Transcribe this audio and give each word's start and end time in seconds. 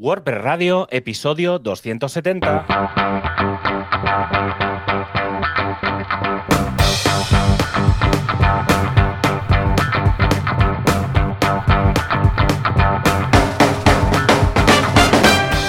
WordPress 0.00 0.40
Radio, 0.40 0.88
episodio 0.90 1.58
270. 1.58 2.64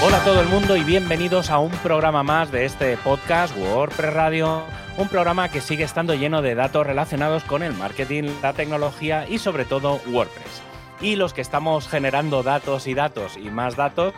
Hola 0.02 0.18
a 0.18 0.24
todo 0.24 0.40
el 0.40 0.48
mundo 0.48 0.78
y 0.78 0.86
bienvenidos 0.86 1.50
a 1.50 1.60
un 1.60 1.72
programa 1.84 2.24
más 2.24 2.54
de 2.54 2.64
este 2.64 2.96
podcast 2.96 3.54
WordPress 3.58 4.14
Radio, 4.14 4.64
un 4.98 5.10
programa 5.10 5.50
que 5.50 5.60
sigue 5.60 5.84
estando 5.84 6.14
lleno 6.14 6.42
de 6.42 6.56
datos 6.56 6.88
relacionados 6.88 7.44
con 7.44 7.64
el 7.64 7.74
marketing, 7.74 8.32
la 8.42 8.54
tecnología 8.54 9.28
y 9.28 9.40
sobre 9.40 9.66
todo 9.66 10.00
WordPress. 10.10 10.71
Y 11.02 11.16
los 11.16 11.34
que 11.34 11.42
estamos 11.42 11.88
generando 11.88 12.44
datos 12.44 12.88
y 12.88 12.94
datos 12.94 13.38
y 13.38 13.50
más 13.50 13.76
datos 13.76 14.14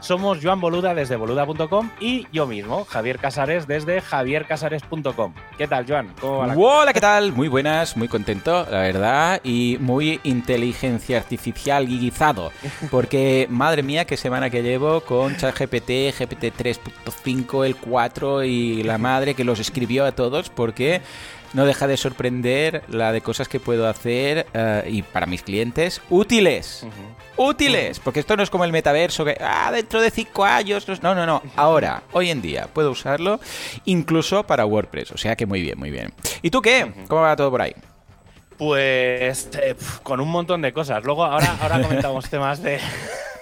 somos 0.00 0.38
Joan 0.42 0.60
Boluda 0.60 0.94
desde 0.94 1.16
boluda.com 1.16 1.90
y 2.00 2.26
yo 2.32 2.46
mismo, 2.46 2.84
Javier 2.84 3.18
Casares 3.18 3.66
desde 3.66 4.00
javiercasares.com. 4.00 5.34
¿Qué 5.56 5.66
tal, 5.66 5.86
Joan? 5.88 6.14
¿Cómo 6.20 6.38
va 6.38 6.46
la 6.46 6.54
Hola, 6.56 6.92
¿qué 6.92 7.00
tal? 7.00 7.32
Muy 7.32 7.48
buenas, 7.48 7.96
muy 7.96 8.08
contento, 8.08 8.66
la 8.70 8.78
verdad, 8.78 9.40
y 9.42 9.76
muy 9.80 10.20
inteligencia 10.22 11.18
artificial 11.18 11.86
guizado. 11.86 12.52
Porque, 12.90 13.46
madre 13.50 13.82
mía, 13.82 14.04
qué 14.04 14.16
semana 14.16 14.50
que 14.50 14.62
llevo 14.62 15.00
con 15.00 15.36
ChatGPT, 15.36 16.14
GPT 16.16 16.44
3.5, 16.56 17.66
el 17.66 17.76
4 17.76 18.44
y 18.44 18.82
la 18.84 18.98
madre 18.98 19.34
que 19.34 19.44
los 19.44 19.58
escribió 19.58 20.04
a 20.04 20.12
todos, 20.12 20.48
porque 20.48 21.02
no 21.52 21.66
deja 21.66 21.86
de 21.86 21.96
sorprender 21.96 22.82
la 22.88 23.12
de 23.12 23.20
cosas 23.20 23.48
que 23.48 23.60
puedo 23.60 23.88
hacer 23.88 24.46
eh, 24.52 24.84
y 24.88 25.02
para 25.02 25.26
mis 25.26 25.42
clientes 25.42 26.00
útiles. 26.10 26.86
Útiles, 27.36 28.00
porque 28.00 28.20
esto 28.20 28.36
no 28.36 28.42
es 28.42 28.50
como 28.50 28.64
el 28.64 28.72
metaverso 28.72 29.24
que 29.24 29.36
ah, 29.40 29.70
dentro 29.72 30.00
de 30.00 30.10
cinco 30.10 30.44
años. 30.44 30.86
No, 31.02 31.14
no, 31.14 31.24
no. 31.24 31.42
Ahora, 31.56 32.02
hoy 32.12 32.30
en 32.30 32.42
día, 32.42 32.68
puedo 32.72 32.90
usarlo 32.90 33.40
incluso 33.84 34.44
para 34.44 34.66
WordPress. 34.66 35.12
O 35.12 35.16
sea 35.18 35.36
que 35.36 35.46
muy 35.46 35.62
bien, 35.62 35.78
muy 35.78 35.90
bien. 35.90 36.12
¿Y 36.42 36.50
tú 36.50 36.60
qué? 36.60 36.92
¿Cómo 37.08 37.22
va 37.22 37.36
todo 37.36 37.50
por 37.50 37.62
ahí? 37.62 37.74
Pues 38.56 39.48
eh, 39.62 39.76
con 40.02 40.20
un 40.20 40.28
montón 40.28 40.62
de 40.62 40.72
cosas. 40.72 41.04
Luego, 41.04 41.24
ahora, 41.24 41.56
ahora 41.60 41.80
comentamos 41.82 42.28
temas 42.28 42.62
de. 42.62 42.80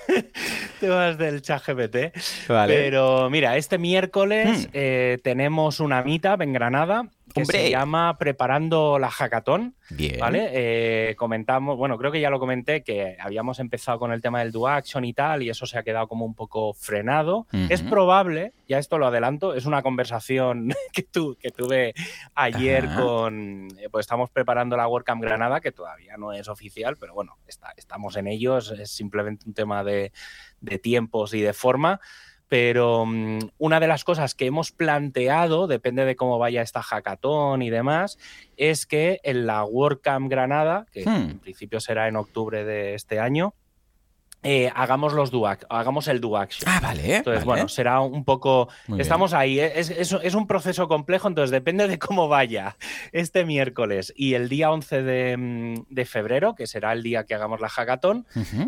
temas 0.81 1.17
del 1.19 1.43
chat 1.43 1.67
GPT. 1.67 2.13
Pero 2.47 3.31
mira, 3.31 3.57
este 3.57 3.79
miércoles 3.79 4.67
hmm. 4.67 4.71
eh, 4.75 5.19
tenemos 5.25 5.81
una 5.81 6.03
meetup 6.03 6.43
en 6.43 6.53
Granada 6.53 7.09
que 7.37 7.45
se 7.45 7.71
llama 7.71 8.17
Preparando 8.19 8.99
la 8.99 9.11
Hackathon. 9.11 9.75
Bien. 9.91 10.19
¿Vale? 10.19 10.51
Eh, 10.53 11.15
comentamos, 11.17 11.77
bueno, 11.77 11.99
creo 11.99 12.11
que 12.11 12.21
ya 12.21 12.31
lo 12.31 12.41
comenté, 12.41 12.83
que 12.83 13.17
habíamos 13.21 13.59
empezado 13.61 13.99
con 13.99 14.13
el 14.13 14.21
tema 14.21 14.41
del 14.41 14.53
do 14.53 14.67
action 14.67 15.05
y 15.05 15.13
tal, 15.13 15.43
y 15.43 15.51
eso 15.51 15.67
se 15.67 15.79
ha 15.79 15.83
quedado 15.83 16.09
como 16.09 16.25
un 16.25 16.35
poco 16.35 16.75
frenado. 16.75 17.47
Es 17.69 17.83
probable, 17.83 18.53
ya 18.69 18.79
esto 18.79 18.99
lo 18.99 19.07
adelanto, 19.07 19.55
es 19.55 19.67
una 19.67 19.83
conversación 19.83 20.73
que, 20.93 21.03
tu, 21.03 21.37
que 21.37 21.51
tuve 21.51 21.95
ayer 22.35 22.89
con. 22.97 23.69
Eh, 23.79 23.89
pues 23.91 24.05
estamos 24.05 24.31
preparando 24.31 24.77
la 24.77 24.89
WordCamp 24.89 25.23
Granada, 25.23 25.61
que 25.61 25.73
todavía 25.73 26.17
no 26.17 26.33
es 26.33 26.49
oficial, 26.49 26.97
pero 26.99 27.15
bueno, 27.15 27.37
está, 27.47 27.73
estamos 27.77 28.17
en 28.17 28.27
ellos, 28.27 28.73
es 28.73 28.91
simplemente 28.91 29.45
un 29.47 29.55
tema 29.55 29.85
de, 29.85 30.13
de 30.61 30.79
tiempos 30.79 31.35
y 31.35 31.41
de 31.41 31.53
forma 31.53 32.01
pero 32.49 33.05
mm, 33.07 33.39
una 33.59 33.81
de 33.81 33.89
las 33.89 34.05
cosas 34.05 34.35
que 34.35 34.47
hemos 34.47 34.73
planteado, 34.73 35.67
depende 35.67 36.05
de 36.05 36.17
cómo 36.17 36.39
vaya 36.39 36.63
esta 36.63 36.83
hackathon 36.83 37.63
y 37.63 37.71
demás, 37.71 38.19
es 38.57 38.87
que 38.87 39.21
en 39.23 39.47
la 39.47 39.65
WordCamp 39.65 40.31
Granada, 40.31 40.87
que 40.93 41.05
hmm. 41.05 41.31
en 41.31 41.39
principio 41.39 41.81
será 41.81 42.09
en 42.09 42.17
octubre 42.17 42.65
de 42.65 42.95
este 42.95 43.19
año, 43.19 43.55
eh, 44.43 44.71
hagamos 44.75 45.13
los 45.13 45.31
duac, 45.31 45.67
hagamos 45.69 46.07
el 46.09 46.21
duaction. 46.21 46.71
Ah, 46.73 46.79
vale. 46.81 47.17
Entonces, 47.17 47.45
bueno, 47.45 47.69
será 47.69 48.01
un 48.01 48.25
poco. 48.25 48.69
estamos 48.99 49.33
ahí. 49.33 49.59
¿eh? 49.59 49.73
Es, 49.75 49.91
es, 49.91 50.35
un 50.35 50.47
proceso 50.47 50.87
complejo, 50.87 51.27
entonces 51.27 51.51
depende 51.51 51.89
de 51.89 51.99
cómo 51.99 52.29
vaya 52.29 52.77
este 53.13 53.45
miércoles 53.45 54.13
y 54.17 54.35
el 54.35 54.49
día 54.49 54.71
11 54.71 55.37
mm, 55.37 55.75
de, 55.89 56.05
febrero, 56.05 56.55
que 56.55 56.67
será 56.67 56.93
el 56.93 57.03
día 57.03 57.25
que 57.25 57.35
hagamos 57.35 57.61
la 57.61 57.69
hackathon, 57.69 58.27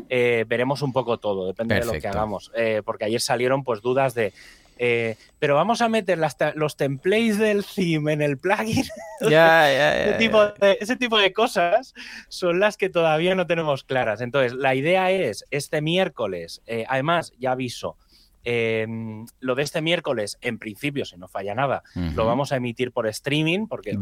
eh, 0.09 0.44
veremos 0.48 0.82
un 0.82 0.92
poco 0.92 1.19
todo, 1.19 1.47
depende 1.47 1.76
de 1.76 1.84
lo 1.84 1.92
que 1.92 2.09
hagamos. 2.09 2.50
porque 2.84 3.04
ayer 3.04 3.21
salieron 3.21 3.62
pues 3.62 3.81
dudas 3.81 4.15
de 4.15 4.32
eh, 4.78 5.16
pero 5.39 5.55
vamos 5.55 5.83
a 5.83 5.89
meter 5.89 6.19
los 6.55 6.77
templates 6.77 7.39
del 7.39 7.65
theme 7.65 8.12
en 8.12 8.22
el 8.22 8.39
plugin. 8.39 8.84
ese, 9.21 10.97
tipo 10.97 11.19
de, 11.19 11.33
cosas 11.33 11.94
son 12.28 12.61
las 12.61 12.77
que 12.77 12.89
todavía 12.89 13.34
no 13.34 13.47
tenemos 13.47 13.84
claras. 13.84 14.21
Entonces, 14.21 14.55
la 14.55 14.75
idea 14.75 15.11
es, 15.11 15.44
este 15.50 15.83
miércoles, 15.83 16.62
eh, 16.66 16.84
además, 16.89 17.33
ya 17.39 17.53
aviso, 17.53 17.97
Em, 18.44 19.26
lo 19.41 19.54
de 19.54 19.62
este 19.62 19.82
miércoles, 19.82 20.38
en 20.41 20.59
principio, 20.59 21.04
si 21.04 21.16
no 21.16 21.28
falla 21.28 21.54
nada, 21.54 21.82
lo 22.15 22.25
vamos 22.25 22.53
a 22.53 22.56
emitir 22.56 22.93
por 22.93 23.06
streaming, 23.06 23.66
porque 23.66 23.97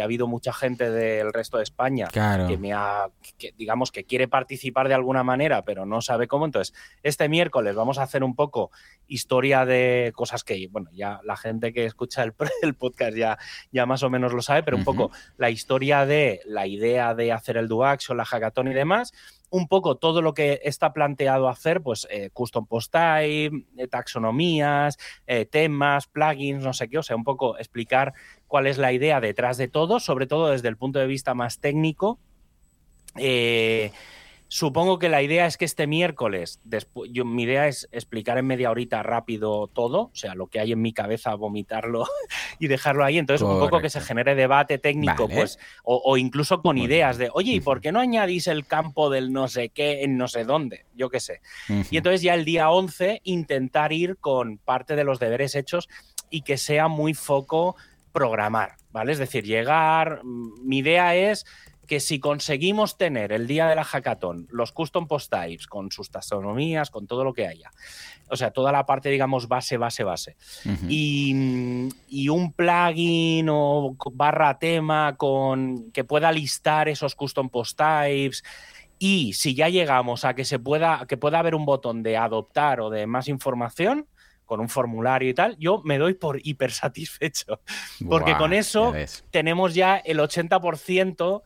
ha 0.00 0.04
habido 0.04 0.26
mucha 0.26 0.52
gente 0.52 0.90
del 0.90 1.32
resto 1.32 1.56
de 1.58 1.64
España 1.64 2.08
que 2.08 2.56
me 2.56 2.72
ha, 2.72 3.08
digamos, 3.56 3.90
que 3.90 4.04
quiere 4.04 4.28
participar 4.28 4.88
de 4.88 4.94
alguna 4.94 5.24
manera, 5.24 5.62
pero 5.64 5.86
no 5.86 6.00
sabe 6.00 6.28
cómo. 6.28 6.46
Entonces, 6.46 6.74
este 7.02 7.28
miércoles 7.28 7.74
vamos 7.74 7.98
a 7.98 8.04
hacer 8.04 8.24
un 8.24 8.34
poco 8.34 8.70
historia 9.06 9.66
de 9.66 10.12
cosas 10.14 10.44
que, 10.44 10.68
bueno, 10.70 10.90
ya 10.92 11.20
la 11.24 11.36
gente 11.36 11.72
que 11.72 11.84
escucha 11.84 12.22
el, 12.22 12.32
podcast 12.78 13.16
ya, 13.16 13.38
ya 13.72 13.86
más 13.86 14.02
o 14.02 14.10
menos 14.10 14.32
lo 14.32 14.42
sabe, 14.42 14.62
pero 14.62 14.76
un 14.76 14.84
poco 14.84 15.10
la 15.36 15.50
historia 15.50 16.06
de 16.06 16.40
la 16.46 16.66
idea 16.66 17.14
de 17.14 17.32
hacer 17.32 17.56
el 17.56 17.68
Duax 17.68 18.10
o 18.10 18.14
la 18.14 18.24
hackathon 18.24 18.68
y 18.68 18.74
demás 18.74 19.12
un 19.50 19.66
poco 19.68 19.96
todo 19.96 20.22
lo 20.22 20.32
que 20.32 20.60
está 20.64 20.92
planteado 20.92 21.48
hacer, 21.48 21.82
pues 21.82 22.06
eh, 22.10 22.30
custom 22.32 22.66
post 22.66 22.92
type, 22.92 23.66
eh, 23.76 23.88
taxonomías, 23.88 24.96
eh, 25.26 25.44
temas, 25.44 26.06
plugins, 26.06 26.62
no 26.62 26.72
sé 26.72 26.88
qué, 26.88 26.98
o 26.98 27.02
sea, 27.02 27.16
un 27.16 27.24
poco 27.24 27.58
explicar 27.58 28.14
cuál 28.46 28.66
es 28.66 28.78
la 28.78 28.92
idea 28.92 29.20
detrás 29.20 29.56
de 29.58 29.68
todo, 29.68 30.00
sobre 30.00 30.26
todo 30.26 30.50
desde 30.50 30.68
el 30.68 30.76
punto 30.76 30.98
de 30.98 31.06
vista 31.06 31.34
más 31.34 31.58
técnico. 31.58 32.18
Supongo 34.52 34.98
que 34.98 35.08
la 35.08 35.22
idea 35.22 35.46
es 35.46 35.56
que 35.56 35.64
este 35.64 35.86
miércoles, 35.86 36.58
yo, 37.12 37.24
mi 37.24 37.44
idea 37.44 37.68
es 37.68 37.88
explicar 37.92 38.36
en 38.36 38.48
media 38.48 38.72
horita 38.72 39.00
rápido 39.00 39.68
todo, 39.68 40.00
o 40.00 40.10
sea, 40.12 40.34
lo 40.34 40.48
que 40.48 40.58
hay 40.58 40.72
en 40.72 40.82
mi 40.82 40.92
cabeza, 40.92 41.36
vomitarlo 41.36 42.04
y 42.58 42.66
dejarlo 42.66 43.04
ahí. 43.04 43.16
Entonces, 43.18 43.46
un 43.46 43.60
poco 43.60 43.80
que 43.80 43.88
se 43.88 44.00
genere 44.00 44.34
debate 44.34 44.78
técnico, 44.78 45.28
pues, 45.28 45.60
o, 45.84 46.16
incluso 46.16 46.62
con 46.62 46.78
ideas 46.78 47.16
de, 47.16 47.30
oye, 47.32 47.52
¿y 47.52 47.60
por 47.60 47.80
qué 47.80 47.92
no 47.92 48.00
añadís 48.00 48.48
el 48.48 48.66
campo 48.66 49.08
del 49.08 49.32
no 49.32 49.46
sé 49.46 49.68
qué 49.68 50.02
en 50.02 50.16
no 50.16 50.26
sé 50.26 50.42
dónde? 50.42 50.84
Yo 50.96 51.10
qué 51.10 51.20
sé. 51.20 51.42
Y 51.88 51.96
entonces 51.96 52.20
ya 52.20 52.34
el 52.34 52.44
día 52.44 52.70
11 52.70 53.20
intentar 53.22 53.92
ir 53.92 54.16
con 54.16 54.58
parte 54.58 54.96
de 54.96 55.04
los 55.04 55.20
deberes 55.20 55.54
hechos 55.54 55.88
y 56.28 56.42
que 56.42 56.56
sea 56.56 56.88
muy 56.88 57.14
foco 57.14 57.76
programar, 58.12 58.78
¿vale? 58.90 59.12
Es 59.12 59.18
decir, 59.18 59.44
llegar, 59.44 60.24
mm, 60.24 60.66
mi 60.66 60.78
idea 60.78 61.14
es 61.14 61.46
que 61.90 61.98
si 61.98 62.20
conseguimos 62.20 62.96
tener 62.96 63.32
el 63.32 63.48
día 63.48 63.66
de 63.66 63.74
la 63.74 63.82
hackathon 63.82 64.46
los 64.52 64.70
custom 64.70 65.08
post 65.08 65.28
types 65.28 65.66
con 65.66 65.90
sus 65.90 66.08
taxonomías, 66.08 66.88
con 66.88 67.08
todo 67.08 67.24
lo 67.24 67.32
que 67.32 67.48
haya, 67.48 67.72
o 68.28 68.36
sea, 68.36 68.52
toda 68.52 68.70
la 68.70 68.86
parte, 68.86 69.08
digamos, 69.08 69.48
base, 69.48 69.76
base, 69.76 70.04
base, 70.04 70.36
y, 70.88 72.28
un 72.28 72.52
plugin 72.52 73.48
o 73.50 73.96
barra 74.12 74.56
tema 74.60 75.16
con 75.16 75.90
que 75.90 76.04
pueda 76.04 76.30
listar 76.30 76.88
esos 76.88 77.16
custom 77.16 77.48
post 77.48 77.76
types. 77.76 78.44
Y 79.00 79.32
si 79.32 79.56
ya 79.56 79.68
llegamos 79.68 80.24
a 80.24 80.34
que 80.34 80.44
se 80.44 80.60
pueda, 80.60 81.06
que 81.08 81.16
pueda 81.16 81.40
haber 81.40 81.56
un 81.56 81.64
botón 81.64 82.04
de 82.04 82.16
adoptar 82.16 82.80
o 82.80 82.90
de 82.90 83.08
más 83.08 83.26
información, 83.26 84.06
con 84.50 84.58
un 84.58 84.68
formulario 84.68 85.28
y 85.28 85.34
tal, 85.34 85.56
yo 85.58 85.80
me 85.84 85.96
doy 85.96 86.14
por 86.14 86.40
hiper 86.42 86.72
satisfecho. 86.72 87.60
Porque 88.08 88.36
con 88.36 88.52
eso 88.52 88.92
tenemos 89.30 89.74
ya 89.74 89.96
el 89.96 90.18
80% 90.18 91.42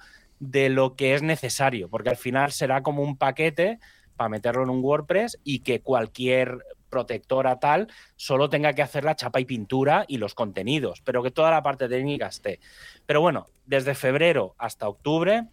de 0.51 0.69
lo 0.69 0.95
que 0.95 1.15
es 1.15 1.23
necesario, 1.23 1.89
porque 1.89 2.11
al 2.11 2.17
final 2.17 2.53
será 2.53 2.83
como 2.83 3.03
un 3.03 3.17
paquete 3.17 3.79
para 4.17 4.29
meterlo 4.29 4.63
en 4.63 4.71
un 4.71 4.85
WordPress 4.85 5.41
y 5.43 5.61
que 5.61 5.81
cualquier 5.81 6.59
protectora 6.91 7.59
tal 7.59 7.89
solo 8.17 8.49
tenga 8.49 8.73
que 8.75 8.83
hacer 8.83 9.05
la 9.05 9.17
chapa 9.17 9.41
y 9.41 9.47
pintura 9.47 10.05
y 10.07 10.19
los 10.19 10.35
contenidos, 10.35 11.01
pero 11.01 11.23
que 11.23 11.31
toda 11.31 11.51
la 11.51 11.63
parte 11.63 11.89
técnica 11.89 12.27
esté. 12.27 12.61
Pero 13.07 13.21
bueno, 13.21 13.47
desde 13.67 13.95
febrero 13.95 14.55
hasta 14.59 14.89
octubre, 14.89 15.49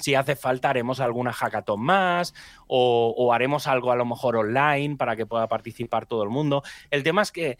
si 0.00 0.14
hace 0.14 0.36
falta, 0.36 0.70
haremos 0.70 1.00
alguna 1.00 1.32
hackathon 1.32 1.80
más 1.80 2.34
o, 2.66 3.14
o 3.16 3.32
haremos 3.32 3.66
algo 3.66 3.92
a 3.92 3.96
lo 3.96 4.04
mejor 4.04 4.36
online 4.36 4.96
para 4.96 5.16
que 5.16 5.24
pueda 5.24 5.48
participar 5.48 6.06
todo 6.06 6.24
el 6.24 6.30
mundo. 6.30 6.62
El 6.90 7.02
tema 7.02 7.22
es 7.22 7.32
que 7.32 7.58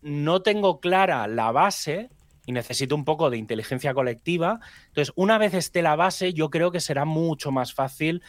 no 0.00 0.42
tengo 0.42 0.80
clara 0.80 1.26
la 1.28 1.52
base 1.52 2.10
y 2.46 2.52
necesito 2.52 2.94
un 2.94 3.04
poco 3.04 3.30
de 3.30 3.38
inteligencia 3.38 3.94
colectiva. 3.94 4.60
Entonces, 4.88 5.12
una 5.16 5.38
vez 5.38 5.54
esté 5.54 5.82
la 5.82 5.96
base, 5.96 6.32
yo 6.32 6.50
creo 6.50 6.70
que 6.70 6.80
será 6.80 7.04
mucho 7.04 7.52
más 7.52 7.74
fácil 7.74 8.22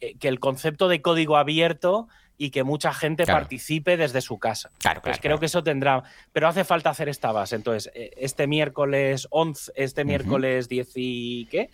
eh, 0.00 0.16
que 0.18 0.28
el 0.28 0.40
concepto 0.40 0.88
de 0.88 1.02
código 1.02 1.36
abierto 1.36 2.08
y 2.38 2.50
que 2.50 2.62
mucha 2.62 2.94
gente 2.94 3.26
participe 3.26 3.96
desde 3.96 4.20
su 4.20 4.38
casa. 4.38 4.70
Claro, 4.78 5.02
pues 5.02 5.18
creo 5.20 5.38
que 5.38 5.46
eso 5.46 5.62
tendrá, 5.62 6.04
pero 6.32 6.48
hace 6.48 6.64
falta 6.64 6.90
hacer 6.90 7.08
esta 7.08 7.32
base. 7.32 7.56
Entonces, 7.56 7.90
eh, 7.94 8.12
este 8.16 8.46
miércoles 8.46 9.26
11, 9.30 9.72
este 9.74 10.04
miércoles 10.04 10.68
10 10.68 10.92
y 10.94 11.46
¿qué? 11.46 11.70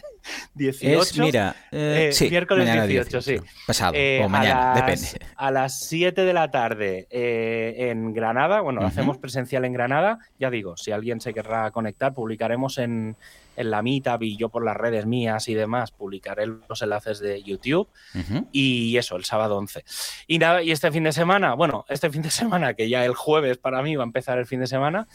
18. 0.55 1.22
mira, 1.22 1.55
eh, 1.70 2.11
sí, 2.12 2.31
miércoles 2.31 2.88
18, 2.88 3.22
sí. 3.22 3.37
Pasado 3.66 3.94
o 4.22 4.28
mañana, 4.28 4.75
depende. 4.75 5.20
A 5.37 5.50
las 5.50 5.81
7 5.81 6.25
de 6.25 6.32
la 6.32 6.50
tarde 6.50 7.06
en 7.10 8.14
Granada, 8.14 8.62
bueno, 8.62 8.81
hacemos 8.87 9.19
presencial 9.19 9.67
en 9.67 9.75
Granada, 9.75 10.19
ya 10.38 10.50
digo, 10.50 10.76
si 10.78 10.93
alguien 10.93 11.20
se 11.20 11.34
querrá 11.34 11.70
conectar, 11.70 12.14
publicaremos 12.14 12.78
en 12.78 13.17
en 13.56 13.70
la 13.70 13.82
Meetup 13.82 14.22
y 14.22 14.36
yo 14.36 14.48
por 14.48 14.64
las 14.64 14.76
redes 14.76 15.06
mías 15.06 15.48
y 15.48 15.54
demás 15.54 15.90
publicaré 15.90 16.46
los 16.46 16.82
enlaces 16.82 17.18
de 17.20 17.42
YouTube. 17.42 17.88
Y 18.52 18.96
eso, 18.96 19.16
el 19.16 19.24
sábado 19.24 19.56
11. 19.56 19.84
Y 20.26 20.38
nada, 20.38 20.62
y 20.62 20.70
este 20.70 20.90
fin 20.90 21.04
de 21.04 21.12
semana, 21.12 21.54
bueno, 21.54 21.84
este 21.88 22.10
fin 22.10 22.22
de 22.22 22.30
semana, 22.32 22.74
que 22.74 22.88
ya 22.88 23.04
el 23.04 23.14
jueves 23.14 23.58
para 23.58 23.82
mí 23.82 23.96
va 23.96 24.04
a 24.04 24.06
empezar 24.06 24.38
el 24.38 24.46
fin 24.46 24.60
de 24.60 24.66
semana, 24.66 25.06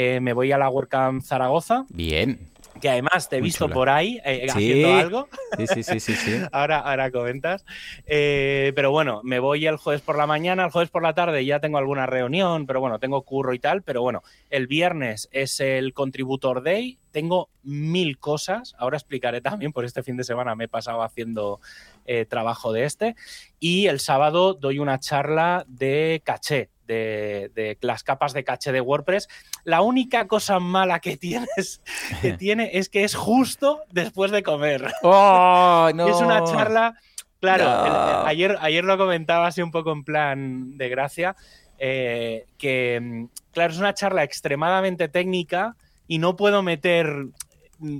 eh, 0.00 0.20
me 0.20 0.32
voy 0.32 0.52
a 0.52 0.58
la 0.58 0.70
WordCamp 0.70 1.24
Zaragoza. 1.24 1.84
Bien 1.88 2.38
que 2.80 2.88
además 2.88 3.28
te 3.28 3.38
he 3.38 3.40
visto 3.40 3.68
por 3.68 3.88
ahí 3.88 4.20
eh, 4.24 4.46
haciendo 4.48 4.94
algo. 4.94 5.28
Sí, 5.56 5.82
sí, 5.82 6.00
sí, 6.00 6.14
sí. 6.14 6.40
ahora, 6.52 6.78
ahora 6.78 7.10
comentas. 7.10 7.64
Eh, 8.06 8.72
pero 8.74 8.90
bueno, 8.90 9.20
me 9.24 9.38
voy 9.40 9.66
el 9.66 9.76
jueves 9.76 10.02
por 10.02 10.16
la 10.16 10.26
mañana, 10.26 10.64
el 10.64 10.70
jueves 10.70 10.90
por 10.90 11.02
la 11.02 11.14
tarde 11.14 11.44
ya 11.44 11.60
tengo 11.60 11.78
alguna 11.78 12.06
reunión, 12.06 12.66
pero 12.66 12.80
bueno, 12.80 12.98
tengo 12.98 13.22
curro 13.22 13.54
y 13.54 13.58
tal. 13.58 13.82
Pero 13.82 14.02
bueno, 14.02 14.22
el 14.50 14.66
viernes 14.66 15.28
es 15.32 15.60
el 15.60 15.92
Contributor 15.92 16.62
Day. 16.62 16.98
Tengo 17.10 17.48
mil 17.62 18.18
cosas. 18.18 18.74
Ahora 18.78 18.96
explicaré 18.96 19.40
también, 19.40 19.72
por 19.72 19.84
este 19.84 20.02
fin 20.02 20.16
de 20.16 20.24
semana 20.24 20.54
me 20.54 20.64
he 20.64 20.68
pasado 20.68 21.02
haciendo 21.02 21.60
eh, 22.06 22.26
trabajo 22.26 22.72
de 22.72 22.84
este. 22.84 23.16
Y 23.58 23.86
el 23.86 23.98
sábado 24.00 24.54
doy 24.54 24.78
una 24.78 25.00
charla 25.00 25.64
de 25.66 26.22
caché, 26.24 26.70
de, 26.88 27.78
las 27.80 28.02
capas 28.02 28.32
de 28.32 28.44
caché 28.44 28.72
de 28.72 28.80
WordPress. 28.80 29.28
La 29.64 29.82
única 29.82 30.26
cosa 30.26 30.58
mala 30.58 31.00
que 31.00 31.16
tienes 31.16 31.80
que 32.20 32.32
tiene 32.38 32.70
es 32.74 32.88
que 32.88 33.04
es 33.04 33.14
justo 33.14 33.82
después 33.90 34.30
de 34.30 34.42
comer. 34.42 34.92
Oh, 35.02 35.90
no. 35.94 36.08
es 36.08 36.16
una 36.16 36.44
charla. 36.44 36.94
Claro, 37.40 38.26
ayer, 38.26 38.58
ayer 38.60 38.84
lo 38.84 38.98
comentaba 38.98 39.46
así 39.46 39.62
un 39.62 39.70
poco 39.70 39.92
en 39.92 40.02
plan 40.02 40.76
de 40.76 40.88
gracia, 40.88 41.36
eh, 41.78 42.46
que 42.58 42.98
mm, 43.00 43.24
claro, 43.52 43.72
es 43.72 43.78
una 43.78 43.94
charla 43.94 44.24
extremadamente 44.24 45.06
técnica 45.06 45.76
y 46.08 46.18
no 46.18 46.34
puedo 46.34 46.64
meter 46.64 47.28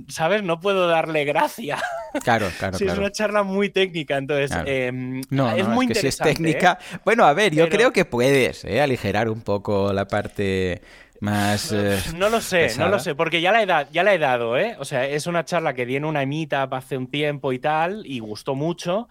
¿sabes? 0.07 0.43
No 0.43 0.59
puedo 0.59 0.87
darle 0.87 1.25
gracia. 1.25 1.79
Claro, 2.23 2.49
claro. 2.57 2.77
sí, 2.77 2.85
es 2.85 2.97
una 2.97 3.11
charla 3.11 3.43
muy 3.43 3.69
técnica, 3.69 4.17
entonces 4.17 4.51
em, 4.65 5.21
no, 5.29 5.51
es 5.51 5.67
muy 5.67 5.85
es 5.85 5.91
que 5.91 5.99
interesante. 5.99 6.01
Si 6.01 6.07
es 6.07 6.17
técnica. 6.17 6.79
¿eh? 6.81 6.99
Bueno, 7.05 7.25
a 7.25 7.33
ver, 7.33 7.53
yo 7.53 7.69
creo 7.69 7.91
que 7.91 8.05
puedes 8.05 8.65
¿eh? 8.65 8.81
aligerar 8.81 9.29
un 9.29 9.41
poco 9.41 9.93
la 9.93 10.07
parte 10.07 10.81
más. 11.21 11.71
Eh, 11.71 11.97
no 12.15 12.29
lo 12.29 12.41
sé, 12.41 12.75
no 12.77 12.89
lo 12.89 12.99
sé, 12.99 13.15
porque 13.15 13.41
ya 13.41 13.51
la, 13.51 13.63
he 13.63 13.87
ya 13.91 14.03
la 14.03 14.13
he 14.13 14.17
dado, 14.17 14.57
¿eh? 14.57 14.75
O 14.79 14.85
sea, 14.85 15.05
es 15.05 15.27
una 15.27 15.45
charla 15.45 15.73
que 15.73 15.85
di 15.85 15.95
en 15.95 16.05
una 16.05 16.23
emita 16.23 16.63
hace 16.63 16.97
un 16.97 17.07
tiempo 17.07 17.53
y 17.53 17.59
tal, 17.59 18.05
y 18.05 18.19
gustó 18.19 18.55
mucho. 18.55 19.07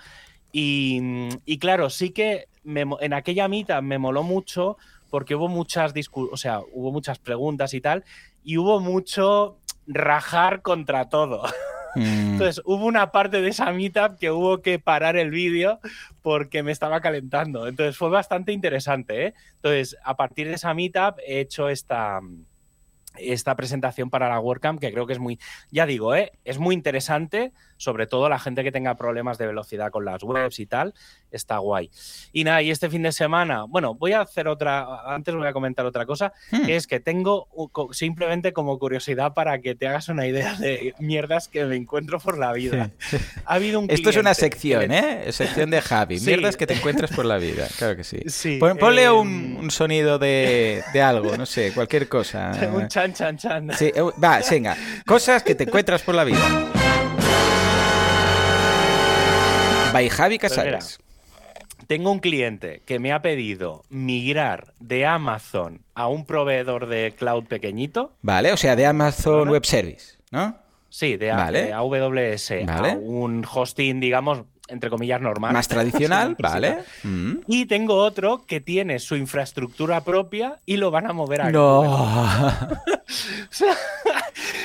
Y, 0.51 1.29
y 1.45 1.59
claro, 1.59 1.91
sí 1.91 2.11
que 2.11 2.49
en 2.65 3.13
aquella 3.13 3.49
mitad 3.49 3.83
me 3.83 3.99
moló 3.99 4.23
mucho 4.23 4.79
porque 5.11 5.35
hubo 5.35 5.49
muchas 5.49 5.93
o 6.13 6.37
sea, 6.37 6.61
hubo 6.73 6.93
muchas 6.93 7.19
preguntas 7.19 7.75
y 7.75 7.81
tal, 7.81 8.05
y 8.45 8.59
hubo 8.59 8.81
mucho 8.81 9.59
rajar 9.89 10.63
contra 10.63 11.09
todo. 11.09 11.43
Mm. 11.95 12.33
Entonces 12.33 12.63
hubo 12.67 12.85
una 12.85 13.11
parte 13.13 13.41
de 13.41 13.49
esa 13.49 13.73
meetup 13.73 14.19
que 14.19 14.31
hubo 14.31 14.61
que 14.61 14.79
parar 14.79 15.17
el 15.17 15.31
vídeo 15.31 15.81
porque 16.21 16.63
me 16.63 16.71
estaba 16.71 17.01
calentando. 17.01 17.67
Entonces 17.67 17.97
fue 17.97 18.11
bastante 18.11 18.53
interesante. 18.53 19.27
¿eh? 19.27 19.35
Entonces, 19.55 19.97
a 20.05 20.15
partir 20.15 20.49
de 20.49 20.55
esa 20.55 20.75
meetup 20.75 21.19
he 21.27 21.41
hecho 21.41 21.71
esta, 21.71 22.21
esta 23.17 23.57
presentación 23.57 24.11
para 24.11 24.29
la 24.29 24.39
WordCamp 24.39 24.81
que 24.81 24.93
creo 24.93 25.07
que 25.07 25.15
es 25.15 25.19
muy, 25.19 25.39
ya 25.71 25.87
digo, 25.87 26.15
¿eh? 26.15 26.33
es 26.45 26.59
muy 26.59 26.75
interesante 26.75 27.53
sobre 27.79 28.07
todo 28.07 28.29
la 28.29 28.39
gente 28.39 28.63
que 28.63 28.71
tenga 28.71 28.95
problemas 28.97 29.39
de 29.39 29.47
velocidad 29.47 29.91
con 29.91 30.05
las 30.05 30.23
webs 30.23 30.61
y 30.61 30.67
tal, 30.67 30.95
está 31.31 31.59
guay. 31.59 31.91
Y 32.33 32.45
nada, 32.45 32.61
y 32.61 32.71
este 32.71 32.91
fin 32.91 33.03
de 33.03 33.13
semana, 33.13 33.65
bueno, 33.65 33.95
voy 33.95 34.13
a 34.13 34.21
hacer 34.21 34.49
otra, 34.49 35.15
antes 35.15 35.35
voy 35.35 35.47
a 35.47 35.53
comentar 35.53 35.87
otra 35.87 36.05
cosa, 36.05 36.33
hmm. 36.51 36.67
que 36.67 36.77
es 36.77 36.87
que 36.87 37.01
tengo 37.01 37.49
simplemente 37.93 38.53
como 38.53 38.79
curiosidad 38.79 39.33
para 39.33 39.61
que 39.61 39.75
te 39.75 39.89
hagas 39.89 40.09
una 40.09 40.27
idea 40.27 40.55
de 40.55 40.95
mierdas 40.99 41.49
que 41.49 41.65
me 41.65 41.77
encuentro 41.77 42.19
por 42.19 42.37
la 42.39 42.53
vida. 42.53 42.91
Ha 43.47 43.55
habido 43.55 43.81
un 43.81 43.91
Esto 43.91 44.11
es 44.11 44.17
una 44.17 44.35
sección, 44.35 44.93
¿eh? 44.93 45.33
Sección 45.33 45.71
de 45.71 45.81
Javi, 45.81 46.21
mierdas 46.21 46.57
que 46.57 46.67
te 46.67 46.75
encuentras 46.75 47.11
por 47.13 47.25
la 47.25 47.39
vida, 47.39 47.67
claro 47.79 47.97
que 47.97 48.05
sí. 48.05 48.21
sí 48.27 48.59
ponle 48.59 49.05
em, 49.05 49.57
un, 49.57 49.71
sonido 49.71 50.19
de, 50.19 50.83
de, 50.93 51.03
algo, 51.03 51.37
no 51.37 51.47
sé, 51.47 51.73
cualquier 51.73 52.09
cosa. 52.09 52.53
un 52.73 52.89
chan, 52.89 53.13
chan, 53.13 53.37
chan. 53.37 53.71
Sí, 53.77 53.93
eh, 53.95 54.03
va, 54.23 54.41
venga, 54.51 54.77
cosas 55.07 55.43
que 55.43 55.55
te 55.55 55.65
encuentras 55.65 56.03
por 56.03 56.15
la 56.15 56.25
vida. 56.25 56.39
By 59.93 60.09
Javi 60.11 60.39
Casares. 60.39 60.99
tengo 61.87 62.11
un 62.11 62.19
cliente 62.19 62.83
que 62.85 62.99
me 62.99 63.13
ha 63.13 63.23
pedido 63.23 63.85
migrar 63.89 64.75
de 64.81 65.07
Amazon 65.07 65.83
a 65.95 66.09
un 66.09 66.27
proveedor 66.27 66.87
de 66.87 67.15
cloud 67.17 67.45
pequeñito. 67.45 68.13
Vale, 68.23 68.53
o 68.53 68.57
sea, 68.57 68.77
de 68.77 68.87
Amazon 68.87 69.49
Web 69.49 69.65
Service, 69.65 70.19
¿no? 70.31 70.59
Sí, 70.91 71.17
de, 71.17 71.31
AWS 71.31 72.51
a 72.67 72.97
un 72.97 73.45
hosting, 73.51 74.01
digamos, 74.01 74.45
entre 74.69 74.91
comillas, 74.91 75.21
normal. 75.21 75.53
Más 75.53 75.69
tradicional, 75.69 76.37
vale. 76.39 76.79
Mm. 77.03 77.39
Y 77.47 77.67
tengo 77.67 77.97
otro 77.97 78.45
que 78.47 78.61
tiene 78.61 78.99
su 78.99 79.17
infraestructura 79.17 80.03
propia 80.03 80.61
y 80.67 80.77
lo 80.77 80.91
van 80.91 81.07
a 81.07 81.13
mover 81.13 81.43
a 81.43 81.51
No. 81.51 82.69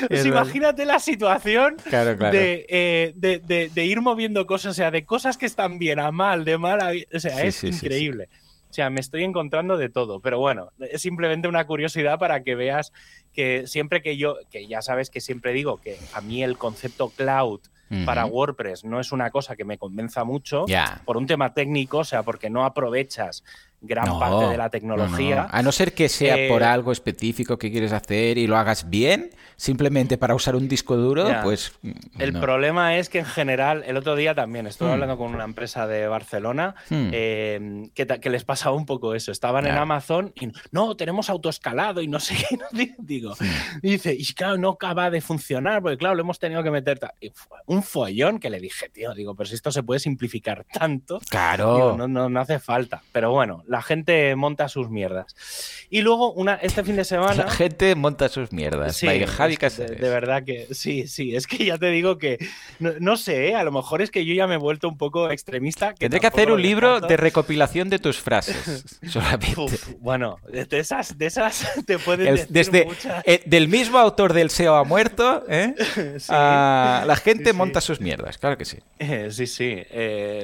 Pues 0.08 0.26
imagínate 0.26 0.86
la 0.86 1.00
situación 1.00 1.78
eh, 1.90 3.14
De, 3.16 3.70
de, 3.74 3.86
ir 3.86 4.02
moviendo 4.02 4.46
cosas, 4.46 4.72
o 4.72 4.74
sea, 4.74 4.92
de 4.92 5.06
cosas 5.06 5.38
que 5.38 5.46
están 5.46 5.80
bien 5.80 6.00
a 6.00 6.12
mal, 6.12 6.44
de 6.44 6.58
mal 6.58 6.82
a 6.82 6.92
bien. 6.92 7.06
O 7.14 7.20
sea, 7.20 7.42
es 7.44 7.64
increíble. 7.64 8.28
O 8.70 8.74
sea, 8.74 8.90
me 8.90 9.02
estoy 9.02 9.24
encontrando 9.24 9.78
de 9.78 9.90
todo, 9.90 10.20
pero 10.20 10.40
bueno, 10.40 10.72
es 10.80 11.02
simplemente 11.02 11.48
una 11.48 11.66
curiosidad 11.68 12.18
para 12.18 12.44
que 12.44 12.56
veas 12.56 12.92
que 13.32 13.68
siempre 13.68 14.02
que 14.02 14.18
yo, 14.18 14.38
que 14.50 14.68
ya 14.68 14.82
sabes 14.82 15.12
que 15.12 15.22
siempre 15.22 15.54
digo 15.54 15.78
que 15.78 15.98
a 16.12 16.22
mí 16.22 16.44
el 16.44 16.58
concepto 16.58 17.10
cloud 17.10 17.62
para 18.06 18.26
WordPress 18.26 18.84
no 18.84 19.00
es 19.00 19.12
una 19.12 19.30
cosa 19.32 19.56
que 19.56 19.66
me 19.66 19.78
convenza 19.78 20.24
mucho 20.24 20.66
por 21.06 21.18
un 21.18 21.28
tema 21.28 21.54
técnico, 21.54 22.00
o 22.00 22.04
sea, 22.04 22.24
porque 22.24 22.50
no 22.50 22.66
aprovechas 22.66 23.44
gran 23.84 24.18
parte 24.18 24.46
de 24.48 24.58
la 24.58 24.70
tecnología. 24.70 25.48
a 25.52 25.62
no 25.62 25.72
ser 25.72 25.94
que 25.94 26.10
sea 26.10 26.48
por 26.48 26.62
eh, 26.62 26.66
algo 26.66 26.92
específico 26.92 27.58
que 27.58 27.70
quieres 27.70 27.92
hacer 27.92 28.38
y 28.38 28.48
lo 28.48 28.58
hagas 28.58 28.90
bien, 28.90 29.30
simplemente 29.58 30.18
para 30.18 30.36
usar 30.36 30.56
un 30.56 30.68
disco 30.68 30.96
duro, 30.96 31.28
pues... 31.44 31.74
El 32.18 32.34
problema 32.34 32.98
es 32.98 33.10
que 33.10 33.20
en 33.20 33.26
general, 33.26 33.84
el 33.86 33.98
otro 33.98 34.16
día 34.16 34.34
también 34.34 34.68
estuve 34.68 34.90
hmm. 34.90 34.94
hablando 34.94 35.18
con 35.18 35.34
una 35.34 35.44
empresa 35.44 35.86
de 35.86 36.08
Barcelona 36.08 36.76
hmm. 36.90 37.10
eh, 37.12 37.90
que, 37.94 38.30
les 38.30 38.46
pasaba 38.46 38.76
un 38.76 38.86
poco 38.86 39.16
eso. 39.16 39.32
Estaban 39.32 39.68
en 39.68 39.76
Amazon 39.76 40.34
y 40.36 40.50
no, 40.72 40.96
tenemos 40.96 41.30
autoescalado 41.30 42.02
y 42.02 42.08
no 42.08 42.20
sé 42.20 42.36
qué. 42.36 42.58
Digo, 42.98 43.36
dice, 43.82 44.16
y 44.18 44.26
claro, 44.34 44.58
no 44.58 44.70
acaba 44.70 45.10
de 45.10 45.22
funcionar 45.22 45.82
porque 45.82 45.98
claro, 45.98 46.16
lo 46.16 46.22
hemos 46.22 46.40
tenido 46.40 46.64
que 46.64 46.72
meter... 46.72 47.00
un 47.66 47.84
follón 47.84 48.40
que 48.40 48.50
le 48.50 48.60
dije, 48.60 48.90
tío, 48.90 49.14
digo, 49.14 49.36
pero 49.36 49.48
si 49.48 49.56
esto 49.56 49.72
se 49.72 49.84
puede 49.84 50.00
simplificar 50.00 50.66
tanto, 50.66 51.20
claro. 51.30 51.96
no, 51.98 52.08
no, 52.08 52.30
no 52.30 52.40
hace 52.40 52.60
falta. 52.60 53.02
Pero 53.12 53.32
bueno, 53.32 53.64
la 53.74 53.82
gente 53.82 54.36
monta 54.36 54.70
sus 54.70 54.92
mierdas. 54.92 55.36
Y 55.90 56.02
luego, 56.02 56.32
una, 56.32 56.54
este 56.54 56.84
fin 56.84 56.96
de 56.96 57.04
semana. 57.04 57.46
La 57.46 57.50
gente 57.50 57.96
monta 57.96 58.30
sus 58.30 58.52
mierdas. 58.52 58.96
Sí, 58.98 59.08
de, 59.08 60.10
verdad 60.10 60.44
que 60.44 60.68
sí, 60.76 61.08
sí. 61.08 61.36
Es 61.36 61.48
que 61.48 61.66
ya 61.66 61.80
te 61.80 61.88
digo 61.88 62.20
que. 62.20 62.38
No, 62.78 63.18
sé, 63.18 63.48
¿eh? 63.48 63.56
a 63.56 63.64
lo 63.64 63.72
mejor 63.72 64.04
es 64.04 64.12
que 64.12 64.26
yo 64.26 64.36
ya 64.36 64.46
me 64.46 64.56
he 64.56 64.58
vuelto 64.60 64.88
un 64.88 65.00
poco 65.00 65.32
extremista. 65.32 65.96
Tendré 65.96 66.20
que 66.20 66.28
hacer 66.28 66.52
un 66.52 66.62
libro 66.62 67.02
de 67.02 67.18
recopilación 67.18 67.90
de 67.90 67.98
tus 67.98 68.20
frases. 68.20 69.00
Solamente. 69.10 69.56
bueno, 70.02 70.38
de 70.52 70.68
esas, 70.78 71.18
de 71.18 71.26
esas 71.26 71.68
te 71.88 71.98
puedes 71.98 72.48
decir 72.48 72.48
Desde, 72.50 72.88
eh, 73.26 73.42
del 73.48 73.70
mismo 73.70 73.98
autor 73.98 74.34
del 74.34 74.52
SEO 74.52 74.76
ha 74.76 74.84
muerto, 74.84 75.46
¿eh? 75.50 75.74
la 76.30 77.20
gente 77.24 77.54
monta 77.54 77.82
sus 77.82 78.00
mierdas, 78.00 78.38
claro 78.38 78.56
que 78.56 78.66
sí. 78.66 78.78
sí, 79.32 79.48
sí. 79.48 79.82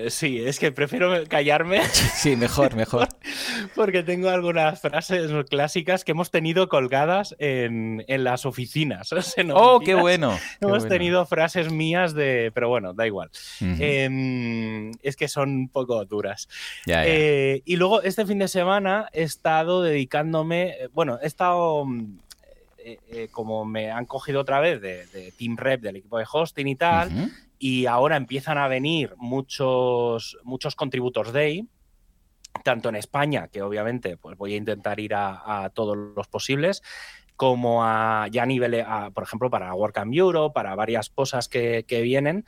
sí, 0.08 0.40
es 0.44 0.58
que 0.58 0.72
prefiero 0.72 1.14
callarme. 1.28 1.86
sí, 1.86 2.36
mejor, 2.36 2.76
mejor. 2.76 3.08
Porque 3.76 4.04
tengo 4.04 4.30
algunas 4.30 4.80
frases 4.82 5.32
clásicas 5.50 6.04
que 6.04 6.12
hemos 6.12 6.32
tenido 6.32 6.70
colgadas 6.70 7.36
en, 7.40 8.04
las 8.08 8.46
oficinas. 8.46 9.10
¡Oh, 9.54 9.80
qué 9.80 9.96
bueno! 9.96 10.38
hemos 10.62 10.88
tenido 10.88 11.26
frases 11.26 11.72
mías 11.72 12.14
de... 12.14 12.52
Pero 12.54 12.70
bueno, 12.70 12.94
da 12.94 13.06
igual. 13.08 13.30
Em, 13.62 14.92
es 15.02 15.16
que 15.16 15.28
son 15.28 15.50
un 15.50 15.70
poco 15.70 16.04
duras. 16.06 16.48
Eh, 16.88 17.62
y 17.66 17.76
luego 17.76 18.02
este 18.02 18.26
fin 18.26 18.40
de 18.40 18.48
semana 18.48 19.10
he 19.14 19.24
estado 19.24 19.82
dedicándome... 19.82 20.70
Eh, 20.70 20.90
bueno, 20.94 21.20
he 21.22 21.28
estado... 21.28 21.86
Eh, 22.82 23.28
como 23.32 23.66
me 23.66 23.92
han 23.92 24.06
cogido 24.06 24.40
otra 24.42 24.60
vez 24.62 24.82
de, 24.82 25.34
Team 25.38 25.58
Rep 25.58 25.82
del 25.82 25.98
equipo 25.98 26.18
de 26.18 26.26
hosting 26.32 26.68
y 26.68 26.76
tal, 26.76 27.30
y 27.60 27.86
ahora 27.86 28.16
empiezan 28.16 28.58
a 28.58 28.68
venir 28.70 29.14
muchos, 29.18 30.38
muchos 30.44 30.76
contributors 30.76 31.34
day 31.34 31.68
tanto 32.64 32.90
en 32.90 32.96
España, 32.96 33.48
que 33.48 33.62
obviamente 33.62 34.18
pues 34.18 34.38
voy 34.38 34.54
a 34.54 34.58
intentar 34.58 35.00
ir 35.00 35.14
a, 35.16 35.72
todos 35.74 35.98
los 35.98 36.28
posibles, 36.28 36.82
como 37.36 37.84
a, 37.84 38.28
ya 38.32 38.44
a 38.44 38.46
nivel, 38.46 38.84
por 39.14 39.24
ejemplo, 39.24 39.50
para 39.50 39.74
WordCamp 39.74 40.14
Euro, 40.14 40.52
para 40.52 40.76
varias 40.76 41.10
cosas 41.10 41.48
que, 41.48 41.86
vienen. 42.04 42.46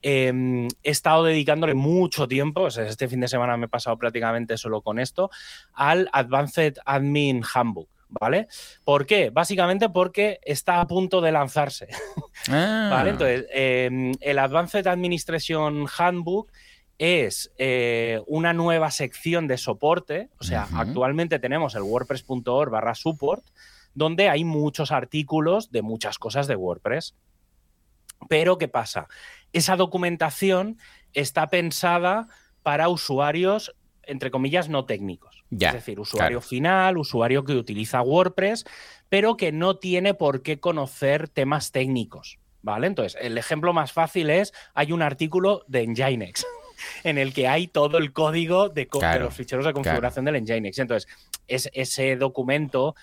Em, 0.00 0.68
he 0.84 0.90
estado 0.90 1.24
dedicándole 1.24 1.74
mucho 1.74 2.28
tiempo, 2.28 2.68
este 2.68 3.08
fin 3.08 3.20
de 3.20 3.26
semana 3.26 3.56
me 3.56 3.66
he 3.66 3.68
pasado 3.68 3.98
prácticamente 3.98 4.56
solo 4.56 4.80
con 4.80 5.00
esto, 5.00 5.30
al 5.72 6.08
Advanced 6.12 6.74
Admin 6.84 7.42
Handbook. 7.54 7.88
¿Vale? 8.10 8.48
¿Por 8.84 9.04
qué? 9.04 9.28
Básicamente 9.28 9.90
porque 9.90 10.40
está 10.42 10.80
a 10.80 10.86
punto 10.86 11.20
de 11.20 11.30
lanzarse. 11.30 11.88
¿Vale? 12.48 12.90
Ah. 12.90 13.04
Entonces, 13.06 13.46
em, 13.50 14.12
el 14.20 14.38
Advanced 14.38 14.86
Administration 14.86 15.86
Handbook 15.98 16.50
es 16.98 17.52
eh, 17.58 18.20
una 18.26 18.52
nueva 18.52 18.90
sección 18.90 19.46
de 19.46 19.56
soporte. 19.56 20.28
O 20.38 20.44
sea, 20.44 20.68
actualmente 20.74 21.38
tenemos 21.38 21.74
el 21.74 21.82
wordpress.org 21.82 22.70
barra 22.70 22.94
support, 22.94 23.44
donde 23.94 24.28
hay 24.28 24.44
muchos 24.44 24.90
artículos 24.90 25.70
de 25.70 25.82
muchas 25.82 26.18
cosas 26.18 26.48
de 26.48 26.56
WordPress. 26.56 27.14
Pero, 28.28 28.58
¿qué 28.58 28.66
pasa? 28.66 29.06
Esa 29.52 29.76
documentación 29.76 30.76
está 31.14 31.48
pensada 31.48 32.26
para 32.64 32.88
usuarios, 32.88 33.74
entre 34.02 34.32
comillas, 34.32 34.68
no 34.68 34.84
técnicos. 34.84 35.44
es 35.52 35.72
decir, 35.72 36.00
usuario 36.00 36.40
final, 36.40 36.98
usuario 36.98 37.44
que 37.44 37.54
utiliza 37.54 38.02
WordPress, 38.02 38.64
pero 39.08 39.36
que 39.36 39.52
no 39.52 39.76
tiene 39.76 40.14
por 40.14 40.42
qué 40.42 40.58
conocer 40.58 41.28
temas 41.28 41.70
técnicos. 41.70 42.38
¿Vale? 42.60 42.88
Entonces, 42.88 43.16
el 43.22 43.38
ejemplo 43.38 43.72
más 43.72 43.92
fácil 43.92 44.30
es, 44.30 44.52
hay 44.74 44.90
un 44.90 45.00
artículo 45.00 45.64
de 45.68 45.86
Nginx 45.86 46.44
en 47.04 47.18
el 47.18 47.32
que 47.32 47.48
hay 47.48 47.66
todo 47.66 47.98
el 47.98 48.12
código 48.12 48.68
de, 48.68 48.88
los 49.20 49.34
ficheros 49.34 49.64
de 49.64 49.72
configuración 49.72 50.24
del 50.24 50.42
Nginx. 50.42 50.78
Entonces, 50.78 51.10
es, 51.46 51.70
ese 51.72 52.16
documento 52.16 52.94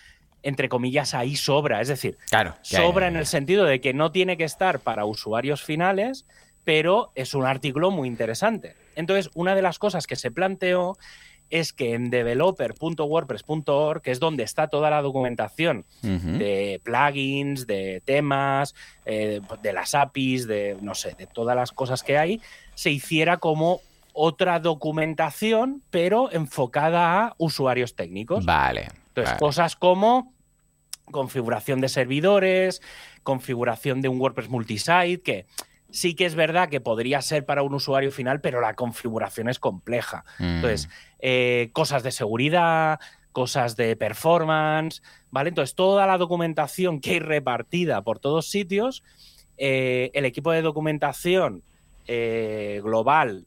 entre 0.44 0.70
comillas, 0.70 1.16
ahí 1.16 1.36
sobra. 1.36 1.82
Es 1.82 1.88
decir, 1.88 2.20
sobra 2.62 3.08
en 3.08 3.16
el 3.16 3.26
sentido 3.26 3.66
de 3.66 3.82
que 3.82 3.96
no 3.96 4.12
tiene 4.12 4.38
que 4.38 4.44
estar 4.44 4.80
para 4.80 5.04
usuarios 5.06 5.64
finales, 5.64 6.28
pero 6.64 7.12
es 7.16 7.34
un 7.34 7.46
artículo 7.46 7.90
muy 7.90 8.08
interesante. 8.08 8.76
Entonces, 8.96 9.32
una 9.34 9.56
de 9.56 9.64
las 9.64 9.80
cosas 9.80 10.06
que 10.06 10.16
se 10.16 10.30
planteó 10.30 10.98
es 11.50 11.74
que 11.74 11.94
en 11.94 12.10
developer.wordpress.org, 12.10 14.02
que 14.02 14.12
es 14.12 14.20
donde 14.20 14.44
está 14.44 14.68
toda 14.68 14.90
la 14.90 15.02
documentación 15.02 15.86
de 16.02 16.82
plugins, 16.84 17.68
de 17.68 18.02
temas, 18.04 18.74
eh, 19.06 19.42
de 19.62 19.74
las 19.74 19.96
APIs, 19.96 20.48
de 20.48 20.78
no 20.82 20.96
sé, 20.96 21.16
de 21.16 21.28
todas 21.28 21.56
las 21.56 21.72
cosas 21.72 22.04
que 22.04 22.18
hay, 22.18 22.42
se 22.76 22.92
hiciera 22.92 23.38
como 23.38 23.82
otra 24.14 24.60
documentación, 24.60 25.84
pero 25.90 26.32
enfocada 26.32 27.18
a 27.18 27.36
usuarios 27.38 27.96
técnicos. 27.96 28.46
Vale. 28.46 28.88
Entonces, 29.08 29.38
cosas 29.38 29.76
como 29.76 30.34
configuración 31.12 31.82
de 31.82 31.90
servidores, 31.90 32.82
configuración 33.24 34.02
de 34.02 34.10
un 34.10 34.20
WordPress 34.20 34.50
multisite, 34.50 35.22
que 35.22 35.46
sí 35.90 36.16
que 36.16 36.26
es 36.26 36.36
verdad 36.36 36.70
que 36.70 36.82
podría 36.82 37.22
ser 37.22 37.46
para 37.46 37.62
un 37.64 37.74
usuario 37.74 38.12
final, 38.12 38.42
pero 38.42 38.62
la 38.62 38.74
configuración 38.74 39.50
es 39.50 39.60
compleja. 39.60 40.26
Mm. 40.40 40.44
Entonces, 40.44 40.90
eh, 41.20 41.70
cosas 41.74 42.04
de 42.04 42.12
seguridad, 42.12 43.00
cosas 43.32 43.76
de 43.76 43.96
performance, 43.96 45.02
¿vale? 45.30 45.50
Entonces, 45.50 45.76
toda 45.76 46.08
la 46.08 46.18
documentación 46.18 47.02
que 47.02 47.12
hay 47.12 47.20
repartida 47.20 48.02
por 48.02 48.20
todos 48.20 48.48
sitios, 48.48 49.04
eh, 49.58 50.12
el 50.14 50.26
equipo 50.26 50.52
de 50.52 50.62
documentación 50.62 51.64
eh, 52.08 52.82
global 52.84 53.46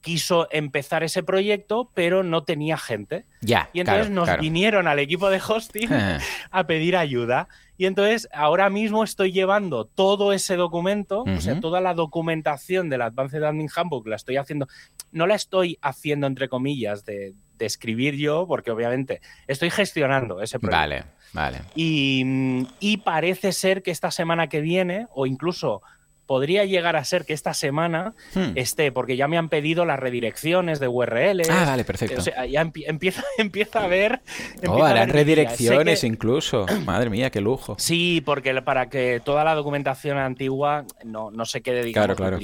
quiso 0.00 0.48
empezar 0.50 1.02
ese 1.04 1.22
proyecto, 1.22 1.90
pero 1.94 2.22
no 2.22 2.44
tenía 2.44 2.76
gente. 2.76 3.26
Ya. 3.40 3.70
Y 3.72 3.80
entonces 3.80 4.10
nos 4.10 4.38
vinieron 4.38 4.88
al 4.88 4.98
equipo 4.98 5.30
de 5.30 5.40
hosting 5.46 5.88
a 6.50 6.66
pedir 6.66 6.96
ayuda. 6.96 7.48
Y 7.76 7.86
entonces 7.86 8.28
ahora 8.32 8.70
mismo 8.70 9.04
estoy 9.04 9.32
llevando 9.32 9.84
todo 9.84 10.32
ese 10.32 10.56
documento, 10.56 11.22
o 11.22 11.40
sea, 11.40 11.60
toda 11.60 11.80
la 11.80 11.94
documentación 11.94 12.88
del 12.88 13.02
Advanced 13.02 13.42
Admin 13.42 13.68
Handbook, 13.74 14.06
la 14.06 14.16
estoy 14.16 14.36
haciendo, 14.36 14.68
no 15.10 15.26
la 15.26 15.34
estoy 15.34 15.78
haciendo 15.82 16.26
entre 16.26 16.48
comillas 16.48 17.04
de, 17.04 17.34
escribir 17.58 18.16
yo, 18.16 18.44
porque 18.48 18.72
obviamente 18.72 19.20
estoy 19.46 19.70
gestionando 19.70 20.42
ese 20.42 20.58
proyecto. 20.58 20.80
Vale, 20.80 21.04
vale. 21.32 21.60
Y, 21.76 22.66
y 22.80 22.96
parece 22.96 23.52
ser 23.52 23.84
que 23.84 23.92
esta 23.92 24.10
semana 24.10 24.48
que 24.48 24.60
viene, 24.60 25.06
o 25.12 25.26
incluso 25.26 25.80
podría 26.26 26.64
llegar 26.64 26.96
a 26.96 27.04
ser 27.04 27.24
que 27.24 27.32
esta 27.32 27.54
semana 27.54 28.14
hmm. 28.34 28.52
esté, 28.54 28.92
porque 28.92 29.16
ya 29.16 29.28
me 29.28 29.38
han 29.38 29.48
pedido 29.48 29.84
las 29.84 29.98
redirecciones 29.98 30.80
de 30.80 30.88
URLs. 30.88 31.50
Ah, 31.50 31.64
vale, 31.66 31.84
perfecto. 31.84 32.20
O 32.20 32.22
sea, 32.22 32.46
ya 32.46 32.60
empieza, 32.60 33.22
empieza 33.38 33.84
a 33.84 33.86
ver. 33.86 34.20
Oh, 34.66 34.82
harán 34.84 35.10
redirecciones 35.10 36.04
incluso. 36.04 36.66
Madre 36.84 37.10
mía, 37.10 37.30
qué 37.30 37.40
lujo. 37.40 37.76
Sí, 37.78 38.22
porque 38.24 38.60
para 38.62 38.88
que 38.88 39.20
toda 39.24 39.44
la 39.44 39.54
documentación 39.54 40.18
antigua 40.18 40.84
no, 41.04 41.30
no 41.30 41.44
se 41.44 41.62
quede, 41.62 41.82
digamos, 41.82 42.16
claro, 42.16 42.38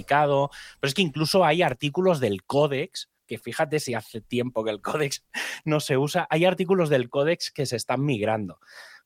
Pero 0.81 0.89
es 0.89 0.95
que 0.95 1.03
incluso 1.03 1.45
hay 1.45 1.63
artículos 1.63 2.21
del 2.21 2.43
códex 2.45 3.09
que 3.29 3.39
fíjate 3.39 3.79
si 3.79 3.95
hace 3.95 4.21
tiempo 4.21 4.65
que 4.65 4.71
el 4.71 4.81
códex 4.83 5.23
no 5.65 5.79
se 5.79 5.97
usa, 5.97 6.27
hay 6.31 6.45
artículos 6.45 6.89
del 6.89 7.09
códex 7.09 7.53
que 7.53 7.67
se 7.67 7.77
están 7.77 8.05
migrando. 8.05 8.59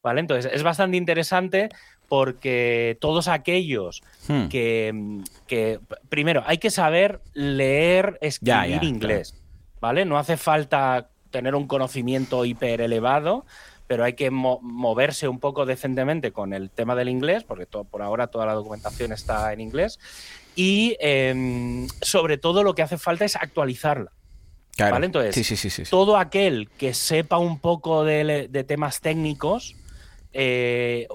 ¿Vale? 0.03 0.21
Entonces 0.21 0.51
es 0.53 0.63
bastante 0.63 0.97
interesante 0.97 1.69
porque 2.09 2.99
todos 3.01 3.29
aquellos 3.29 4.03
hmm. 4.29 4.49
que, 4.49 5.81
primero, 6.11 6.43
hay 6.45 6.59
que 6.59 6.71
saber 6.71 7.23
leer, 7.33 8.19
escribir 8.21 8.85
inglés, 8.85 9.35
¿vale? 9.81 10.05
No 10.05 10.19
hace 10.19 10.37
falta 10.37 11.09
tener 11.31 11.55
un 11.55 11.67
conocimiento 11.67 12.45
hiper 12.45 12.83
elevado, 12.83 13.47
pero 13.87 14.05
hay 14.05 14.13
que 14.13 14.31
moverse 14.31 15.27
un 15.27 15.41
poco 15.41 15.65
decentemente 15.65 16.33
con 16.33 16.53
el 16.53 16.69
tema 16.69 16.95
del 16.95 17.09
inglés, 17.09 17.45
porque 17.45 17.67
por 17.67 18.03
ahora 18.03 18.27
toda 18.27 18.45
la 18.45 18.53
documentación 18.53 19.13
está 19.13 19.53
en 19.53 19.61
inglés, 19.61 19.99
y 20.55 20.97
em, 21.01 21.89
sobre 22.03 22.37
todo 22.37 22.63
lo 22.63 22.75
que 22.75 22.83
hace 22.83 22.99
falta 22.99 23.25
es 23.25 23.37
actualizarla. 23.37 24.13
¿Vale? 24.79 25.07
Entonces, 25.07 25.89
todo 25.89 26.17
aquel 26.17 26.69
que 26.79 26.93
sepa 26.95 27.39
un 27.39 27.59
poco 27.59 28.05
de, 28.05 28.49
de 28.51 28.65
temas 28.65 29.01
técnicos, 29.01 29.77
eh, 30.33 31.07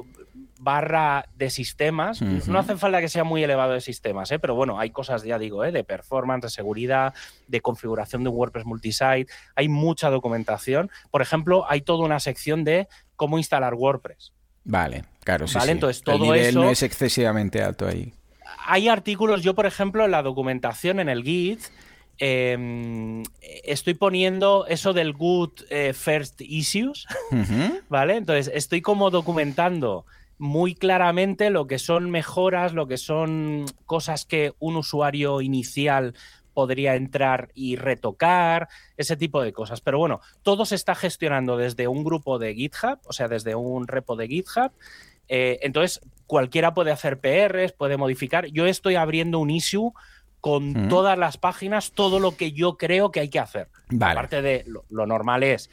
barra 0.59 1.29
de 1.36 1.50
sistemas. 1.50 2.21
No 2.21 2.59
hace 2.59 2.75
falta 2.75 3.00
que 3.00 3.09
sea 3.09 3.24
muy 3.24 3.43
elevado 3.43 3.74
de 3.74 3.81
sistemas, 3.81 4.31
¿eh? 4.31 4.39
pero 4.39 4.55
bueno, 4.55 4.79
hay 4.79 4.89
cosas, 4.89 5.24
ya 5.24 5.38
digo, 5.39 5.63
¿eh? 5.63 5.71
de 5.71 5.83
performance, 5.83 6.43
de 6.43 6.50
seguridad, 6.50 7.13
de 7.47 7.62
configuración 7.62 8.24
de 8.24 8.29
WordPress 8.29 8.65
multisite. 8.65 9.27
Hay 9.55 9.69
mucha 9.69 10.09
documentación. 10.09 10.89
Por 11.12 11.21
ejemplo, 11.21 11.65
hay 11.69 11.81
toda 11.81 12.05
una 12.05 12.19
sección 12.19 12.63
de 12.63 12.88
cómo 13.15 13.38
instalar 13.38 13.75
WordPress. 13.75 14.33
Vale, 14.63 15.05
claro, 15.24 15.47
sí. 15.47 15.57
¿Vale? 15.57 15.71
Entonces, 15.71 16.03
todo 16.03 16.15
El 16.15 16.21
nivel 16.24 16.55
no 16.55 16.69
es 16.69 16.83
excesivamente 16.83 17.62
alto 17.62 17.88
ahí. 17.88 18.13
Hay 18.65 18.89
artículos, 18.89 19.43
yo 19.43 19.53
por 19.53 19.65
ejemplo, 19.65 20.03
en 20.03 20.12
la 20.12 20.21
documentación, 20.21 21.00
en 21.00 21.07
el 21.07 21.24
Git, 21.24 21.62
em, 22.17 23.24
estoy 23.41 23.93
poniendo 23.93 24.65
eso 24.67 24.93
del 24.93 25.13
good 25.13 25.51
eh, 25.69 25.93
first 25.93 26.41
issues, 26.41 27.05
¿vale? 27.89 28.15
Entonces, 28.15 28.51
estoy 28.53 28.81
como 28.81 29.09
documentando 29.09 30.05
muy 30.39 30.75
claramente 30.75 31.50
lo 31.50 31.67
que 31.67 31.79
son 31.79 32.12
mejoras, 32.12 32.74
lo 32.74 32.88
que 32.88 32.97
son 32.97 33.65
cosas 33.86 34.25
que 34.25 34.53
un 34.59 34.75
usuario 34.75 35.41
inicial 35.41 36.13
podría 36.53 36.95
entrar 36.95 37.50
y 37.53 37.75
retocar, 37.75 38.67
ese 38.97 39.15
tipo 39.15 39.43
de 39.43 39.53
cosas. 39.53 39.81
Pero 39.81 40.00
bueno, 40.00 40.21
todo 40.41 40.65
se 40.65 40.74
está 40.74 40.95
gestionando 40.95 41.55
desde 41.55 41.88
un 41.88 42.03
grupo 42.03 42.39
de 42.39 42.55
GitHub, 42.55 43.00
o 43.05 43.13
sea, 43.13 43.27
desde 43.27 43.53
un 43.53 43.88
repo 43.88 44.15
de 44.15 44.27
GitHub. 44.27 44.71
Eh, 45.27 45.59
entonces, 45.62 46.01
cualquiera 46.25 46.74
puede 46.74 46.89
hacer 46.89 47.19
PRs, 47.19 47.74
puede 47.74 47.97
modificar. 47.97 48.47
Yo 48.47 48.65
estoy 48.65 48.95
abriendo 48.95 49.38
un 49.38 49.51
issue 49.51 49.93
con 50.41 50.88
todas 50.88 51.17
las 51.17 51.38
páginas, 51.38 51.91
todo 51.91 52.20
lo 52.20 52.38
que 52.38 52.51
yo 52.51 52.77
creo 52.77 53.12
que 53.12 53.20
hay 53.20 53.29
que 53.29 53.39
hacer. 53.39 53.70
Aparte 54.00 54.41
de 54.41 54.65
lo 54.89 55.06
normal 55.06 55.44
es, 55.44 55.70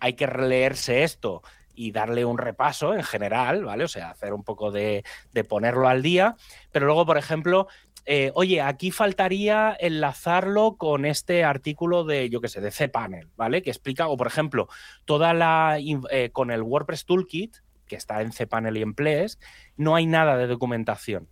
hay 0.00 0.14
que 0.14 0.26
releerse 0.26 1.02
esto 1.02 1.42
y 1.74 1.92
darle 1.92 2.24
un 2.24 2.38
repaso 2.38 2.94
en 2.94 3.02
general, 3.02 3.64
¿vale? 3.64 3.84
O 3.84 3.88
sea, 3.88 4.10
hacer 4.10 4.32
un 4.32 4.44
poco 4.44 4.70
de, 4.70 5.04
ponerlo 5.48 5.88
al 5.88 6.02
día. 6.02 6.36
Pero 6.72 6.86
luego, 6.86 7.06
por 7.06 7.18
ejemplo, 7.18 7.68
eh, 8.06 8.30
oye, 8.34 8.60
aquí 8.60 8.90
faltaría 8.90 9.76
enlazarlo 9.78 10.76
con 10.76 11.04
este 11.04 11.44
artículo 11.44 12.04
de, 12.04 12.30
yo 12.30 12.40
qué 12.40 12.48
sé, 12.48 12.60
de 12.60 12.70
cPanel, 12.70 13.28
¿vale? 13.36 13.62
Que 13.62 13.70
explica, 13.70 14.08
o 14.08 14.16
por 14.16 14.26
ejemplo, 14.26 14.68
toda 15.04 15.34
la, 15.34 15.78
eh, 16.10 16.30
con 16.30 16.50
el 16.50 16.62
WordPress 16.62 17.06
Toolkit, 17.06 17.56
que 17.86 17.96
está 17.96 18.22
en 18.22 18.30
cPanel 18.30 18.76
y 18.76 18.82
en 18.82 18.94
Ples, 18.94 19.38
no 19.76 19.94
hay 19.94 20.06
nada 20.06 20.36
de 20.36 20.46
documentación. 20.46 21.28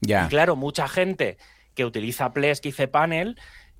Ya. 0.00 0.26
Y 0.26 0.28
claro, 0.28 0.56
mucha 0.56 0.88
gente 0.88 1.38
que 1.76 1.84
utiliza 1.84 2.32
Plesk 2.32 2.66
y 2.66 2.72
cPanel 2.72 3.36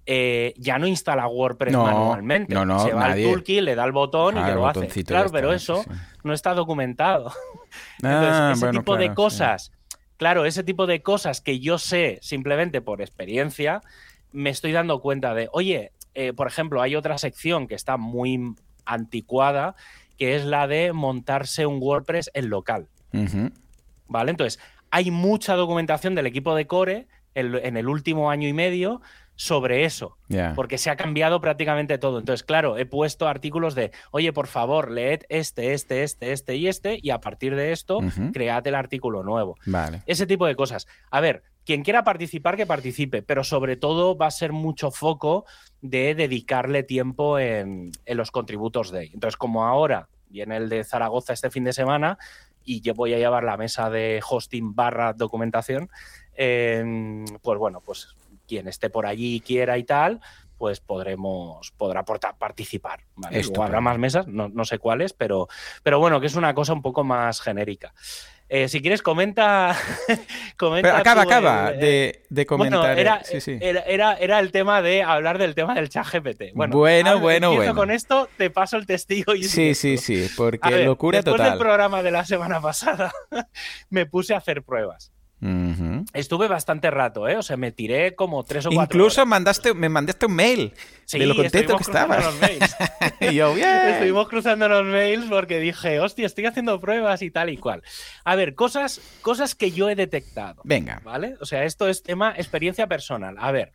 eh, 0.08 0.54
ya 0.56 0.78
no 0.78 0.86
instala 0.86 1.26
WordPress 1.26 1.74
manualmente. 1.74 2.54
No, 2.54 2.64
no, 2.64 2.78
Se 2.78 2.92
va 2.92 3.06
al 3.06 3.20
toolkit, 3.20 3.60
le 3.60 3.74
da 3.74 3.84
el 3.84 3.90
botón 3.90 4.38
y 4.38 4.42
que 4.44 4.52
lo 4.52 4.68
hace. 4.68 4.86
Claro, 5.02 5.30
pero 5.32 5.52
eso 5.52 5.84
no 6.22 6.32
está 6.32 6.54
documentado. 6.54 7.32
Ah, 8.02 8.52
Entonces, 8.52 8.68
ese 8.68 8.78
tipo 8.78 8.96
de 8.96 9.12
cosas, 9.12 9.70
claro, 10.16 10.46
ese 10.46 10.64
tipo 10.64 10.86
de 10.86 11.02
cosas 11.02 11.42
que 11.42 11.60
yo 11.60 11.76
sé 11.76 12.18
simplemente 12.22 12.80
por 12.80 13.02
experiencia, 13.02 13.82
me 14.32 14.48
estoy 14.48 14.72
dando 14.72 15.02
cuenta 15.02 15.34
de, 15.34 15.50
oye, 15.52 15.92
eh, 16.14 16.32
por 16.32 16.46
ejemplo, 16.46 16.80
hay 16.80 16.96
otra 16.96 17.18
sección 17.18 17.66
que 17.66 17.74
está 17.74 17.98
muy 17.98 18.54
anticuada, 18.86 19.74
que 20.16 20.36
es 20.36 20.46
la 20.46 20.66
de 20.66 20.94
montarse 20.94 21.66
un 21.66 21.78
WordPress 21.82 22.30
en 22.32 22.48
local. 22.48 22.88
¿Vale? 24.08 24.30
Entonces, 24.30 24.58
hay 24.90 25.10
mucha 25.10 25.54
documentación 25.54 26.14
del 26.14 26.26
equipo 26.26 26.54
de 26.54 26.66
Core 26.66 27.08
en 27.36 27.76
el 27.76 27.88
último 27.88 28.30
año 28.30 28.48
y 28.48 28.52
medio 28.52 29.00
sobre 29.36 29.84
eso, 29.84 30.16
porque 30.54 30.78
se 30.78 30.88
ha 30.88 30.96
cambiado 30.96 31.40
prácticamente 31.40 31.98
todo. 31.98 32.18
Entonces, 32.18 32.42
claro, 32.42 32.78
he 32.78 32.86
puesto 32.86 33.28
artículos 33.28 33.74
de, 33.74 33.92
oye, 34.10 34.32
por 34.32 34.46
favor, 34.46 34.90
leed 34.90 35.20
este, 35.28 35.74
este, 35.74 36.02
este, 36.02 36.32
este 36.32 36.56
y 36.56 36.68
este, 36.68 36.98
y 37.00 37.10
a 37.10 37.20
partir 37.20 37.54
de 37.54 37.72
esto, 37.72 38.00
cread 38.32 38.66
el 38.66 38.74
artículo 38.74 39.22
nuevo. 39.22 39.56
Vale. 39.66 40.02
Ese 40.06 40.26
tipo 40.26 40.46
de 40.46 40.56
cosas. 40.56 40.86
A 41.10 41.20
ver, 41.20 41.42
quien 41.66 41.82
quiera 41.82 42.02
participar, 42.02 42.56
que 42.56 42.64
participe, 42.64 43.22
pero 43.22 43.44
sobre 43.44 43.76
todo 43.76 44.16
va 44.16 44.26
a 44.26 44.30
ser 44.30 44.52
mucho 44.52 44.90
foco 44.90 45.44
de 45.82 46.14
dedicarle 46.14 46.82
tiempo 46.82 47.38
en, 47.38 47.92
los 48.06 48.30
contributos 48.30 48.90
de. 48.90 49.10
Entonces, 49.12 49.36
como 49.36 49.66
ahora 49.66 50.08
viene 50.30 50.56
el 50.56 50.70
de 50.70 50.82
Zaragoza 50.82 51.34
este 51.34 51.50
fin 51.50 51.64
de 51.64 51.74
semana 51.74 52.18
y 52.64 52.80
yo 52.80 52.94
voy 52.94 53.14
a 53.14 53.18
llevar 53.18 53.44
la 53.44 53.56
mesa 53.56 53.90
de 53.90 54.20
hosting 54.28 54.74
barra 54.74 55.12
documentación, 55.12 55.90
em, 56.36 57.24
pues 57.42 57.58
bueno, 57.58 57.80
pues 57.80 58.14
quien 58.46 58.68
esté 58.68 58.90
por 58.90 59.06
allí 59.06 59.40
quiera 59.40 59.76
y 59.78 59.84
tal, 59.84 60.20
pues 60.58 60.80
podremos, 60.80 61.72
podrá 61.72 62.04
participar. 62.04 63.00
¿vale? 63.16 63.42
habrá 63.60 63.80
más 63.80 63.98
mesas, 63.98 64.26
no, 64.26 64.48
no, 64.48 64.64
sé 64.64 64.78
cuáles, 64.78 65.12
pero, 65.12 65.48
pero 65.82 65.98
bueno, 65.98 66.20
que 66.20 66.26
es 66.26 66.34
una 66.34 66.54
cosa 66.54 66.72
un 66.72 66.82
poco 66.82 67.04
más 67.04 67.40
genérica. 67.40 67.92
Eh, 68.48 68.68
si 68.68 68.80
quieres, 68.80 69.02
comenta. 69.02 69.76
comenta 70.56 70.96
acaba, 70.96 71.22
acaba 71.22 71.72
de, 71.72 72.24
de, 72.30 72.46
comentar. 72.46 72.96
era, 72.96 73.20
Era, 73.60 74.14
era, 74.14 74.38
el 74.38 74.52
tema 74.52 74.82
de 74.82 75.02
hablar 75.02 75.38
del 75.38 75.56
tema 75.56 75.74
del 75.74 75.88
chat 75.88 76.06
GPT. 76.06 76.52
Bueno, 76.54 76.76
bueno, 76.76 77.18
bueno. 77.18 77.54
bueno. 77.54 77.74
Con 77.74 77.90
esto 77.90 78.28
te 78.36 78.50
paso 78.50 78.76
el 78.76 78.86
testigo. 78.86 79.34
Y 79.34 79.42
sí, 79.42 79.74
sí, 79.74 79.98
sí, 79.98 80.28
porque 80.36 80.84
locura 80.84 81.24
total. 81.24 81.32
Después 81.32 81.50
del 81.50 81.58
programa 81.58 82.02
de 82.04 82.10
la 82.12 82.24
semana 82.24 82.60
pasada, 82.60 83.12
me 83.90 84.06
puse 84.06 84.32
a 84.32 84.38
hacer 84.38 84.62
pruebas. 84.62 85.12
Estuve 86.12 86.48
bastante 86.48 86.90
rato, 86.90 87.28
¿eh? 87.28 87.36
O 87.36 87.42
sea, 87.42 87.56
me 87.56 87.70
tiré 87.70 88.14
como 88.14 88.42
tres 88.42 88.66
o 88.66 88.70
cuatro. 88.70 88.96
Incluso 88.96 89.26
mandaste, 89.26 89.74
me 89.74 89.88
mandaste 89.88 90.26
un 90.26 90.34
mail 90.34 90.72
de 91.12 91.26
lo 91.26 91.36
contento 91.36 91.76
que 91.76 91.82
estaba. 91.82 92.18
y 93.20 93.34
yo, 93.34 93.54
bien. 93.54 93.88
Estuvimos 93.88 94.28
cruzando 94.28 94.68
los 94.68 94.84
mails 94.84 95.26
porque 95.28 95.60
dije, 95.60 96.00
hostia, 96.00 96.26
estoy 96.26 96.46
haciendo 96.46 96.80
pruebas 96.80 97.20
y 97.22 97.30
tal 97.30 97.50
y 97.50 97.58
cual. 97.58 97.82
A 98.24 98.34
ver, 98.34 98.54
cosas, 98.54 99.00
cosas 99.20 99.54
que 99.54 99.70
yo 99.70 99.90
he 99.90 99.94
detectado. 99.94 100.62
Venga. 100.64 101.00
¿Vale? 101.04 101.36
O 101.40 101.44
sea, 101.44 101.64
esto 101.64 101.86
es 101.88 102.02
tema 102.02 102.34
experiencia 102.36 102.86
personal. 102.86 103.36
A 103.38 103.52
ver. 103.52 103.72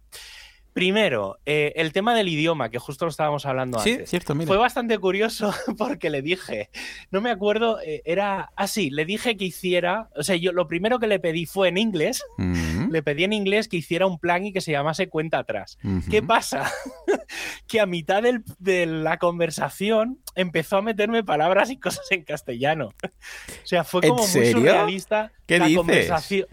Primero, 0.73 1.37
eh, 1.45 1.73
el 1.75 1.91
tema 1.91 2.15
del 2.15 2.29
idioma, 2.29 2.69
que 2.69 2.79
justo 2.79 3.05
lo 3.05 3.11
estábamos 3.11 3.45
hablando 3.45 3.79
sí, 3.79 3.91
antes. 3.91 4.09
Cierto, 4.09 4.35
Fue 4.35 4.57
bastante 4.57 4.97
curioso 4.99 5.53
porque 5.77 6.09
le 6.09 6.21
dije, 6.21 6.69
no 7.11 7.19
me 7.19 7.29
acuerdo, 7.29 7.79
eh, 7.81 8.01
era 8.05 8.51
así, 8.55 8.89
le 8.89 9.05
dije 9.05 9.35
que 9.35 9.45
hiciera, 9.45 10.09
o 10.15 10.23
sea, 10.23 10.37
yo 10.37 10.53
lo 10.53 10.67
primero 10.67 10.99
que 10.99 11.07
le 11.07 11.19
pedí 11.19 11.45
fue 11.45 11.67
en 11.67 11.77
inglés, 11.77 12.23
le 12.37 13.03
pedí 13.03 13.25
en 13.25 13.33
inglés 13.33 13.67
que 13.67 13.77
hiciera 13.77 14.05
un 14.05 14.17
plugin 14.17 14.53
que 14.53 14.61
se 14.61 14.71
llamase 14.71 15.09
cuenta 15.09 15.39
atrás. 15.39 15.77
¿Qué 16.09 16.21
pasa? 16.21 16.71
que 17.67 17.79
a 17.79 17.85
mitad 17.85 18.23
de 18.23 18.85
la 18.85 19.17
conversación 19.17 20.19
empezó 20.35 20.77
a 20.77 20.81
meterme 20.81 21.23
palabras 21.23 21.69
y 21.69 21.77
cosas 21.77 22.05
en 22.11 22.23
castellano. 22.23 22.93
o 23.03 23.65
sea, 23.67 23.83
fue 23.83 24.01
como 24.01 24.25
muy 24.25 24.51
surrealista 24.51 25.31
¿Qué 25.45 25.59
la 25.59 25.65
dices? 25.65 25.77
conversación. 25.77 26.47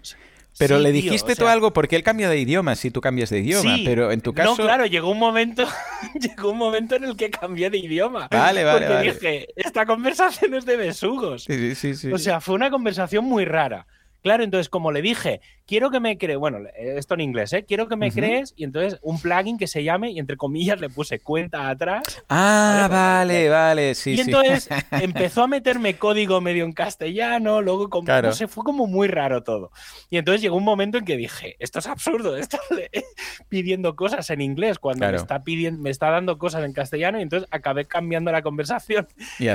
Pero 0.59 0.77
le 0.77 0.91
dijiste 0.91 1.35
tú 1.35 1.47
algo 1.47 1.71
porque 1.71 1.95
él 1.95 2.03
cambia 2.03 2.29
de 2.29 2.37
idioma 2.37 2.75
si 2.75 2.91
tú 2.91 2.99
cambias 2.99 3.29
de 3.29 3.39
idioma, 3.39 3.77
pero 3.85 4.11
en 4.11 4.19
tu 4.19 4.33
caso... 4.33 4.51
No, 4.51 4.55
claro, 4.57 4.85
llegó 4.85 5.09
un 5.09 5.17
momento, 5.17 5.65
llegó 6.19 6.51
un 6.51 6.57
momento 6.57 6.95
en 6.95 7.05
el 7.05 7.15
que 7.15 7.29
cambié 7.29 7.69
de 7.69 7.77
idioma. 7.77 8.27
Vale, 8.29 8.65
vale, 8.65 8.85
porque 8.85 9.11
dije, 9.11 9.47
esta 9.55 9.85
conversación 9.85 10.53
es 10.53 10.65
de 10.65 10.75
besugos. 10.75 11.45
Sí, 11.45 11.75
sí, 11.75 11.95
sí, 11.95 12.11
O 12.11 12.17
sea, 12.17 12.41
fue 12.41 12.55
una 12.55 12.69
conversación 12.69 13.23
muy 13.23 13.45
rara. 13.45 13.87
Claro, 14.21 14.43
entonces, 14.43 14.69
como 14.69 14.91
le 14.91 15.01
dije, 15.01 15.41
quiero 15.65 15.91
que 15.91 15.99
me 15.99 16.17
cree, 16.17 16.35
bueno, 16.35 16.59
esto 16.75 17.13
en 17.13 17.21
inglés, 17.21 17.53
¿eh? 17.53 17.63
Quiero 17.63 17.87
que 17.87 17.95
me 17.95 18.11
crees, 18.11 18.53
y 18.57 18.63
entonces 18.63 18.99
un 19.01 19.19
plugin 19.19 19.57
que 19.57 19.67
se 19.67 19.83
llame, 19.83 20.11
y 20.11 20.19
entre 20.19 20.35
comillas 20.35 20.81
le 20.81 20.89
puse 20.89 21.19
cuenta 21.19 21.69
atrás. 21.69 22.23
Ah, 22.27 22.87
vale, 22.89 23.49
vale, 23.49 23.95
sí, 23.95 24.15
sí. 24.15 24.17
Y 24.17 24.21
entonces 24.21 24.67
empezó 24.91 25.43
a 25.43 25.47
meterme 25.47 25.95
código 25.95 26.41
medio 26.41 26.65
en 26.65 26.73
castellano, 26.73 27.61
luego, 27.61 27.89
como, 27.89 28.07
no 28.11 28.31
sé, 28.31 28.47
fue 28.47 28.63
como 28.63 28.87
muy 28.87 29.07
raro 29.07 29.43
todo. 29.43 29.71
Y 30.09 30.17
entonces 30.17 30.41
llegó 30.41 30.57
un 30.57 30.63
momento 30.63 30.97
en 30.97 31.05
que 31.05 31.15
dije, 31.15 31.55
esto 31.59 31.79
es 31.79 31.87
absurdo, 31.87 32.35
esto 32.35 32.57
pidiendo 33.49 33.95
cosas 33.95 34.29
en 34.31 34.41
inglés 34.41 34.79
cuando 34.79 35.07
me, 35.07 35.15
está 35.15 35.43
pidiendo, 35.43 35.81
me 35.81 35.91
está 35.91 36.09
dando 36.09 36.37
cosas 36.37 36.65
en 36.65 36.73
castellano, 36.73 37.19
y 37.19 37.21
entonces 37.21 37.47
acabé 37.51 37.85
cambiando 37.85 38.31
la 38.31 38.41
conversación 38.41 39.07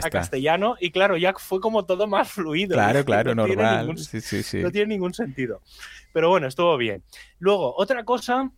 a 0.03 0.11
castellano, 0.11 0.77
y 0.81 0.91
claro, 0.91 1.17
ya 1.17 1.35
fue 1.35 1.61
como 1.61 1.85
todo 1.85 2.07
más 2.07 2.31
fluido. 2.31 2.75
Claro, 2.75 3.05
claro, 3.05 3.35
normal. 3.35 3.99
sí, 3.99 4.21
sí, 4.21 4.43
sí. 4.43 4.54
No 4.63 4.71
tiene 4.71 4.89
ningún 4.89 5.15
sentido. 5.15 5.61
Pero 6.13 6.29
bueno, 6.29 6.47
estuvo 6.47 6.77
bien. 6.77 7.03
Luego, 7.39 7.75
otra 7.77 8.05
cosa. 8.05 8.51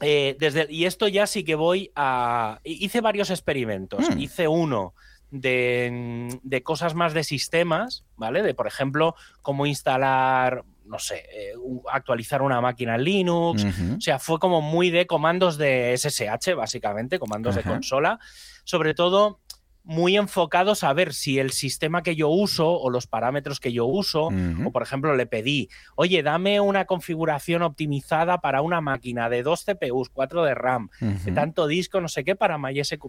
Eh, 0.00 0.36
desde, 0.38 0.66
y 0.70 0.86
esto 0.86 1.08
ya 1.08 1.26
sí 1.26 1.44
que 1.44 1.54
voy 1.54 1.90
a. 1.94 2.60
Hice 2.64 3.00
varios 3.00 3.30
experimentos. 3.30 4.08
Hmm. 4.08 4.18
Hice 4.18 4.48
uno 4.48 4.94
de, 5.30 6.38
de, 6.42 6.62
cosas 6.62 6.94
más 6.94 7.12
de 7.12 7.24
sistemas, 7.24 8.04
¿vale? 8.16 8.42
De, 8.42 8.54
por 8.54 8.66
ejemplo, 8.66 9.14
cómo 9.42 9.66
instalar, 9.66 10.64
no 10.84 10.98
sé, 10.98 11.24
eh, 11.32 11.54
actualizar 11.90 12.42
una 12.42 12.60
máquina 12.60 12.94
en 12.94 13.04
Linux. 13.04 13.64
O 13.96 14.00
sea, 14.00 14.18
fue 14.18 14.38
como 14.38 14.60
muy 14.60 14.90
de 14.90 15.06
comandos 15.06 15.58
de 15.58 15.96
SSH, 15.96 16.54
básicamente, 16.54 17.18
comandos 17.18 17.54
de 17.56 17.62
consola. 17.62 18.18
Sobre 18.64 18.94
todo 18.94 19.40
muy 19.84 20.16
enfocados 20.16 20.82
a 20.82 20.92
ver 20.94 21.12
si 21.12 21.38
el 21.38 21.50
sistema 21.50 22.02
que 22.02 22.16
yo 22.16 22.30
uso 22.30 22.70
o 22.70 22.88
los 22.88 23.06
parámetros 23.06 23.60
que 23.60 23.72
yo 23.72 23.84
uso, 23.84 24.30
o 24.64 24.72
por 24.72 24.82
ejemplo 24.82 25.14
le 25.14 25.26
pedí, 25.26 25.68
oye, 25.94 26.22
dame 26.22 26.58
una 26.58 26.86
configuración 26.86 27.62
optimizada 27.62 28.40
para 28.40 28.62
una 28.62 28.80
máquina 28.80 29.28
de 29.28 29.42
dos 29.42 29.64
CPUs, 29.64 30.08
4 30.08 30.42
de 30.42 30.54
RAM, 30.54 30.88
de 31.00 31.32
tanto 31.32 31.66
disco, 31.66 32.00
no 32.00 32.08
sé 32.08 32.24
qué, 32.24 32.34
para, 32.34 32.58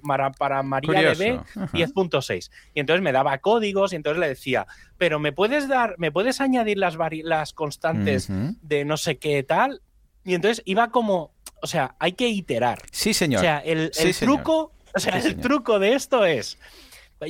para, 0.05 0.31
para 0.31 0.63
MariaDB 0.63 1.43
10.6. 1.55 2.51
Y 2.73 2.81
entonces 2.81 3.01
me 3.01 3.13
daba 3.13 3.37
códigos 3.37 3.93
y 3.93 3.95
entonces 3.95 4.19
le 4.19 4.27
decía, 4.27 4.67
pero 4.97 5.17
me 5.17 5.31
puedes 5.31 5.69
dar, 5.69 5.95
me 5.97 6.11
puedes 6.11 6.41
añadir 6.41 6.77
las, 6.77 6.97
las 7.23 7.53
constantes 7.53 8.27
de 8.29 8.83
no 8.83 8.97
sé 8.97 9.17
qué 9.17 9.43
tal. 9.43 9.81
Y 10.25 10.33
entonces 10.33 10.61
iba 10.65 10.89
como, 10.89 11.31
o 11.61 11.67
sea, 11.67 11.95
hay 11.99 12.13
que 12.13 12.27
iterar. 12.27 12.81
Sí, 12.91 13.13
señor. 13.13 13.39
O 13.39 13.43
sea, 13.43 13.59
el, 13.59 13.91
truco 14.19 14.74
o 14.97 14.99
sea, 14.99 15.17
el 15.17 15.37
truco 15.37 15.79
de 15.79 15.93
esto 15.93 16.25
es. 16.25 16.57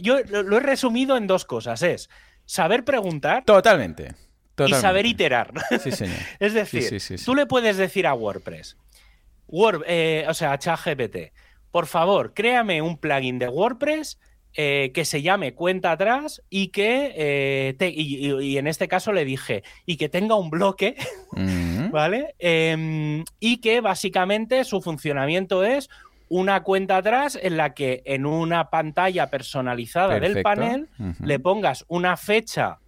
Yo 0.02 0.20
lo, 0.24 0.58
he 0.58 0.60
resumido 0.60 1.18
en 1.18 1.28
dos 1.28 1.46
cosas: 1.46 1.82
es 1.82 2.10
saber 2.46 2.84
preguntar. 2.84 3.44
Totalmente. 3.46 4.14
Y 4.66 4.74
saber 4.74 5.06
iterar. 5.06 5.54
Sí, 5.82 5.92
señor. 5.92 6.16
es 6.40 6.54
decir, 6.54 7.20
tú 7.26 7.36
le 7.36 7.46
puedes 7.46 7.76
decir 7.76 8.08
a 8.08 8.14
WordPress, 8.14 8.78
Word, 9.48 9.84
eh, 9.86 10.26
o 10.30 10.34
sea, 10.34 10.54
a 10.54 10.60
ChatGPT, 10.60 11.34
por 11.72 11.88
favor, 11.88 12.34
créame 12.34 12.82
un 12.82 12.98
plugin 12.98 13.38
de 13.38 13.50
WordPress 13.50 14.18
eh, 14.58 14.92
que 14.94 15.04
se 15.04 15.22
llame 15.22 15.54
cuenta 15.54 15.92
atrás 15.92 16.42
y 16.50 16.70
que, 16.70 17.14
eh, 17.18 17.76
y, 17.92 18.58
en 18.58 18.68
este 18.68 18.88
caso 18.88 19.12
le 19.12 19.26
dije, 19.26 19.64
y 19.86 19.98
que 19.98 20.08
tenga 20.08 20.36
un 20.36 20.50
bloque, 20.50 20.96
¿vale? 21.92 22.36
Em, 22.40 23.26
y 23.42 23.58
que 23.58 23.82
básicamente 23.82 24.64
su 24.64 24.82
funcionamiento 24.82 25.66
es 25.66 25.90
una 26.30 26.64
cuenta 26.64 26.98
atrás 26.98 27.38
en 27.42 27.58
la 27.58 27.74
que 27.74 28.02
en 28.06 28.26
una 28.26 28.70
pantalla 28.70 29.30
personalizada 29.30 30.20
del 30.20 30.42
panel 30.42 30.90
le 31.22 31.40
pongas 31.40 31.86
una 31.88 32.18
fecha 32.18 32.80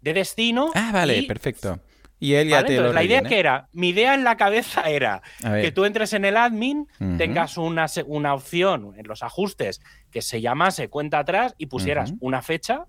de 0.00 0.14
destino. 0.14 0.70
Ah, 0.74 0.90
vale, 0.92 1.22
perfecto. 1.24 1.80
Y 2.20 2.34
él 2.34 2.48
ya 2.48 2.64
te 2.64 2.80
La 2.80 3.02
idea 3.02 3.22
que 3.22 3.38
era, 3.38 3.68
mi 3.72 3.90
idea 3.90 4.14
en 4.14 4.24
la 4.24 4.36
cabeza 4.36 4.82
era 4.82 5.20
que 5.42 5.72
tú 5.72 5.84
entres 5.84 6.12
en 6.12 6.24
el 6.24 6.36
admin, 6.36 6.88
tengas 7.18 7.58
una, 7.58 7.86
una, 8.06 8.34
opción 8.34 8.94
en 8.96 9.06
los 9.06 9.22
ajustes 9.22 9.80
que 10.10 10.22
se 10.22 10.40
llamase 10.40 10.88
cuenta 10.88 11.18
atrás 11.18 11.54
y 11.58 11.66
pusieras 11.66 12.14
una 12.20 12.40
fecha 12.40 12.86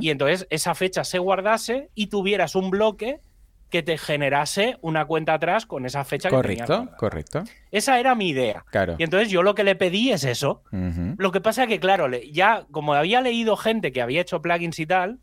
y 0.00 0.10
entonces 0.10 0.46
esa 0.50 0.74
fecha 0.74 1.04
se 1.04 1.18
guardase 1.18 1.90
y 1.94 2.08
tuvieras 2.08 2.54
un 2.54 2.70
bloque 2.70 3.20
que 3.74 3.82
te 3.82 3.98
generase 3.98 4.78
una 4.82 5.04
cuenta 5.04 5.34
atrás 5.34 5.66
con 5.66 5.84
esa 5.84 6.04
fecha 6.04 6.30
correcto, 6.30 6.62
que 6.64 6.96
Correcto, 6.96 6.96
correcto. 6.96 7.44
Esa 7.72 7.98
era 7.98 8.14
mi 8.14 8.28
idea. 8.28 8.64
Claro. 8.70 8.94
Y 9.00 9.02
entonces 9.02 9.30
yo 9.30 9.42
lo 9.42 9.56
que 9.56 9.64
le 9.64 9.74
pedí 9.74 10.12
es 10.12 10.22
eso. 10.22 10.62
Lo 10.70 11.32
que 11.32 11.40
pasa 11.40 11.64
es 11.64 11.68
que, 11.68 11.80
claro, 11.80 12.08
ya 12.30 12.68
como 12.70 12.94
había 12.94 13.20
leído 13.20 13.56
gente 13.56 13.90
que 13.90 14.00
había 14.00 14.20
hecho 14.20 14.40
plugins 14.40 14.78
y 14.78 14.86
tal, 14.86 15.18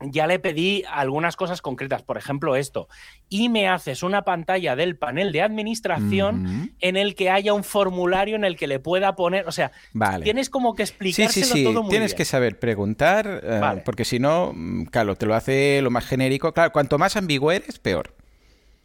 ya 0.00 0.26
le 0.26 0.38
pedí 0.38 0.84
algunas 0.90 1.36
cosas 1.36 1.60
concretas, 1.62 2.02
por 2.02 2.18
ejemplo 2.18 2.56
esto, 2.56 2.88
y 3.28 3.48
me 3.48 3.68
haces 3.68 4.02
una 4.02 4.22
pantalla 4.22 4.76
del 4.76 4.96
panel 4.96 5.32
de 5.32 5.42
administración 5.42 6.72
en 6.80 6.96
el 6.96 7.14
que 7.14 7.30
haya 7.30 7.52
un 7.52 7.64
formulario 7.64 8.36
en 8.36 8.44
el 8.44 8.56
que 8.56 8.66
le 8.66 8.78
pueda 8.78 9.16
poner, 9.16 9.48
o 9.48 9.52
sea, 9.52 9.72
tienes 10.22 10.50
como 10.50 10.74
que 10.74 10.82
explicárselo 10.82 11.46
sí, 11.46 11.52
sí, 11.52 11.58
sí. 11.58 11.64
todo 11.64 11.82
muy 11.82 11.90
Tienes 11.90 12.14
que 12.14 12.24
saber 12.24 12.58
preguntar, 12.58 13.40
eh, 13.42 13.82
porque 13.84 14.04
si 14.04 14.18
no, 14.18 14.52
mm, 14.54 14.84
claro, 14.84 15.16
te 15.16 15.26
lo 15.26 15.34
hace 15.34 15.80
lo 15.82 15.90
más 15.90 16.06
genérico. 16.06 16.52
Claro, 16.52 16.72
cuanto 16.72 16.98
más 16.98 17.16
ambiguo 17.16 17.52
eres, 17.52 17.78
peor. 17.78 18.14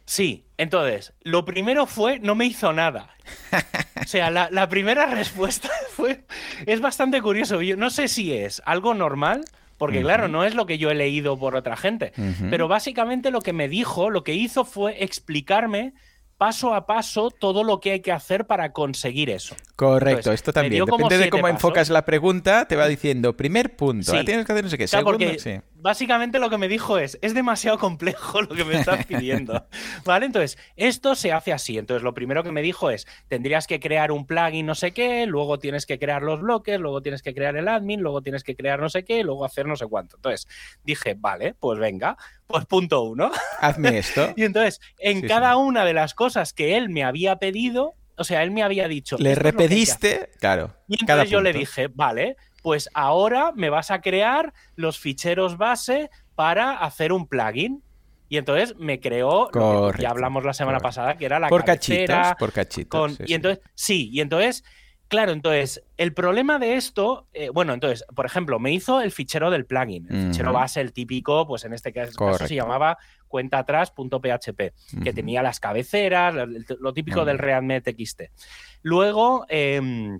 Sí, 0.06 0.46
entonces, 0.58 1.14
lo 1.22 1.44
primero 1.44 1.86
fue, 1.86 2.18
no 2.18 2.34
me 2.34 2.44
hizo 2.44 2.72
nada. 2.72 3.10
O 4.02 4.06
sea, 4.06 4.30
la, 4.30 4.68
primera 4.68 5.06
respuesta 5.14 5.70
fue, 5.90 6.24
es 6.66 6.80
bastante 6.80 7.22
curioso. 7.22 7.62
Yo 7.62 7.76
no 7.76 7.90
sé 7.90 8.08
si 8.08 8.32
es 8.32 8.62
algo 8.66 8.92
normal, 8.94 9.44
porque 9.78 10.02
claro, 10.02 10.28
no 10.28 10.44
es 10.44 10.54
lo 10.54 10.66
que 10.66 10.78
yo 10.78 10.90
he 10.90 10.94
leído 10.94 11.38
por 11.38 11.56
otra 11.56 11.76
gente, 11.76 12.12
pero 12.50 12.68
básicamente 12.68 13.30
lo 13.30 13.40
que 13.40 13.52
me 13.52 13.68
dijo, 13.68 14.10
lo 14.10 14.24
que 14.24 14.34
hizo 14.34 14.64
fue 14.64 15.02
explicarme 15.02 15.94
paso 16.36 16.74
a 16.74 16.86
paso 16.86 17.30
todo 17.30 17.64
lo 17.64 17.80
que 17.80 17.92
hay 17.92 18.00
que 18.00 18.12
hacer 18.12 18.46
para 18.46 18.72
conseguir 18.72 19.30
eso. 19.30 19.54
Correcto, 19.76 20.32
esto 20.32 20.52
también. 20.52 20.84
Depende 20.84 21.18
de 21.18 21.30
cómo 21.30 21.48
enfocas 21.48 21.90
la 21.90 22.04
pregunta, 22.04 22.66
te 22.66 22.76
va 22.76 22.86
diciendo, 22.86 23.36
primer 23.36 23.74
punto, 23.74 24.12
tienes 24.24 24.46
que 24.46 24.52
hacer 24.52 24.64
no 24.64 24.70
sé 24.70 24.78
qué, 24.78 24.86
segundo, 24.86 25.26
sí. 25.38 25.60
Básicamente 25.74 26.38
lo 26.38 26.48
que 26.48 26.56
me 26.56 26.66
dijo 26.66 26.96
es, 26.96 27.18
es 27.20 27.34
demasiado 27.34 27.78
complejo 27.78 28.40
lo 28.40 28.54
que 28.54 28.64
me 28.64 28.76
estás 28.78 29.04
pidiendo. 29.06 29.66
¿Vale? 30.06 30.24
Entonces, 30.24 30.56
esto 30.76 31.14
se 31.14 31.30
hace 31.30 31.52
así. 31.52 31.76
Entonces, 31.76 32.02
lo 32.02 32.14
primero 32.14 32.42
que 32.42 32.52
me 32.52 32.62
dijo 32.62 32.88
es, 32.88 33.06
tendrías 33.28 33.66
que 33.66 33.80
crear 33.80 34.10
un 34.10 34.26
plugin 34.26 34.64
no 34.64 34.74
sé 34.74 34.92
qué, 34.92 35.26
luego 35.26 35.58
tienes 35.58 35.84
que 35.84 35.98
crear 35.98 36.22
los 36.22 36.40
bloques, 36.40 36.80
luego 36.80 37.02
tienes 37.02 37.20
que 37.20 37.34
crear 37.34 37.56
el 37.56 37.68
admin, 37.68 38.00
luego 38.00 38.22
tienes 38.22 38.44
que 38.44 38.56
crear 38.56 38.80
no 38.80 38.88
sé 38.88 39.04
qué, 39.04 39.22
luego 39.24 39.44
hacer 39.44 39.66
no 39.66 39.76
sé 39.76 39.86
cuánto. 39.86 40.16
Entonces, 40.16 40.48
dije, 40.84 41.16
vale, 41.18 41.54
pues 41.58 41.78
venga, 41.78 42.16
pues 42.46 42.64
punto 42.64 43.02
uno. 43.02 43.30
Hazme 43.60 43.98
esto. 43.98 44.32
y 44.36 44.44
entonces, 44.44 44.80
en 44.98 45.20
cada 45.26 45.56
una 45.56 45.84
de 45.84 45.92
las 45.92 46.14
cosas 46.14 46.54
que 46.54 46.78
él 46.78 46.88
me 46.88 47.04
había 47.04 47.36
pedido, 47.36 47.94
o 48.16 48.24
sea, 48.24 48.42
él 48.42 48.50
me 48.50 48.62
había 48.62 48.88
dicho. 48.88 49.16
Le 49.18 49.34
repediste, 49.34 50.30
claro. 50.38 50.74
Y 50.88 51.00
entonces 51.00 51.30
yo 51.30 51.40
le 51.40 51.52
dije, 51.52 51.88
vale, 51.88 52.36
pues 52.62 52.88
ahora 52.94 53.52
me 53.54 53.70
vas 53.70 53.90
a 53.90 54.00
crear 54.00 54.52
los 54.76 54.98
ficheros 54.98 55.58
base 55.58 56.10
para 56.34 56.78
hacer 56.78 57.12
un 57.12 57.26
plugin. 57.26 57.82
Y 58.28 58.38
entonces 58.38 58.74
me 58.78 59.00
creó, 59.00 59.50
ya 59.98 60.10
hablamos 60.10 60.44
la 60.44 60.54
semana 60.54 60.80
pasada, 60.80 61.16
que 61.16 61.26
era 61.26 61.38
la 61.38 61.48
por 61.48 61.64
cachitos, 61.64 62.34
por 62.38 62.52
cachitos. 62.52 63.18
y 63.26 63.34
entonces, 63.34 63.62
sí, 63.74 64.08
y 64.12 64.20
entonces, 64.20 64.64
claro, 65.14 65.30
entonces, 65.30 65.80
el 65.96 66.12
problema 66.12 66.58
de 66.58 66.74
esto, 66.74 67.28
eh, 67.32 67.48
bueno, 67.48 67.72
entonces, 67.72 68.04
por 68.16 68.26
ejemplo, 68.26 68.58
me 68.58 68.72
hizo 68.72 69.00
el 69.00 69.12
fichero 69.12 69.48
del 69.48 69.64
plugin, 69.64 70.08
el 70.10 70.26
fichero 70.26 70.52
base, 70.52 70.80
el 70.80 70.92
típico, 70.92 71.46
pues 71.46 71.64
en 71.64 71.72
este 71.72 71.92
caso, 71.92 72.34
se 72.34 72.54
llamaba 72.56 72.98
cuenta 73.28 73.58
atrás.php, 73.58 74.72
que 75.04 75.12
tenía 75.12 75.40
las 75.40 75.60
cabeceras, 75.60 76.34
lo, 76.34 76.92
típico 76.92 77.24
del 77.24 77.38
React 77.38 77.84
TXT. 77.84 78.22
Luego, 78.82 79.46
em, 79.48 80.18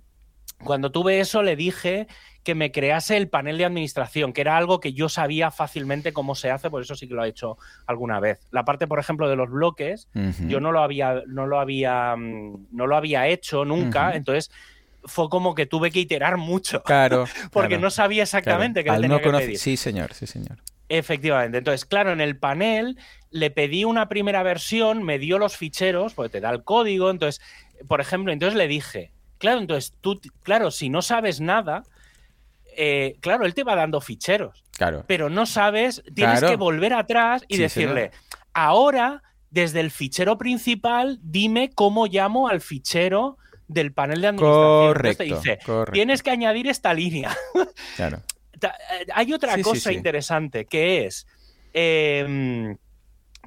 cuando 0.62 0.92
tuve 0.92 1.18
eso, 1.18 1.42
le 1.42 1.57
dije 1.57 2.07
que 2.44 2.54
me 2.54 2.70
crease 2.70 3.16
el 3.16 3.28
panel 3.28 3.59
de 3.59 3.64
administración, 3.64 4.33
que 4.33 4.42
era 4.42 4.57
algo 4.57 4.78
que 4.78 4.92
yo 4.92 5.09
sabía 5.09 5.50
fácilmente 5.50 6.12
cómo 6.12 6.37
se 6.37 6.52
hace, 6.52 6.70
por 6.70 6.83
eso 6.83 6.94
sí 6.94 7.09
que 7.09 7.14
lo 7.14 7.24
he 7.24 7.28
hecho 7.28 7.57
alguna 7.87 8.20
vez. 8.20 8.46
La 8.52 8.64
parte, 8.64 8.87
por 8.87 9.00
ejemplo, 9.00 9.28
de 9.28 9.35
los 9.35 9.50
bloques, 9.50 10.09
yo 10.46 10.61
no 10.61 10.70
lo 10.70 10.83
había, 10.83 11.22
no 11.26 11.46
lo 11.46 11.59
había, 11.59 12.14
mm, 12.16 12.68
no 12.70 12.87
lo 12.87 12.96
había 12.96 13.26
hecho 13.26 13.64
nunca, 13.64 14.14
entonces 14.14 14.52
fue 15.06 15.28
como 15.28 15.54
que 15.54 15.66
tuve 15.66 15.90
que 15.90 16.00
iterar 16.00 16.36
mucho. 16.36 16.82
Claro. 16.82 17.24
porque 17.52 17.78
no 17.78 17.90
sabía 17.90 18.22
exactamente 18.22 18.84
qué 18.84 18.90
tenía 18.90 19.20
que 19.20 19.30
pedir. 19.30 19.58
Sí, 19.58 19.76
señor, 19.76 20.14
sí, 20.14 20.26
señor. 20.26 20.58
Efectivamente. 20.88 21.58
Entonces, 21.58 21.84
claro, 21.84 22.12
en 22.12 22.20
el 22.20 22.36
panel 22.36 22.98
le 23.30 23.50
pedí 23.50 23.84
una 23.84 24.08
primera 24.08 24.42
versión, 24.42 25.02
me 25.02 25.18
dio 25.18 25.38
los 25.38 25.56
ficheros, 25.56 26.14
porque 26.14 26.30
te 26.30 26.40
da 26.40 26.50
el 26.50 26.62
código. 26.62 27.10
Entonces, 27.10 27.40
por 27.88 28.00
ejemplo, 28.00 28.32
entonces 28.32 28.56
le 28.56 28.68
dije, 28.68 29.12
claro, 29.38 29.60
entonces 29.60 29.94
tú, 30.00 30.20
claro, 30.42 30.70
si 30.70 30.90
no 30.90 31.02
sabes 31.02 31.40
nada, 31.40 31.84
eh, 32.76 33.16
claro, 33.20 33.46
él 33.46 33.54
te 33.54 33.64
va 33.64 33.74
dando 33.76 34.00
ficheros. 34.00 34.64
Claro. 34.72 35.04
Pero 35.06 35.30
no 35.30 35.46
sabes, 35.46 36.02
tienes 36.14 36.42
que 36.42 36.56
volver 36.56 36.92
atrás 36.92 37.44
y 37.48 37.56
decirle, 37.56 38.10
ahora, 38.52 39.22
desde 39.50 39.80
el 39.80 39.90
fichero 39.90 40.36
principal, 40.36 41.18
dime 41.22 41.70
cómo 41.74 42.06
llamo 42.06 42.48
al 42.48 42.60
fichero 42.60 43.38
del 43.68 43.92
panel 43.92 44.20
de 44.20 44.29
administración. 44.29 44.87
Correcto, 44.87 45.24
dice, 45.24 45.59
tienes 45.92 46.22
que 46.22 46.31
añadir 46.31 46.68
esta 46.68 46.94
línea. 46.94 47.37
Claro. 47.96 48.22
Eh, 48.62 49.07
hay 49.14 49.33
otra 49.33 49.61
cosa 49.62 49.92
interesante 49.92 50.64
que 50.64 51.07
es. 51.07 51.27
Em, 51.72 52.77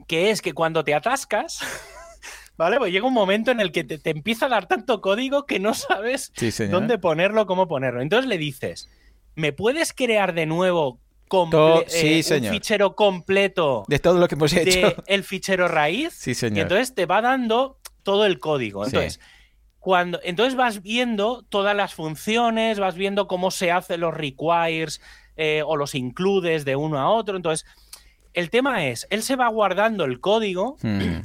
que 0.07 0.31
es 0.31 0.41
que 0.41 0.53
cuando 0.53 0.83
te 0.83 0.93
atascas. 0.93 1.59
¿Vale? 2.57 2.77
Pues 2.77 2.91
llega 2.91 3.05
un 3.05 3.13
momento 3.13 3.51
en 3.51 3.59
el 3.59 3.71
que 3.71 3.83
te, 3.83 4.09
empieza 4.09 4.47
a 4.47 4.49
dar 4.49 4.67
tanto 4.67 4.99
código 4.99 5.45
que 5.45 5.59
no 5.59 5.75
sabes 5.75 6.33
dónde 6.71 6.97
ponerlo, 6.97 7.45
cómo 7.45 7.67
ponerlo. 7.67 8.01
Entonces 8.01 8.27
le 8.27 8.39
dices, 8.39 8.89
¿me 9.35 9.53
puedes 9.53 9.93
crear 9.93 10.33
de 10.33 10.47
nuevo 10.47 10.99
eh, 11.31 12.23
un 12.31 12.49
fichero 12.49 12.95
completo 12.95 13.85
de 13.87 13.99
todo 13.99 14.17
lo 14.17 14.27
que 14.27 14.33
hemos 14.33 14.53
hecho? 14.53 14.95
el 15.05 15.23
fichero 15.23 15.67
raíz. 15.67 16.13
Sí, 16.13 16.33
señor. 16.33 16.57
Y 16.57 16.61
entonces 16.61 16.95
te 16.95 17.05
va 17.05 17.21
dando 17.21 17.77
todo 18.01 18.25
el 18.25 18.39
código. 18.39 18.85
Entonces, 18.85 19.19
cuando, 19.79 20.19
entonces 20.23 20.55
vas 20.55 20.81
viendo 20.81 21.43
todas 21.49 21.75
las 21.75 21.93
funciones, 21.93 22.79
vas 22.79 22.95
viendo 22.95 23.27
cómo 23.27 23.51
se 23.51 23.71
hacen 23.71 24.01
los 24.01 24.13
requires 24.13 25.01
eh, 25.35 25.61
o 25.65 25.77
los 25.77 25.95
includes 25.95 26.65
de 26.65 26.75
uno 26.75 26.99
a 26.99 27.09
otro. 27.09 27.35
Entonces, 27.35 27.65
el 28.33 28.49
tema 28.49 28.85
es, 28.87 29.07
él 29.09 29.23
se 29.23 29.35
va 29.35 29.47
guardando 29.47 30.05
el 30.05 30.19
código 30.19 30.77
hmm. 30.81 31.21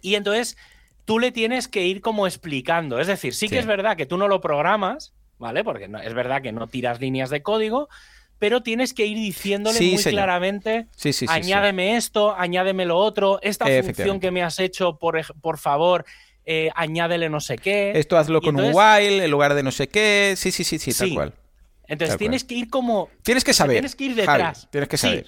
y 0.00 0.14
entonces 0.14 0.56
tú 1.04 1.18
le 1.18 1.32
tienes 1.32 1.68
que 1.68 1.86
ir 1.86 2.00
como 2.00 2.26
explicando. 2.26 2.98
Es 2.98 3.06
decir, 3.06 3.34
sí, 3.34 3.48
que 3.48 3.58
es 3.58 3.66
verdad 3.66 3.96
que 3.96 4.06
tú 4.06 4.16
no 4.16 4.28
lo 4.28 4.40
programas, 4.40 5.12
¿vale? 5.38 5.64
Porque 5.64 5.88
no, 5.88 5.98
es 5.98 6.14
verdad 6.14 6.42
que 6.42 6.52
no 6.52 6.66
tiras 6.66 7.00
líneas 7.00 7.30
de 7.30 7.42
código, 7.42 7.88
pero 8.38 8.62
tienes 8.62 8.94
que 8.94 9.06
ir 9.06 9.16
diciéndole 9.16 9.80
muy 9.80 10.02
claramente, 10.02 10.86
añádeme 11.28 11.96
esto, 11.96 12.34
añádeme 12.36 12.84
lo 12.84 12.98
otro, 12.98 13.38
esta 13.42 13.66
función 13.82 14.20
que 14.20 14.30
me 14.30 14.42
has 14.42 14.58
hecho, 14.58 14.98
por, 14.98 15.20
por 15.40 15.58
favor, 15.58 16.04
eh, 16.46 16.70
añádele 16.74 17.28
no 17.28 17.40
sé 17.40 17.56
qué. 17.58 17.92
Esto 17.94 18.18
hazlo 18.18 18.40
con 18.40 18.56
un 18.56 18.72
while 18.74 19.24
en 19.24 19.30
lugar 19.30 19.54
de 19.54 19.62
no 19.62 19.70
sé 19.70 19.88
qué. 19.88 20.34
Sí, 20.36 20.50
sí, 20.50 20.64
sí, 20.64 20.78
sí, 20.78 20.92
tal 20.92 21.14
cual. 21.14 21.34
Entonces 21.86 22.16
tienes 22.16 22.44
que 22.44 22.54
ir 22.54 22.70
como... 22.70 23.10
Tienes 23.22 23.44
que 23.44 23.52
saber. 23.52 23.76
Tienes 23.76 23.94
que 23.94 24.04
ir 24.04 24.14
detrás. 24.14 24.68
tienes 24.70 24.88
que 24.88 24.96
saber. 24.96 25.26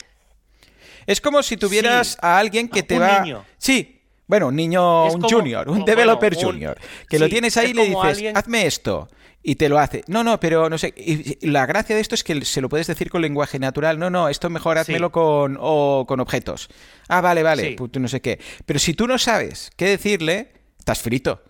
Es 1.07 1.20
como 1.20 1.42
si 1.42 1.57
tuvieras 1.57 2.18
a 2.20 2.38
alguien 2.38 2.68
que 2.68 2.83
te 2.83 2.98
va... 2.98 3.44
Sí, 3.59 4.02
bueno, 4.26 4.48
un 4.48 4.57
niño, 4.57 5.07
un 5.07 5.22
junior, 5.22 5.68
un 5.68 5.85
developer 5.85 6.35
junior, 6.35 6.76
que 7.09 7.18
lo 7.18 7.29
tienes 7.29 7.57
ahí 7.57 7.70
y 7.70 7.74
le 7.74 7.87
dices, 7.87 8.35
hazme 8.35 8.66
esto, 8.66 9.09
y 9.40 9.55
te 9.55 9.68
lo 9.68 9.79
hace. 9.79 10.02
No, 10.09 10.24
no, 10.24 10.40
pero 10.40 10.68
no 10.68 10.76
sé. 10.76 10.92
Y 10.96 11.46
la 11.46 11.64
gracia 11.66 11.94
de 11.94 12.02
esto 12.02 12.16
es 12.16 12.24
que 12.24 12.44
se 12.44 12.61
lo 12.61 12.68
puedes 12.68 12.88
decir 12.88 13.09
con 13.09 13.22
lenguaje 13.22 13.61
natural. 13.61 13.96
No, 13.96 14.11
no, 14.11 14.29
esto 14.29 14.50
mejor 14.50 14.79
házmelo 14.79 15.12
con, 15.12 15.57
o 15.61 16.05
con 16.09 16.18
objetos. 16.18 16.68
Ah, 17.07 17.20
vale, 17.20 17.44
vale, 17.44 17.76
pues 17.79 17.92
no 17.94 18.09
sé 18.09 18.20
qué. 18.20 18.40
Pero 18.64 18.81
si 18.81 18.94
tú 18.94 19.07
no 19.07 19.18
sabes 19.18 19.70
qué 19.76 19.87
decirle, 19.87 20.50
estás 20.87 21.03
frito. 21.03 21.42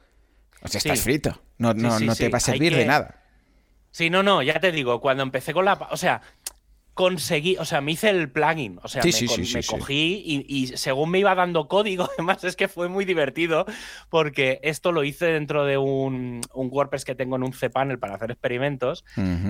O 0.63 0.69
sea, 0.69 0.79
estás 0.79 1.01
frito. 1.03 1.39
No, 1.59 1.75
no, 1.75 2.01
no 2.01 2.17
te 2.17 2.31
va 2.31 2.39
a 2.39 2.41
servir 2.41 2.75
de 2.75 2.87
nada. 2.87 3.23
Sí, 3.91 4.09
no, 4.09 4.23
no, 4.23 4.43
ya 4.43 4.59
te 4.61 4.73
digo, 4.73 5.01
cuando 5.01 5.23
empecé 5.23 5.53
con 5.53 5.67
la. 5.67 5.75
O 5.91 5.97
sea, 5.97 6.23
conseguí, 6.95 7.59
o 7.59 7.67
sea, 7.67 7.83
me 7.83 7.93
hice 7.93 8.09
el 8.09 8.31
plugin, 8.31 8.79
o 8.83 8.89
sea, 8.89 9.03
me, 9.03 9.63
cogí 9.67 10.45
y, 10.49 10.67
según 10.79 11.11
me 11.11 11.19
iba 11.19 11.35
dando 11.35 11.69
código, 11.69 12.09
además 12.17 12.43
es 12.45 12.57
que 12.57 12.69
fue 12.69 12.89
muy 12.89 13.05
divertido 13.05 13.67
porque 14.09 14.61
esto 14.63 14.93
lo 14.93 15.05
hice 15.05 15.27
dentro 15.27 15.67
de 15.67 15.77
un, 15.77 16.41
WordPress 16.55 17.05
que 17.05 17.15
tengo 17.15 17.37
en 17.37 17.43
un 17.43 17.53
cPanel 17.53 17.99
para 17.99 18.15
hacer 18.15 18.31
experimentos, 18.31 19.05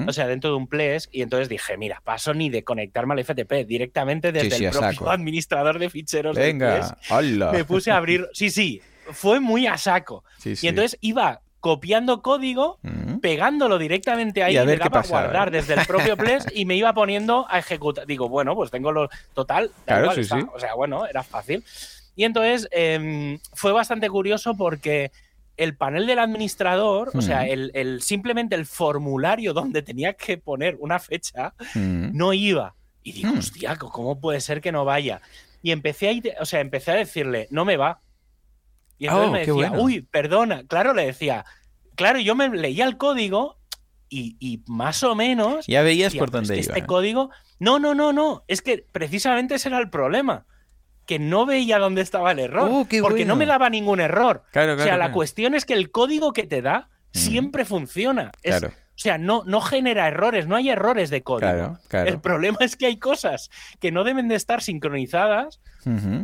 o 0.09 0.13
sea, 0.13 0.27
dentro 0.27 0.51
de 0.51 0.57
un 0.57 0.67
Ples, 0.67 1.09
y 1.13 1.23
entonces 1.23 1.49
dije, 1.49 1.77
mira, 1.77 2.03
paso 2.05 2.35
ni 2.35 2.51
de 2.51 2.65
conectarme 2.65 3.15
al 3.15 3.25
FTP, 3.25 3.65
directamente 3.65 4.33
desde 4.33 4.67
el 4.67 4.73
propio 4.73 5.11
administrador 5.11 5.79
de 5.79 5.91
ficheros. 5.91 6.37
Venga, 6.37 6.99
hola. 7.11 7.53
Me 7.53 7.65
puse 7.65 7.93
a 7.93 7.97
abrir, 7.97 8.29
sí, 8.33 8.51
sí, 8.51 8.83
fue 9.13 9.41
muy 9.41 9.67
a 9.67 9.79
saco. 9.79 10.25
y 10.45 10.69
entonces 10.69 10.99
iba 11.01 11.41
copiando 11.61 12.23
código, 12.23 12.79
mm. 12.83 13.19
pegándolo 13.19 13.79
directamente 13.79 14.43
ahí, 14.43 14.55
y, 14.55 14.57
a 14.57 14.65
ver 14.65 14.79
le 14.79 14.89
guardar 15.09 15.51
desde 15.51 15.75
el 15.75 15.85
propio 15.85 16.17
Ples 16.17 16.47
y 16.55 16.65
me 16.65 16.77
iba 16.77 16.93
poniendo 16.93 17.47
a 17.49 17.59
ejecutar. 17.59 18.07
Digo, 18.07 18.29
bueno, 18.29 18.55
pues 18.55 18.71
tengo 18.71 18.93
lo 18.93 19.09
total. 19.35 19.73
Claro, 19.85 20.13
sí, 20.13 20.23
sí. 20.23 20.37
O 20.55 20.61
sea, 20.61 20.75
bueno, 20.75 21.07
era 21.07 21.25
fácil. 21.25 21.65
Y 22.15 22.25
entonces 22.25 22.69
em, 22.71 23.41
fue 23.53 23.73
bastante 23.73 24.09
curioso 24.09 24.57
porque 24.57 25.11
el 25.57 25.77
panel 25.77 26.07
del 26.07 26.19
administrador, 26.19 27.11
o 27.15 27.23
sea, 27.23 27.43
mm. 27.43 27.71
el, 27.75 28.03
simplemente 28.03 28.55
el 28.55 28.67
formulario 28.67 29.53
donde 29.53 29.83
tenía 29.83 30.13
que 30.13 30.39
poner 30.39 30.77
una 30.79 30.99
fecha, 30.99 31.55
mm. 31.75 32.17
no 32.17 32.33
iba. 32.33 32.75
Y 33.03 33.13
digo, 33.13 33.33
hostia, 33.39 33.77
¿cómo 33.77 34.21
puede 34.21 34.41
ser 34.41 34.61
que 34.61 34.73
no 34.73 34.85
vaya? 34.85 35.21
Y 35.63 35.73
empecé 35.73 36.11
a, 36.11 36.43
o 36.43 36.47
sea, 36.47 36.61
empecé 36.61 36.93
a 36.93 36.95
decirle, 36.95 37.49
no 37.51 37.65
me 37.65 37.77
va. 37.77 38.01
Y 38.99 39.07
entonces 39.07 39.29
oh, 39.29 39.33
me 39.33 39.39
decía, 39.41 39.81
uy, 39.81 40.01
perdona. 40.03 40.65
Claro, 40.67 40.95
le 40.95 41.07
decía, 41.07 41.45
claro, 41.95 42.19
yo 42.19 42.35
me 42.35 42.49
leía 42.49 42.85
el 42.85 42.97
código 42.97 43.59
y, 44.09 44.63
más 44.67 45.03
o 45.03 45.15
menos. 45.15 45.67
Ya 45.67 45.83
veías 45.83 46.15
por 46.15 46.31
dónde 46.31 46.55
iba. 46.55 46.61
Este 46.61 46.87
código. 46.87 47.31
No, 47.59 47.79
no, 47.79 47.95
no, 47.95 48.13
no. 48.13 48.45
Es 48.49 48.63
que 48.63 48.87
precisamente 48.93 49.57
ese 49.57 49.69
era 49.69 49.79
el 49.79 49.91
problema. 49.91 50.47
Que 51.07 51.19
no 51.19 51.47
veía 51.47 51.79
dónde 51.79 52.03
estaba 52.03 52.33
el 52.33 52.39
error. 52.39 52.69
Oh, 52.73 52.87
porque 53.03 53.25
no 53.25 53.37
me 53.37 53.47
daba 53.47 53.71
ningún 53.71 54.01
error. 54.01 54.43
Claro, 54.53 54.75
o 54.75 54.79
sea, 54.79 54.97
la 54.97 55.13
cuestión 55.13 55.55
es 55.55 55.65
que 55.65 55.75
el 55.75 55.91
código 55.91 56.33
que 56.33 56.45
te 56.45 56.63
da 56.63 56.89
siempre 57.13 57.65
funciona. 57.65 58.33
Es, 58.43 58.65
O 58.97 58.99
sea, 58.99 59.19
no, 59.19 59.43
no 59.45 59.61
genera 59.61 60.09
errores, 60.09 60.47
no 60.47 60.57
hay 60.57 60.71
errores 60.71 61.11
de 61.11 61.23
código. 61.23 61.79
El 61.93 62.19
problema 62.19 62.57
es 62.61 62.77
que 62.77 62.87
hay 62.87 62.97
cosas 62.97 63.51
que 63.79 63.93
no 63.93 64.05
deben 64.05 64.27
de 64.27 64.37
estar 64.37 64.63
sincronizadas 64.63 65.61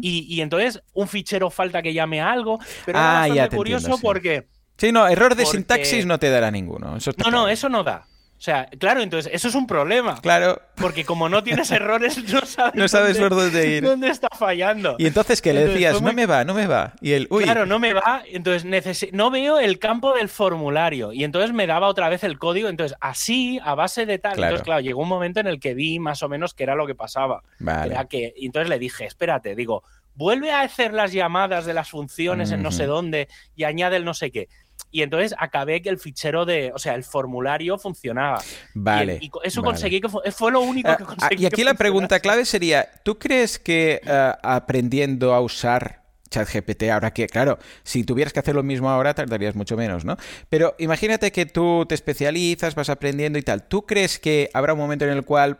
y, 0.00 0.40
entonces 0.40 0.82
un 0.94 1.06
fichero 1.06 1.50
falta 1.50 1.82
que 1.82 1.92
llame 1.92 2.22
a 2.22 2.32
algo. 2.32 2.58
Pero 2.86 2.98
ah, 2.98 3.24
es 3.26 3.28
bastante 3.30 3.56
curioso 3.56 3.98
porque... 4.00 4.48
Sí, 4.78 4.90
no, 4.90 5.06
error 5.06 5.34
de 5.34 5.44
sintaxis 5.44 6.06
no 6.06 6.18
te 6.18 6.30
dará 6.30 6.50
ninguno. 6.50 6.96
no, 7.18 7.30
no, 7.30 7.48
eso 7.48 7.68
no 7.68 7.84
da. 7.84 8.06
O 8.42 8.44
sea, 8.44 8.68
claro, 8.76 9.02
entonces 9.02 9.30
eso 9.32 9.46
es 9.46 9.54
un 9.54 9.68
problema. 9.68 10.20
Claro. 10.20 10.60
Porque 10.74 11.04
como 11.04 11.28
no 11.28 11.44
tienes 11.44 11.70
errores, 11.70 12.18
no 12.24 12.44
sabes, 12.44 12.74
no 12.74 12.88
sabes 12.88 13.16
dónde, 13.16 13.28
por 13.28 13.38
dónde 13.38 13.68
ir. 13.68 13.84
¿Dónde 13.84 14.08
está 14.08 14.26
fallando? 14.36 14.96
Y 14.98 15.06
entonces 15.06 15.40
que 15.40 15.52
le 15.52 15.68
decías, 15.68 16.02
no 16.02 16.12
me 16.12 16.26
va, 16.26 16.42
no 16.42 16.52
me 16.52 16.66
va. 16.66 16.94
Y 17.00 17.12
él, 17.12 17.28
uy. 17.30 17.44
Claro, 17.44 17.66
no 17.66 17.78
me 17.78 17.94
va. 17.94 18.24
Entonces 18.26 19.12
no 19.12 19.30
veo 19.30 19.60
el 19.60 19.78
campo 19.78 20.12
del 20.14 20.28
formulario. 20.28 21.12
Y 21.12 21.22
entonces 21.22 21.52
me 21.52 21.68
daba 21.68 21.86
otra 21.86 22.08
vez 22.08 22.24
el 22.24 22.36
código. 22.36 22.68
Entonces, 22.68 22.98
así, 23.00 23.60
a 23.62 23.76
base 23.76 24.06
de 24.06 24.18
tal. 24.18 24.32
Entonces, 24.32 24.62
claro, 24.62 24.80
llegó 24.80 25.02
un 25.02 25.08
momento 25.08 25.38
en 25.38 25.46
el 25.46 25.60
que 25.60 25.74
vi 25.74 26.00
más 26.00 26.24
o 26.24 26.28
menos 26.28 26.52
qué 26.52 26.64
era 26.64 26.74
lo 26.74 26.88
que 26.88 26.96
pasaba. 26.96 27.44
Vale. 27.60 27.94
Era 27.94 28.06
que, 28.06 28.34
y 28.36 28.46
entonces 28.46 28.68
le 28.68 28.80
dije, 28.80 29.04
espérate, 29.04 29.54
digo, 29.54 29.84
vuelve 30.14 30.50
a 30.50 30.62
hacer 30.62 30.92
las 30.92 31.12
llamadas 31.12 31.64
de 31.64 31.74
las 31.74 31.90
funciones 31.90 32.50
en 32.50 32.62
no 32.62 32.70
sé 32.70 32.86
dónde 32.86 33.28
y 33.54 33.62
añade 33.64 33.96
el 33.96 34.04
no 34.04 34.14
sé 34.14 34.30
qué. 34.30 34.48
Y 34.92 35.02
entonces 35.02 35.34
acabé 35.38 35.82
que 35.82 35.88
el 35.88 35.98
fichero 35.98 36.44
de, 36.44 36.70
o 36.74 36.78
sea, 36.78 36.94
el 36.94 37.02
formulario 37.02 37.78
funcionaba. 37.78 38.40
Vale. 38.74 39.18
Y, 39.20 39.30
eso 39.42 39.62
conseguí 39.62 40.00
que 40.00 40.08
fue, 40.08 40.52
lo 40.52 40.60
único 40.60 40.88
que 40.96 41.02
ah, 41.02 41.06
ah, 41.08 41.16
conseguí. 41.16 41.42
y 41.42 41.46
aquí 41.46 41.64
la 41.64 41.74
pregunta 41.74 42.20
clave 42.20 42.44
sería, 42.44 42.88
¿tú 43.02 43.18
crees 43.18 43.58
que 43.58 44.00
eh, 44.04 44.32
aprendiendo 44.42 45.34
a 45.34 45.40
usar 45.40 46.02
ChatGPT, 46.32 46.84
ahora 46.84 47.12
que, 47.12 47.26
claro, 47.28 47.58
si 47.84 48.04
tuvieras 48.04 48.32
que 48.32 48.40
hacer 48.40 48.54
lo 48.54 48.62
mismo 48.62 48.90
ahora, 48.90 49.14
tardarías 49.14 49.54
mucho 49.54 49.76
menos, 49.76 50.04
¿no? 50.04 50.16
Pero 50.48 50.74
imagínate 50.78 51.30
que 51.30 51.46
tú 51.46 51.84
te 51.86 51.94
especializas, 51.94 52.74
vas 52.74 52.88
aprendiendo 52.88 53.38
y 53.38 53.42
tal. 53.42 53.62
¿Tú 53.62 53.86
crees 53.86 54.18
que 54.18 54.50
habrá 54.54 54.72
un 54.72 54.78
momento 54.78 55.04
en 55.04 55.12
el 55.12 55.24
cual 55.24 55.58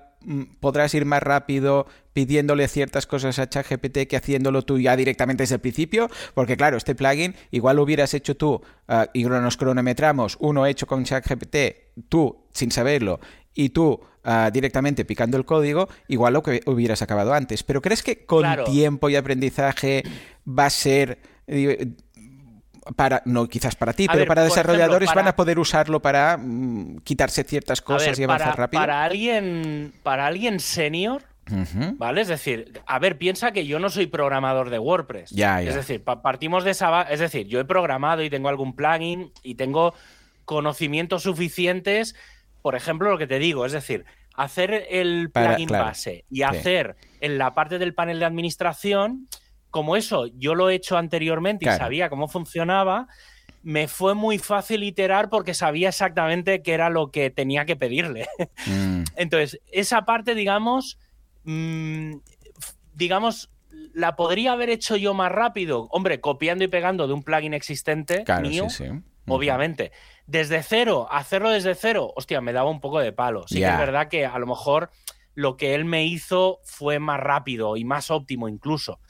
podrás 0.61 0.95
ir 0.95 1.05
más 1.05 1.23
rápido 1.23 1.87
pidiéndole 2.13 2.69
ciertas 2.69 3.07
cosas 3.07 3.39
a 3.39 3.49
ChatGPT 3.49 4.07
que 4.09 4.17
haciéndolo 4.17 4.63
tú 4.63 4.79
ya 4.79 4.97
directamente 4.97 5.43
desde 5.43 5.57
el 5.57 5.61
principio, 5.61 6.11
porque 6.35 6.57
claro, 6.57 6.77
este 6.77 6.95
plugin 6.95 7.35
igual 7.51 7.77
lo 7.77 7.83
hubieras 7.83 8.15
hecho 8.15 8.37
tú 8.37 8.61
ah, 8.89 9.07
y 9.13 9.25
nos 9.25 9.57
cronometramos, 9.57 10.37
uno 10.41 10.67
hecho 10.67 10.87
con 10.87 11.05
ChatGPT, 11.05 11.57
tú 12.09 12.45
sin 12.53 12.71
saberlo, 12.71 13.21
y 13.55 13.71
tú 13.71 14.01
ah, 14.25 14.51
directamente 14.53 15.05
picando 15.05 15.37
el 15.37 15.45
código, 15.45 15.89
igual 16.09 16.35
lo 16.35 16.43
que 16.43 16.61
hubieras 16.67 17.03
acabado 17.03 17.33
antes. 17.33 17.63
Pero 17.63 17.81
¿crees 17.81 18.03
que 18.03 18.25
con 18.25 18.47
tiempo 18.65 19.09
y 19.09 19.17
aprendizaje 19.17 20.03
va 20.47 20.67
a 20.67 20.71
ser 20.71 21.19
para 22.97 23.23
no 23.25 23.49
quizás 23.49 23.77
para 23.77 23.93
ti, 23.93 24.07
pero 24.11 24.27
para 24.27 24.45
desarrolladores 24.45 25.13
van 25.15 25.29
a 25.29 25.37
poder 25.37 25.59
usarlo 25.59 26.01
para 26.01 26.37
mm, 26.37 26.99
quitarse 27.05 27.45
ciertas 27.45 27.81
cosas 27.81 28.19
y 28.19 28.25
avanzar 28.25 28.57
rápido. 28.57 28.81
Para 28.81 29.05
alguien, 29.05 29.93
para 30.03 30.27
alguien 30.27 30.61
senior, 30.61 31.23
¿vale? 31.97 32.21
Es 32.23 32.29
decir, 32.29 32.81
a 32.87 32.99
ver, 32.99 33.19
piensa 33.19 33.53
que 33.53 33.67
yo 33.67 33.79
no 33.79 33.91
soy 33.91 34.07
programador 34.07 34.71
de 34.71 34.79
WordPress. 34.79 35.31
Ya, 35.31 35.63
Es 35.63 35.75
decir, 35.75 36.03
partimos 36.03 36.65
de 36.65 36.73
esa, 36.73 37.03
es 37.03 37.21
decir, 37.21 37.47
yo 37.47 37.61
he 37.61 37.65
programado 37.65 38.23
y 38.23 38.31
tengo 38.31 38.49
algún 38.49 38.75
plugin 38.75 39.33
y 39.43 39.55
tengo 39.55 39.95
conocimientos 40.45 41.23
suficientes, 41.23 42.17
por 42.63 42.75
ejemplo, 42.75 43.11
lo 43.11 43.19
que 43.19 43.27
te 43.27 43.39
digo, 43.39 43.65
es 43.65 43.73
decir, 43.73 44.05
hacer 44.35 44.87
el 44.91 45.31
plugin 45.31 45.69
base 45.69 46.25
y 46.31 46.43
hacer 46.43 46.97
en 47.21 47.39
la 47.39 47.55
parte 47.55 47.79
del 47.79 47.95
panel 47.95 48.19
de 48.19 48.25
administración 48.25 49.29
como 49.73 49.97
eso 49.97 50.27
yo 50.37 50.55
lo 50.55 50.69
he 50.71 50.75
hecho 50.75 50.97
anteriormente 50.97 51.65
y 51.65 51.69
sabía 51.69 52.11
cómo 52.11 52.29
funcionaba, 52.29 53.09
me 53.63 53.89
fue 53.89 54.15
muy 54.15 54.39
fácil 54.39 54.83
iterar 54.83 55.31
porque 55.31 55.55
sabía 55.55 55.89
exactamente 55.89 56.63
qué 56.63 56.75
era 56.75 56.91
lo 56.91 57.11
que 57.11 57.31
tenía 57.31 57.65
que 57.65 57.75
pedirle. 57.75 58.29
Mm. 58.67 59.05
Entonces, 59.17 59.61
esa 59.73 60.05
parte, 60.05 60.35
digamos, 60.35 60.99
mm, 61.45 62.17
digamos, 62.95 63.51
la 63.95 64.15
podría 64.15 64.53
haber 64.53 64.69
hecho 64.69 64.97
yo 64.97 65.15
más 65.15 65.33
rápido. 65.33 65.89
Hombre, 65.91 66.21
copiando 66.21 66.65
y 66.65 66.69
pegando 66.69 67.07
de 67.07 67.15
un 67.15 67.23
plugin 67.23 67.55
existente 67.55 68.25
mío, 68.43 68.67
obviamente. 69.27 69.91
Desde 70.27 70.63
cero, 70.63 71.09
hacerlo 71.11 71.49
desde 71.49 71.75
cero, 71.75 72.13
hostia, 72.15 72.43
me 72.43 72.53
daba 72.53 72.69
un 72.69 72.81
poco 72.81 73.01
de 73.01 73.13
palo. 73.13 73.49
Sí 73.49 73.61
que 73.61 73.69
es 73.69 73.79
verdad 73.79 74.09
que 74.09 74.27
a 74.27 74.39
lo 74.39 74.47
mejor 74.47 74.91
lo 75.35 75.57
que 75.57 75.75
él 75.75 75.87
me 75.87 76.05
hizo 76.05 76.61
fue 76.63 76.99
más 76.99 77.21
rápido 77.21 77.79
y 77.79 77.85
más 77.85 78.11
óptimo 78.11 78.49
incluso. 78.49 79.01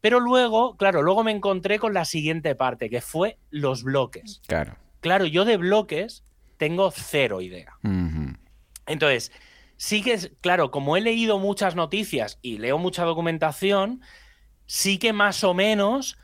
Pero 0.00 0.20
luego, 0.20 0.76
claro, 0.76 1.02
luego 1.02 1.24
me 1.24 1.32
encontré 1.32 1.78
con 1.78 1.92
la 1.92 2.04
siguiente 2.04 2.54
parte, 2.54 2.88
que 2.88 3.00
fue 3.00 3.38
los 3.50 3.82
bloques. 3.82 4.40
Claro. 4.46 4.76
Claro, 5.00 5.26
yo 5.26 5.44
de 5.44 5.56
bloques 5.56 6.24
tengo 6.56 6.90
cero 6.90 7.40
idea. 7.40 7.76
Entonces, 8.86 9.32
sí 9.76 10.02
que 10.02 10.12
es, 10.12 10.32
claro, 10.40 10.70
como 10.70 10.96
he 10.96 11.00
leído 11.00 11.38
muchas 11.38 11.74
noticias 11.74 12.38
y 12.42 12.58
leo 12.58 12.78
mucha 12.78 13.04
documentación, 13.04 14.02
sí 14.66 14.98
que 14.98 15.12
más 15.12 15.42
o 15.44 15.54
menos 15.54 16.18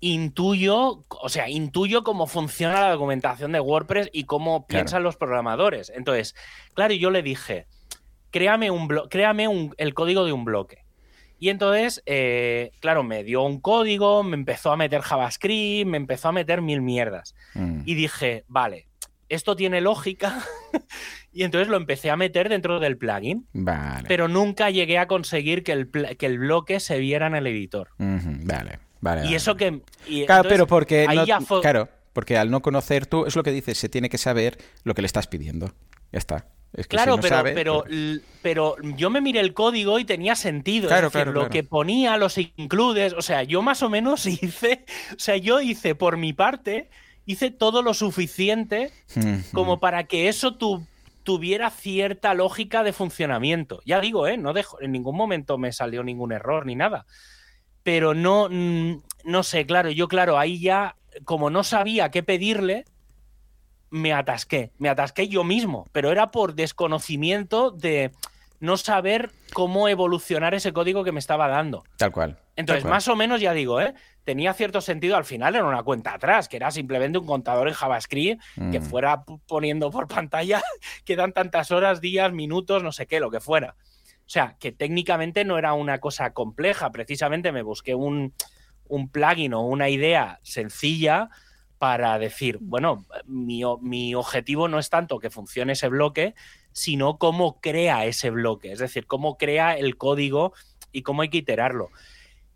intuyo, 0.00 1.04
o 1.08 1.28
sea, 1.28 1.48
intuyo 1.48 2.04
cómo 2.04 2.26
funciona 2.26 2.80
la 2.80 2.90
documentación 2.92 3.52
de 3.52 3.60
WordPress 3.60 4.10
y 4.12 4.24
cómo 4.24 4.66
piensan 4.66 5.02
los 5.02 5.16
programadores. 5.16 5.90
Entonces, 5.94 6.34
claro, 6.74 6.94
yo 6.94 7.10
le 7.10 7.22
dije, 7.22 7.66
créame, 8.30 8.70
un 8.70 8.88
créame 9.08 9.48
un, 9.48 9.74
el 9.78 9.94
código 9.94 10.24
de 10.24 10.32
un 10.32 10.44
bloque. 10.44 10.85
Y 11.38 11.50
entonces, 11.50 12.02
eh, 12.06 12.72
claro, 12.80 13.02
me 13.02 13.22
dio 13.22 13.42
un 13.42 13.60
código, 13.60 14.22
me 14.22 14.36
empezó 14.36 14.72
a 14.72 14.76
meter 14.76 15.02
JavaScript, 15.02 15.88
me 15.88 15.96
empezó 15.96 16.28
a 16.28 16.32
meter 16.32 16.62
mil 16.62 16.80
mierdas. 16.80 17.34
Mm. 17.54 17.82
Y 17.84 17.94
dije, 17.94 18.44
vale, 18.48 18.86
esto 19.28 19.54
tiene 19.54 19.80
lógica. 19.80 20.42
y 21.32 21.42
entonces 21.42 21.68
lo 21.68 21.76
empecé 21.76 22.10
a 22.10 22.16
meter 22.16 22.48
dentro 22.48 22.80
del 22.80 22.96
plugin. 22.96 23.46
Vale. 23.52 24.08
Pero 24.08 24.28
nunca 24.28 24.70
llegué 24.70 24.98
a 24.98 25.06
conseguir 25.06 25.62
que 25.62 25.72
el, 25.72 25.90
que 25.90 26.26
el 26.26 26.38
bloque 26.38 26.80
se 26.80 26.98
viera 26.98 27.26
en 27.26 27.34
el 27.34 27.46
editor. 27.46 27.90
Vale, 27.98 28.78
vale. 29.00 29.26
Y 29.26 29.34
eso 29.34 29.56
que. 29.56 29.82
claro, 30.26 30.48
pero 30.48 30.66
porque. 30.66 31.06
Claro, 31.60 31.88
porque 32.14 32.38
al 32.38 32.50
no 32.50 32.62
conocer 32.62 33.04
tú, 33.04 33.26
es 33.26 33.36
lo 33.36 33.42
que 33.42 33.52
dices, 33.52 33.76
se 33.76 33.90
tiene 33.90 34.08
que 34.08 34.18
saber 34.18 34.56
lo 34.84 34.94
que 34.94 35.02
le 35.02 35.06
estás 35.06 35.26
pidiendo. 35.26 35.74
Ya 36.12 36.18
está 36.18 36.46
claro, 36.88 37.18
pero, 37.20 37.42
pero, 37.42 37.84
pero, 38.42 38.76
yo 38.96 39.10
me 39.10 39.20
miré 39.20 39.40
el 39.40 39.54
código 39.54 39.98
y 39.98 40.04
tenía 40.04 40.34
sentido. 40.34 40.88
Claro, 40.88 41.10
claro, 41.10 41.32
lo 41.32 41.48
que 41.48 41.62
ponía, 41.62 42.16
los 42.16 42.38
includes, 42.38 43.12
o 43.14 43.22
sea, 43.22 43.42
yo 43.42 43.62
más 43.62 43.82
o 43.82 43.88
menos 43.88 44.26
hice, 44.26 44.84
o 45.12 45.18
sea, 45.18 45.36
yo 45.36 45.60
hice 45.60 45.94
por 45.94 46.16
mi 46.16 46.32
parte, 46.32 46.90
hice 47.24 47.50
todo 47.50 47.82
lo 47.82 47.94
suficiente 47.94 48.92
como 49.52 49.80
para 49.80 50.04
que 50.04 50.28
eso 50.28 50.56
tuviera 51.22 51.70
cierta 51.70 52.34
lógica 52.34 52.84
de 52.84 52.92
funcionamiento. 52.92 53.80
Ya 53.84 54.00
digo, 54.00 54.28
¿eh? 54.28 54.36
No 54.36 54.52
dejo, 54.52 54.80
en 54.80 54.92
ningún 54.92 55.16
momento 55.16 55.58
me 55.58 55.72
salió 55.72 56.04
ningún 56.04 56.32
error 56.32 56.66
ni 56.66 56.76
nada. 56.76 57.06
Pero 57.82 58.14
no, 58.14 58.48
no 58.48 59.42
sé, 59.42 59.66
claro, 59.66 59.90
yo 59.90 60.08
claro, 60.08 60.38
ahí 60.38 60.60
ya, 60.60 60.96
como 61.24 61.50
no 61.50 61.64
sabía 61.64 62.10
qué 62.10 62.22
pedirle, 62.22 62.84
me 63.90 64.12
atasqué, 64.12 64.70
me 64.78 64.88
atasqué 64.88 65.28
yo 65.28 65.44
mismo, 65.44 65.86
pero 65.92 66.10
era 66.10 66.30
por 66.30 66.54
desconocimiento 66.54 67.70
de 67.70 68.12
no 68.60 68.76
saber 68.76 69.30
cómo 69.52 69.88
evolucionar 69.88 70.54
ese 70.54 70.72
código 70.72 71.04
que 71.04 71.12
me 71.12 71.20
estaba 71.20 71.48
dando. 71.48 71.84
Tal 71.96 72.12
cual. 72.12 72.38
Entonces, 72.56 72.84
más 72.84 73.06
o 73.08 73.16
menos 73.16 73.40
ya 73.40 73.52
digo, 73.52 73.80
¿eh? 73.80 73.94
tenía 74.24 74.54
cierto 74.54 74.80
sentido 74.80 75.16
al 75.16 75.24
final 75.24 75.54
en 75.56 75.64
una 75.64 75.82
cuenta 75.82 76.14
atrás, 76.14 76.48
que 76.48 76.56
era 76.56 76.70
simplemente 76.70 77.18
un 77.18 77.26
contador 77.26 77.68
en 77.68 77.74
JavaScript 77.74 78.42
que 78.72 78.80
mm. 78.80 78.82
fuera 78.82 79.24
poniendo 79.46 79.90
por 79.90 80.08
pantalla 80.14 80.62
que 81.04 81.16
dan 81.16 81.32
tantas 81.32 81.70
horas, 81.70 82.00
días, 82.00 82.32
minutos, 82.32 82.82
no 82.82 82.92
sé 82.92 83.06
qué, 83.06 83.20
lo 83.20 83.30
que 83.30 83.40
fuera. 83.40 83.76
O 84.20 84.28
sea, 84.28 84.56
que 84.58 84.72
técnicamente 84.72 85.44
no 85.44 85.58
era 85.58 85.74
una 85.74 85.98
cosa 86.00 86.32
compleja, 86.32 86.90
precisamente 86.90 87.52
me 87.52 87.62
busqué 87.62 87.94
un, 87.94 88.34
un 88.88 89.08
plugin 89.10 89.54
o 89.54 89.60
una 89.60 89.88
idea 89.88 90.40
sencilla 90.42 91.30
para 91.78 92.18
decir, 92.18 92.58
bueno, 92.60 93.04
mi, 93.26 93.62
mi, 93.80 94.14
objetivo 94.14 94.68
no 94.68 94.78
es 94.78 94.88
tanto 94.88 95.18
que 95.18 95.30
funcione 95.30 95.74
ese 95.74 95.88
bloque, 95.88 96.34
sino 96.72 97.18
cómo 97.18 97.60
crea 97.60 98.06
ese 98.06 98.30
bloque, 98.30 98.72
es 98.72 98.78
decir, 98.78 99.06
cómo 99.06 99.36
crea 99.36 99.76
el 99.76 99.96
código 99.96 100.52
y 100.92 101.02
cómo 101.02 101.22
hay 101.22 101.28
que 101.28 101.38
iterarlo. 101.38 101.90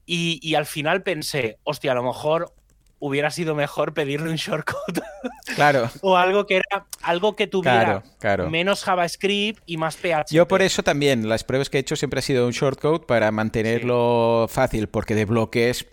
Y, 0.07 0.41
y 0.43 0.55
al 0.55 0.67
final 0.67 1.03
pensé, 1.03 1.59
hostia, 1.65 1.93
a 1.93 1.95
lo 1.95 2.03
mejor 2.03 2.55
hubiera 3.01 3.31
sido 3.31 3.55
mejor 3.55 3.93
pedirle 3.93 4.31
un 4.31 4.37
shortcut. 4.37 5.01
Claro. 5.57 5.91
o 6.03 6.17
algo 6.17 6.47
que 6.47 6.57
era 6.57 6.87
algo 7.03 7.35
que 7.35 7.49
tuviera 7.49 8.05
menos 8.49 8.85
JavaScript 8.85 9.61
y 9.67 9.77
más 9.79 9.97
PHP. 9.97 10.31
Yo 10.31 10.47
por 10.47 10.63
eso 10.63 10.85
también 10.85 11.29
las 11.29 11.43
pruebas 11.43 11.69
que 11.69 11.79
he 11.79 11.81
hecho 11.81 11.97
siempre 11.97 12.21
ha 12.21 12.23
sido 12.23 12.47
un 12.47 12.53
shortcode 12.53 13.05
para 13.07 13.33
mantenerlo 13.33 14.47
fácil, 14.49 14.89
porque 14.89 15.15
de 15.15 15.25
bloques 15.25 15.87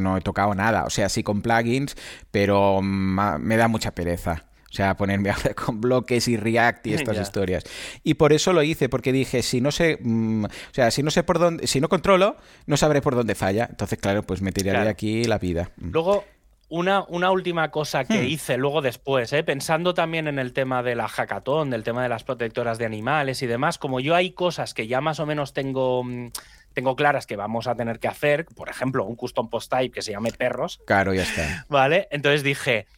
no 0.00 0.16
he 0.16 0.20
tocado 0.22 0.54
nada. 0.54 0.84
O 0.84 0.90
sea, 0.90 1.08
sí 1.10 1.22
con 1.22 1.42
plugins, 1.42 1.94
pero 2.30 2.80
me 2.80 3.56
da 3.56 3.68
mucha 3.68 3.90
pereza. 3.90 4.44
O 4.74 4.76
sea, 4.76 4.96
ponerme 4.96 5.30
a 5.30 5.34
hablar 5.34 5.54
con 5.54 5.80
bloques 5.80 6.26
y 6.26 6.36
React 6.36 6.88
y 6.88 6.94
estas 6.94 7.16
historias. 7.16 7.62
Y 8.02 8.14
por 8.14 8.32
eso 8.32 8.52
lo 8.52 8.64
hice, 8.64 8.88
porque 8.88 9.12
dije, 9.12 9.44
si 9.44 9.60
no 9.60 9.70
sé, 9.70 9.98
mm, 10.00 10.46
o 10.46 10.48
sea, 10.72 10.90
si 10.90 11.04
no 11.04 11.12
sé 11.12 11.22
por 11.22 11.38
dónde, 11.38 11.68
si 11.68 11.80
no 11.80 11.88
controlo, 11.88 12.36
no 12.66 12.76
sabré 12.76 13.00
por 13.00 13.14
dónde 13.14 13.36
falla. 13.36 13.68
Entonces, 13.70 14.00
claro, 14.00 14.24
pues 14.24 14.42
me 14.42 14.50
tiraría 14.50 14.90
aquí 14.90 15.26
la 15.26 15.38
vida. 15.38 15.70
Mm. 15.76 15.90
Luego, 15.92 16.24
una, 16.70 17.04
una, 17.06 17.30
última 17.30 17.70
cosa 17.70 18.04
que 18.04 18.22
Hmm. 18.22 18.26
hice 18.26 18.56
luego 18.56 18.82
después, 18.82 19.32
¿eh? 19.32 19.44
pensando 19.44 19.94
también 19.94 20.26
en 20.26 20.40
el 20.40 20.52
tema 20.52 20.82
de 20.82 20.96
la 20.96 21.06
hackathon, 21.06 21.70
del 21.70 21.84
tema 21.84 22.02
de 22.02 22.08
las 22.08 22.24
protectoras 22.24 22.76
de 22.78 22.84
animales 22.84 23.42
y 23.42 23.46
demás, 23.46 23.78
como 23.78 24.00
yo 24.00 24.16
hay 24.16 24.32
cosas 24.32 24.74
que 24.74 24.88
ya 24.88 25.00
más 25.00 25.20
o 25.20 25.26
menos 25.26 25.52
tengo, 25.52 26.02
mm, 26.02 26.30
tengo 26.72 26.96
claras 26.96 27.26
que 27.26 27.36
vamos 27.36 27.68
a 27.68 27.76
tener 27.76 28.00
que 28.00 28.08
hacer, 28.08 28.46
por 28.46 28.70
ejemplo, 28.70 29.04
un 29.04 29.14
custom 29.14 29.48
post 29.50 29.70
type 29.70 29.94
que 29.94 30.02
se 30.02 30.10
llame 30.10 30.32
perros, 30.32 30.80
Claro, 30.84 31.14
ya 31.14 31.22
está. 31.22 31.64
¿vale? 31.68 32.08
Entonces 32.10 32.42
dije, 32.42 32.88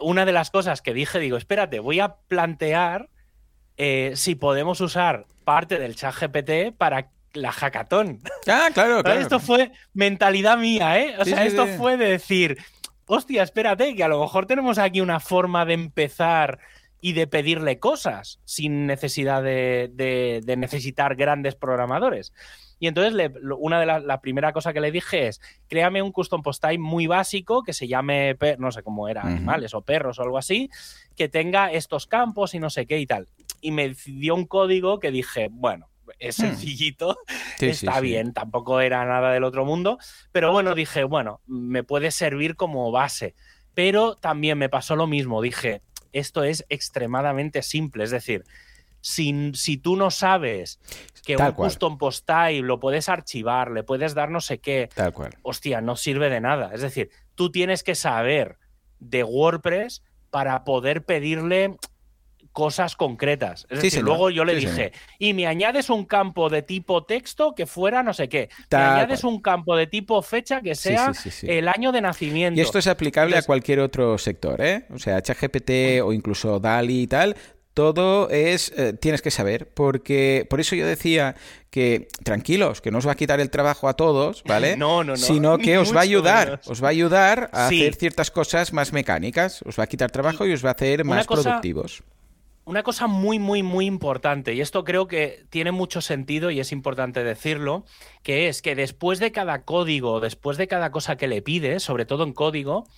una 0.00 0.24
de 0.24 0.32
las 0.32 0.50
cosas 0.50 0.82
que 0.82 0.94
dije, 0.94 1.18
digo, 1.18 1.36
espérate, 1.36 1.78
voy 1.80 2.00
a 2.00 2.16
plantear 2.28 3.08
eh, 3.76 4.12
si 4.16 4.34
podemos 4.34 4.80
usar 4.80 5.26
parte 5.44 5.78
del 5.78 5.94
chat 5.94 6.14
GPT 6.14 6.76
para 6.76 7.10
la 7.34 7.52
hackathon. 7.52 8.20
Ah, 8.48 8.68
claro, 8.74 9.02
claro. 9.04 9.20
Esto 9.20 9.38
fue 9.40 9.70
mentalidad 9.94 10.58
mía, 10.58 10.98
¿eh? 10.98 11.14
O 11.18 11.24
Sí, 11.24 11.30
sea, 11.30 11.42
sí, 11.42 11.48
esto 11.48 11.66
sí. 11.66 11.72
fue 11.78 11.96
de 11.96 12.06
decir, 12.10 12.58
hostia, 13.06 13.42
espérate, 13.42 13.94
que 13.94 14.02
a 14.04 14.08
lo 14.08 14.20
mejor 14.20 14.46
tenemos 14.46 14.78
aquí 14.78 15.00
una 15.00 15.20
forma 15.20 15.64
de 15.64 15.74
empezar 15.74 16.58
y 17.00 17.12
de 17.12 17.28
pedirle 17.28 17.78
cosas 17.78 18.40
sin 18.44 18.86
necesidad 18.86 19.42
de, 19.42 19.88
de- 19.92 20.40
de 20.44 20.56
necesitar 20.56 21.14
grandes 21.14 21.54
programadores. 21.54 22.32
Y 22.78 22.86
entonces 22.86 23.12
le- 23.14 23.32
una 23.58 23.80
de 23.80 23.86
las 23.86 24.04
la 24.04 24.20
primera 24.20 24.52
cosa 24.52 24.72
que 24.72 24.80
le 24.80 24.92
dije 24.92 25.26
es, 25.28 25.40
créame 25.68 26.00
un 26.02 26.12
custom 26.12 26.42
post 26.42 26.62
type 26.62 26.78
muy 26.78 27.06
básico 27.06 27.62
que 27.62 27.72
se 27.72 27.88
llame, 27.88 28.36
no 28.58 28.70
sé 28.70 28.82
cómo 28.82 29.08
era, 29.08 29.22
animales 29.22 29.74
o 29.74 29.82
perros 29.82 30.18
o 30.18 30.22
algo 30.22 30.38
así, 30.38 30.70
que 31.16 31.28
tenga 31.28 31.72
estos 31.72 32.06
campos 32.06 32.54
y 32.54 32.58
no 32.60 32.70
sé 32.70 32.86
qué 32.86 32.98
y 32.98 33.06
tal. 33.06 33.28
Y 33.60 33.72
me 33.72 33.94
dio 34.06 34.34
un 34.34 34.46
código 34.46 35.00
que 35.00 35.10
dije, 35.10 35.48
bueno, 35.50 35.88
es 36.20 36.36
Hmm. 36.38 36.40
sencillito, 36.42 37.18
sí, 37.58 37.66
está 37.66 37.96
sí. 37.96 38.02
bien, 38.02 38.32
tampoco 38.32 38.80
era 38.80 39.04
nada 39.04 39.32
del 39.32 39.44
otro 39.44 39.64
mundo, 39.64 39.98
pero 40.32 40.52
bueno, 40.52 40.74
dije, 40.74 41.04
bueno, 41.04 41.40
me 41.46 41.82
puede 41.82 42.10
servir 42.12 42.54
como 42.56 42.90
base. 42.92 43.34
Pero 43.74 44.14
también 44.16 44.56
me 44.58 44.68
pasó 44.68 44.96
lo 44.96 45.06
mismo, 45.06 45.42
dije, 45.42 45.82
esto 46.12 46.42
es 46.44 46.64
extremadamente 46.68 47.62
simple, 47.62 48.04
es 48.04 48.10
decir, 48.10 48.44
si, 49.08 49.52
si 49.54 49.76
tú 49.78 49.96
no 49.96 50.10
sabes 50.10 50.78
que 51.24 51.36
Tal 51.36 51.48
un 51.50 51.54
cual. 51.54 51.68
custom 51.70 51.98
post 51.98 52.26
type 52.26 52.62
lo 52.62 52.78
puedes 52.80 53.08
archivar, 53.08 53.70
le 53.70 53.82
puedes 53.82 54.14
dar 54.14 54.30
no 54.30 54.40
sé 54.40 54.58
qué, 54.58 54.88
Tal 54.94 55.12
cual. 55.12 55.34
hostia, 55.42 55.80
no 55.80 55.96
sirve 55.96 56.30
de 56.30 56.40
nada. 56.40 56.70
Es 56.74 56.80
decir, 56.82 57.10
tú 57.34 57.50
tienes 57.50 57.82
que 57.82 57.94
saber 57.94 58.58
de 58.98 59.24
WordPress 59.24 60.02
para 60.30 60.64
poder 60.64 61.04
pedirle 61.04 61.76
cosas 62.52 62.96
concretas. 62.96 63.66
Es 63.70 63.78
Sí, 63.80 63.86
decir, 63.86 63.90
señor. 63.92 64.06
luego 64.08 64.30
yo 64.30 64.44
le 64.44 64.58
Sí, 64.58 64.66
dije, 64.66 64.92
y 65.18 65.32
me 65.32 65.46
añades 65.46 65.90
un 65.90 66.04
campo 66.04 66.48
de 66.48 66.62
tipo 66.62 67.04
texto 67.04 67.54
que 67.54 67.66
fuera 67.66 68.02
no 68.02 68.12
sé 68.14 68.28
qué. 68.28 68.48
Tal 68.68 68.80
me 68.80 69.00
añades 69.00 69.20
cual. 69.20 69.34
un 69.34 69.40
campo 69.40 69.76
de 69.76 69.86
tipo 69.86 70.20
fecha 70.22 70.60
que 70.60 70.74
sea 70.74 71.14
sí, 71.14 71.46
el 71.46 71.68
año 71.68 71.92
de 71.92 72.00
nacimiento. 72.00 72.58
Y 72.58 72.62
esto 72.62 72.78
es 72.78 72.86
aplicable 72.88 73.36
a 73.36 73.42
cualquier 73.42 73.78
otro 73.80 74.18
sector, 74.18 74.60
¿eh? 74.60 74.86
O 74.90 74.98
sea, 74.98 75.20
ChatGPT 75.22 76.00
o 76.02 76.12
incluso 76.12 76.58
DALI 76.58 77.02
y 77.02 77.06
tal, 77.06 77.36
todo 77.78 78.28
es, 78.30 78.72
eh, 78.76 78.92
tienes 78.92 79.22
que 79.22 79.30
saber, 79.30 79.68
porque 79.72 80.44
por 80.50 80.58
eso 80.58 80.74
yo 80.74 80.84
decía 80.84 81.36
que 81.70 82.08
tranquilos, 82.24 82.80
que 82.80 82.90
no 82.90 82.98
os 82.98 83.06
va 83.06 83.12
a 83.12 83.14
quitar 83.14 83.38
el 83.38 83.50
trabajo 83.50 83.86
a 83.88 83.94
todos, 83.94 84.42
¿vale? 84.44 84.76
No, 84.76 85.04
no, 85.04 85.12
no, 85.12 85.16
Sino 85.16 85.58
que 85.58 85.78
os 85.82 85.94
va 85.94 86.00
a 86.00 86.02
ayudar, 86.02 86.48
menos. 86.48 86.66
os 86.66 86.82
va 86.82 86.88
a 86.88 86.90
ayudar 86.90 87.50
a 87.52 87.68
Sí. 87.68 87.80
hacer 87.80 87.94
ciertas 87.94 88.32
cosas 88.32 88.72
más 88.72 88.92
mecánicas, 88.92 89.62
os 89.62 89.78
va 89.78 89.84
a 89.84 89.86
quitar 89.86 90.10
trabajo 90.10 90.44
y 90.44 90.52
os 90.52 90.64
va 90.64 90.70
a 90.70 90.72
hacer 90.72 91.04
más 91.04 91.24
cosa- 91.28 91.42
productivos. 91.50 92.02
Una 92.64 92.82
cosa 92.82 93.06
muy, 93.06 93.38
muy, 93.38 93.62
muy 93.62 93.86
importante, 93.86 94.54
y 94.54 94.60
esto 94.60 94.82
creo 94.84 95.06
que 95.06 95.44
tiene 95.48 95.70
mucho 95.70 96.00
sentido 96.00 96.50
y 96.50 96.58
es 96.58 96.72
importante 96.72 97.22
decirlo, 97.22 97.84
que 98.24 98.48
es 98.48 98.60
que 98.60 98.74
después 98.74 99.20
de 99.20 99.30
cada 99.30 99.62
código, 99.62 100.18
después 100.20 100.58
de 100.58 100.66
cada 100.66 100.90
cosa 100.90 101.16
que 101.16 101.28
le 101.28 101.42
pides, 101.42 101.84
sobre 101.84 102.04
todo 102.06 102.24
en 102.24 102.32
código, 102.32 102.88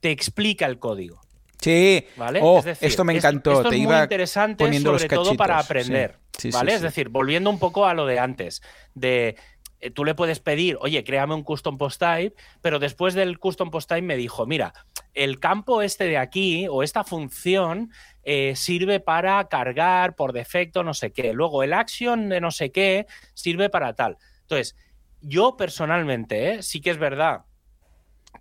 te 0.00 0.10
explica 0.12 0.66
el 0.66 0.78
código. 0.78 1.20
Sí, 1.60 2.04
¿Vale? 2.16 2.40
oh, 2.42 2.58
Es 2.60 2.64
decir, 2.66 2.88
esto 2.88 3.04
me 3.04 3.16
encantó, 3.16 3.52
Esto, 3.52 3.70
te 3.70 3.76
es 3.76 3.82
iba 3.82 3.94
muy 3.96 4.02
interesante, 4.04 4.64
poniendo 4.64 4.92
los 4.92 5.02
sobre 5.02 5.14
todo 5.16 5.34
para 5.36 5.58
aprender. 5.58 6.12
sí. 6.12 6.24
Sí, 6.38 6.50
¿Vale? 6.52 6.70
sí, 6.70 6.76
es 6.76 6.82
decir, 6.82 7.08
volviendo 7.08 7.50
un 7.50 7.58
poco 7.58 7.84
a 7.86 7.94
lo 7.94 8.06
de 8.06 8.20
antes, 8.20 8.62
de 8.94 9.34
eh, 9.80 9.90
tú 9.90 10.04
le 10.04 10.14
puedes 10.14 10.38
pedir, 10.38 10.76
oye, 10.80 11.02
créame 11.02 11.34
un 11.34 11.42
custom 11.42 11.78
post 11.78 12.00
type, 12.00 12.36
pero 12.60 12.78
después 12.78 13.14
del 13.14 13.38
custom 13.40 13.70
post 13.70 13.88
type 13.88 14.02
me 14.02 14.16
dijo, 14.16 14.46
mira, 14.46 14.72
el 15.14 15.40
campo 15.40 15.82
este 15.82 16.04
de 16.04 16.16
aquí 16.18 16.66
o 16.68 16.84
esta 16.84 17.02
función 17.02 17.90
eh, 18.22 18.54
sirve 18.56 19.00
para 19.00 19.48
cargar 19.48 20.14
por 20.14 20.32
defecto 20.32 20.84
no 20.84 20.94
sé 20.94 21.12
qué. 21.12 21.32
Luego 21.32 21.62
el 21.64 21.72
action 21.72 22.28
de 22.28 22.40
no 22.40 22.50
sé 22.50 22.70
qué 22.70 23.06
sirve 23.34 23.68
para 23.68 23.94
tal. 23.94 24.16
Entonces, 24.42 24.76
yo 25.20 25.56
personalmente, 25.56 26.52
¿eh? 26.54 26.62
sí 26.62 26.80
que 26.80 26.90
es 26.90 26.98
verdad 26.98 27.42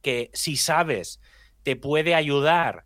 que 0.03 0.29
si 0.33 0.55
sabes, 0.55 1.19
te 1.63 1.75
puede 1.75 2.13
ayudar 2.15 2.83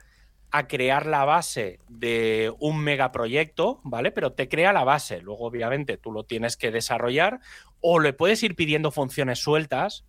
a 0.51 0.67
crear 0.67 1.05
la 1.05 1.23
base 1.25 1.79
de 1.87 2.53
un 2.59 2.79
megaproyecto, 2.83 3.79
¿vale? 3.83 4.11
Pero 4.11 4.33
te 4.33 4.49
crea 4.49 4.73
la 4.73 4.83
base. 4.83 5.21
Luego, 5.21 5.45
obviamente, 5.45 5.97
tú 5.97 6.11
lo 6.11 6.23
tienes 6.25 6.57
que 6.57 6.71
desarrollar 6.71 7.39
o 7.79 7.99
le 7.99 8.13
puedes 8.13 8.43
ir 8.43 8.55
pidiendo 8.55 8.91
funciones 8.91 9.39
sueltas, 9.39 10.03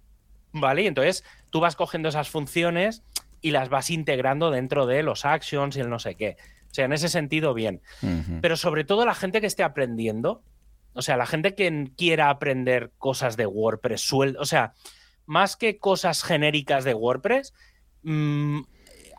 ¿vale? 0.52 0.82
Y 0.82 0.86
entonces 0.88 1.24
tú 1.50 1.60
vas 1.60 1.76
cogiendo 1.76 2.08
esas 2.08 2.28
funciones 2.28 3.02
y 3.40 3.52
las 3.52 3.68
vas 3.68 3.90
integrando 3.90 4.50
dentro 4.50 4.86
de 4.86 5.02
los 5.02 5.24
actions 5.24 5.76
y 5.76 5.80
el 5.80 5.88
no 5.90 5.98
sé 5.98 6.16
qué. 6.16 6.36
O 6.70 6.74
sea, 6.74 6.86
en 6.86 6.92
ese 6.92 7.08
sentido, 7.08 7.54
bien. 7.54 7.80
Pero 8.40 8.56
sobre 8.56 8.84
todo 8.84 9.04
la 9.06 9.14
gente 9.14 9.40
que 9.40 9.46
esté 9.46 9.62
aprendiendo, 9.62 10.42
o 10.94 11.02
sea, 11.02 11.16
la 11.16 11.26
gente 11.26 11.54
que 11.54 11.90
quiera 11.96 12.30
aprender 12.30 12.90
cosas 12.98 13.36
de 13.36 13.46
WordPress, 13.46 14.10
suel- 14.10 14.36
o 14.38 14.44
sea, 14.44 14.74
más 15.26 15.56
que 15.56 15.78
cosas 15.78 16.22
genéricas 16.24 16.84
de 16.84 16.94
WordPress, 16.94 17.54
mm, 18.02 18.60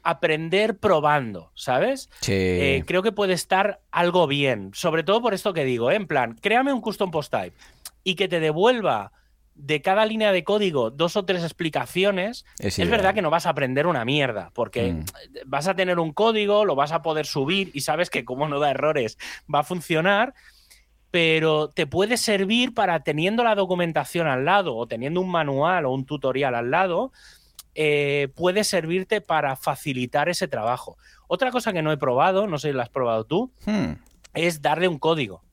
aprender 0.04 0.78
probando, 0.78 1.52
¿sabes? 1.56 2.10
Sí. 2.22 2.34
Eh, 2.34 2.84
creo 2.86 3.02
que 3.02 3.12
puede 3.12 3.34
estar 3.34 3.80
algo 3.92 4.28
bien, 4.28 4.72
sobre 4.74 5.04
todo 5.04 5.22
por 5.22 5.34
esto 5.34 5.54
que 5.54 5.64
digo, 5.66 5.92
¿eh? 5.92 5.96
en 5.96 6.08
plan, 6.08 6.36
créame 6.40 6.74
un 6.74 6.82
custom 6.82 7.10
post 7.10 7.32
type 7.32 7.54
y 8.04 8.16
que 8.16 8.28
te 8.28 8.40
devuelva 8.40 9.12
de 9.56 9.82
cada 9.82 10.06
línea 10.06 10.32
de 10.32 10.44
código 10.44 10.90
dos 10.90 11.16
o 11.16 11.26
tres 11.26 11.44
explicaciones, 11.44 12.44
Es 12.58 12.80
es, 12.80 12.90
verdad 12.90 13.14
que 13.14 13.22
no 13.22 13.30
vas 13.30 13.46
a 13.46 13.52
aprender 13.52 13.86
una 13.86 14.04
mierda, 14.04 14.50
porque 14.56 14.94
Mm. 14.94 15.06
vas 15.46 15.68
a 15.68 15.76
tener 15.76 16.00
un 16.00 16.12
código, 16.12 16.66
lo 16.66 16.76
vas 16.76 16.92
a 16.92 17.02
poder 17.04 17.26
subir 17.28 17.70
y 17.74 17.82
sabes 17.82 18.10
que 18.10 18.26
como 18.26 18.48
no 18.48 18.60
da 18.60 18.72
errores 18.72 19.18
va 19.54 19.60
a 19.60 19.64
funcionar, 19.64 20.34
pero 21.12 21.70
te 21.70 21.86
puede 21.86 22.18
servir 22.18 22.74
para 22.74 23.04
teniendo 23.04 23.44
la 23.44 23.54
documentación 23.54 24.28
al 24.28 24.46
lado 24.46 24.76
o 24.76 24.88
teniendo 24.88 25.22
un 25.22 25.30
manual 25.30 25.86
o 25.86 25.92
un 25.92 26.06
tutorial 26.06 26.56
al 26.56 26.72
lado, 26.72 27.12
eh, 27.76 28.30
puede 28.36 28.64
servirte 28.64 29.22
para 29.22 29.56
facilitar 29.56 30.30
ese 30.30 30.48
trabajo. 30.48 30.98
Otra 31.28 31.52
cosa 31.52 31.74
que 31.74 31.82
no 31.82 31.92
he 31.92 31.98
probado, 31.98 32.48
no 32.48 32.58
sé 32.60 32.70
si 32.70 32.74
la 32.74 32.84
has 32.84 32.90
probado 32.90 33.24
tú, 33.26 33.52
Hmm. 33.66 33.94
es 34.34 34.62
darle 34.62 34.88
un 34.88 35.00
código 35.00 35.44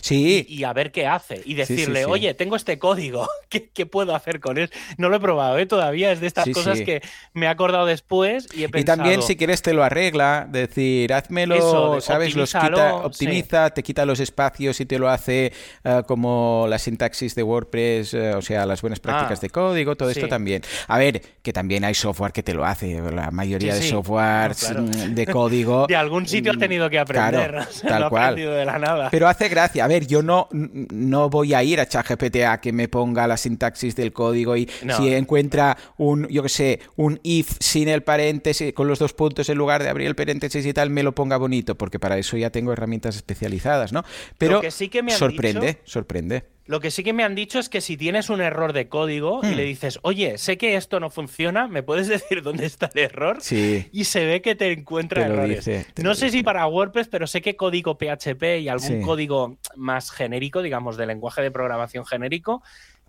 Sí, 0.00 0.44
y 0.48 0.64
a 0.64 0.72
ver 0.72 0.92
qué 0.92 1.06
hace. 1.06 1.36
Y 1.44 1.50
sí, 1.50 1.54
decirle, 1.54 2.00
sí. 2.04 2.06
oye, 2.08 2.34
tengo 2.34 2.56
este 2.56 2.78
código, 2.78 3.28
¿qué, 3.48 3.68
qué 3.70 3.86
puedo 3.86 4.14
hacer 4.14 4.40
con 4.40 4.58
él? 4.58 4.70
No 4.96 5.08
lo 5.08 5.16
he 5.16 5.20
probado 5.20 5.58
¿eh? 5.58 5.66
todavía, 5.66 6.12
es 6.12 6.20
de 6.20 6.26
estas 6.26 6.48
cosas 6.50 6.80
que 6.80 7.02
me 7.34 7.46
he 7.46 7.48
acordado 7.48 7.86
después 7.86 8.46
y 8.54 8.62
he 8.62 8.66
Y 8.66 8.68
pensado... 8.68 8.98
también 8.98 9.22
si 9.22 9.36
quieres 9.36 9.62
te 9.62 9.72
lo 9.74 9.82
arregla, 9.84 10.46
decir, 10.48 11.12
házmelo, 11.12 11.54
Eso, 11.56 11.94
de 11.96 12.00
¿sabes? 12.00 12.34
Los 12.34 12.52
quita, 12.52 12.94
optimiza, 12.96 13.70
te 13.70 13.82
quita 13.82 14.04
los 14.06 14.20
espacios 14.20 14.80
y 14.80 14.86
te 14.86 14.98
lo 14.98 15.08
hace 15.08 15.52
eh, 15.84 16.02
como 16.06 16.66
la 16.68 16.78
sintaxis 16.78 17.34
de 17.34 17.42
WordPress, 17.42 18.14
eh, 18.14 18.34
o 18.34 18.42
sea, 18.42 18.66
las 18.66 18.80
buenas 18.82 19.00
prácticas 19.00 19.38
Ah, 19.38 19.42
de 19.42 19.50
código, 19.50 19.96
todo 19.96 20.10
esto 20.10 20.28
también. 20.28 20.62
A 20.88 20.98
ver, 20.98 21.20
que 21.42 21.52
también 21.52 21.84
hay 21.84 21.94
software 21.94 22.32
que 22.32 22.42
te 22.42 22.54
lo 22.54 22.64
hace, 22.64 23.00
la 23.00 23.30
mayoría 23.30 23.74
de 23.74 23.90
No, 23.92 24.02
claro. 24.02 24.82
mm, 24.82 25.14
de 25.14 25.26
código. 25.26 25.86
De 25.92 25.96
algún 25.96 26.26
sitio 26.26 26.52
ha 26.52 26.56
tenido 26.56 26.88
que 26.90 26.98
aprender, 26.98 27.50
Claro, 27.50 27.66
tal 27.88 28.00
no 28.00 28.06
ha 28.06 28.10
cual. 28.10 28.36
de 28.36 28.64
la 28.64 28.78
nada. 28.78 29.08
Pero 29.10 29.28
hace 29.28 29.48
gracia. 29.48 29.71
A 29.80 29.86
ver, 29.88 30.06
yo 30.06 30.22
no, 30.22 30.48
no 30.52 31.30
voy 31.30 31.54
a 31.54 31.62
ir 31.62 31.80
a 31.80 31.86
ChatGPT 31.86 32.36
a 32.46 32.60
que 32.60 32.72
me 32.72 32.88
ponga 32.88 33.26
la 33.26 33.36
sintaxis 33.36 33.94
del 33.96 34.12
código 34.12 34.56
y 34.56 34.68
No. 34.82 34.96
si 34.96 35.12
encuentra 35.14 35.76
un, 35.98 36.26
yo 36.28 36.42
qué 36.42 36.48
sé, 36.48 36.80
un 36.96 37.20
if 37.22 37.56
sin 37.60 37.88
el 37.88 38.02
paréntesis, 38.02 38.72
con 38.72 38.88
los 38.88 38.98
dos 38.98 39.12
puntos 39.12 39.48
en 39.48 39.58
lugar 39.58 39.82
de 39.82 39.88
abrir 39.88 40.06
el 40.08 40.14
paréntesis 40.14 40.64
y 40.66 40.72
tal, 40.72 40.90
me 40.90 41.02
lo 41.02 41.14
ponga 41.14 41.36
bonito, 41.36 41.76
porque 41.76 41.98
para 41.98 42.18
eso 42.18 42.36
ya 42.36 42.50
tengo 42.50 42.72
herramientas 42.72 43.16
especializadas, 43.16 43.92
¿no? 43.92 44.04
Pero 44.38 44.60
que 44.60 44.70
sí 44.70 44.88
que 44.88 45.02
me 45.02 45.12
sorprende, 45.12 45.66
dicho- 45.66 45.80
sorprende. 45.84 46.44
Lo 46.64 46.78
que 46.80 46.90
sí 46.92 47.02
que 47.02 47.12
me 47.12 47.24
han 47.24 47.34
dicho 47.34 47.58
es 47.58 47.68
que 47.68 47.80
si 47.80 47.96
tienes 47.96 48.30
un 48.30 48.40
error 48.40 48.72
de 48.72 48.88
código 48.88 49.40
y 49.42 49.46
Hmm. 49.48 49.56
le 49.56 49.64
dices, 49.64 49.98
oye, 50.02 50.38
sé 50.38 50.56
que 50.56 50.76
esto 50.76 51.00
no 51.00 51.10
funciona, 51.10 51.66
¿me 51.66 51.82
puedes 51.82 52.06
decir 52.36 52.42
dónde 52.42 52.66
está 52.66 52.88
el 52.94 53.00
error? 53.00 53.38
Sí. 53.40 53.88
Y 53.92 54.04
se 54.04 54.24
ve 54.24 54.40
que 54.42 54.54
te 54.54 54.70
encuentra 54.70 55.26
Te 55.26 55.32
errores. 55.32 55.64
dice, 55.64 55.86
te 55.92 56.02
no 56.02 56.14
sé 56.14 56.30
si 56.30 56.42
para 56.42 56.66
WordPress, 56.66 57.08
pero 57.08 57.26
sé 57.26 57.42
que 57.42 57.56
código 57.56 57.98
PHP 57.98 58.60
y 58.60 58.68
algún 58.68 58.88
Sí. 58.88 59.00
código 59.02 59.58
más 59.76 60.10
genérico, 60.12 60.62
digamos, 60.62 60.96
de 60.96 61.06
lenguaje 61.06 61.42
de 61.42 61.50
programación 61.50 62.06
genérico. 62.06 62.62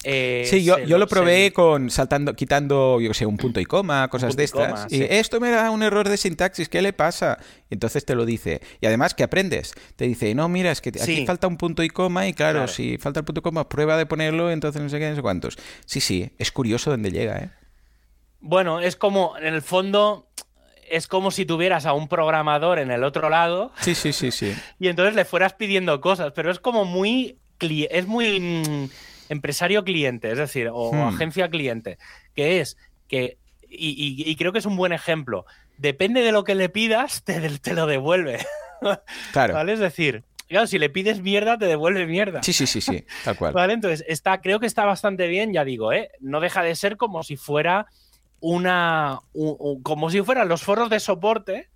Eh, 0.04 0.46
Sí, 0.50 0.64
yo, 0.64 0.80
yo 0.80 0.98
lo 0.98 1.08
probé 1.08 1.52
con 1.54 1.90
saltando, 1.90 2.34
quitando, 2.36 3.00
yo 3.02 3.10
qué 3.10 3.14
sé, 3.14 3.26
un 3.26 3.38
punto 3.38 3.60
y 3.60 3.66
coma, 3.66 4.08
cosas 4.10 4.36
de 4.36 4.44
y 4.44 4.46
estas. 4.46 4.68
coma, 4.70 4.88
y 4.90 4.98
sí. 4.98 5.08
esto 5.10 5.40
me 5.40 5.50
da 5.52 5.72
un 5.72 5.84
error 5.84 6.08
de 6.10 6.18
sintaxis, 6.18 6.70
¿qué 6.70 6.82
le 6.82 6.94
pasa? 6.94 7.38
Y 7.70 7.74
entonces 7.76 8.06
te 8.06 8.16
lo 8.16 8.26
dice. 8.26 8.62
Y 8.82 8.86
además 8.88 9.14
que 9.14 9.24
aprendes. 9.24 9.74
Te 9.96 10.06
dice, 10.06 10.34
no, 10.36 10.50
mira, 10.50 10.72
es 10.72 10.82
que 10.82 10.90
aquí 10.90 11.00
Sí. 11.00 11.26
falta 11.26 11.48
un 11.48 11.58
punto 11.58 11.84
y 11.84 11.90
coma, 11.90 12.28
y 12.28 12.34
claro, 12.34 12.60
Claro. 12.60 12.72
si 12.72 12.98
falta 12.98 13.20
el 13.22 13.26
punto 13.26 13.40
y 13.40 13.44
coma, 13.44 13.70
prueba 13.70 13.98
de 13.98 14.06
ponerlo, 14.06 14.52
entonces 14.52 14.82
no 14.82 14.90
sé 14.90 15.00
qué, 15.00 15.10
no 15.10 15.16
sé 15.16 15.22
cuántos. 15.22 15.58
Sí, 15.86 16.00
sí, 16.02 16.32
es 16.38 16.52
curioso 16.52 16.92
dónde 16.92 17.12
llega, 17.12 17.38
¿eh? 17.40 17.50
Bueno, 18.40 18.80
es 18.82 18.96
como, 18.96 19.38
en 19.38 19.54
el 19.54 19.62
fondo, 19.62 20.28
es 20.90 21.08
como 21.08 21.32
si 21.32 21.46
tuvieras 21.46 21.86
a 21.86 21.94
un 21.94 22.08
programador 22.10 22.78
en 22.78 22.92
el 22.92 23.04
otro 23.06 23.30
lado. 23.30 23.72
Sí, 23.80 23.96
sí, 23.96 24.12
sí, 24.14 24.32
sí. 24.32 24.54
Y 24.80 24.90
entonces 24.90 25.16
le 25.16 25.24
fueras 25.26 25.54
pidiendo 25.54 26.02
cosas, 26.02 26.34
pero 26.36 26.52
es 26.52 26.60
como 26.60 26.84
muy. 26.86 27.40
Es 27.62 28.06
muy 28.08 28.40
mm, 28.42 28.90
empresario 29.30 29.84
cliente, 29.84 30.32
es 30.32 30.38
decir, 30.38 30.70
o 30.72 30.92
Hmm. 30.94 31.08
agencia 31.16 31.50
cliente, 31.50 31.98
que 32.36 32.60
es 32.60 32.78
que. 33.08 33.38
Y, 33.70 33.90
y- 33.92 34.30
y 34.30 34.36
creo 34.36 34.52
que 34.54 34.60
es 34.60 34.66
un 34.68 34.76
buen 34.78 34.94
ejemplo. 34.94 35.46
Depende 35.78 36.22
de 36.22 36.32
lo 36.32 36.44
que 36.44 36.54
le 36.56 36.70
pidas, 36.70 37.24
te, 37.24 37.40
te 37.60 37.74
lo 37.74 37.86
devuelve. 37.88 38.40
Claro. 39.32 39.54
¿Vale? 39.54 39.72
Es 39.74 39.80
decir, 39.80 40.24
claro, 40.50 40.68
si 40.68 40.78
le 40.78 40.90
pides 40.90 41.22
mierda, 41.22 41.58
te 41.58 41.66
devuelve 41.68 42.06
mierda. 42.06 42.44
Sí, 42.44 42.52
sí, 42.52 42.68
sí, 42.68 42.82
sí, 42.82 43.06
tal 43.24 43.38
cual. 43.38 43.54
¿Vale? 43.54 43.74
Entonces, 43.74 44.04
está, 44.10 44.42
creo 44.42 44.60
que 44.60 44.66
está 44.66 44.84
bastante 44.84 45.28
bien, 45.28 45.54
ya 45.54 45.64
digo, 45.64 45.94
¿eh? 45.94 46.12
No 46.20 46.42
deja 46.42 46.62
de 46.62 46.76
ser 46.76 46.98
como 46.98 47.24
si 47.24 47.38
fuera 47.38 47.88
una. 48.42 49.20
como 49.84 50.10
si 50.10 50.22
fueran 50.22 50.50
los 50.50 50.62
foros 50.64 50.90
de 50.90 51.00
soporte, 51.00 51.70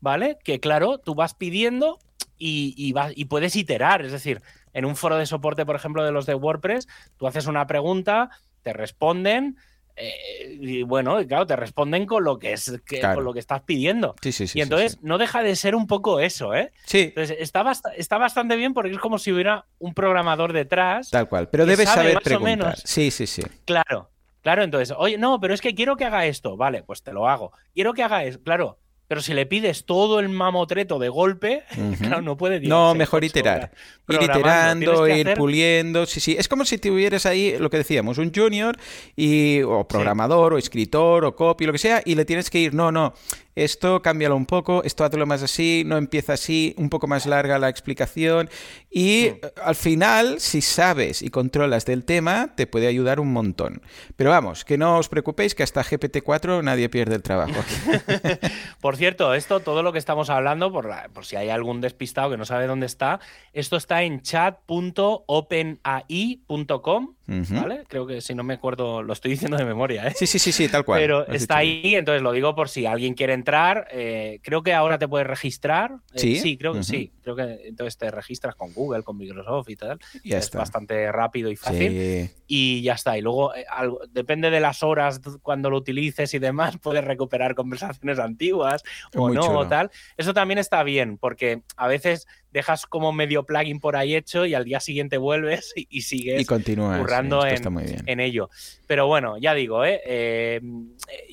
¿vale? 0.00 0.38
Que 0.42 0.60
claro, 0.60 0.96
tú 0.98 1.14
vas 1.14 1.34
pidiendo 1.34 1.98
y, 2.38 2.74
y, 2.76 2.92
vas- 2.92 3.12
y 3.14 3.26
puedes 3.26 3.54
iterar. 3.54 4.02
Es 4.02 4.12
decir, 4.12 4.40
en 4.72 4.84
un 4.84 4.96
foro 4.96 5.16
de 5.16 5.26
soporte, 5.26 5.64
por 5.66 5.76
ejemplo, 5.76 6.04
de 6.04 6.12
los 6.12 6.26
de 6.26 6.34
WordPress, 6.34 6.88
tú 7.16 7.26
haces 7.26 7.46
una 7.46 7.66
pregunta, 7.66 8.30
te 8.62 8.72
responden. 8.72 9.56
eh, 10.02 10.56
y 10.62 10.82
bueno, 10.82 11.18
claro, 11.26 11.46
te 11.46 11.56
responden 11.56 12.06
con 12.06 12.24
lo 12.24 12.38
que 12.38 12.54
es 12.54 12.80
que- 12.86 13.00
Claro. 13.00 13.16
con 13.16 13.24
lo 13.24 13.32
que 13.34 13.38
estás 13.40 13.62
pidiendo. 13.62 14.14
Sí, 14.22 14.32
sí, 14.32 14.46
sí. 14.46 14.58
y 14.58 14.62
entonces 14.62 14.98
no 15.02 15.18
deja 15.18 15.42
de 15.42 15.54
ser 15.56 15.74
un 15.74 15.86
poco 15.86 16.20
eso, 16.20 16.54
¿eh? 16.54 16.72
Sí, 16.86 17.00
Entonces 17.14 17.36
está, 17.40 17.62
bast- 17.62 17.92
está 17.96 18.16
bastante 18.16 18.56
bien 18.56 18.72
porque 18.72 18.92
es 18.92 18.98
como 18.98 19.18
si 19.18 19.30
hubiera 19.30 19.66
un 19.78 19.92
programador 19.92 20.54
detrás. 20.54 21.10
tal 21.10 21.28
cual. 21.28 21.48
Pero 21.50 21.66
debes 21.66 21.86
sabe 21.88 22.00
saber 22.00 22.14
más 22.14 22.20
o 22.22 22.24
preguntar. 22.24 22.58
menos. 22.58 22.82
Sí, 22.86 23.10
sí, 23.10 23.26
sí. 23.26 23.42
Claro, 23.66 24.10
claro, 24.40 24.62
entonces, 24.62 24.94
oye, 24.96 25.18
no, 25.18 25.38
pero 25.38 25.52
es 25.52 25.60
que 25.60 25.74
quiero 25.74 25.96
que 25.96 26.06
haga 26.06 26.24
esto. 26.24 26.56
Vale, 26.56 26.82
pues 26.82 27.02
te 27.02 27.12
lo 27.12 27.28
hago. 27.28 27.52
Quiero 27.74 27.92
que 27.92 28.02
haga 28.02 28.24
eso, 28.24 28.40
claro. 28.42 28.78
Pero 29.10 29.22
si 29.22 29.34
le 29.34 29.44
pides 29.44 29.86
todo 29.86 30.20
el 30.20 30.28
mamotreto 30.28 31.00
de 31.00 31.08
golpe, 31.08 31.64
Ujú. 31.76 31.96
claro, 32.00 32.22
no 32.22 32.36
puede 32.36 32.60
No, 32.60 32.94
mejor 32.94 33.24
iterar. 33.24 33.72
Ir 34.08 34.22
iterando, 34.22 35.08
ir 35.08 35.26
hacer- 35.26 35.36
puliendo. 35.36 36.06
Sí, 36.06 36.20
sí. 36.20 36.36
Es 36.38 36.46
como 36.46 36.64
si 36.64 36.78
tuvieras 36.78 37.26
ahí 37.26 37.56
lo 37.58 37.70
que 37.70 37.78
decíamos, 37.78 38.18
un 38.18 38.32
junior 38.32 38.76
y, 39.16 39.62
o 39.62 39.82
programador 39.88 40.52
o 40.54 40.58
escritor 40.58 41.24
o 41.24 41.34
copy, 41.34 41.66
lo 41.66 41.72
que 41.72 41.78
sea, 41.78 42.02
y 42.04 42.14
le 42.14 42.24
tienes 42.24 42.50
que 42.50 42.60
ir, 42.60 42.72
no, 42.72 42.92
no, 42.92 43.12
esto 43.54 44.02
cámbialo 44.02 44.36
un 44.36 44.46
poco, 44.46 44.82
esto 44.84 45.04
hazlo 45.04 45.26
más 45.26 45.42
así, 45.42 45.82
no 45.86 45.96
empieza 45.96 46.34
así, 46.34 46.74
un 46.78 46.88
poco 46.90 47.06
más 47.06 47.26
larga 47.26 47.58
la 47.58 47.68
explicación. 47.68 48.48
Y 48.90 49.30
Mm. 49.30 49.46
eh, 49.46 49.52
al 49.64 49.74
final, 49.74 50.40
si 50.40 50.60
sabes 50.62 51.22
y 51.22 51.30
controlas 51.30 51.84
del 51.86 52.04
tema, 52.04 52.54
te 52.56 52.66
puede 52.66 52.86
ayudar 52.86 53.20
un 53.20 53.32
montón. 53.32 53.82
Pero 54.16 54.30
vamos, 54.30 54.64
que 54.64 54.78
no 54.78 54.98
os 54.98 55.08
preocupéis 55.08 55.54
que 55.54 55.62
hasta 55.62 55.82
GPT-4 55.82 56.62
nadie 56.62 56.88
pierde 56.88 57.16
el 57.16 57.22
trabajo. 57.22 57.54
Por 58.80 58.96
cierto, 58.96 59.34
esto, 59.34 59.60
todo 59.60 59.82
lo 59.82 59.92
que 59.92 59.98
estamos 59.98 60.30
hablando, 60.30 60.72
por, 60.72 60.86
la- 60.88 61.08
por 61.12 61.24
si 61.26 61.36
hay 61.36 61.50
algún 61.50 61.80
despistado 61.80 62.30
que 62.30 62.36
no 62.36 62.44
sabe 62.44 62.66
dónde 62.66 62.86
está, 62.86 63.20
esto 63.52 63.76
está 63.76 64.02
en 64.02 64.22
chat.openai.com, 64.22 67.14
¿vale? 67.50 67.84
Creo 67.88 68.06
que 68.06 68.20
si 68.20 68.34
no 68.34 68.42
me 68.42 68.54
acuerdo, 68.54 69.02
lo 69.02 69.12
estoy 69.12 69.32
diciendo 69.32 69.56
de 69.56 69.64
memoria, 69.64 70.06
¿eh? 70.08 70.12
Sí, 70.16 70.26
sí, 70.26 70.38
sí, 70.38 70.52
sí, 70.52 70.68
tal 70.68 70.84
cual. 70.84 71.00
Pero 71.00 71.26
está 71.28 71.60
bien. 71.60 71.80
ahí, 71.84 71.94
entonces 71.94 72.22
lo 72.22 72.32
digo 72.32 72.54
por 72.54 72.68
si 72.68 72.86
alguien 72.86 73.14
quiere 73.14 73.32
entrar. 73.34 73.88
eh, 73.92 74.40
creo 74.42 74.62
que 74.62 74.74
ahora 74.74 74.98
te 74.98 75.06
puedes 75.08 75.26
registrar. 75.26 75.92
Eh, 76.14 76.18
¿Sí? 76.18 76.36
sí, 76.36 76.56
creo 76.58 76.72
que 76.74 76.82
sí. 76.82 77.12
Creo 77.22 77.36
que 77.36 77.60
entonces 77.68 77.96
te 77.96 78.10
registras 78.10 78.54
con 78.54 78.72
Google, 78.72 79.02
con 79.02 79.16
Microsoft 79.16 79.68
y 79.70 79.76
tal. 79.76 79.98
Ya 80.24 80.38
es 80.38 80.44
está. 80.46 80.58
bastante 80.58 81.10
rápido 81.12 81.50
y 81.50 81.56
fácil. 81.56 81.90
Sí. 81.92 82.30
Y 82.46 82.82
ya 82.82 82.94
está. 82.94 83.16
Y 83.16 83.22
luego, 83.22 83.54
eh, 83.54 83.64
algo- 83.70 84.00
depende 84.10 84.50
de 84.50 84.60
las 84.60 84.82
horas 84.82 85.20
cuando 85.42 85.70
lo 85.70 85.76
utilices 85.76 86.34
y 86.34 86.38
demás, 86.38 86.76
puedes 86.82 87.04
recuperar 87.04 87.54
conversaciones 87.54 88.18
antiguas 88.18 88.82
o 89.14 89.26
Muy 89.28 89.36
no, 89.36 89.42
chulo. 89.42 89.58
o 89.60 89.68
tal. 89.68 89.90
Eso 90.16 90.34
también 90.34 90.58
está 90.58 90.82
bien, 90.82 91.18
porque 91.18 91.62
a 91.76 91.86
veces 91.88 92.26
dejas 92.52 92.86
como 92.86 93.12
medio 93.12 93.44
plugin 93.44 93.78
por 93.80 93.96
ahí 93.96 94.14
hecho 94.14 94.44
y 94.46 94.54
al 94.54 94.64
día 94.64 94.80
siguiente 94.80 95.18
vuelves 95.18 95.72
y, 95.76 95.86
y 95.90 96.02
sigues 96.02 96.40
Y 96.42 96.44
continúas. 96.44 96.98
currando 97.00 97.46
en, 97.46 97.54
está 97.54 97.70
muy 97.70 97.84
bien. 97.84 98.02
en 98.06 98.20
ello. 98.20 98.50
Pero 98.86 99.06
bueno, 99.06 99.38
ya 99.38 99.54
digo, 99.54 99.84
¿eh? 99.84 100.00
Eh, 100.04 100.60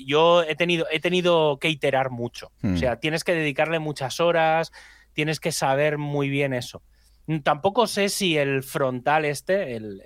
yo 0.05 0.43
he 0.43 0.55
tenido, 0.55 0.85
he 0.91 0.99
tenido 0.99 1.57
que 1.59 1.69
iterar 1.69 2.09
mucho. 2.11 2.51
Hmm. 2.61 2.75
O 2.75 2.77
sea, 2.77 2.99
tienes 2.99 3.23
que 3.23 3.33
dedicarle 3.33 3.79
muchas 3.79 4.19
horas, 4.19 4.71
tienes 5.13 5.39
que 5.39 5.51
saber 5.51 5.97
muy 5.97 6.29
bien 6.29 6.53
eso. 6.53 6.83
Tampoco 7.43 7.87
sé 7.87 8.07
si 8.07 8.37
el 8.37 8.63
frontal 8.63 9.25
este, 9.25 9.75
el, 9.75 10.01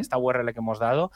esta 0.00 0.16
URL 0.16 0.52
que 0.54 0.60
hemos 0.60 0.78
dado, 0.78 1.12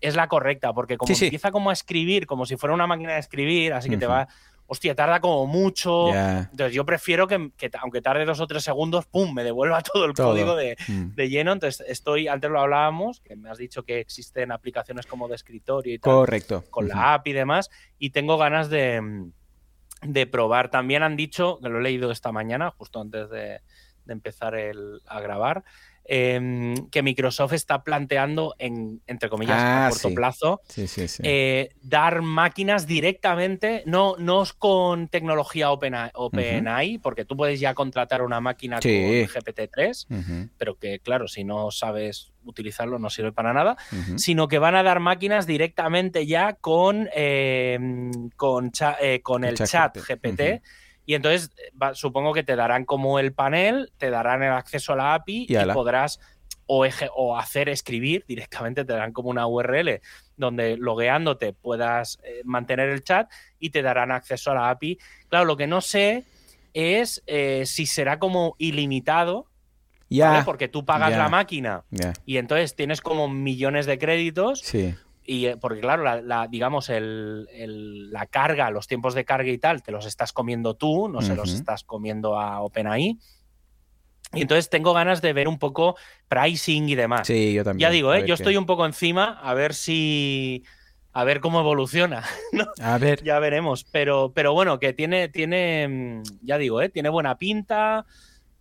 es 0.00 0.16
la 0.16 0.26
correcta, 0.26 0.72
porque 0.72 0.96
como 0.96 1.06
Sí, 1.06 1.14
sí. 1.14 1.26
empieza 1.26 1.52
como 1.52 1.70
a 1.70 1.72
escribir, 1.72 2.26
como 2.26 2.44
si 2.44 2.56
fuera 2.56 2.74
una 2.74 2.88
máquina 2.88 3.12
de 3.14 3.20
escribir, 3.20 3.72
así 3.72 3.88
que 3.88 3.96
te 3.98 4.06
va, 4.06 4.26
hostia, 4.66 4.94
tarda 4.94 5.20
como 5.20 5.46
mucho. 5.46 6.12
Entonces 6.14 6.72
yo 6.72 6.84
prefiero 6.84 7.26
que, 7.28 7.50
que 7.56 7.70
aunque 7.80 8.02
tarde 8.02 8.24
dos 8.24 8.40
o 8.40 8.46
tres 8.46 8.64
segundos, 8.64 9.06
¡pum!, 9.06 9.32
me 9.32 9.44
devuelva 9.44 9.80
todo 9.94 10.04
el 10.04 10.12
Todo. 10.14 10.30
código 10.30 10.56
de, 10.56 10.76
Mm. 10.88 11.14
de 11.14 11.28
lleno. 11.28 11.52
Entonces, 11.52 11.84
estoy, 11.88 12.28
antes 12.28 12.50
lo 12.50 12.60
hablábamos, 12.60 13.20
que 13.20 13.36
me 13.36 13.48
has 13.50 13.58
dicho 13.58 13.82
que 13.84 14.00
existen 14.00 14.52
aplicaciones 14.52 15.06
como 15.06 15.28
de 15.28 15.36
escritorio 15.36 15.94
y 15.94 15.98
tal, 15.98 16.12
Correcto. 16.12 16.64
con 16.70 16.88
la 16.88 17.14
app 17.14 17.26
y 17.28 17.32
demás, 17.32 17.70
y 17.98 18.10
tengo 18.10 18.36
ganas 18.38 18.68
de, 18.70 19.30
de 20.02 20.26
probar. 20.26 20.70
También 20.70 21.02
han 21.02 21.16
dicho, 21.16 21.58
que 21.62 21.68
lo 21.68 21.78
he 21.78 21.82
leído 21.82 22.10
esta 22.10 22.32
mañana, 22.32 22.70
justo 22.76 23.00
antes 23.00 23.30
de, 23.30 23.60
de 24.04 24.12
empezar 24.12 24.54
el- 24.54 25.00
a 25.06 25.20
grabar, 25.20 25.64
em, 26.08 26.88
que 26.90 27.02
Microsoft 27.02 27.52
está 27.52 27.82
planteando, 27.82 28.54
en, 28.58 29.02
entre 29.06 29.28
comillas, 29.28 29.60
Ah, 29.64 29.86
a 29.86 29.88
corto 29.90 30.08
sí. 30.08 30.14
plazo, 30.14 30.60
Sí, 30.68 30.86
sí, 30.86 31.08
sí. 31.08 31.22
eh, 31.24 31.70
dar 31.82 32.22
máquinas 32.22 32.86
directamente, 32.86 33.82
no, 33.86 34.16
no 34.18 34.44
con 34.58 35.08
tecnología 35.08 35.70
OpenAI, 35.70 36.10
OpenAI, 36.14 36.98
porque 36.98 37.24
tú 37.24 37.36
puedes 37.36 37.58
ya 37.60 37.74
contratar 37.74 38.22
una 38.22 38.40
máquina 38.40 38.76
con 38.76 38.82
GPT-3, 39.26 40.06
Ujú, 40.10 40.50
pero 40.56 40.76
que 40.76 41.00
claro, 41.00 41.28
si 41.28 41.44
no 41.44 41.70
sabes 41.70 42.32
utilizarlo 42.44 42.98
no 43.00 43.10
sirve 43.10 43.32
para 43.32 43.52
nada, 43.52 43.76
sino 44.16 44.46
que 44.46 44.58
van 44.60 44.76
a 44.76 44.82
dar 44.84 45.00
máquinas 45.00 45.46
directamente 45.46 46.26
ya 46.26 46.52
con, 46.54 47.08
eh, 47.12 47.78
con, 48.36 48.70
cha- 48.70 48.96
eh, 49.00 49.20
con 49.20 49.42
El 49.44 49.50
el 49.50 49.56
chat 49.56 49.68
chat 49.68 49.96
GPT. 49.96 50.62
Y 51.06 51.14
entonces 51.14 51.50
eh, 51.56 51.70
va- 51.80 51.94
supongo 51.94 52.34
que 52.34 52.42
te 52.42 52.56
darán 52.56 52.84
como 52.84 53.18
el 53.18 53.32
panel, 53.32 53.90
te 53.96 54.10
darán 54.10 54.42
el 54.42 54.52
acceso 54.52 54.92
a 54.92 54.96
la 54.96 55.14
API 55.14 55.46
Y 55.48 55.54
podrás 55.72 56.20
o, 56.66 56.84
eje- 56.84 57.08
o 57.14 57.38
hacer 57.38 57.68
escribir 57.68 58.24
directamente, 58.28 58.84
te 58.84 58.92
darán 58.92 59.12
como 59.12 59.30
una 59.30 59.46
URL 59.46 60.00
donde 60.36 60.76
logueándote 60.76 61.52
puedas 61.54 62.18
eh, 62.24 62.42
mantener 62.44 62.88
el 62.90 63.02
chat 63.04 63.30
y 63.58 63.70
te 63.70 63.80
darán 63.82 64.10
acceso 64.10 64.50
a 64.50 64.54
la 64.54 64.70
API. 64.70 64.98
Claro, 65.28 65.44
lo 65.46 65.56
que 65.56 65.66
no 65.66 65.80
sé 65.80 66.24
es 66.74 67.22
eh, 67.26 67.62
si 67.66 67.86
será 67.86 68.18
como 68.18 68.54
ilimitado, 68.58 69.46
Ya. 70.10 70.30
¿vale? 70.30 70.44
porque 70.44 70.68
tú 70.68 70.84
pagas 70.84 71.12
la 71.16 71.28
máquina 71.28 71.84
y 72.26 72.36
entonces 72.36 72.74
tienes 72.76 73.00
como 73.00 73.28
millones 73.28 73.86
de 73.86 73.98
créditos 73.98 74.60
Sí. 74.60 74.94
Y 75.26 75.46
eh, 75.46 75.56
porque 75.56 75.80
claro, 75.80 76.02
la, 76.04 76.20
la- 76.22 76.46
digamos, 76.48 76.88
el, 76.88 77.48
el- 77.52 78.10
la 78.10 78.26
carga, 78.26 78.70
los 78.70 78.86
tiempos 78.86 79.14
de 79.14 79.24
carga 79.24 79.50
y 79.50 79.58
tal, 79.58 79.82
te 79.82 79.92
los 79.92 80.06
estás 80.06 80.32
comiendo 80.32 80.74
tú, 80.74 81.08
no 81.08 81.20
se 81.22 81.34
los 81.34 81.50
estás 81.54 81.82
comiendo 81.84 82.38
a 82.38 82.60
OpenAI. 82.60 83.18
Y 84.32 84.42
entonces 84.42 84.68
tengo 84.68 84.92
ganas 84.92 85.22
de 85.22 85.32
ver 85.32 85.48
un 85.48 85.58
poco 85.58 85.96
pricing 86.28 86.88
y 86.88 86.94
demás. 86.94 87.26
Sí, 87.26 87.52
yo 87.54 87.64
también. 87.64 87.88
ya 87.88 87.90
digo, 87.92 88.12
¿eh? 88.12 88.20
yo 88.20 88.26
qué- 88.26 88.32
estoy 88.34 88.56
un 88.56 88.66
poco 88.66 88.84
encima 88.86 89.38
a 89.42 89.54
ver 89.54 89.74
si... 89.74 90.64
A 91.12 91.24
ver 91.24 91.40
cómo 91.40 91.60
evoluciona. 91.60 92.24
A 92.82 92.98
ver. 92.98 93.22
ya 93.24 93.38
veremos. 93.38 93.84
Pero, 93.90 94.32
pero 94.34 94.52
bueno, 94.52 94.78
que 94.78 94.92
tiene, 94.92 95.28
tiene, 95.30 95.88
mm, 95.88 96.22
ya 96.42 96.58
digo, 96.58 96.82
¿eh? 96.82 96.90
tiene 96.90 97.08
buena 97.08 97.38
pinta. 97.38 98.04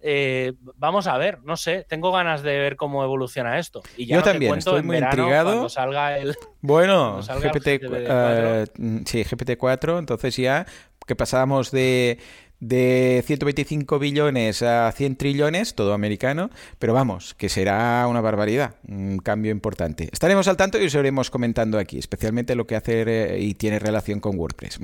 Eh, 0.08 0.54
vamos 0.76 1.08
a 1.08 1.18
ver, 1.18 1.40
no 1.44 1.58
sé, 1.58 1.84
tengo 1.90 2.12
ganas 2.12 2.44
de 2.44 2.60
ver 2.60 2.76
cómo 2.76 3.04
evoluciona 3.04 3.58
esto. 3.58 3.82
Y 3.98 4.06
ya 4.06 4.14
Yo 4.14 4.20
no 4.20 4.24
te 4.24 4.32
también, 4.34 4.50
cuento 4.52 4.70
estoy 4.70 4.80
en 4.82 4.86
muy 4.86 4.96
verano, 4.98 5.24
intrigado. 5.24 5.50
Cuando 5.50 5.70
salga 5.70 6.18
el, 6.20 6.36
Bueno, 6.62 7.24
salga 7.24 7.48
el 7.48 7.52
GPT, 7.54 7.82
GPT-4. 7.82 8.12
eh, 8.14 8.66
mm, 8.78 8.98
sí, 9.06 9.24
GPT-4, 9.24 9.98
entonces 9.98 10.36
ya 10.38 10.68
que 11.08 11.16
pasábamos 11.16 11.72
de, 11.72 12.20
de 12.60 13.24
125 13.26 14.00
billones 14.00 14.62
a 14.62 14.92
100 14.92 15.16
trillones, 15.18 15.76
todo 15.76 15.94
americano, 15.94 16.50
pero 16.80 16.94
vamos, 16.94 17.34
que 17.36 17.50
será 17.50 18.06
una 18.08 18.22
barbaridad, 18.22 18.76
un 18.88 19.18
cambio 19.20 19.52
importante. 19.52 20.10
Estaremos 20.12 20.48
al 20.48 20.58
tanto 20.58 20.80
y 20.82 20.86
os 20.86 20.94
iremos 20.96 21.30
comentando 21.30 21.78
aquí, 21.78 21.98
especialmente 22.00 22.56
lo 22.56 22.66
que 22.66 22.76
hace 22.76 23.04
eh, 23.08 23.40
y 23.40 23.54
tiene 23.56 23.80
relación 23.80 24.20
con 24.20 24.38
WordPress. 24.38 24.80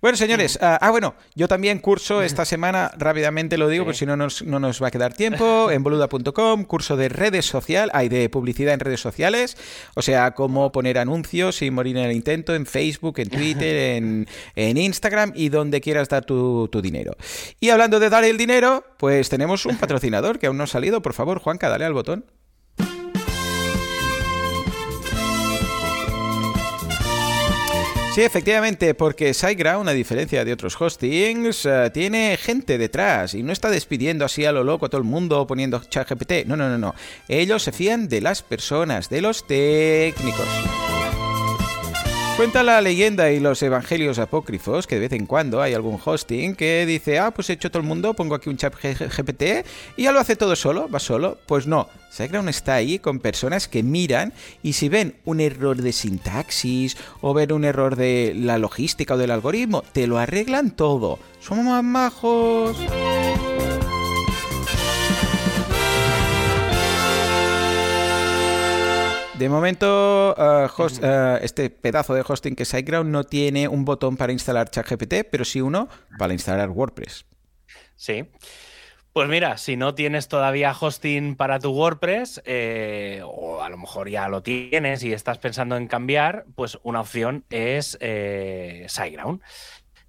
Bueno, 0.00 0.16
señores, 0.16 0.58
ah, 0.62 0.78
ah, 0.80 0.90
bueno, 0.90 1.14
yo 1.34 1.48
también 1.48 1.78
curso 1.78 2.22
esta 2.22 2.44
semana, 2.44 2.90
rápidamente 2.98 3.58
lo 3.58 3.68
digo, 3.68 3.82
Sí. 3.82 3.86
porque 3.86 3.98
si 3.98 4.06
no 4.06 4.16
nos, 4.16 4.42
no 4.42 4.60
nos 4.60 4.82
va 4.82 4.88
a 4.88 4.90
quedar 4.90 5.12
tiempo, 5.14 5.70
en 5.70 5.82
boluda.com, 5.82 6.64
curso 6.64 6.96
de 6.96 7.08
redes 7.08 7.46
sociales, 7.46 7.90
hay 7.94 8.08
de 8.08 8.28
publicidad 8.28 8.74
en 8.74 8.80
redes 8.80 9.00
sociales, 9.00 9.56
o 9.96 10.02
sea, 10.02 10.32
cómo 10.32 10.70
poner 10.72 10.98
anuncios 10.98 11.56
sin 11.56 11.74
morir 11.74 11.96
en 11.96 12.04
el 12.04 12.12
intento, 12.12 12.54
en 12.54 12.64
Facebook, 12.66 13.18
en 13.18 13.28
Twitter, 13.28 13.96
en, 13.96 14.28
en 14.54 14.76
Instagram 14.76 15.32
y 15.34 15.48
donde 15.48 15.80
quieras 15.80 16.08
dar 16.08 16.24
tu, 16.24 16.68
tu 16.68 16.80
dinero. 16.80 16.91
Y 17.60 17.70
hablando 17.70 18.00
de 18.00 18.10
dar 18.10 18.24
el 18.24 18.36
dinero, 18.36 18.84
pues 18.98 19.28
tenemos 19.28 19.66
un 19.66 19.76
patrocinador 19.80 20.38
que 20.38 20.46
aún 20.46 20.56
no 20.56 20.64
ha 20.64 20.68
salido. 20.68 21.02
Por 21.02 21.14
favor, 21.14 21.38
Juanca, 21.38 21.68
dale 21.68 21.84
al 21.84 21.94
botón. 21.94 22.24
Sí, 28.14 28.20
efectivamente, 28.20 28.92
porque 28.92 29.32
SiteGround, 29.32 29.88
a 29.88 29.94
diferencia 29.94 30.44
de 30.44 30.52
otros 30.52 30.78
hostings, 30.78 31.64
eh, 31.64 31.90
tiene 31.94 32.36
gente 32.36 32.76
detrás 32.76 33.32
y 33.32 33.42
no 33.42 33.54
está 33.54 33.70
despidiendo 33.70 34.26
así 34.26 34.44
a 34.44 34.52
lo 34.52 34.64
loco 34.64 34.84
a 34.84 34.90
todo 34.90 35.00
el 35.00 35.06
mundo 35.06 35.46
poniendo 35.46 35.82
ChatGPT. 35.82 36.44
No, 36.44 36.54
no, 36.54 36.68
no, 36.68 36.76
no. 36.76 36.94
Ellos 37.26 37.62
se 37.62 37.72
fían 37.72 38.10
de 38.10 38.20
las 38.20 38.42
personas, 38.42 39.08
de 39.08 39.22
los 39.22 39.46
técnicos. 39.46 40.46
Cuenta 42.36 42.62
la 42.62 42.80
leyenda 42.80 43.30
y 43.30 43.40
los 43.40 43.62
evangelios 43.62 44.18
apócrifos 44.18 44.86
que 44.86 44.96
de 44.96 45.02
vez 45.02 45.12
en 45.12 45.26
cuando 45.26 45.60
hay 45.60 45.74
algún 45.74 46.00
hosting 46.02 46.56
que 46.56 46.86
dice, 46.86 47.18
ah, 47.18 47.30
pues 47.30 47.50
he 47.50 47.52
hecho 47.52 47.70
todo 47.70 47.82
el 47.82 47.86
mundo, 47.88 48.14
pongo 48.14 48.34
aquí 48.34 48.48
un 48.48 48.56
chat 48.56 48.74
GPT 48.74 49.66
y 49.96 50.04
ya 50.04 50.12
lo 50.12 50.18
hace 50.18 50.34
todo 50.34 50.56
solo, 50.56 50.88
va 50.88 50.98
solo. 50.98 51.38
Pues 51.46 51.66
no, 51.66 51.88
SiteGround 52.10 52.48
está 52.48 52.74
ahí 52.74 52.98
con 52.98 53.20
personas 53.20 53.68
que 53.68 53.82
miran 53.82 54.32
y 54.62 54.72
si 54.72 54.88
ven 54.88 55.14
un 55.24 55.40
error 55.40 55.76
de 55.76 55.92
sintaxis 55.92 56.96
o 57.20 57.34
ven 57.34 57.52
un 57.52 57.64
error 57.64 57.96
de 57.96 58.32
la 58.34 58.58
logística 58.58 59.14
o 59.14 59.18
del 59.18 59.30
algoritmo, 59.30 59.84
te 59.92 60.06
lo 60.06 60.18
arreglan 60.18 60.70
todo. 60.70 61.18
Somos 61.38 61.64
más 61.64 61.84
majos. 61.84 62.76
De 69.42 69.48
momento, 69.48 70.36
uh, 70.38 70.82
uh, 70.82 71.36
este 71.42 71.68
pedazo 71.68 72.14
de 72.14 72.22
hosting 72.24 72.54
que 72.54 72.62
es 72.62 72.68
SiteGround 72.68 73.10
no 73.10 73.24
tiene 73.24 73.66
un 73.66 73.84
botón 73.84 74.16
para 74.16 74.32
instalar 74.32 74.70
ChatGPT, 74.70 75.24
pero 75.32 75.44
sí 75.44 75.60
uno 75.60 75.88
para 76.16 76.32
instalar 76.32 76.70
WordPress. 76.70 77.26
Sí. 77.96 78.30
Pues 79.12 79.28
mira, 79.28 79.58
si 79.58 79.76
no 79.76 79.96
tienes 79.96 80.28
todavía 80.28 80.72
hosting 80.80 81.34
para 81.34 81.58
tu 81.58 81.72
WordPress, 81.72 82.40
eh, 82.44 83.20
o 83.24 83.60
a 83.62 83.68
lo 83.68 83.78
mejor 83.78 84.08
ya 84.08 84.28
lo 84.28 84.44
tienes 84.44 85.02
y 85.02 85.12
estás 85.12 85.38
pensando 85.38 85.76
en 85.76 85.88
cambiar, 85.88 86.44
pues 86.54 86.78
una 86.84 87.00
opción 87.00 87.44
es 87.50 87.98
eh. 88.00 88.86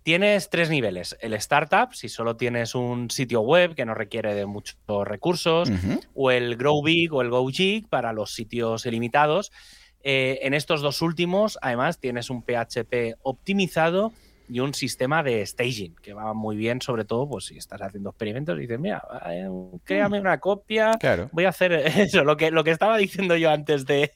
Tienes 0.03 0.49
tres 0.49 0.69
niveles. 0.69 1.15
El 1.21 1.33
startup, 1.33 1.93
si 1.93 2.09
solo 2.09 2.35
tienes 2.35 2.75
un 2.75 3.09
sitio 3.09 3.39
web 3.39 3.73
que 3.73 3.85
no 3.85 3.93
requiere 3.93 4.35
de 4.35 4.45
muchos 4.45 4.77
recursos, 5.05 5.71
o 6.13 6.29
el 6.29 6.57
Grow 6.57 6.83
Big 6.83 7.13
o 7.13 7.21
el 7.21 7.29
Go 7.29 7.47
Gig 7.47 7.87
para 7.87 8.11
los 8.11 8.33
sitios 8.33 8.85
ilimitados. 8.85 9.53
Eh, 10.01 10.39
en 10.41 10.53
estos 10.53 10.81
dos 10.81 11.01
últimos, 11.01 11.57
además, 11.61 11.99
tienes 11.99 12.29
un 12.29 12.43
PHP 12.43 13.15
optimizado 13.21 14.11
y 14.49 14.59
un 14.59 14.73
sistema 14.73 15.23
de 15.23 15.45
staging 15.45 15.95
que 16.01 16.13
va 16.13 16.33
muy 16.33 16.55
bien, 16.55 16.81
sobre 16.81 17.05
todo 17.05 17.27
pues 17.27 17.45
si 17.45 17.57
estás 17.57 17.81
haciendo 17.81 18.09
experimentos 18.09 18.57
y 18.57 18.61
dices, 18.61 18.79
mira, 18.79 19.03
eh, 19.29 19.49
créame 19.83 20.19
una 20.19 20.39
copia, 20.39 20.97
voy 21.31 21.45
a 21.45 21.49
hacer 21.49 21.73
eso, 21.97 22.23
lo 22.23 22.37
que, 22.37 22.51
lo 22.51 22.63
que 22.63 22.71
estaba 22.71 22.97
diciendo 22.97 23.35
yo 23.35 23.51
antes 23.51 23.85
de, 23.85 24.13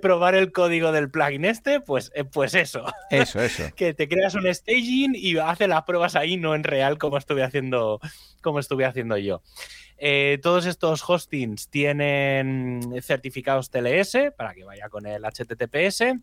probar 0.00 0.34
el 0.34 0.52
código 0.52 0.92
del 0.92 1.10
plugin 1.10 1.44
este, 1.44 1.80
pues, 1.80 2.10
eh, 2.14 2.24
pues 2.24 2.54
eso. 2.54 2.84
Eso, 3.10 3.40
eso. 3.40 3.64
que 3.76 3.94
te 3.94 4.08
creas 4.08 4.34
un 4.34 4.52
staging 4.52 5.14
y 5.14 5.38
hace 5.38 5.68
las 5.68 5.84
pruebas 5.84 6.16
ahí, 6.16 6.36
no 6.36 6.54
en 6.54 6.64
real 6.64 6.98
como 6.98 7.16
estuve 7.16 7.42
haciendo, 7.42 8.00
como 8.42 8.58
estuve 8.58 8.84
haciendo 8.84 9.16
yo. 9.16 9.42
Eh, 9.96 10.40
todos 10.42 10.66
estos 10.66 11.08
hostings 11.08 11.68
tienen 11.70 12.80
certificados 13.00 13.70
TLS 13.70 14.32
para 14.36 14.52
que 14.52 14.64
vaya 14.64 14.88
con 14.88 15.06
el 15.06 15.22
HTTPS 15.24 16.18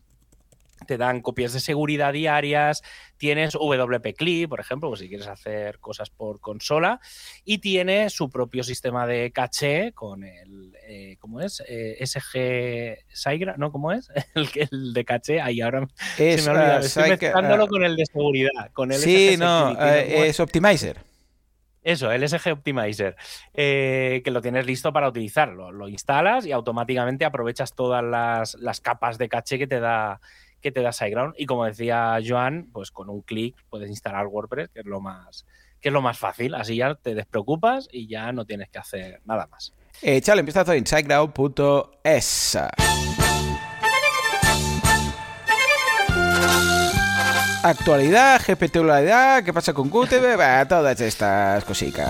te 0.86 0.98
dan 0.98 1.22
copias 1.22 1.54
de 1.54 1.60
seguridad 1.60 2.14
diarias, 2.14 2.82
tienes 3.18 3.54
WP 3.54 4.16
Clip, 4.16 4.50
por 4.50 4.60
ejemplo, 4.60 4.90
pues 4.90 5.02
si 5.02 5.10
quieres 5.10 5.28
hacer 5.28 5.80
cosas 5.80 6.10
por 6.10 6.40
consola, 6.40 7.00
y 7.44 7.60
tiene 7.60 8.10
su 8.10 8.30
propio 8.30 8.64
sistema 8.64 9.06
de 9.08 9.32
caché 9.32 9.94
con 9.94 10.24
el, 10.24 10.76
eh, 10.88 11.18
¿cómo 11.20 11.42
es? 11.42 11.64
Eh, 11.68 11.98
SG 12.06 13.06
Saigra, 13.14 13.56
¿no? 13.58 13.72
¿Cómo 13.72 13.92
es? 13.92 14.10
El, 14.36 14.50
el 14.56 14.94
de 14.94 15.06
caché, 15.06 15.42
ahí 15.42 15.62
ahora 15.62 15.88
se 16.16 16.42
me 16.42 16.50
olvida, 16.50 16.78
uh, 16.78 16.80
estoy 16.80 17.10
mezclándolo 17.10 17.66
uh, 17.66 17.68
con 17.68 17.84
el 17.84 17.96
de 17.96 18.06
seguridad, 18.06 18.72
con 18.74 18.92
el 18.92 19.00
Sí, 19.00 19.36
no, 19.38 19.72
uh, 19.72 19.78
es 19.78 20.40
Optimizer. 20.40 21.12
Eso, 21.84 22.12
el 22.12 22.28
SG 22.28 22.52
Optimizer, 22.52 23.16
eh, 23.54 24.22
que 24.24 24.30
lo 24.30 24.42
tienes 24.42 24.68
listo 24.68 24.94
para 24.94 25.08
utilizarlo. 25.10 25.72
Lo 25.72 25.88
instalas 25.88 26.46
y 26.46 26.52
automáticamente 26.52 27.26
aprovechas 27.26 27.74
todas 27.74 28.04
las, 28.04 28.54
las 28.56 28.82
capas 28.82 29.18
de 29.18 29.30
caché 29.30 29.58
que 29.58 29.66
te 29.66 29.80
da 29.80 30.22
que 30.62 30.72
te 30.72 30.82
da 30.82 30.92
SiteGround. 30.92 31.36
Y 31.38 31.46
como 31.46 31.66
decía 31.66 32.18
Joan, 32.26 32.70
pues 32.72 32.92
con 32.92 33.10
un 33.10 33.22
clic 33.22 33.56
puedes 33.70 33.90
instalar 33.90 34.28
WordPress, 34.28 34.70
que 34.70 34.80
es 34.82 34.86
lo 34.86 35.02
más, 35.02 35.46
que 35.80 35.90
es 35.90 35.94
lo 35.94 36.02
más 36.02 36.18
fácil. 36.18 36.56
Así 36.56 36.78
ya 36.78 36.96
te 36.96 37.16
despreocupas 37.16 37.90
y 37.92 38.08
ya 38.08 38.32
no 38.32 38.46
tienes 38.46 38.70
que 38.70 38.80
hacer 38.80 39.22
nada 39.26 39.48
más. 39.48 39.74
Eh, 40.02 40.22
chale, 40.22 40.40
empieza 40.40 40.64
todo 40.64 40.76
en 40.76 40.86
siteground.es. 40.86 42.58
Actualidad, 47.64 48.42
GPTularidad, 48.42 49.44
¿qué 49.44 49.54
pasa 49.54 49.72
con 49.72 49.90
QTB? 49.90 50.68
todas 50.68 51.00
estas 51.00 51.64
cositas. 51.64 52.10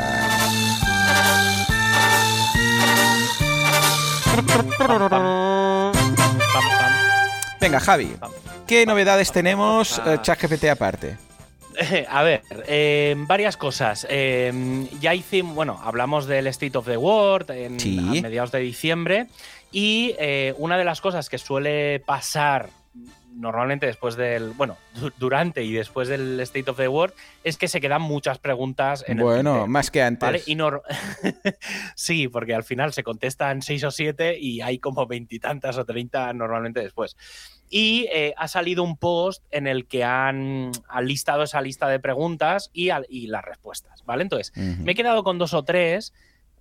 Venga, 7.60 7.80
Javi, 7.80 8.16
¿qué 8.72 8.86
novedades 8.86 9.34
tenemos 9.34 9.98
uh, 9.98 10.22
ChatGPT 10.22 10.64
aparte? 10.70 11.18
A 12.10 12.24
ver, 12.24 12.42
eh, 12.68 13.16
varias 13.18 13.58
cosas. 13.58 14.08
Eh, 14.10 14.88
ya 15.02 15.14
hicimos, 15.14 15.54
bueno, 15.56 15.78
hablamos 15.84 16.26
del 16.26 16.48
State 16.48 16.78
of 16.78 16.86
the 16.86 16.96
World 16.96 17.52
en, 17.52 18.00
a 18.00 18.22
mediados 18.22 18.54
de 18.54 18.60
diciembre 18.60 19.28
y 19.74 20.16
una 20.58 20.78
de 20.78 20.86
las 20.86 21.02
cosas 21.02 21.28
que 21.28 21.38
suele 21.38 22.00
pasar 22.00 22.70
normalmente 23.34 23.86
después 23.86 24.16
del, 24.16 24.52
bueno, 24.52 24.78
durante 25.18 25.64
y 25.64 25.74
después 25.74 26.08
del 26.08 26.40
State 26.40 26.72
of 26.72 26.78
the 26.78 26.88
World, 26.88 27.14
es 27.44 27.58
que 27.58 27.68
se 27.68 27.82
quedan 27.82 28.02
muchas 28.02 28.40
preguntas 28.40 29.04
en 29.06 29.18
bueno, 29.18 29.36
el 29.36 29.44
Bueno, 29.44 29.68
más 29.68 29.92
que 29.92 30.02
antes. 30.02 30.48
Y 30.48 30.58
sí, 31.96 32.28
porque 32.30 32.54
al 32.54 32.64
final 32.64 32.94
se 32.94 33.04
contestan 33.04 33.62
seis 33.62 33.84
o 33.84 33.92
siete 33.92 34.38
y 34.40 34.62
hay 34.62 34.80
como 34.80 35.08
veintitantas 35.08 35.78
o 35.78 35.86
treinta 35.86 36.32
normalmente 36.34 36.80
después. 36.80 37.18
Y 37.74 38.08
eh, 38.14 38.34
ha 38.38 38.48
salido 38.48 38.84
un 38.84 38.98
post 38.98 39.44
en 39.50 39.66
el 39.66 39.88
que 39.88 40.04
han, 40.04 40.72
listado 41.02 41.44
esa 41.44 41.62
lista 41.62 41.88
de 41.88 42.00
preguntas 42.00 42.70
y, 42.74 42.90
y 43.10 43.28
las 43.28 43.44
respuestas, 43.44 44.04
¿vale? 44.06 44.24
Entonces, 44.24 44.52
me 44.56 44.92
he 44.92 44.96
quedado 44.96 45.24
con 45.24 45.38
dos 45.38 45.54
o 45.54 45.64
tres, 45.64 46.14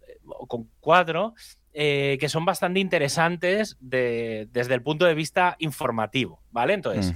eh, 0.06 0.18
o 0.24 0.46
con 0.46 0.70
cuatro, 0.80 1.34
eh, 1.72 2.16
que 2.18 2.28
son 2.28 2.44
bastante 2.44 2.80
interesantes 2.80 3.76
desde 3.80 4.74
el 4.74 4.82
punto 4.82 5.04
de 5.04 5.14
vista 5.14 5.54
informativo, 5.60 6.40
¿vale? 6.50 6.74
Entonces, 6.74 7.12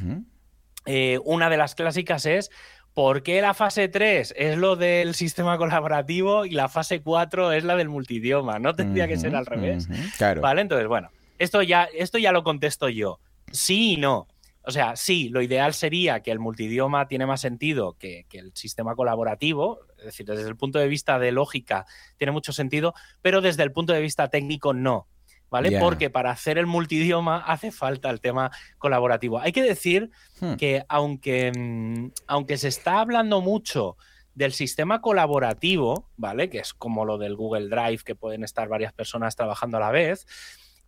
eh, 0.86 1.18
una 1.24 1.50
de 1.50 1.56
las 1.56 1.74
clásicas 1.74 2.24
es 2.24 2.50
¿por 2.92 3.24
qué 3.24 3.40
la 3.40 3.54
fase 3.54 3.88
3 3.88 4.32
es 4.36 4.56
lo 4.56 4.76
del 4.76 5.14
sistema 5.14 5.58
colaborativo 5.58 6.44
y 6.44 6.50
la 6.50 6.68
fase 6.68 7.00
4 7.00 7.50
es 7.50 7.64
la 7.64 7.74
del 7.74 7.88
multidioma? 7.88 8.60
¿No 8.60 8.74
tendría 8.74 9.08
que 9.08 9.16
ser 9.16 9.34
al 9.34 9.46
revés? 9.46 9.88
claro. 10.18 10.40
¿Vale? 10.40 10.60
Entonces, 10.60 10.86
bueno, 10.86 11.10
esto 11.40 11.62
ya, 11.62 11.88
esto 11.92 12.18
ya 12.18 12.30
lo 12.30 12.44
contesto 12.44 12.88
yo. 12.88 13.18
Sí 13.54 13.92
y 13.92 13.96
no. 13.96 14.26
O 14.66 14.70
sea, 14.70 14.96
sí, 14.96 15.28
lo 15.28 15.42
ideal 15.42 15.74
sería 15.74 16.20
que 16.20 16.30
el 16.30 16.38
multidioma 16.38 17.06
tiene 17.06 17.26
más 17.26 17.42
sentido 17.42 17.96
que, 17.98 18.26
el 18.32 18.52
sistema 18.54 18.96
colaborativo, 18.96 19.80
es 19.98 20.06
decir, 20.06 20.26
desde 20.26 20.48
el 20.48 20.56
punto 20.56 20.78
de 20.78 20.88
vista 20.88 21.18
de 21.18 21.32
lógica 21.32 21.84
tiene 22.16 22.32
mucho 22.32 22.52
sentido, 22.52 22.94
pero 23.20 23.42
desde 23.42 23.62
el 23.62 23.72
punto 23.72 23.92
de 23.92 24.00
vista 24.00 24.28
técnico 24.28 24.72
no. 24.72 25.06
¿Vale? 25.50 25.78
Porque 25.78 26.10
para 26.10 26.32
hacer 26.32 26.58
el 26.58 26.66
multidioma 26.66 27.36
hace 27.46 27.70
falta 27.70 28.10
el 28.10 28.20
tema 28.20 28.50
colaborativo. 28.78 29.38
Hay 29.38 29.52
que 29.52 29.62
decir 29.62 30.10
hmm. 30.40 30.54
que 30.54 30.84
aunque, 30.88 31.52
mm, 31.56 32.08
aunque 32.26 32.56
se 32.56 32.68
está 32.68 32.98
hablando 32.98 33.40
mucho 33.40 33.96
del 34.34 34.52
sistema 34.52 35.00
colaborativo, 35.00 36.10
¿vale? 36.16 36.50
Que 36.50 36.58
es 36.58 36.74
como 36.74 37.04
lo 37.04 37.18
del 37.18 37.36
Google 37.36 37.68
Drive, 37.68 38.02
que 38.04 38.16
pueden 38.16 38.42
estar 38.42 38.68
varias 38.68 38.92
personas 38.92 39.36
trabajando 39.36 39.76
a 39.76 39.80
la 39.80 39.90
vez, 39.92 40.26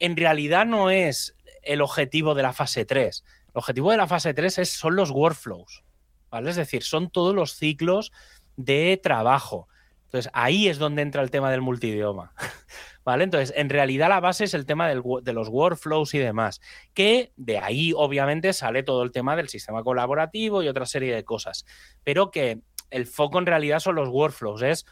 en 0.01 0.17
realidad 0.17 0.67
no 0.67 0.91
es 0.91 1.36
el 1.67 1.83
objetivo 1.83 2.35
de 2.35 2.43
la 2.43 2.53
fase 2.53 2.85
3. 2.85 3.25
El 3.49 3.53
objetivo 3.55 3.91
de 3.91 3.97
la 3.97 4.07
fase 4.07 4.35
3 4.35 4.59
es, 4.59 4.71
son 4.71 4.97
los 4.97 5.11
workflows, 5.11 5.85
¿vale? 6.31 6.51
Es 6.51 6.57
decir, 6.57 6.83
son 6.83 7.11
todos 7.11 7.35
los 7.35 7.55
ciclos 7.55 8.13
de 8.57 8.99
trabajo. 9.03 9.69
Entonces, 10.05 10.31
ahí 10.35 10.69
es 10.69 10.79
donde 10.79 11.03
entra 11.03 11.23
el 11.23 11.31
tema 11.31 11.51
del 11.51 11.61
multidioma. 11.61 12.33
¿Vale? 13.05 13.23
Entonces, 13.23 13.55
en 13.57 13.71
realidad 13.71 14.09
la 14.09 14.19
base 14.19 14.45
es 14.45 14.55
el 14.55 14.67
tema 14.67 14.89
de 14.89 15.33
los 15.33 15.49
workflows 15.49 16.13
y 16.15 16.19
demás, 16.19 16.61
que 16.93 17.33
de 17.37 17.59
ahí 17.59 17.93
obviamente 17.95 18.53
sale 18.53 18.83
todo 18.83 19.05
el 19.05 19.13
tema 19.13 19.37
del 19.37 19.49
sistema 19.49 19.85
colaborativo 19.85 20.61
y 20.61 20.69
otra 20.69 20.87
serie 20.87 21.15
de 21.15 21.23
cosas, 21.23 21.67
pero 22.03 22.33
que 22.33 22.63
el 22.91 23.07
foco 23.07 23.39
en 23.39 23.47
realidad 23.47 23.79
son 23.79 23.95
los 23.95 24.09
workflows, 24.09 24.63
es 24.63 24.87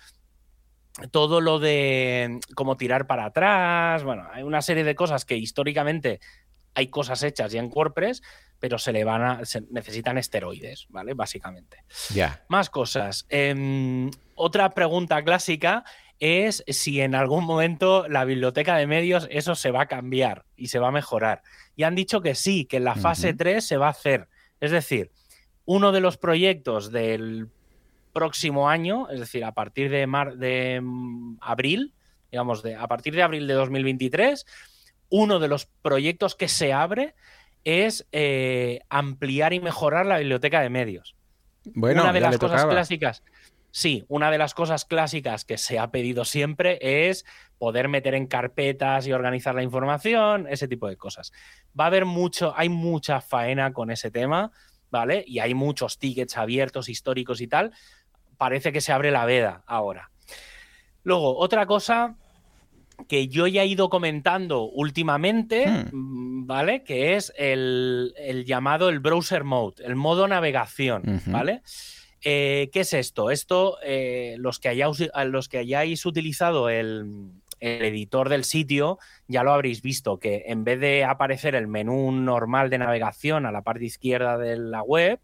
todo 1.10 1.40
lo 1.40 1.58
de 1.58 2.38
cómo 2.54 2.76
tirar 2.76 3.08
para 3.08 3.24
atrás, 3.24 4.04
bueno, 4.04 4.28
hay 4.32 4.44
una 4.44 4.62
serie 4.62 4.84
de 4.84 4.94
cosas 4.94 5.24
que 5.24 5.36
históricamente 5.36 6.20
hay 6.74 6.88
cosas 6.88 7.22
hechas 7.22 7.52
ya 7.52 7.60
en 7.60 7.70
WordPress, 7.72 8.22
pero 8.58 8.78
se 8.78 8.92
le 8.92 9.04
van 9.04 9.22
a. 9.22 9.44
Se 9.44 9.62
necesitan 9.70 10.18
esteroides, 10.18 10.86
¿vale? 10.88 11.14
Básicamente. 11.14 11.84
Ya. 12.14 12.44
Más 12.48 12.70
cosas. 12.70 13.26
Em, 13.28 14.10
otra 14.34 14.70
pregunta 14.70 15.22
clásica 15.22 15.84
es 16.20 16.64
si 16.68 17.00
en 17.00 17.14
algún 17.14 17.44
momento 17.44 18.08
la 18.08 18.24
biblioteca 18.24 18.76
de 18.76 18.86
medios 18.86 19.26
eso 19.30 19.54
se 19.54 19.70
va 19.70 19.82
a 19.82 19.86
cambiar 19.86 20.46
y 20.56 20.68
se 20.68 20.78
va 20.78 20.88
a 20.88 20.92
mejorar. 20.92 21.42
Y 21.76 21.82
han 21.82 21.94
dicho 21.94 22.20
que 22.20 22.34
sí, 22.34 22.64
que 22.64 22.78
en 22.78 22.84
la 22.84 22.94
fase 22.94 23.34
3 23.34 23.64
se 23.64 23.76
va 23.76 23.88
a 23.88 23.90
hacer. 23.90 24.28
Es 24.60 24.70
decir, 24.70 25.10
uno 25.64 25.92
de 25.92 26.00
los 26.00 26.16
proyectos 26.16 26.92
del 26.92 27.50
próximo 28.12 28.68
año, 28.68 29.08
es 29.10 29.20
decir, 29.20 29.44
a 29.44 29.52
partir 29.52 29.90
de, 29.90 30.06
de 30.36 30.80
mm, 30.80 31.38
abril, 31.40 31.92
digamos, 32.30 32.62
de, 32.62 32.76
a 32.76 32.86
partir 32.86 33.14
de 33.14 33.22
abril 33.22 33.46
de 33.46 33.54
2023, 33.54 34.46
uno 35.16 35.38
de 35.38 35.46
los 35.46 35.66
proyectos 35.66 36.34
que 36.34 36.48
se 36.48 36.72
abre 36.72 37.14
es 37.62 38.04
eh, 38.10 38.80
ampliar 38.88 39.52
y 39.52 39.60
mejorar 39.60 40.06
la 40.06 40.18
biblioteca 40.18 40.60
de 40.60 40.70
medios. 40.70 41.14
Bueno, 41.66 42.02
una 42.02 42.12
de 42.12 42.18
las 42.18 42.36
cosas 42.36 42.66
clásicas. 42.66 43.22
Sí, 43.70 44.04
una 44.08 44.32
de 44.32 44.38
las 44.38 44.54
cosas 44.54 44.84
clásicas 44.84 45.44
que 45.44 45.56
se 45.56 45.78
ha 45.78 45.92
pedido 45.92 46.24
siempre 46.24 46.78
es 46.80 47.24
poder 47.58 47.86
meter 47.86 48.14
en 48.14 48.26
carpetas 48.26 49.06
y 49.06 49.12
organizar 49.12 49.54
la 49.54 49.62
información, 49.62 50.48
ese 50.50 50.66
tipo 50.66 50.88
de 50.88 50.96
cosas. 50.96 51.32
Va 51.78 51.84
a 51.84 51.86
haber 51.86 52.06
mucho, 52.06 52.52
hay 52.56 52.68
mucha 52.68 53.20
faena 53.20 53.72
con 53.72 53.92
ese 53.92 54.10
tema, 54.10 54.50
¿vale? 54.90 55.24
Y 55.28 55.38
hay 55.38 55.54
muchos 55.54 56.00
tickets 56.00 56.36
abiertos, 56.36 56.88
históricos 56.88 57.40
y 57.40 57.46
tal. 57.46 57.70
Parece 58.36 58.72
que 58.72 58.80
se 58.80 58.90
abre 58.90 59.12
la 59.12 59.26
veda 59.26 59.62
ahora. 59.68 60.10
Luego, 61.04 61.38
otra 61.38 61.66
cosa 61.66 62.16
que 63.08 63.28
yo 63.28 63.46
ya 63.46 63.62
he 63.62 63.66
ido 63.66 63.88
comentando 63.88 64.64
últimamente, 64.64 65.66
hmm. 65.66 65.96
mm, 65.96 66.46
¿vale? 66.46 66.82
Que 66.84 67.14
es 67.14 67.32
el, 67.36 68.14
llamado 68.46 68.88
el 68.88 69.00
browser 69.00 69.44
mode, 69.44 69.84
el 69.84 69.96
modo 69.96 70.28
navegación, 70.28 71.22
¿vale? 71.26 71.62
Eh, 72.26 72.70
¿Qué 72.72 72.80
es 72.80 72.94
esto? 72.94 73.30
Esto, 73.30 73.76
eh, 73.82 74.36
los, 74.38 74.58
que 74.58 74.74
los 75.26 75.48
que 75.48 75.58
hayáis 75.58 76.06
utilizado 76.06 76.70
el, 76.70 77.32
editor 77.60 78.28
del 78.28 78.44
sitio, 78.44 78.98
ya 79.26 79.42
lo 79.42 79.52
habréis 79.52 79.80
visto, 79.80 80.18
que 80.18 80.44
en 80.48 80.64
vez 80.64 80.80
de 80.80 81.04
aparecer 81.04 81.54
el 81.54 81.66
menú 81.66 82.12
normal 82.12 82.68
de 82.68 82.76
navegación 82.76 83.46
a 83.46 83.52
la 83.52 83.62
parte 83.62 83.86
izquierda 83.86 84.36
de 84.36 84.58
la 84.58 84.82
web, 84.82 85.18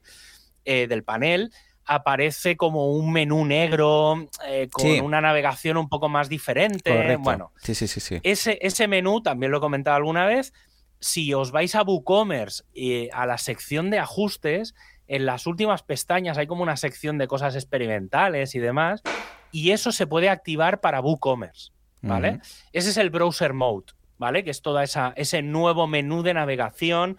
eh, 0.65 0.87
del 0.87 1.05
panel, 1.05 1.53
aparece 1.93 2.57
como 2.57 2.93
un 2.93 3.13
menú 3.13 3.45
negro 3.45 4.29
con 4.71 5.01
una 5.01 5.21
navegación 5.21 5.77
un 5.77 5.89
poco 5.89 6.09
más 6.09 6.29
diferente. 6.29 7.17
Bueno, 7.17 7.51
sí, 7.57 7.75
sí, 7.75 7.89
sí, 7.89 8.21
Ese, 8.23 8.61
ese 8.63 8.87
menú, 8.87 9.23
también 9.23 9.51
lo 9.51 9.59
he 9.59 9.61
comentado 9.61 9.97
alguna 9.97 10.25
vez, 10.25 10.53
si 11.01 11.35
os 11.35 11.51
vais 11.51 11.75
a 11.75 11.83
WooCommerce 11.83 12.63
y 12.73 13.09
a 13.11 13.27
la 13.27 13.39
sección 13.39 13.91
de 13.91 13.99
ajustes, 13.99 14.77
en 15.09 15.27
las 15.27 15.49
últimas 15.49 15.83
pestañas 15.83 16.39
hay 16.39 16.47
como 16.47 16.63
una 16.63 16.77
sección 16.77 17.19
de 17.19 17.27
cosas 17.27 17.57
experimentales 17.57 18.55
y 18.55 18.61
demás, 18.61 19.03
y 19.51 19.73
eso 19.73 19.91
se 19.91 20.07
puede 20.07 20.29
activar 20.29 20.81
para 20.81 21.01
WooCommerce, 21.01 21.73
¿vale? 22.03 22.39
Ese 22.73 22.91
es 22.91 22.99
el 22.99 23.11
browser 23.11 23.53
mode, 23.53 23.87
¿vale? 24.17 24.45
Que 24.45 24.53
es 24.53 24.63
todo 24.63 24.81
ese 24.81 25.43
nuevo 25.43 25.89
menú 25.89 26.23
de 26.23 26.35
navegación 26.35 27.19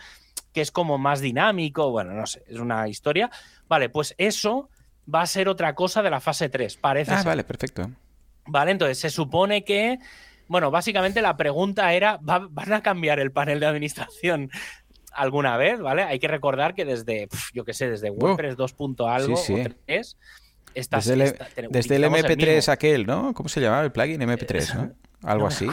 que 0.53 0.61
es 0.61 0.71
como 0.71 0.97
más 0.97 1.21
dinámico, 1.21 1.91
bueno, 1.91 2.11
no 2.13 2.25
sé, 2.25 2.43
es 2.47 2.57
una 2.57 2.87
historia. 2.87 3.29
Vale, 3.67 3.89
pues 3.89 4.15
eso 4.17 4.69
va 5.13 5.21
a 5.21 5.27
ser 5.27 5.49
otra 5.49 5.75
cosa 5.75 6.01
de 6.01 6.09
la 6.09 6.19
fase 6.19 6.49
3, 6.49 6.77
parece. 6.77 7.13
Ah, 7.13 7.23
vale, 7.23 7.43
perfecto. 7.43 7.89
Vale, 8.45 8.71
entonces 8.71 8.99
se 8.99 9.09
supone 9.09 9.63
que 9.63 9.99
bueno, 10.51 10.69
básicamente 10.69 11.21
la 11.21 11.37
pregunta 11.37 11.93
era, 11.93 12.19
¿van 12.21 12.73
a 12.73 12.83
cambiar 12.83 13.21
el 13.21 13.31
panel 13.31 13.61
de 13.61 13.67
administración 13.67 14.51
alguna 15.13 15.55
vez, 15.55 15.79
¿vale? 15.79 16.03
Hay 16.03 16.19
que 16.19 16.27
recordar 16.27 16.75
que 16.75 16.83
desde, 16.83 17.29
yo 17.53 17.63
qué 17.63 17.73
sé, 17.73 17.89
desde 17.89 18.09
WordPress 18.09 18.57
2. 18.57 18.75
algo 19.07 19.37
sí, 19.37 19.53
o 19.53 19.69
3, 19.85 20.17
desde, 20.73 21.13
el, 21.13 21.69
desde 21.69 21.95
el 21.95 22.03
MP3 22.03 22.67
aquel, 22.67 23.05
¿no? 23.05 23.33
¿Cómo 23.33 23.47
se 23.47 23.61
llamaba 23.61 23.83
el 23.83 23.93
plugin? 23.93 24.19
MP3, 24.19 24.75
¿no? 24.75 24.91
Algo 25.23 25.47
así. 25.47 25.67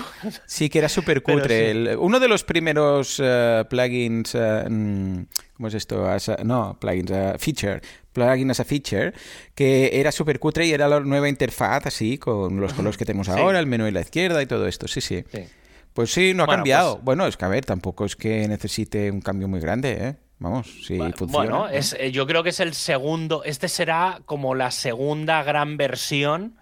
Sí, 0.46 0.68
que 0.68 0.78
era 0.78 0.88
súper 0.88 1.22
cutre. 1.22 1.96
uno 1.96 2.20
de 2.20 2.28
los 2.28 2.44
primeros 2.44 3.18
uh, 3.18 3.64
plugins, 3.68 4.34
uh, 4.34 5.26
¿cómo 5.54 5.68
es 5.68 5.74
esto? 5.74 6.06
no, 6.44 6.78
plugins, 6.78 7.10
uh, 7.10 7.38
feature. 7.38 7.80
Plugin 8.12 8.50
as 8.50 8.60
a 8.60 8.64
feature, 8.64 9.12
que 9.54 9.90
era 9.92 10.10
súper 10.10 10.38
cutre 10.40 10.66
y 10.66 10.72
era 10.72 10.88
la 10.88 11.00
nueva 11.00 11.28
interfaz, 11.28 11.86
así, 11.86 12.18
con 12.18 12.60
los 12.60 12.74
colores 12.74 12.98
que 12.98 13.04
tenemos 13.04 13.28
ahora, 13.28 13.58
el 13.60 13.66
menú 13.66 13.86
en 13.86 13.94
la 13.94 14.00
izquierda 14.00 14.42
y 14.42 14.46
todo 14.46 14.66
esto. 14.66 14.88
Sí, 14.88 15.00
sí. 15.00 15.24
sí. 15.30 15.44
Pues 15.94 16.12
sí, 16.12 16.34
no 16.34 16.44
ha 16.44 16.46
cambiado. 16.46 16.94
Pues 16.94 17.04
bueno, 17.04 17.26
es 17.26 17.36
que 17.36 17.44
a 17.44 17.48
ver, 17.48 17.64
tampoco 17.64 18.04
es 18.04 18.16
que 18.16 18.46
necesite 18.48 19.10
un 19.10 19.20
cambio 19.20 19.48
muy 19.48 19.60
grande, 19.60 19.96
¿eh? 20.00 20.16
Vamos, 20.40 20.66
si 20.86 20.98
funciona. 20.98 21.32
Bueno, 21.32 21.68
es, 21.68 21.96
eh, 21.98 22.12
yo 22.12 22.26
creo 22.26 22.42
que 22.42 22.50
es 22.50 22.60
el 22.60 22.74
segundo. 22.74 23.42
Este 23.44 23.68
será 23.68 24.20
como 24.24 24.54
la 24.54 24.70
segunda 24.70 25.42
gran 25.42 25.76
versión, 25.76 26.56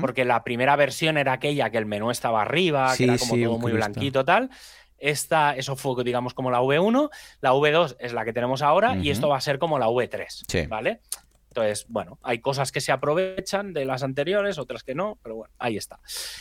porque 0.00 0.24
la 0.24 0.44
primera 0.44 0.76
versión 0.76 1.18
era 1.18 1.34
aquella 1.34 1.70
que 1.70 1.78
el 1.78 1.86
menú 1.86 2.10
estaba 2.10 2.40
arriba, 2.40 2.94
que 2.96 3.04
era 3.04 3.18
como 3.18 3.36
todo 3.36 3.58
muy 3.58 3.72
blanquito 3.72 4.24
tal. 4.24 4.50
Esta, 4.96 5.54
eso 5.54 5.76
fue, 5.76 6.02
digamos, 6.02 6.34
como 6.34 6.50
la 6.50 6.60
V1. 6.60 7.10
La 7.40 7.52
V2 7.52 7.96
es 8.00 8.12
la 8.12 8.24
que 8.24 8.32
tenemos 8.32 8.62
ahora 8.62 8.96
y 8.96 9.10
esto 9.10 9.28
va 9.28 9.36
a 9.36 9.40
ser 9.40 9.58
como 9.58 9.78
la 9.78 9.88
V3. 9.88 10.68
¿Vale? 10.68 11.00
Entonces, 11.48 11.86
bueno, 11.88 12.18
hay 12.22 12.40
cosas 12.40 12.72
que 12.72 12.80
se 12.80 12.92
aprovechan 12.92 13.72
de 13.72 13.84
las 13.84 14.02
anteriores, 14.02 14.58
otras 14.58 14.84
que 14.84 14.94
no, 14.94 15.18
pero 15.22 15.36
bueno, 15.36 15.54
ahí 15.58 15.76
está. 15.76 15.98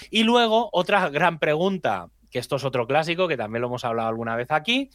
Y 0.10 0.24
luego, 0.24 0.70
otra 0.72 1.10
gran 1.10 1.40
pregunta 1.40 2.10
que 2.30 2.40
esto 2.40 2.58
es 2.58 2.64
otro 2.64 2.88
clásico, 2.88 3.28
que 3.28 3.38
también 3.38 3.62
lo 3.62 3.68
hemos 3.68 3.86
hablado 3.86 4.10
alguna 4.10 4.36
vez 4.36 4.52
aquí, 4.52 4.90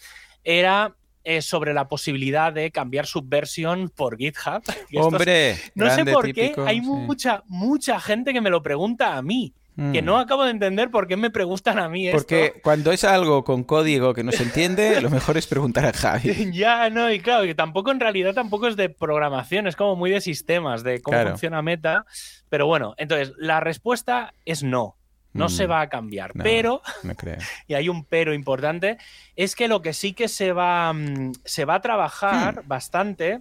era 0.44 0.94
eh, 1.24 1.42
sobre 1.42 1.74
la 1.74 1.88
posibilidad 1.88 2.52
de 2.52 2.70
cambiar 2.70 3.06
subversión 3.06 3.90
por 3.90 4.16
GitHub. 4.16 4.62
Hombre, 4.96 5.56
no 5.74 5.90
sé 5.94 6.04
por 6.04 6.32
qué 6.32 6.54
hay 6.66 6.80
mucha, 6.80 7.42
mucha 7.46 8.00
gente 8.00 8.32
que 8.32 8.40
me 8.40 8.50
lo 8.50 8.62
pregunta 8.62 9.16
a 9.16 9.22
mí. 9.22 9.54
Que 9.74 10.02
mm. 10.02 10.04
no 10.04 10.18
acabo 10.18 10.44
de 10.44 10.50
entender 10.50 10.90
por 10.90 11.08
qué 11.08 11.16
me 11.16 11.30
preguntan 11.30 11.78
a 11.78 11.88
mí 11.88 12.06
esto. 12.06 12.18
Porque 12.18 12.60
cuando 12.62 12.92
es 12.92 13.04
algo 13.04 13.42
con 13.42 13.64
código 13.64 14.12
que 14.12 14.22
no 14.22 14.30
se 14.30 14.42
entiende, 14.42 15.00
lo 15.00 15.08
mejor 15.08 15.38
es 15.38 15.46
preguntar 15.46 15.86
a 15.86 15.94
Javi. 15.94 16.50
ya, 16.52 16.90
no, 16.90 17.10
y 17.10 17.20
claro, 17.20 17.44
que 17.44 17.54
tampoco 17.54 17.90
en 17.90 17.98
realidad 17.98 18.34
tampoco 18.34 18.68
es 18.68 18.76
de 18.76 18.90
programación, 18.90 19.66
es 19.66 19.74
como 19.74 19.96
muy 19.96 20.10
de 20.10 20.20
sistemas, 20.20 20.82
de 20.82 21.00
cómo 21.00 21.22
funciona 21.22 21.62
Meta. 21.62 22.04
Pero 22.50 22.66
bueno, 22.66 22.94
entonces 22.98 23.32
la 23.38 23.60
respuesta 23.60 24.34
es 24.44 24.62
no. 24.62 24.98
No 25.32 25.48
se 25.48 25.66
mm. 25.66 25.70
va 25.70 25.80
a 25.80 25.88
cambiar. 25.88 26.32
pero, 26.34 26.82
y 27.66 27.74
hay 27.74 27.88
un 27.88 28.04
pero 28.04 28.34
importante, 28.34 28.98
es 29.36 29.56
que 29.56 29.68
lo 29.68 29.82
que 29.82 29.92
sí 29.92 30.12
que 30.12 30.28
se 30.28 30.52
va, 30.52 30.92
mm, 30.92 31.32
se 31.44 31.64
va 31.64 31.76
a 31.76 31.80
trabajar 31.80 32.62
hmm. 32.64 32.68
bastante 32.68 33.40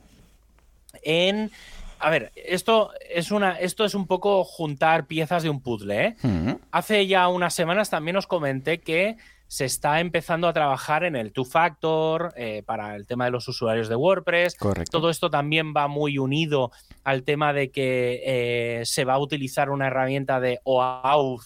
en. 1.03 1.51
A 1.99 2.09
ver, 2.09 2.31
esto 2.35 2.91
es, 3.09 3.29
una, 3.29 3.59
esto 3.59 3.85
es 3.85 3.93
un 3.93 4.07
poco 4.07 4.43
juntar 4.43 5.05
piezas 5.05 5.43
de 5.43 5.51
un 5.51 5.61
puzzle. 5.61 6.05
¿eh? 6.05 6.15
Hmm. 6.23 6.53
Hace 6.71 7.05
ya 7.05 7.27
unas 7.27 7.53
semanas 7.53 7.91
también 7.91 8.17
os 8.17 8.25
comenté 8.25 8.79
que 8.79 9.17
se 9.51 9.65
está 9.65 9.99
empezando 9.99 10.47
a 10.47 10.53
trabajar 10.53 11.03
en 11.03 11.17
el 11.17 11.33
two-factor 11.33 12.33
eh, 12.37 12.63
para 12.65 12.95
el 12.95 13.05
tema 13.05 13.25
de 13.25 13.31
los 13.31 13.47
usuarios 13.49 13.89
de 13.89 13.95
WordPress. 13.95 14.55
Correcto. 14.55 14.97
Todo 14.97 15.09
esto 15.09 15.29
también 15.29 15.73
va 15.75 15.89
muy 15.89 16.17
unido 16.17 16.71
al 17.03 17.23
tema 17.23 17.51
de 17.51 17.69
que 17.69 18.21
eh, 18.25 18.85
se 18.85 19.03
va 19.03 19.15
a 19.15 19.19
utilizar 19.19 19.69
una 19.69 19.87
herramienta 19.87 20.39
de 20.39 20.61
OAuth 20.63 21.43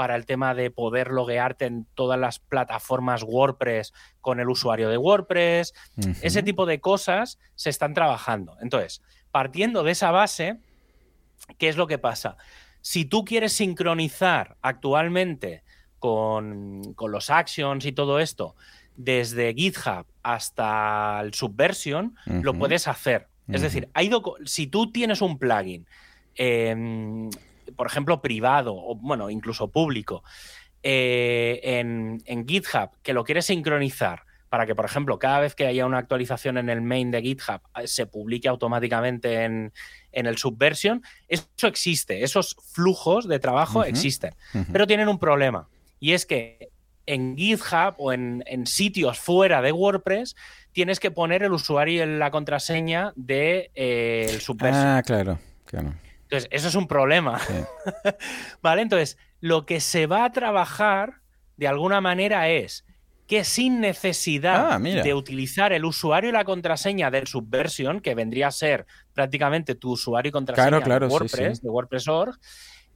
para 0.00 0.16
el 0.16 0.24
tema 0.24 0.54
de 0.54 0.70
poder 0.70 1.10
loguearte 1.10 1.66
en 1.66 1.86
todas 1.92 2.18
las 2.18 2.38
plataformas 2.38 3.22
WordPress 3.22 3.92
con 4.22 4.40
el 4.40 4.48
usuario 4.48 4.88
de 4.88 4.96
WordPress. 4.96 5.74
Ese 6.22 6.42
tipo 6.42 6.64
de 6.64 6.80
cosas 6.80 7.38
se 7.54 7.68
están 7.68 7.92
trabajando. 7.92 8.56
Entonces, 8.62 9.02
partiendo 9.30 9.82
de 9.82 9.90
esa 9.90 10.10
base, 10.10 10.56
¿qué 11.58 11.68
es 11.68 11.76
lo 11.76 11.86
que 11.86 11.98
pasa? 11.98 12.38
Si 12.80 13.04
tú 13.04 13.26
quieres 13.26 13.52
sincronizar 13.52 14.56
actualmente 14.62 15.64
con, 15.98 16.80
los 16.98 17.28
actions 17.28 17.84
y 17.84 17.92
todo 17.92 18.20
esto, 18.20 18.56
desde 18.96 19.52
GitHub 19.52 20.06
hasta 20.22 21.20
el 21.20 21.34
Subversion, 21.34 22.16
lo 22.24 22.54
puedes 22.54 22.88
hacer. 22.88 23.28
Es 23.48 23.60
decir, 23.60 23.90
si 24.46 24.66
tú 24.66 24.90
tienes 24.92 25.20
un 25.20 25.38
plugin 25.38 25.86
em, 26.36 27.28
por 27.76 27.86
ejemplo, 27.86 28.20
privado 28.20 28.74
o, 28.74 28.94
bueno, 28.96 29.30
incluso 29.30 29.68
público, 29.68 30.22
eh, 30.82 31.60
en, 31.62 32.48
GitHub, 32.48 32.90
que 33.02 33.12
lo 33.12 33.24
quieres 33.24 33.46
sincronizar 33.46 34.22
para 34.48 34.66
que, 34.66 34.74
por 34.74 34.84
ejemplo, 34.84 35.18
cada 35.18 35.40
vez 35.40 35.54
que 35.54 35.66
haya 35.66 35.86
una 35.86 35.98
actualización 35.98 36.58
en 36.58 36.70
el 36.70 36.80
main 36.80 37.10
de 37.10 37.22
GitHub 37.22 37.60
eh, 37.76 37.86
se 37.86 38.06
publique 38.06 38.48
automáticamente 38.48 39.44
en, 39.44 39.72
el 40.12 40.38
Subversion, 40.38 41.02
eso 41.28 41.66
existe, 41.66 42.24
esos 42.24 42.56
flujos 42.72 43.28
de 43.28 43.38
trabajo 43.38 43.84
existen, 43.84 44.34
pero 44.72 44.86
tienen 44.88 45.08
un 45.08 45.20
problema, 45.20 45.68
y 46.00 46.12
es 46.12 46.26
que 46.26 46.70
en 47.06 47.36
GitHub 47.36 47.94
o 47.98 48.12
en, 48.12 48.66
sitios 48.66 49.18
fuera 49.18 49.62
de 49.62 49.72
WordPress 49.72 50.36
tienes 50.72 51.00
que 51.00 51.10
poner 51.10 51.42
el 51.42 51.52
usuario 51.52 52.04
y 52.04 52.18
la 52.18 52.30
contraseña 52.30 53.12
del 53.16 53.26
de, 53.26 53.70
eh, 53.74 54.38
Subversion. 54.40 54.86
Ah, 54.86 55.02
claro, 55.04 55.38
claro. 55.64 55.94
Entonces, 56.30 56.48
eso 56.52 56.68
es 56.68 56.74
un 56.76 56.86
problema. 56.86 57.40
¿Vale? 58.62 58.82
Entonces, 58.82 59.18
lo 59.40 59.66
que 59.66 59.80
se 59.80 60.06
va 60.06 60.24
a 60.24 60.30
trabajar 60.30 61.14
de 61.56 61.66
alguna 61.66 62.00
manera 62.00 62.48
es 62.48 62.84
que 63.26 63.44
sin 63.44 63.80
necesidad 63.80 64.72
ah, 64.72 64.78
de 64.78 65.14
utilizar 65.14 65.72
el 65.72 65.84
usuario 65.84 66.30
y 66.30 66.32
la 66.32 66.44
contraseña 66.44 67.10
del 67.10 67.26
Subversion, 67.26 68.00
que 68.00 68.14
vendría 68.14 68.48
a 68.48 68.52
ser 68.52 68.86
prácticamente 69.12 69.74
tu 69.74 69.92
usuario 69.92 70.30
y 70.30 70.32
contraseña 70.32 70.80
de 70.80 71.06
WordPress, 71.06 71.62
de 71.62 71.68
WordPress.org, 71.68 72.38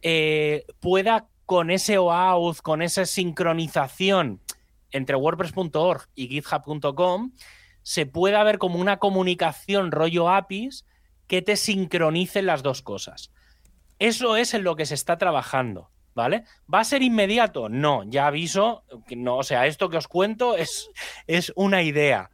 eh, 0.03 0.65
pueda 0.81 1.27
con 1.47 1.71
ese 1.71 1.99
OAuth, 1.99 2.59
con 2.63 2.83
esa 2.83 3.05
sincronización 3.05 4.41
entre 4.91 5.17
WordPress.org 5.17 6.09
y 6.15 6.29
GitHub.com, 6.29 7.33
se 7.83 8.07
pueda 8.07 8.43
ver 8.45 8.59
como 8.59 8.79
una 8.79 8.99
comunicación 8.99 9.91
rollo 9.91 10.31
APIs 10.31 10.85
que 11.27 11.43
te 11.43 11.57
sincronicen 11.57 12.47
las 12.47 12.63
dos 12.63 12.83
cosas. 12.83 13.31
Eso 13.99 14.37
es 14.37 14.55
en 14.55 14.65
lo 14.65 14.77
que 14.77 14.87
se 14.87 14.95
está 14.95 15.19
trabajando, 15.19 15.91
¿vale? 16.15 16.45
¿Va 16.73 16.81
a 16.81 16.85
ser 16.85 17.03
inmediato? 17.03 17.69
No, 17.69 18.03
ya 18.05 18.27
aviso, 18.27 18.85
no, 19.17 19.39
o 19.39 19.43
sea, 19.43 19.67
esto 19.67 19.89
que 19.89 19.97
os 19.97 20.09
cuento 20.09 20.57
es, 20.57 20.91
es 21.27 21.53
una 21.57 21.83
idea, 21.83 22.31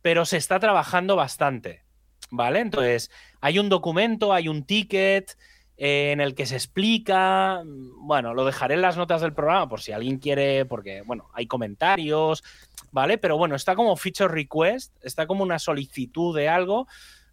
pero 0.00 0.24
se 0.24 0.36
está 0.36 0.58
trabajando 0.58 1.16
bastante, 1.16 1.84
¿vale? 2.30 2.60
Entonces, 2.60 3.10
hay 3.40 3.58
un 3.58 3.68
documento, 3.68 4.32
hay 4.32 4.48
un 4.48 4.64
ticket 4.64 5.36
eh, 5.76 6.12
en 6.12 6.20
el 6.20 6.34
que 6.34 6.46
se 6.46 6.54
explica, 6.54 7.62
bueno, 7.64 8.34
lo 8.34 8.44
dejaré 8.44 8.74
en 8.74 8.82
las 8.82 8.96
notas 8.96 9.20
del 9.20 9.34
programa 9.34 9.68
por 9.68 9.80
si 9.80 9.92
alguien 9.92 10.18
quiere, 10.18 10.64
porque, 10.64 11.02
bueno, 11.02 11.28
hay 11.34 11.46
comentarios, 11.46 12.42
¿vale? 12.90 13.18
Pero 13.18 13.36
bueno, 13.36 13.54
está 13.54 13.74
como 13.74 13.96
feature 13.96 14.32
request, 14.32 14.94
está 15.02 15.26
como 15.26 15.42
una 15.42 15.58
solicitud 15.58 16.36
de 16.36 16.48
algo 16.48 16.86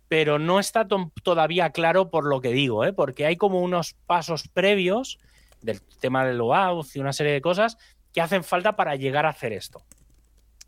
pero 0.09 0.39
no 0.39 0.59
está 0.59 0.87
todavía 1.23 1.69
claro 1.69 2.09
por 2.09 2.25
lo 2.25 2.41
que 2.41 2.49
digo, 2.51 2.83
¿eh? 2.83 2.91
porque 2.91 3.25
hay 3.27 3.37
como 3.37 3.61
unos 3.61 3.93
pasos 4.07 4.47
previos 4.49 5.19
del 5.61 5.81
tema 6.01 6.25
del 6.25 6.41
OAuth 6.41 6.95
y 6.95 6.99
una 6.99 7.13
serie 7.13 7.31
de 7.31 7.41
cosas 7.41 7.77
que 8.11 8.19
hacen 8.19 8.43
falta 8.43 8.75
para 8.75 8.95
llegar 8.95 9.27
a 9.27 9.29
hacer 9.29 9.53
esto. 9.53 9.83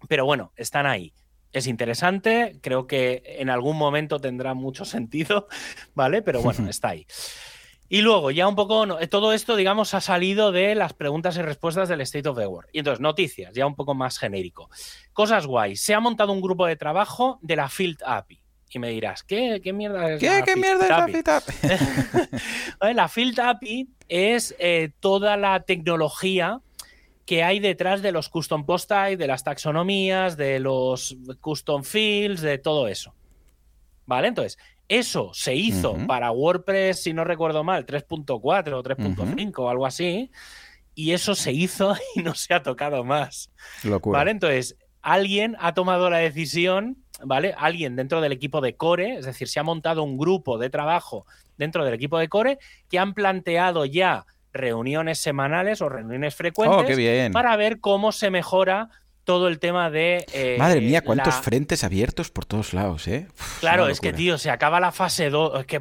Pero 0.08 0.26
bueno, 0.26 0.54
están 0.56 0.86
ahí. 0.86 1.14
Es 1.52 1.68
interesante, 1.68 2.60
creo 2.62 2.88
que 2.88 3.24
en 3.26 3.50
algún 3.50 3.78
momento 3.78 4.20
tendrá 4.20 4.54
mucho 4.54 4.86
sentido, 4.86 5.48
¿vale? 5.96 6.22
Pero 6.22 6.42
bueno, 6.42 6.66
está 6.70 6.90
ahí. 6.90 7.08
Y 7.90 8.02
luego, 8.02 8.32
ya 8.32 8.48
un 8.48 8.56
poco, 8.56 8.88
todo 9.10 9.34
esto, 9.34 9.56
digamos, 9.56 9.94
ha 9.96 10.02
salido 10.02 10.54
de 10.54 10.76
las 10.76 10.94
preguntas 10.94 11.36
y 11.36 11.42
respuestas 11.42 11.90
del 11.90 12.00
State 12.02 12.30
of 12.30 12.38
the 12.38 12.48
World. 12.48 12.70
Y 12.72 12.80
entonces, 12.80 13.02
noticias, 13.02 13.54
ya 13.54 13.66
un 13.66 13.76
poco 13.76 13.96
más 13.96 14.18
genérico. 14.18 14.70
Cosas 15.12 15.46
guays. 15.46 15.82
Se 15.82 15.94
ha 15.94 16.00
montado 16.00 16.32
un 16.32 16.40
grupo 16.40 16.68
de 16.68 16.78
trabajo 16.78 17.38
de 17.42 17.58
la 17.58 17.68
Field 17.68 17.98
API. 18.06 18.41
Y 18.74 18.80
me 18.80 18.90
dirás, 18.90 19.24
¿qué, 19.24 19.60
qué 19.62 19.74
mierda 19.74 20.14
es 20.14 20.20
¿Qué, 20.22 20.30
la 20.30 20.42
¿Qué 20.44 20.56
mierda 20.56 20.84
es 20.84 20.90
la 20.90 21.06
Field 21.06 21.30
API? 21.30 22.94
la 22.96 23.08
Field 23.10 23.40
API 23.40 23.90
es 24.08 24.56
eh, 24.60 24.92
toda 25.02 25.36
la 25.36 25.64
tecnología 25.64 26.62
que 27.26 27.44
hay 27.44 27.60
detrás 27.60 28.02
de 28.02 28.14
los 28.14 28.30
custom 28.30 28.66
post 28.66 28.88
type, 28.88 29.18
de 29.18 29.28
las 29.28 29.44
taxonomías, 29.44 30.38
de 30.38 30.60
los 30.60 31.18
custom 31.42 31.84
fields, 31.84 32.42
de 32.42 32.58
todo 32.58 32.88
eso. 32.88 33.14
¿Vale? 34.06 34.30
Entonces, 34.30 34.58
eso 34.88 35.32
se 35.34 35.56
hizo 35.56 35.96
para 36.08 36.32
WordPress, 36.32 37.04
si 37.04 37.14
no 37.14 37.24
recuerdo 37.24 37.64
mal, 37.64 37.86
3.4 37.86 38.30
o 38.40 38.84
3.5 38.84 39.54
o 39.60 39.70
algo 39.70 39.86
así. 39.86 40.32
Y 40.96 41.12
eso 41.12 41.36
se 41.36 41.52
hizo 41.52 41.96
y 42.16 42.24
no 42.24 42.36
se 42.36 42.54
ha 42.54 42.64
tocado 42.64 43.04
más. 43.04 43.52
Locura. 43.84 44.20
¿Vale? 44.20 44.32
Entonces, 44.32 44.78
alguien 45.02 45.56
ha 45.60 45.74
tomado 45.74 46.10
la 46.10 46.18
decisión 46.18 47.01
¿vale? 47.24 47.54
Alguien 47.58 47.96
dentro 47.96 48.22
del 48.22 48.32
equipo 48.32 48.62
de 48.62 48.76
Core, 48.76 49.18
es 49.18 49.26
decir, 49.26 49.48
se 49.48 49.60
ha 49.60 49.64
montado 49.64 50.04
un 50.04 50.18
grupo 50.18 50.58
de 50.58 50.70
trabajo 50.70 51.26
dentro 51.58 51.86
del 51.86 51.94
equipo 51.94 52.18
de 52.18 52.30
Core 52.30 52.60
que 52.90 53.00
han 53.00 53.14
planteado 53.14 53.86
ya 53.86 54.26
reuniones 54.54 55.20
semanales 55.20 55.82
o 55.82 55.90
reuniones 55.90 56.36
frecuentes 56.36 56.98
oh, 56.98 57.32
para 57.32 57.56
ver 57.56 57.80
cómo 57.80 58.12
se 58.12 58.30
mejora 58.30 58.90
todo 59.24 59.48
el 59.48 59.60
tema 59.60 59.90
de... 59.90 60.26
Eh, 60.34 60.56
Madre 60.58 60.82
mía, 60.82 61.02
cuántos 61.02 61.36
frentes 61.36 61.84
abiertos 61.84 62.32
por 62.32 62.46
todos 62.46 62.74
lados, 62.74 63.08
¿eh? 63.08 63.28
claro, 63.60 63.88
es 63.88 64.00
que, 64.00 64.14
tío, 64.14 64.38
se 64.38 64.50
acaba 64.50 64.80
la 64.80 64.92
fase 64.92 65.30
2. 65.30 65.60
Es 65.60 65.66
que, 65.68 65.80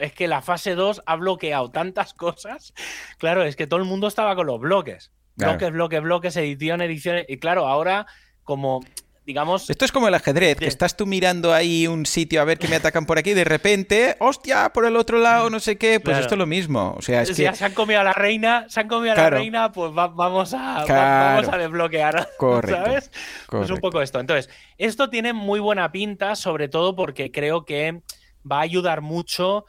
es 0.00 0.12
que 0.12 0.28
la 0.28 0.42
fase 0.42 0.74
2 0.74 1.02
ha 1.06 1.16
bloqueado 1.16 1.70
tantas 1.70 2.14
cosas. 2.14 2.74
Claro, 3.18 3.44
es 3.44 3.56
que 3.56 3.66
todo 3.66 3.80
el 3.80 3.86
mundo 3.86 4.08
estaba 4.08 4.34
con 4.34 4.46
los 4.46 4.60
bloques. 4.60 5.12
Bloques, 5.36 5.72
bloques, 5.72 6.02
bloques, 6.02 6.36
edición, 6.36 6.82
edición. 6.82 7.22
Y 7.26 7.38
claro, 7.38 7.66
ahora 7.66 8.06
como 8.42 8.80
digamos... 9.24 9.70
Esto 9.70 9.84
es 9.84 9.92
como 9.92 10.08
el 10.08 10.14
ajedrez, 10.14 10.58
que 10.58 10.66
estás 10.66 10.96
tú 10.96 11.06
mirando 11.06 11.54
ahí 11.54 11.86
un 11.86 12.06
sitio 12.06 12.40
a 12.40 12.44
ver 12.44 12.58
que 12.58 12.68
me 12.68 12.76
atacan 12.76 13.06
por 13.06 13.18
aquí 13.18 13.30
y 13.30 13.34
de 13.34 13.44
repente, 13.44 14.16
hostia, 14.20 14.70
por 14.72 14.84
el 14.84 14.96
otro 14.96 15.18
lado, 15.18 15.50
no 15.50 15.60
sé 15.60 15.78
qué, 15.78 16.00
pues 16.00 16.18
esto 16.18 16.34
es 16.34 16.38
lo 16.38 16.46
mismo. 16.46 16.94
O 16.96 17.02
sea, 17.02 17.22
es 17.22 17.30
que... 17.30 17.52
se 17.54 17.64
han 17.64 17.72
comido 17.72 18.00
a 18.00 18.04
la 18.04 18.12
reina, 18.12 18.66
se 18.68 18.80
han 18.80 18.88
comido 18.88 19.12
a 19.12 19.16
la 19.16 19.30
reina, 19.30 19.72
pues 19.72 19.92
vamos, 19.94 20.52
a, 20.54 20.84
vamos 20.86 21.48
a 21.48 21.56
desbloquear, 21.56 22.28
Correcto. 22.38 22.84
¿sabes? 22.84 23.10
Pues 23.48 23.70
un 23.70 23.78
poco 23.78 24.02
esto. 24.02 24.20
Entonces, 24.20 24.50
esto 24.78 25.08
tiene 25.08 25.32
muy 25.32 25.60
buena 25.60 25.90
pinta, 25.90 26.36
sobre 26.36 26.68
todo 26.68 26.94
porque 26.94 27.30
creo 27.30 27.64
que 27.64 28.02
va 28.50 28.58
a 28.58 28.62
ayudar 28.62 29.00
mucho 29.00 29.64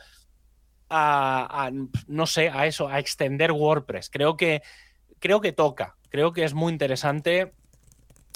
a, 0.89 1.65
a 1.65 1.71
no 2.07 2.27
sé, 2.27 2.49
a 2.49 2.65
eso, 2.65 2.89
a 2.89 2.99
extender 2.99 3.51
WordPress. 3.51 4.09
Creo 4.09 4.35
que, 4.35 4.61
creo 5.19 5.39
que 5.39 5.53
toca, 5.53 5.95
creo 6.09 6.33
que 6.33 6.43
es 6.43 6.53
muy 6.53 6.73
interesante 6.73 7.53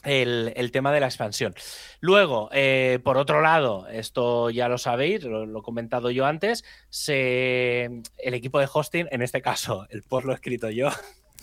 el, 0.03 0.71
tema 0.71 0.91
de 0.91 0.99
la 0.99 1.07
expansión. 1.07 1.53
Luego, 1.99 2.49
eh, 2.51 2.99
por 3.03 3.17
otro 3.17 3.41
lado, 3.41 3.87
esto 3.87 4.49
ya 4.49 4.67
lo 4.69 4.77
sabéis, 4.77 5.23
lo, 5.23 5.59
he 5.59 5.63
comentado 5.63 6.11
yo 6.11 6.25
antes, 6.25 6.63
se, 6.89 7.85
el 8.17 8.33
equipo 8.33 8.59
de 8.59 8.69
hosting, 8.71 9.07
en 9.11 9.21
este 9.21 9.41
caso, 9.41 9.87
el 9.89 10.03
post 10.03 10.25
lo 10.25 10.31
he 10.31 10.35
escrito 10.35 10.69
yo. 10.69 10.89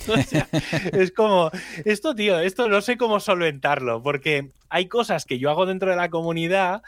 es 0.93 1.13
como, 1.13 1.51
esto, 1.85 2.15
tío, 2.15 2.39
esto 2.39 2.69
no 2.69 2.81
sé 2.81 2.97
cómo 2.97 3.19
solventarlo, 3.21 4.03
porque 4.03 4.51
hay 4.69 4.89
cosas 4.89 5.25
que 5.25 5.39
yo 5.39 5.51
hago 5.51 5.67
dentro 5.67 5.91
de 5.91 5.97
la 5.97 6.11
comunidad 6.11 6.83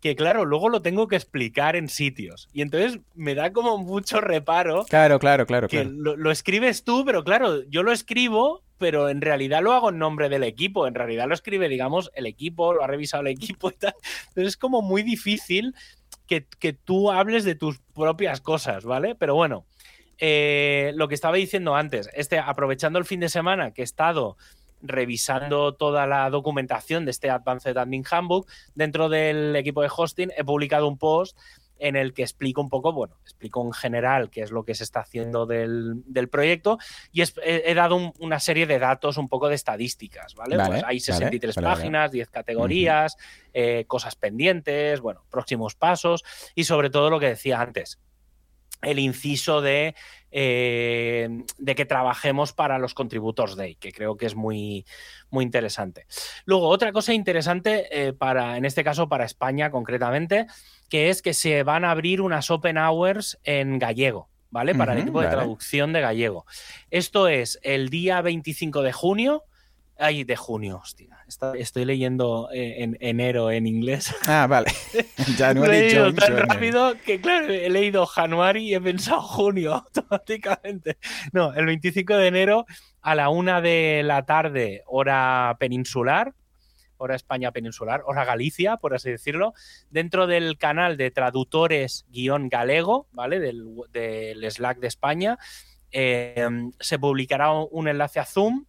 que 0.00 0.16
claro, 0.16 0.46
luego 0.46 0.70
lo 0.70 0.80
tengo 0.80 1.08
que 1.08 1.16
explicar 1.16 1.76
en 1.76 1.88
sitios. 1.88 2.48
Y 2.54 2.62
entonces 2.62 3.00
me 3.14 3.34
da 3.34 3.52
como 3.52 3.76
mucho 3.76 4.20
reparo. 4.22 4.86
Claro, 4.88 5.18
claro, 5.18 5.44
claro. 5.44 5.68
Que 5.68 5.84
Lo, 5.84 6.16
lo, 6.16 6.30
escribes 6.30 6.84
tú, 6.84 7.04
pero 7.04 7.22
claro, 7.22 7.62
yo 7.68 7.82
lo 7.82 7.92
escribo, 7.92 8.62
pero 8.80 9.10
en 9.10 9.20
realidad 9.20 9.62
lo 9.62 9.74
hago 9.74 9.90
en 9.90 9.98
nombre 9.98 10.30
del 10.30 10.42
equipo. 10.42 10.86
En 10.86 10.94
realidad 10.94 11.28
lo 11.28 11.34
escribe, 11.34 11.68
digamos, 11.68 12.10
el 12.14 12.24
equipo, 12.24 12.72
lo 12.72 12.82
ha 12.82 12.86
revisado 12.86 13.20
el 13.20 13.28
equipo 13.28 13.70
y 13.70 13.74
tal. 13.74 13.94
Entonces 14.28 14.48
es 14.48 14.56
como 14.56 14.80
muy 14.80 15.02
difícil 15.02 15.74
que, 16.26 16.72
tú 16.72 17.10
hables 17.10 17.44
de 17.44 17.56
tus 17.56 17.80
propias 17.94 18.40
cosas, 18.40 18.84
¿vale? 18.84 19.14
Pero 19.16 19.34
bueno, 19.34 19.66
eh, 20.18 20.92
lo 20.94 21.08
que 21.08 21.14
estaba 21.14 21.36
diciendo 21.36 21.74
antes, 21.74 22.08
este, 22.14 22.38
aprovechando 22.38 22.98
el 22.98 23.04
fin 23.04 23.20
de 23.20 23.28
semana 23.28 23.72
que 23.72 23.82
he 23.82 23.84
estado 23.84 24.36
revisando 24.80 25.74
toda 25.74 26.06
la 26.06 26.30
documentación 26.30 27.04
de 27.04 27.10
este 27.10 27.28
Advanced 27.28 27.76
Admin 27.76 28.04
Handbook, 28.10 28.48
dentro 28.74 29.08
del 29.08 29.54
equipo 29.56 29.82
de 29.82 29.90
hosting 29.94 30.30
he 30.36 30.44
publicado 30.44 30.88
un 30.88 30.96
post 30.96 31.36
en 31.80 31.96
el 31.96 32.12
que 32.12 32.22
explico 32.22 32.60
un 32.60 32.68
poco, 32.68 32.92
bueno, 32.92 33.16
explico 33.22 33.64
en 33.64 33.72
general 33.72 34.30
qué 34.30 34.42
es 34.42 34.52
lo 34.52 34.64
que 34.64 34.74
se 34.74 34.84
está 34.84 35.00
haciendo 35.00 35.46
del, 35.46 36.04
proyecto 36.30 36.78
y 37.12 37.22
he, 37.22 37.74
dado 37.74 38.12
una 38.18 38.38
serie 38.38 38.66
de 38.66 38.78
datos, 38.78 39.16
un 39.16 39.28
poco 39.28 39.48
de 39.48 39.54
estadísticas, 39.54 40.34
¿vale? 40.34 40.56
pues 40.64 40.84
hay 40.84 41.00
63 41.00 41.56
páginas, 41.56 42.12
10 42.12 42.28
categorías, 42.30 43.16
eh, 43.52 43.84
cosas 43.86 44.14
pendientes, 44.14 45.00
bueno, 45.00 45.24
próximos 45.30 45.74
pasos 45.74 46.22
y 46.54 46.64
sobre 46.64 46.90
todo 46.90 47.10
lo 47.10 47.18
que 47.18 47.26
decía 47.26 47.60
antes, 47.60 47.98
el 48.82 48.98
inciso 48.98 49.60
de, 49.60 49.94
eh, 50.32 51.44
de 51.58 51.74
que 51.74 51.84
trabajemos 51.84 52.52
para 52.52 52.78
los 52.78 52.94
Contributors 52.94 53.56
Day, 53.56 53.74
que 53.74 53.92
creo 53.92 54.16
que 54.16 54.26
es 54.26 54.34
muy, 54.34 54.86
muy 55.30 55.44
interesante. 55.44 56.06
Luego, 56.44 56.68
otra 56.68 56.92
cosa 56.92 57.12
interesante 57.14 57.88
eh, 57.90 58.12
para, 58.12 58.56
en 58.56 58.64
este 58.64 58.84
caso, 58.84 59.08
para 59.08 59.24
España 59.24 59.70
concretamente, 59.70 60.46
que 60.88 61.10
es 61.10 61.22
que 61.22 61.34
se 61.34 61.62
van 61.62 61.84
a 61.84 61.90
abrir 61.90 62.20
unas 62.20 62.50
open 62.50 62.78
hours 62.78 63.38
en 63.44 63.78
gallego. 63.78 64.28
¿Vale? 64.52 64.74
Para 64.74 64.94
el 64.94 65.02
equipo 65.02 65.20
de 65.20 65.28
traducción 65.28 65.92
de 65.92 66.00
gallego. 66.00 66.44
Esto 66.90 67.28
es 67.28 67.60
el 67.62 67.88
día 67.88 68.20
25 68.20 68.82
de 68.82 68.92
junio. 68.92 69.44
Ay, 70.02 70.24
de 70.24 70.34
junio, 70.34 70.78
hostia. 70.82 71.18
estoy 71.58 71.84
leyendo 71.84 72.48
eh, 72.54 72.82
en 72.82 72.96
enero 73.00 73.50
en 73.50 73.66
inglés. 73.66 74.14
Ah, 74.26 74.46
vale. 74.48 74.72
ya 75.36 75.52
no 75.52 75.66
he 75.66 75.68
leído 75.68 76.14
tan 76.14 76.38
rápido 76.38 76.94
que, 77.04 77.20
claro, 77.20 77.52
he 77.52 77.68
leído 77.68 78.06
Januari 78.06 78.70
y 78.70 78.74
he 78.74 78.80
pensado 78.80 79.20
junio 79.20 79.74
automáticamente. 79.84 80.96
No, 81.34 81.52
el 81.52 81.66
25 81.66 82.16
de 82.16 82.26
enero 82.28 82.64
a 83.02 83.14
la 83.14 83.28
una 83.28 83.60
de 83.60 84.00
la 84.02 84.24
tarde, 84.24 84.82
hora 84.86 85.54
peninsular, 85.60 86.32
hora 86.96 87.14
España 87.14 87.52
peninsular, 87.52 88.00
hora 88.06 88.24
Galicia, 88.24 88.78
por 88.78 88.94
así 88.94 89.10
decirlo, 89.10 89.52
dentro 89.90 90.26
del 90.26 90.56
canal 90.56 90.96
de 90.96 91.10
traductores-galego, 91.10 93.06
¿vale? 93.12 93.38
Del, 93.38 94.50
Slack 94.50 94.78
de 94.78 94.86
España, 94.86 95.36
eh, 95.92 96.48
se 96.78 96.98
publicará 96.98 97.52
un 97.52 97.86
enlace 97.86 98.18
a 98.18 98.24
Zoom 98.24 98.64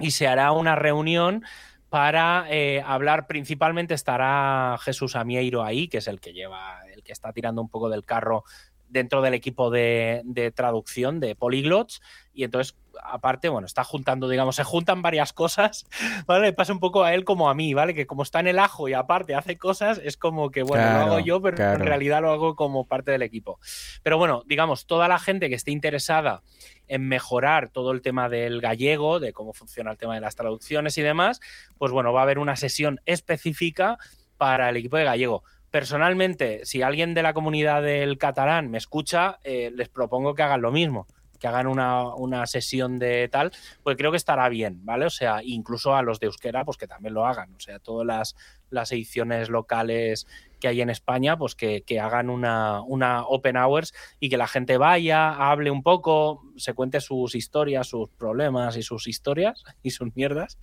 y 0.00 0.10
se 0.12 0.26
hará 0.26 0.52
una 0.52 0.76
reunión 0.76 1.44
para 1.90 2.46
eh, 2.48 2.82
hablar 2.86 3.26
principalmente 3.26 3.94
estará 3.94 4.78
Jesús 4.80 5.16
Amieiro 5.16 5.64
ahí, 5.64 5.88
que 5.88 5.98
es 5.98 6.06
el 6.06 6.20
que 6.20 6.32
lleva, 6.32 6.78
el 6.94 7.02
que 7.02 7.12
está 7.12 7.32
tirando 7.32 7.60
un 7.60 7.68
poco 7.68 7.88
del 7.88 8.04
carro 8.04 8.44
dentro 8.90 9.22
del 9.22 9.34
equipo 9.34 9.70
de, 9.70 10.52
traducción 10.54 11.20
de 11.20 11.34
Polyglots 11.34 12.00
y 12.34 12.44
entonces 12.44 12.76
aparte, 13.04 13.48
bueno, 13.48 13.66
está 13.66 13.84
juntando, 13.84 14.28
digamos, 14.28 14.56
se 14.56 14.64
juntan 14.64 15.00
varias 15.00 15.32
cosas, 15.32 15.86
¿vale? 16.26 16.46
Le 16.46 16.52
pasa 16.52 16.72
un 16.72 16.80
poco 16.80 17.04
a 17.04 17.14
él 17.14 17.24
como 17.24 17.48
a 17.48 17.54
mí, 17.54 17.72
¿vale? 17.72 17.94
Que 17.94 18.06
como 18.06 18.22
está 18.22 18.40
en 18.40 18.48
el 18.48 18.58
ajo 18.58 18.88
y 18.88 18.92
aparte 18.92 19.34
hace 19.34 19.56
cosas, 19.56 20.00
es 20.02 20.16
como 20.16 20.50
que, 20.50 20.62
bueno, 20.62 20.84
lo 20.84 20.98
hago 20.98 21.18
yo, 21.20 21.40
pero 21.40 21.56
en 21.72 21.80
realidad 21.80 22.20
lo 22.20 22.30
hago 22.30 22.56
como 22.56 22.84
parte 22.84 23.12
del 23.12 23.22
equipo. 23.22 23.58
Pero 24.02 24.18
bueno, 24.18 24.42
digamos, 24.46 24.86
toda 24.86 25.08
la 25.08 25.18
gente 25.18 25.48
que 25.48 25.54
esté 25.54 25.70
interesada 25.70 26.42
en 26.90 27.06
mejorar 27.06 27.68
todo 27.68 27.92
el 27.92 28.02
tema 28.02 28.28
del 28.28 28.60
gallego, 28.60 29.20
de 29.20 29.32
cómo 29.32 29.52
funciona 29.52 29.92
el 29.92 29.96
tema 29.96 30.16
de 30.16 30.20
las 30.20 30.34
traducciones 30.34 30.98
y 30.98 31.02
demás, 31.02 31.40
pues 31.78 31.92
bueno, 31.92 32.12
va 32.12 32.20
a 32.20 32.22
haber 32.24 32.40
una 32.40 32.56
sesión 32.56 33.00
específica 33.06 33.96
para 34.36 34.68
el 34.68 34.76
equipo 34.76 34.96
de 34.96 35.04
gallego. 35.04 35.44
Personalmente, 35.70 36.66
si 36.66 36.82
alguien 36.82 37.14
de 37.14 37.22
la 37.22 37.32
comunidad 37.32 37.80
del 37.82 38.18
catalán 38.18 38.72
me 38.72 38.78
escucha, 38.78 39.38
eh, 39.44 39.70
les 39.72 39.88
propongo 39.88 40.34
que 40.34 40.42
hagan 40.42 40.62
lo 40.62 40.72
mismo 40.72 41.06
que 41.40 41.48
hagan 41.48 41.66
una, 41.66 42.46
sesión 42.46 42.98
de 42.98 43.26
tal, 43.28 43.50
pues 43.82 43.96
creo 43.96 44.10
que 44.10 44.18
estará 44.18 44.46
bien, 44.50 44.84
¿vale? 44.84 45.06
O 45.06 45.10
sea, 45.10 45.40
incluso 45.42 45.96
a 45.96 46.02
los 46.02 46.20
de 46.20 46.26
Euskera, 46.26 46.66
pues 46.66 46.76
que 46.76 46.86
también 46.86 47.14
lo 47.14 47.24
hagan. 47.24 47.54
O 47.54 47.60
sea, 47.60 47.78
todas 47.78 48.06
las, 48.06 48.36
las 48.70 48.92
ediciones 48.92 49.48
locales 49.48 50.26
que 50.60 50.68
hay 50.68 50.80
en 50.82 50.90
España, 50.90 51.36
pues 51.36 51.54
que, 51.54 51.82
hagan 52.00 52.30
una, 52.30 52.82
una, 52.82 53.24
open 53.24 53.56
hours 53.56 53.94
y 54.20 54.28
que 54.28 54.36
la 54.36 54.46
gente 54.46 54.76
vaya, 54.76 55.30
hable 55.30 55.70
un 55.70 55.82
poco, 55.82 56.42
se 56.56 56.74
cuente 56.74 57.00
sus 57.00 57.34
historias, 57.34 57.88
sus 57.88 58.08
problemas 58.10 58.76
y 58.76 58.82
sus 58.82 59.08
historias 59.08 59.64
y 59.82 59.90
sus 59.90 60.14
mierdas. 60.14 60.58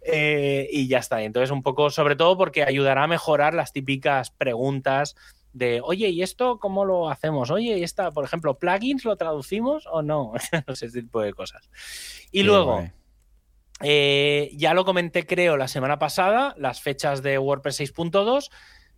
Eh, 0.00 0.68
y 0.70 0.88
ya 0.88 0.98
está. 0.98 1.22
Entonces, 1.22 1.50
un 1.50 1.62
poco, 1.62 1.90
sobre 1.90 2.16
todo 2.16 2.38
porque 2.38 2.62
ayudará 2.62 3.04
a 3.04 3.08
mejorar 3.08 3.52
las 3.52 3.72
típicas 3.72 4.30
preguntas 4.30 5.16
de, 5.52 5.80
oye, 5.82 6.08
¿y 6.08 6.22
esto 6.22 6.58
cómo 6.58 6.84
lo 6.84 7.10
hacemos? 7.10 7.50
Oye, 7.50 7.78
¿y 7.78 7.82
esta, 7.82 8.10
por 8.10 8.24
ejemplo, 8.24 8.58
plugins 8.58 9.04
lo 9.04 9.16
traducimos 9.16 9.86
o 9.90 10.02
no? 10.02 10.32
ese 10.66 10.88
tipo 10.88 11.20
de 11.20 11.34
cosas. 11.34 11.68
Y 12.30 12.42
luego, 12.42 12.88
eh, 13.82 14.50
ya 14.54 14.74
lo 14.74 14.84
comenté, 14.84 15.26
creo, 15.26 15.56
la 15.56 15.68
semana 15.68 15.98
pasada, 15.98 16.54
las 16.56 16.80
fechas 16.80 17.22
de 17.22 17.38
WordPress 17.38 17.80
6.2, 17.80 18.50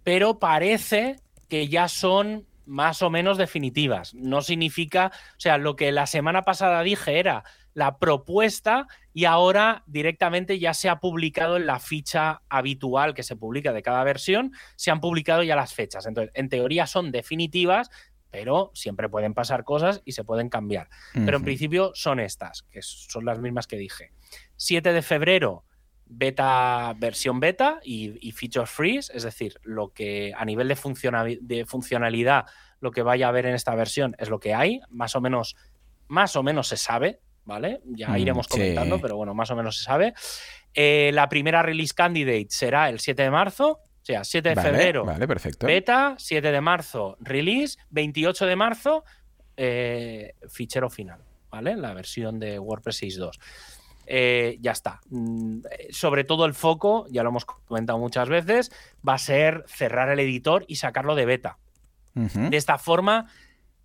pero 0.03 0.39
parece 0.39 1.17
que 1.49 1.69
ya 1.69 1.89
son 1.89 2.47
más 2.67 3.03
o 3.03 3.11
menos 3.11 3.39
definitivas. 3.39 4.15
No 4.15 4.43
significa, 4.43 5.13
o 5.37 5.41
sea, 5.41 5.59
lo 5.59 5.77
que 5.77 5.93
la 5.93 6.07
semana 6.07 6.43
pasada 6.43 6.83
dije 6.83 7.19
era 7.19 7.45
la 7.75 7.99
propuesta 7.99 8.87
y 9.13 9.25
ahora 9.25 9.83
directamente 9.87 10.59
ya 10.59 10.75
se 10.75 10.89
ha 10.89 11.01
publicado 11.01 11.57
en 11.57 11.67
la 11.67 11.81
ficha 11.81 12.43
habitual 12.49 13.15
que 13.15 13.23
se 13.23 13.37
publica 13.37 13.73
de 13.73 13.83
cada 13.83 14.05
versión, 14.05 14.53
se 14.77 14.91
han 14.91 15.01
publicado 15.01 15.43
ya 15.43 15.57
las 15.57 15.75
fechas. 15.75 16.07
Entonces, 16.07 16.33
en 16.35 16.49
teoría 16.49 16.87
son 16.87 17.11
definitivas, 17.11 17.91
pero 18.31 18.71
siempre 18.75 19.09
pueden 19.09 19.35
pasar 19.35 19.65
cosas 19.65 20.03
y 20.05 20.13
se 20.13 20.25
pueden 20.25 20.49
cambiar. 20.49 20.89
Pero 21.13 21.37
en 21.37 21.45
principio 21.45 21.93
son 21.95 22.19
estas, 22.19 22.63
que 22.65 22.83
son 22.83 23.25
las 23.25 23.39
mismas 23.39 23.69
que 23.69 23.77
dije. 23.77 24.11
7 24.57 24.93
de 24.93 25.03
febrero, 25.03 25.65
beta, 26.07 26.95
versión 26.97 27.41
beta 27.41 27.81
y, 27.83 28.33
feature 28.33 28.67
freeze, 28.67 29.13
es 29.15 29.23
decir, 29.23 29.59
lo 29.63 29.93
que 29.93 30.33
a 30.37 30.45
nivel 30.45 30.69
de, 30.69 31.39
de 31.41 31.67
funcionalidad, 31.67 32.47
lo 32.81 32.91
que 32.91 33.03
vaya 33.03 33.27
a 33.27 33.29
haber 33.31 33.47
en 33.47 33.55
esta 33.55 33.75
versión 33.75 34.15
es 34.19 34.29
lo 34.29 34.39
que 34.39 34.55
hay, 34.55 34.81
más 34.91 35.17
o 35.17 35.21
menos, 35.21 35.57
más 36.09 36.37
o 36.37 36.43
menos 36.43 36.69
se 36.69 36.77
sabe, 36.77 37.21
¿vale? 37.45 37.81
Ya 37.85 38.11
mm, 38.11 38.17
iremos 38.19 38.49
comentando, 38.49 39.01
pero 39.01 39.17
bueno, 39.17 39.35
más 39.35 39.51
o 39.51 39.57
menos 39.57 39.79
se 39.79 39.85
sabe. 39.85 40.15
Eh, 40.75 41.11
la 41.13 41.29
primera 41.29 41.63
release 41.63 41.95
candidate 41.95 42.47
será 42.51 42.89
el 42.89 43.01
7 43.01 43.23
de 43.23 43.31
marzo, 43.31 43.81
o 44.05 44.07
sea, 44.07 44.25
7 44.25 44.51
de 44.51 44.57
febrero 44.57 45.05
vale, 45.05 45.27
perfecto. 45.27 45.67
beta, 45.67 46.15
7 46.19 46.53
de 46.53 46.61
marzo 46.61 47.17
release, 47.21 47.79
28 47.91 48.47
de 48.47 48.57
marzo 48.57 49.05
eh, 49.57 50.35
fichero 50.49 50.91
final, 50.91 51.21
¿vale? 51.51 51.77
La 51.77 51.95
versión 51.95 52.39
de 52.39 52.59
WordPress 52.59 53.03
6.2. 53.03 53.39
Eh, 54.07 54.59
ya 54.61 54.73
está. 54.73 55.01
Mm, 55.11 55.61
sobre 55.91 56.25
todo 56.25 56.45
el 56.45 56.55
foco, 56.55 57.07
ya 57.11 57.23
lo 57.23 57.31
hemos 57.31 57.45
comentado 57.45 57.99
muchas 57.99 58.29
veces, 58.29 58.71
va 59.07 59.15
a 59.15 59.19
ser 59.19 59.65
cerrar 59.67 60.11
el 60.11 60.21
editor 60.21 60.65
y 60.69 60.77
sacarlo 60.77 61.15
de 61.15 61.27
beta. 61.27 61.59
De 62.15 62.57
esta 62.57 62.79
forma, 62.79 63.27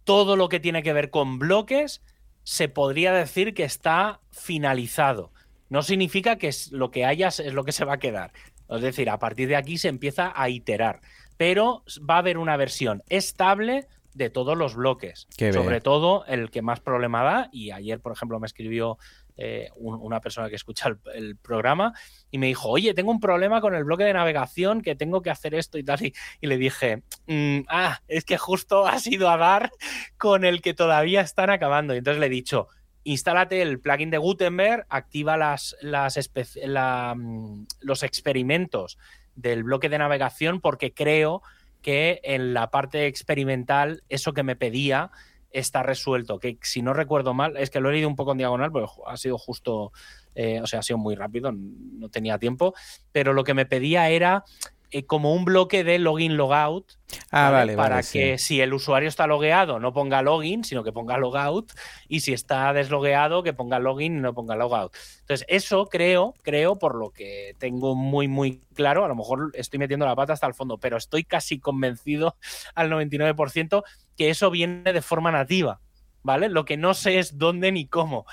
todo 0.03 0.36
lo 0.36 0.49
que 0.49 0.59
tiene 0.59 0.84
que 0.84 0.93
ver 0.93 1.09
con 1.09 1.39
bloques 1.39 2.03
se 2.43 2.70
podría 2.70 3.11
decir 3.11 3.55
que 3.55 3.63
está 3.63 4.20
finalizado. 4.30 5.32
No 5.70 5.82
significa 5.82 6.38
que 6.38 6.51
lo 6.70 6.91
que 6.91 7.05
hayas 7.05 7.39
es 7.39 7.53
lo 7.53 7.63
que 7.63 7.72
se 7.72 7.86
va 7.86 7.93
a 7.93 7.99
quedar. 7.99 8.32
Es 8.70 8.82
decir, 8.82 9.09
a 9.09 9.17
partir 9.17 9.47
de 9.47 9.55
aquí 9.55 9.80
se 9.80 9.88
empieza 9.88 10.32
a 10.36 10.49
iterar. 10.49 11.01
Pero 11.38 11.84
va 12.07 12.15
a 12.15 12.20
haber 12.20 12.38
una 12.38 12.55
versión 12.57 13.01
estable 13.09 13.88
de 14.13 14.30
todos 14.30 14.57
los 14.57 14.76
bloques. 14.76 15.28
sobre 15.38 15.82
todo 15.82 16.26
el 16.26 16.49
que 16.49 16.61
más 16.61 16.80
problema 16.80 17.24
da. 17.24 17.49
Y 17.51 17.72
ayer, 17.72 17.99
por 17.99 18.11
ejemplo, 18.11 18.39
me 18.39 18.47
escribió 18.47 18.97
eh, 19.41 19.69
una 19.77 20.19
persona 20.19 20.49
que 20.49 20.57
escucha 20.57 20.89
el, 21.13 21.37
programa 21.37 21.93
y 22.29 22.39
me 22.39 22.47
dijo, 22.47 22.67
oye, 22.67 22.93
tengo 22.93 23.09
un 23.09 23.21
problema 23.21 23.61
con 23.61 23.73
el 23.73 23.85
bloque 23.85 24.03
de 24.03 24.11
navegación, 24.11 24.81
que 24.81 24.95
tengo 24.95 25.21
que 25.21 25.29
hacer 25.29 25.55
esto 25.55 25.77
y 25.77 25.83
tal. 25.85 25.99
Y, 26.03 26.13
le 26.41 26.57
dije, 26.57 27.03
mm, 27.27 27.59
ah, 27.69 28.01
es 28.09 28.25
que 28.25 28.37
justo 28.37 28.85
has 28.85 29.07
ido 29.07 29.29
a 29.29 29.37
dar 29.37 29.71
con 30.17 30.43
el 30.43 30.61
que 30.61 30.73
todavía 30.73 31.21
están 31.21 31.49
acabando. 31.51 31.95
Y 31.95 31.99
entonces 31.99 32.19
le 32.19 32.25
he 32.25 32.29
dicho, 32.29 32.67
instálate 33.05 33.61
el 33.61 33.79
plugin 33.79 34.09
de 34.09 34.17
Gutenberg, 34.17 34.85
activa 34.89 35.37
las, 35.37 35.77
mm, 35.81 37.63
los 37.79 38.03
experimentos 38.03 38.97
del 39.35 39.63
bloque 39.63 39.87
de 39.87 39.99
navegación 39.99 40.59
porque 40.59 40.93
creo 40.93 41.41
que 41.81 42.19
en 42.23 42.53
la 42.53 42.71
parte 42.71 43.07
experimental 43.07 44.03
eso 44.09 44.33
que 44.33 44.43
me 44.43 44.57
pedía 44.57 45.11
está 45.52 45.84
resuelto. 45.84 46.39
Que 46.39 46.58
si 46.62 46.82
no 46.82 46.93
recuerdo 46.93 47.34
mal, 47.34 47.58
es 47.58 47.70
que 47.70 47.80
lo 47.80 47.89
he 47.89 47.93
leído 47.93 48.08
un 48.08 48.16
poco 48.16 48.32
en 48.32 48.38
diagonal, 48.38 48.72
pero 48.72 48.89
ha 49.08 49.18
sido 49.18 49.38
justo, 49.38 49.91
eh, 50.36 50.62
o 50.62 50.68
sea, 50.68 50.80
ha 50.80 50.84
sido 50.84 50.97
muy 50.97 51.16
rápido, 51.16 51.52
no 51.52 52.10
tenía 52.10 52.38
tiempo. 52.38 52.74
Pero 53.12 53.34
lo 53.34 53.43
que 53.43 53.54
me 53.54 53.66
pedía 53.66 54.10
era 54.10 54.43
eh, 54.91 55.05
como 55.05 55.33
un 55.33 55.45
bloque 55.45 55.83
de 55.83 55.99
login 55.99 56.35
logout 56.35 56.93
ah, 57.31 57.51
vale, 57.51 57.75
para 57.75 58.01
que 58.01 58.39
si 58.39 58.59
el 58.59 58.73
usuario 58.73 59.07
está 59.07 59.27
logueado 59.27 59.79
no 59.79 59.93
ponga 59.93 60.23
login, 60.23 60.63
sino 60.63 60.83
que 60.83 60.91
ponga 60.91 61.17
logout 61.17 61.71
y 62.07 62.21
si 62.21 62.33
está 62.33 62.73
deslogueado 62.73 63.43
que 63.43 63.53
ponga 63.53 63.77
login 63.77 64.17
y 64.17 64.19
no 64.19 64.33
ponga 64.33 64.55
logout. 64.55 64.95
Entonces, 65.19 65.45
eso 65.47 65.85
creo, 65.87 66.33
creo 66.41 66.77
por 66.77 66.95
lo 66.95 67.11
que 67.11 67.55
tengo 67.59 67.95
muy 67.95 68.27
muy 68.27 68.63
claro, 68.73 69.05
a 69.05 69.07
lo 69.07 69.15
mejor 69.15 69.51
estoy 69.53 69.77
metiendo 69.77 70.07
la 70.07 70.15
pata 70.15 70.33
hasta 70.33 70.47
el 70.47 70.55
fondo, 70.55 70.79
pero 70.79 70.97
estoy 70.97 71.23
casi 71.23 71.59
convencido 71.59 72.35
al 72.75 72.89
99% 72.89 73.83
que 74.17 74.29
eso 74.31 74.49
viene 74.49 74.91
de 74.91 75.01
forma 75.01 75.31
nativa, 75.31 75.81
¿vale? 76.23 76.49
Lo 76.49 76.65
que 76.65 76.77
no 76.77 76.95
sé 76.95 77.19
es 77.19 77.37
dónde 77.37 77.71
ni 77.71 77.87
cómo. 77.87 78.25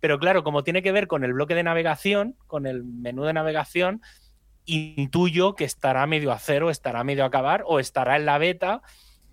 Pero 0.00 0.18
claro, 0.18 0.42
como 0.42 0.64
tiene 0.64 0.82
que 0.82 0.92
ver 0.92 1.06
con 1.06 1.24
el 1.24 1.34
bloque 1.34 1.54
de 1.54 1.62
navegación, 1.62 2.36
con 2.46 2.66
el 2.66 2.82
menú 2.84 3.24
de 3.24 3.34
navegación, 3.34 4.02
intuyo 4.66 5.54
que 5.54 5.64
estará 5.64 6.06
medio 6.06 6.32
a 6.32 6.38
cero, 6.38 6.70
estará 6.70 7.04
medio 7.04 7.24
a 7.24 7.26
acabar 7.26 7.64
o 7.66 7.80
estará 7.80 8.16
en 8.16 8.26
la 8.26 8.38
beta 8.38 8.82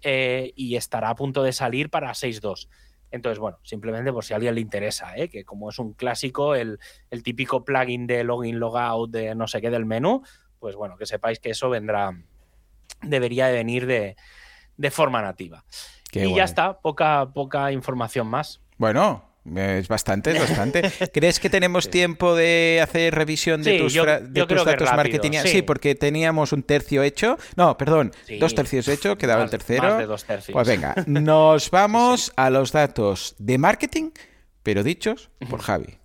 eh, 0.02 0.54
y 0.56 0.76
estará 0.76 1.10
a 1.10 1.16
punto 1.16 1.44
de 1.44 1.54
salir 1.54 1.90
para 1.90 2.12
6.2. 2.12 2.68
Entonces, 3.10 3.40
bueno, 3.40 3.58
simplemente 3.64 4.12
por 4.12 4.26
si 4.26 4.34
a 4.34 4.36
alguien 4.36 4.56
le 4.56 4.62
interesa, 4.62 5.16
¿eh? 5.16 5.30
que 5.30 5.46
como 5.46 5.70
es 5.70 5.80
un 5.80 5.94
clásico, 5.94 6.56
el, 6.56 6.80
típico 7.24 7.64
plugin 7.64 8.06
de 8.06 8.24
login, 8.24 8.60
logout, 8.60 9.12
de 9.12 9.34
no 9.34 9.48
sé 9.48 9.62
qué 9.62 9.70
del 9.70 9.86
menú, 9.86 10.24
pues 10.60 10.76
bueno, 10.76 10.98
que 10.98 11.06
sepáis 11.06 11.40
que 11.40 11.52
eso 11.52 11.70
vendrá, 11.70 12.12
debería 13.02 13.48
de 13.48 13.54
venir 13.54 13.86
de, 13.86 14.16
forma 14.92 15.22
nativa. 15.22 15.64
y 16.12 16.36
ya 16.36 16.44
está, 16.44 16.80
poca, 16.80 17.32
poca 17.34 17.72
información 17.72 18.28
más. 18.28 18.62
Bueno, 18.78 19.27
es 19.56 19.88
bastante, 19.88 20.32
es 20.32 20.40
bastante. 20.40 20.82
¿Crees 21.14 21.40
que 21.40 21.50
tenemos 21.50 21.90
tiempo 21.90 22.36
de 22.36 22.80
hacer 22.82 23.14
revisión 23.14 23.64
de 23.64 23.80
tus, 23.80 23.94
datos 23.94 24.94
marketing? 24.96 25.32
Sí. 25.44 25.62
porque 25.62 25.96
teníamos 25.96 26.52
un 26.52 26.64
tercio 26.64 27.04
hecho. 27.04 27.38
No, 27.56 27.78
perdón, 27.78 28.12
dos 28.40 28.56
tercios 28.56 28.88
hecho, 28.88 29.18
quedaba 29.18 29.44
el 29.44 29.50
tercero. 29.50 29.98
Pues 30.52 30.68
venga, 30.68 30.96
nos 31.08 31.72
vamos 31.72 32.34
a 32.36 32.50
los 32.50 32.72
datos 32.72 33.36
de 33.38 33.58
marketing, 33.58 34.12
pero 34.64 34.84
dichos 34.84 35.30
por 35.50 35.62
Javi. 35.68 35.98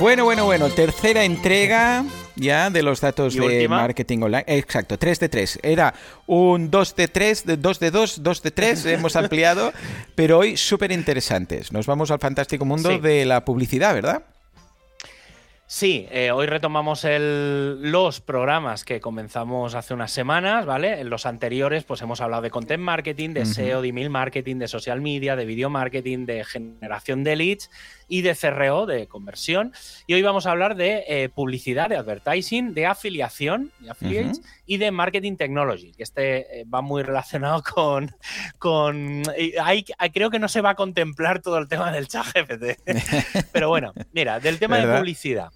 Bueno, 0.00 0.24
bueno, 0.24 0.46
bueno, 0.46 0.70
tercera 0.70 1.24
entrega 1.24 2.04
ya 2.40 2.70
de 2.70 2.82
los 2.82 3.00
datos 3.00 3.34
de 3.34 3.68
marketing 3.68 4.22
online. 4.22 4.44
Exacto, 4.46 4.98
3 4.98 5.20
de 5.20 5.28
3. 5.28 5.58
Era 5.62 5.94
un 6.26 6.70
2 6.70 6.96
de 6.96 7.08
3, 7.08 7.44
2 7.58 7.80
de 7.80 7.90
2, 7.90 8.22
2 8.22 8.42
de 8.42 8.50
3, 8.50 8.86
hemos 8.86 9.16
ampliado, 9.16 9.72
pero 10.14 10.38
hoy 10.38 10.56
súper 10.56 10.92
interesantes. 10.92 11.72
Nos 11.72 11.86
vamos 11.86 12.10
al 12.10 12.18
fantástico 12.18 12.64
mundo 12.64 12.98
de 12.98 13.24
la 13.24 13.44
publicidad, 13.44 13.94
¿verdad? 13.94 14.22
Sí, 15.72 16.08
eh, 16.10 16.32
hoy 16.32 16.48
retomamos 16.48 17.06
los 17.08 18.20
programas 18.20 18.84
que 18.84 19.00
comenzamos 19.00 19.76
hace 19.76 19.94
unas 19.94 20.10
semanas, 20.10 20.66
¿vale? 20.66 21.00
En 21.00 21.10
los 21.10 21.26
anteriores, 21.26 21.84
pues 21.84 22.02
hemos 22.02 22.20
hablado 22.20 22.42
de 22.42 22.50
content 22.50 22.82
marketing, 22.82 23.30
de 23.30 23.46
SEO, 23.46 23.80
de 23.80 23.86
email 23.86 24.10
marketing, 24.10 24.56
de 24.56 24.66
social 24.66 25.00
media, 25.00 25.36
de 25.36 25.44
video 25.44 25.70
marketing, 25.70 26.26
de 26.26 26.42
generación 26.42 27.22
de 27.22 27.36
leads 27.36 27.70
y 28.08 28.22
de 28.22 28.34
CRO, 28.34 28.84
de 28.86 29.06
conversión. 29.06 29.72
Y 30.08 30.14
hoy 30.14 30.22
vamos 30.22 30.46
a 30.46 30.50
hablar 30.50 30.74
de 30.74 31.04
eh, 31.06 31.28
publicidad, 31.28 31.88
de 31.88 31.98
advertising, 31.98 32.74
de 32.74 32.86
afiliación, 32.86 33.70
de 33.78 33.90
affiliates, 33.92 34.42
y 34.66 34.78
de 34.78 34.90
marketing 34.90 35.36
technology, 35.36 35.92
que 35.92 36.02
este 36.02 36.62
eh, 36.62 36.64
va 36.64 36.80
muy 36.80 37.04
relacionado 37.04 37.62
con. 37.74 38.10
con 38.58 39.22
creo 40.12 40.30
que 40.30 40.40
no 40.40 40.48
se 40.48 40.62
va 40.62 40.70
a 40.70 40.74
contemplar 40.74 41.40
todo 41.40 41.58
el 41.58 41.68
tema 41.68 41.92
del 41.92 42.08
chat 42.08 42.26
GPT. 42.26 42.80
Pero 43.52 43.68
bueno, 43.68 43.92
mira, 44.12 44.40
del 44.40 44.58
tema 44.58 44.78
de 44.78 44.98
publicidad. 44.98 45.52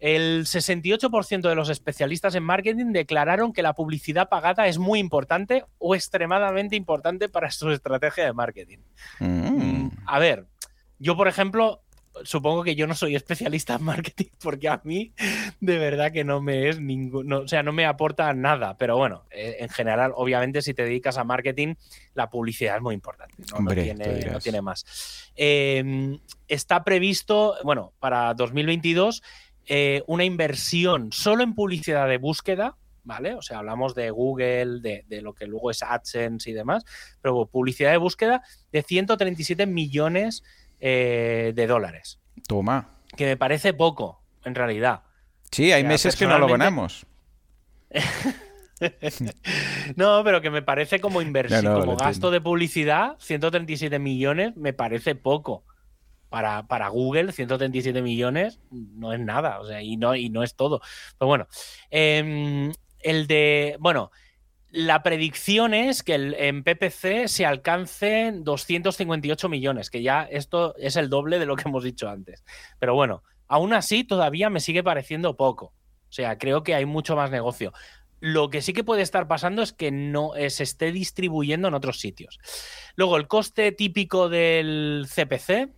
El 0.00 0.46
68% 0.46 1.48
de 1.48 1.54
los 1.54 1.68
especialistas 1.68 2.34
en 2.34 2.42
marketing 2.42 2.86
declararon 2.86 3.52
que 3.52 3.62
la 3.62 3.74
publicidad 3.74 4.30
pagada 4.30 4.66
es 4.66 4.78
muy 4.78 4.98
importante 4.98 5.64
o 5.78 5.94
extremadamente 5.94 6.74
importante 6.74 7.28
para 7.28 7.50
su 7.50 7.70
estrategia 7.70 8.24
de 8.24 8.32
marketing. 8.32 8.78
Mm. 9.18 9.88
A 10.06 10.18
ver, 10.18 10.46
yo 10.98 11.16
por 11.16 11.28
ejemplo, 11.28 11.82
supongo 12.24 12.64
que 12.64 12.74
yo 12.74 12.86
no 12.86 12.94
soy 12.94 13.14
especialista 13.14 13.74
en 13.74 13.84
marketing 13.84 14.26
porque 14.42 14.68
a 14.68 14.80
mí 14.84 15.12
de 15.60 15.78
verdad 15.78 16.12
que 16.12 16.24
no 16.24 16.40
me 16.40 16.68
es 16.68 16.80
ningún, 16.80 17.32
o 17.32 17.48
sea, 17.48 17.62
no 17.62 17.72
me 17.72 17.86
aporta 17.86 18.32
nada, 18.32 18.76
pero 18.76 18.96
bueno, 18.96 19.24
eh, 19.30 19.58
en 19.60 19.68
general, 19.68 20.12
obviamente 20.14 20.62
si 20.62 20.74
te 20.74 20.84
dedicas 20.84 21.18
a 21.18 21.24
marketing, 21.24 21.74
la 22.14 22.30
publicidad 22.30 22.76
es 22.76 22.82
muy 22.82 22.94
importante, 22.94 23.34
no, 23.52 23.70
tiene, 24.42 24.62
más. 24.62 25.30
Em, 25.36 26.18
está 26.48 26.84
previsto, 26.84 27.56
bueno, 27.64 27.92
para 27.98 28.34
2022 28.34 29.22
eh, 29.72 30.02
una 30.08 30.24
inversión 30.24 31.12
solo 31.12 31.44
en 31.44 31.54
publicidad 31.54 32.08
de 32.08 32.18
búsqueda, 32.18 32.76
¿vale? 33.04 33.34
O 33.34 33.42
sea, 33.42 33.58
hablamos 33.58 33.94
de 33.94 34.10
Google, 34.10 34.80
de, 34.80 35.22
lo 35.22 35.32
que 35.32 35.46
luego 35.46 35.70
es 35.70 35.84
AdSense 35.84 36.50
y 36.50 36.52
demás, 36.52 36.84
pero 37.22 37.46
publicidad 37.46 37.92
de 37.92 37.98
búsqueda 37.98 38.42
de 38.72 38.82
137 38.82 39.66
millones 39.66 40.42
eh, 40.80 41.52
de 41.54 41.66
dólares. 41.68 42.18
Toma. 42.48 42.96
Que 43.16 43.26
me 43.26 43.36
parece 43.36 43.72
poco, 43.72 44.20
en 44.44 44.56
realidad. 44.56 45.02
Sí, 45.52 45.70
hay 45.70 45.84
meses 45.84 46.16
que 46.16 46.26
no 46.26 46.36
lo 46.40 46.48
ganamos. 46.48 47.06
no, 49.94 50.24
pero 50.24 50.40
que 50.40 50.50
me 50.50 50.62
parece 50.62 50.98
como 50.98 51.22
inversión, 51.22 51.80
como 51.80 51.94
gasto 51.94 52.32
de 52.32 52.40
publicidad, 52.40 53.14
137 53.20 54.00
millones, 54.00 54.56
me 54.56 54.72
parece 54.72 55.14
poco 55.14 55.62
para, 56.30 56.88
Google, 56.88 57.32
137 57.32 58.00
millones 58.02 58.60
no 58.70 59.12
es 59.12 59.20
nada, 59.20 59.60
o 59.60 59.66
sea, 59.66 59.82
y 59.82 59.96
no, 59.96 60.14
y 60.14 60.30
no 60.30 60.42
es 60.42 60.54
todo. 60.54 60.80
Pero 61.18 61.26
bueno, 61.28 61.48
em, 61.90 62.72
el 63.00 63.26
de, 63.26 63.76
bueno, 63.80 64.10
la 64.70 65.02
predicción 65.02 65.74
es 65.74 66.02
que 66.02 66.14
en 66.14 66.62
PPC 66.62 67.26
se 67.26 67.44
alcancen 67.44 68.44
258 68.44 69.48
millones, 69.48 69.90
que 69.90 70.02
ya 70.02 70.22
esto 70.22 70.76
es 70.76 70.96
el 70.96 71.10
doble 71.10 71.40
de 71.40 71.46
lo 71.46 71.56
que 71.56 71.68
hemos 71.68 71.82
dicho 71.82 72.08
antes. 72.08 72.44
Pero 72.78 72.94
bueno, 72.94 73.24
aún 73.48 73.72
así 73.72 74.04
todavía 74.04 74.48
me 74.48 74.60
sigue 74.60 74.84
pareciendo 74.84 75.36
poco. 75.36 75.66
O 75.66 76.12
sea, 76.12 76.38
creo 76.38 76.62
que 76.62 76.74
hay 76.74 76.86
mucho 76.86 77.16
más 77.16 77.30
negocio. 77.30 77.72
Lo 78.20 78.50
que 78.50 78.62
sí 78.62 78.72
que 78.72 78.84
puede 78.84 79.02
estar 79.02 79.26
pasando 79.26 79.62
es 79.62 79.72
que 79.72 79.90
no 79.90 80.36
eh, 80.36 80.50
se 80.50 80.62
esté 80.62 80.92
distribuyendo 80.92 81.68
en 81.68 81.74
otros 81.74 81.98
sitios. 81.98 82.38
Luego, 82.94 83.16
el 83.16 83.26
coste 83.26 83.72
típico 83.72 84.28
del 84.28 85.06
CPC, 85.08 85.72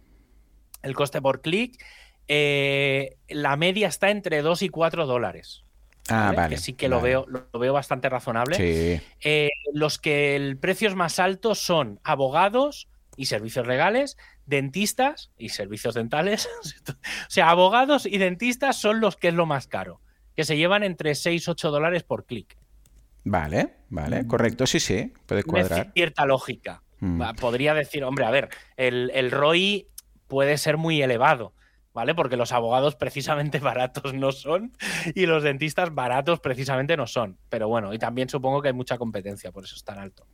el 0.82 0.94
coste 0.94 1.20
por 1.20 1.40
clic, 1.40 1.82
eh, 2.28 3.16
la 3.28 3.56
media 3.56 3.88
está 3.88 4.10
entre 4.10 4.42
2 4.42 4.62
y 4.62 4.68
4 4.68 5.06
dólares. 5.06 5.64
Ah, 6.08 6.32
vale. 6.34 6.56
Que 6.56 6.60
sí 6.60 6.72
que 6.72 6.88
lo, 6.88 7.00
veo, 7.00 7.26
lo 7.28 7.58
veo 7.58 7.72
bastante 7.72 8.08
razonable. 8.08 8.56
Sí. 8.56 9.00
Eh, 9.22 9.50
los 9.72 9.98
que 9.98 10.34
el 10.36 10.56
precio 10.56 10.88
es 10.88 10.94
más 10.94 11.18
alto 11.18 11.54
son 11.54 12.00
abogados 12.02 12.88
y 13.16 13.26
servicios 13.26 13.66
legales, 13.66 14.16
dentistas 14.46 15.30
y 15.38 15.50
servicios 15.50 15.94
dentales. 15.94 16.48
o 16.88 16.94
sea, 17.30 17.50
abogados 17.50 18.06
y 18.06 18.18
dentistas 18.18 18.80
son 18.80 19.00
los 19.00 19.16
que 19.16 19.28
es 19.28 19.34
lo 19.34 19.46
más 19.46 19.66
caro, 19.66 20.00
que 20.34 20.44
se 20.44 20.56
llevan 20.56 20.82
entre 20.82 21.14
6 21.14 21.46
y 21.46 21.50
8 21.50 21.70
dólares 21.70 22.02
por 22.02 22.26
clic. 22.26 22.56
Vale, 23.24 23.74
vale, 23.88 24.26
correcto, 24.26 24.66
sí, 24.66 24.80
sí, 24.80 25.12
puede 25.26 25.44
cuadrar. 25.44 25.92
cierta 25.94 26.26
lógica. 26.26 26.82
Mm. 26.98 27.22
Podría 27.40 27.74
decir, 27.74 28.04
hombre, 28.04 28.24
a 28.24 28.30
ver, 28.30 28.48
el, 28.76 29.10
el 29.14 29.30
ROI 29.30 29.86
puede 30.32 30.56
ser 30.56 30.78
muy 30.78 31.02
elevado, 31.02 31.52
¿vale? 31.92 32.14
Porque 32.14 32.38
los 32.38 32.52
abogados 32.52 32.96
precisamente 32.96 33.58
baratos 33.58 34.14
no 34.14 34.32
son 34.32 34.72
y 35.14 35.26
los 35.26 35.42
dentistas 35.42 35.94
baratos 35.94 36.40
precisamente 36.40 36.96
no 36.96 37.06
son. 37.06 37.36
Pero 37.50 37.68
bueno, 37.68 37.92
y 37.92 37.98
también 37.98 38.30
supongo 38.30 38.62
que 38.62 38.68
hay 38.68 38.74
mucha 38.74 38.96
competencia, 38.96 39.52
por 39.52 39.64
eso 39.64 39.76
es 39.76 39.84
tan 39.84 39.98
alto. 39.98 40.26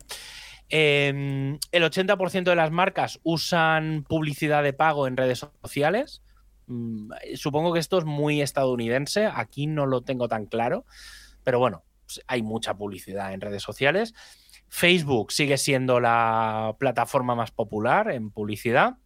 Em, 0.68 1.59
el 1.72 1.82
80% 1.82 2.44
de 2.44 2.55
las 2.55 2.70
marcas 2.70 3.18
usan 3.24 4.05
publicidad 4.09 4.62
de 4.62 4.72
pago 4.72 5.09
en 5.09 5.16
redes 5.16 5.44
sociales. 5.61 6.22
Mm, 6.68 7.11
supongo 7.34 7.72
que 7.72 7.80
esto 7.80 7.99
es 7.99 8.05
muy 8.05 8.40
estadounidense, 8.40 9.26
aquí 9.26 9.66
no 9.66 9.84
lo 9.86 10.03
tengo 10.03 10.28
tan 10.28 10.46
claro, 10.46 10.84
pero 11.42 11.59
bueno, 11.59 11.82
pues 12.07 12.22
hay 12.28 12.42
mucha 12.42 12.74
publicidad 12.74 13.32
en 13.32 13.40
redes 13.40 13.64
sociales. 13.64 14.14
Facebook 14.68 15.32
sigue 15.32 15.59
siendo 15.59 15.99
la 15.99 16.76
plataforma 16.78 17.34
más 17.34 17.51
popular 17.51 18.12
en 18.12 18.30
publicidad. 18.30 18.99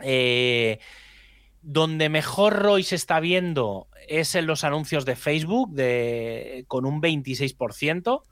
Eh, 0.00 0.78
donde 1.62 2.08
mejor 2.08 2.54
ROI 2.62 2.82
se 2.82 2.94
está 2.94 3.20
viendo 3.20 3.88
es 4.06 4.34
en 4.34 4.46
los 4.46 4.64
anuncios 4.64 5.04
de 5.04 5.16
Facebook, 5.16 5.72
de, 5.72 6.64
con 6.68 6.84
un 6.84 7.00
26%. 7.00 8.22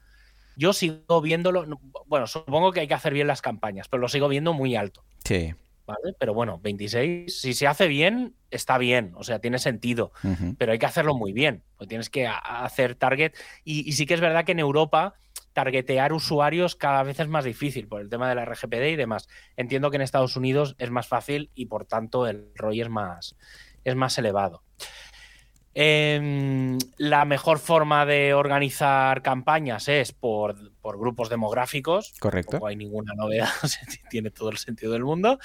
Yo 0.54 0.72
sigo 0.74 1.20
viéndolo, 1.22 1.80
bueno, 2.06 2.26
supongo 2.26 2.72
que 2.72 2.80
hay 2.80 2.88
que 2.88 2.94
hacer 2.94 3.14
bien 3.14 3.26
las 3.26 3.40
campañas, 3.40 3.88
pero 3.88 4.02
lo 4.02 4.08
sigo 4.08 4.28
viendo 4.28 4.52
muy 4.52 4.76
alto. 4.76 5.02
Sí. 5.24 5.54
¿Vale? 5.86 6.14
Pero 6.18 6.34
bueno, 6.34 6.60
26, 6.62 7.40
si 7.40 7.54
se 7.54 7.66
hace 7.66 7.88
bien, 7.88 8.34
está 8.50 8.76
bien, 8.76 9.12
o 9.16 9.24
sea, 9.24 9.40
tiene 9.40 9.58
sentido, 9.58 10.12
pero 10.58 10.72
hay 10.72 10.78
que 10.78 10.86
hacerlo 10.86 11.14
muy 11.14 11.32
bien, 11.32 11.64
pues 11.76 11.88
tienes 11.88 12.08
que 12.08 12.26
hacer 12.26 12.94
target. 12.94 13.32
y, 13.64 13.90
sí 13.92 14.06
que 14.06 14.14
es 14.14 14.20
verdad 14.20 14.44
que 14.44 14.52
en 14.52 14.60
Europa 14.60 15.14
targetear 15.52 16.12
usuarios 16.12 16.76
cada 16.76 17.02
vez 17.02 17.20
es 17.20 17.28
más 17.28 17.44
difícil 17.44 17.88
por 17.88 18.00
el 18.00 18.08
tema 18.08 18.28
de 18.28 18.34
la 18.34 18.44
RGPD 18.44 18.88
y 18.88 18.96
demás. 18.96 19.28
Entiendo 19.56 19.90
que 19.90 19.96
en 19.96 20.02
Estados 20.02 20.36
Unidos 20.36 20.74
es 20.78 20.90
más 20.90 21.08
fácil 21.08 21.50
y 21.54 21.66
por 21.66 21.84
tanto 21.84 22.26
el 22.26 22.50
ROI 22.54 22.82
es 22.82 22.88
más, 22.88 23.36
es 23.84 23.96
más 23.96 24.16
elevado. 24.18 24.62
Em, 25.74 26.76
la 26.98 27.24
mejor 27.24 27.58
forma 27.58 28.04
de 28.04 28.34
organizar 28.34 29.22
campañas 29.22 29.88
es 29.88 30.12
por, 30.12 30.54
grupos 30.82 31.30
demográficos. 31.30 32.12
Correcto. 32.20 32.58
No 32.58 32.66
hay 32.66 32.76
ninguna 32.76 33.14
novedad, 33.14 33.48
tiene 34.10 34.30
todo 34.30 34.50
el 34.50 34.58
sentido 34.58 34.92
del 34.92 35.04
mundo. 35.04 35.38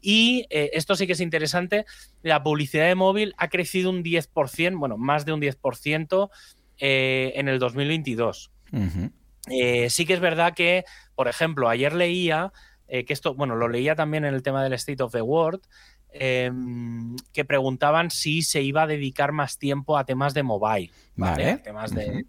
Y 0.00 0.46
eh, 0.50 0.70
esto 0.74 0.94
sí 0.94 1.06
que 1.06 1.14
es 1.14 1.20
interesante, 1.20 1.84
la 2.22 2.42
publicidad 2.42 2.86
de 2.86 2.94
móvil 2.94 3.34
ha 3.38 3.48
crecido 3.48 3.90
un 3.90 4.04
10%, 4.04 4.78
bueno, 4.78 4.96
más 4.98 5.24
de 5.24 5.32
un 5.32 5.40
10% 5.40 6.30
eh, 6.78 7.32
en 7.34 7.48
el 7.48 7.58
2022. 7.58 8.52
Eh, 9.50 9.90
sí 9.90 10.06
que 10.06 10.14
es 10.14 10.20
verdad 10.20 10.54
que, 10.54 10.84
por 11.14 11.28
ejemplo, 11.28 11.68
ayer 11.68 11.92
leía 11.92 12.52
eh, 12.94 13.06
que 13.06 13.14
esto, 13.14 13.34
bueno, 13.34 13.56
lo 13.56 13.68
leía 13.68 13.94
también 13.94 14.26
en 14.26 14.34
el 14.34 14.42
tema 14.42 14.62
del 14.62 14.74
State 14.74 15.02
of 15.02 15.12
the 15.12 15.22
World, 15.22 15.62
em, 16.12 17.16
que 17.32 17.44
preguntaban 17.46 18.10
si 18.10 18.42
se 18.42 18.60
iba 18.60 18.82
a 18.82 18.86
dedicar 18.86 19.32
más 19.32 19.58
tiempo 19.58 19.96
a 19.96 20.04
temas 20.04 20.34
de 20.34 20.42
mobile. 20.42 20.90
Vale. 21.16 21.56
Temas 21.64 21.94
de... 21.94 22.26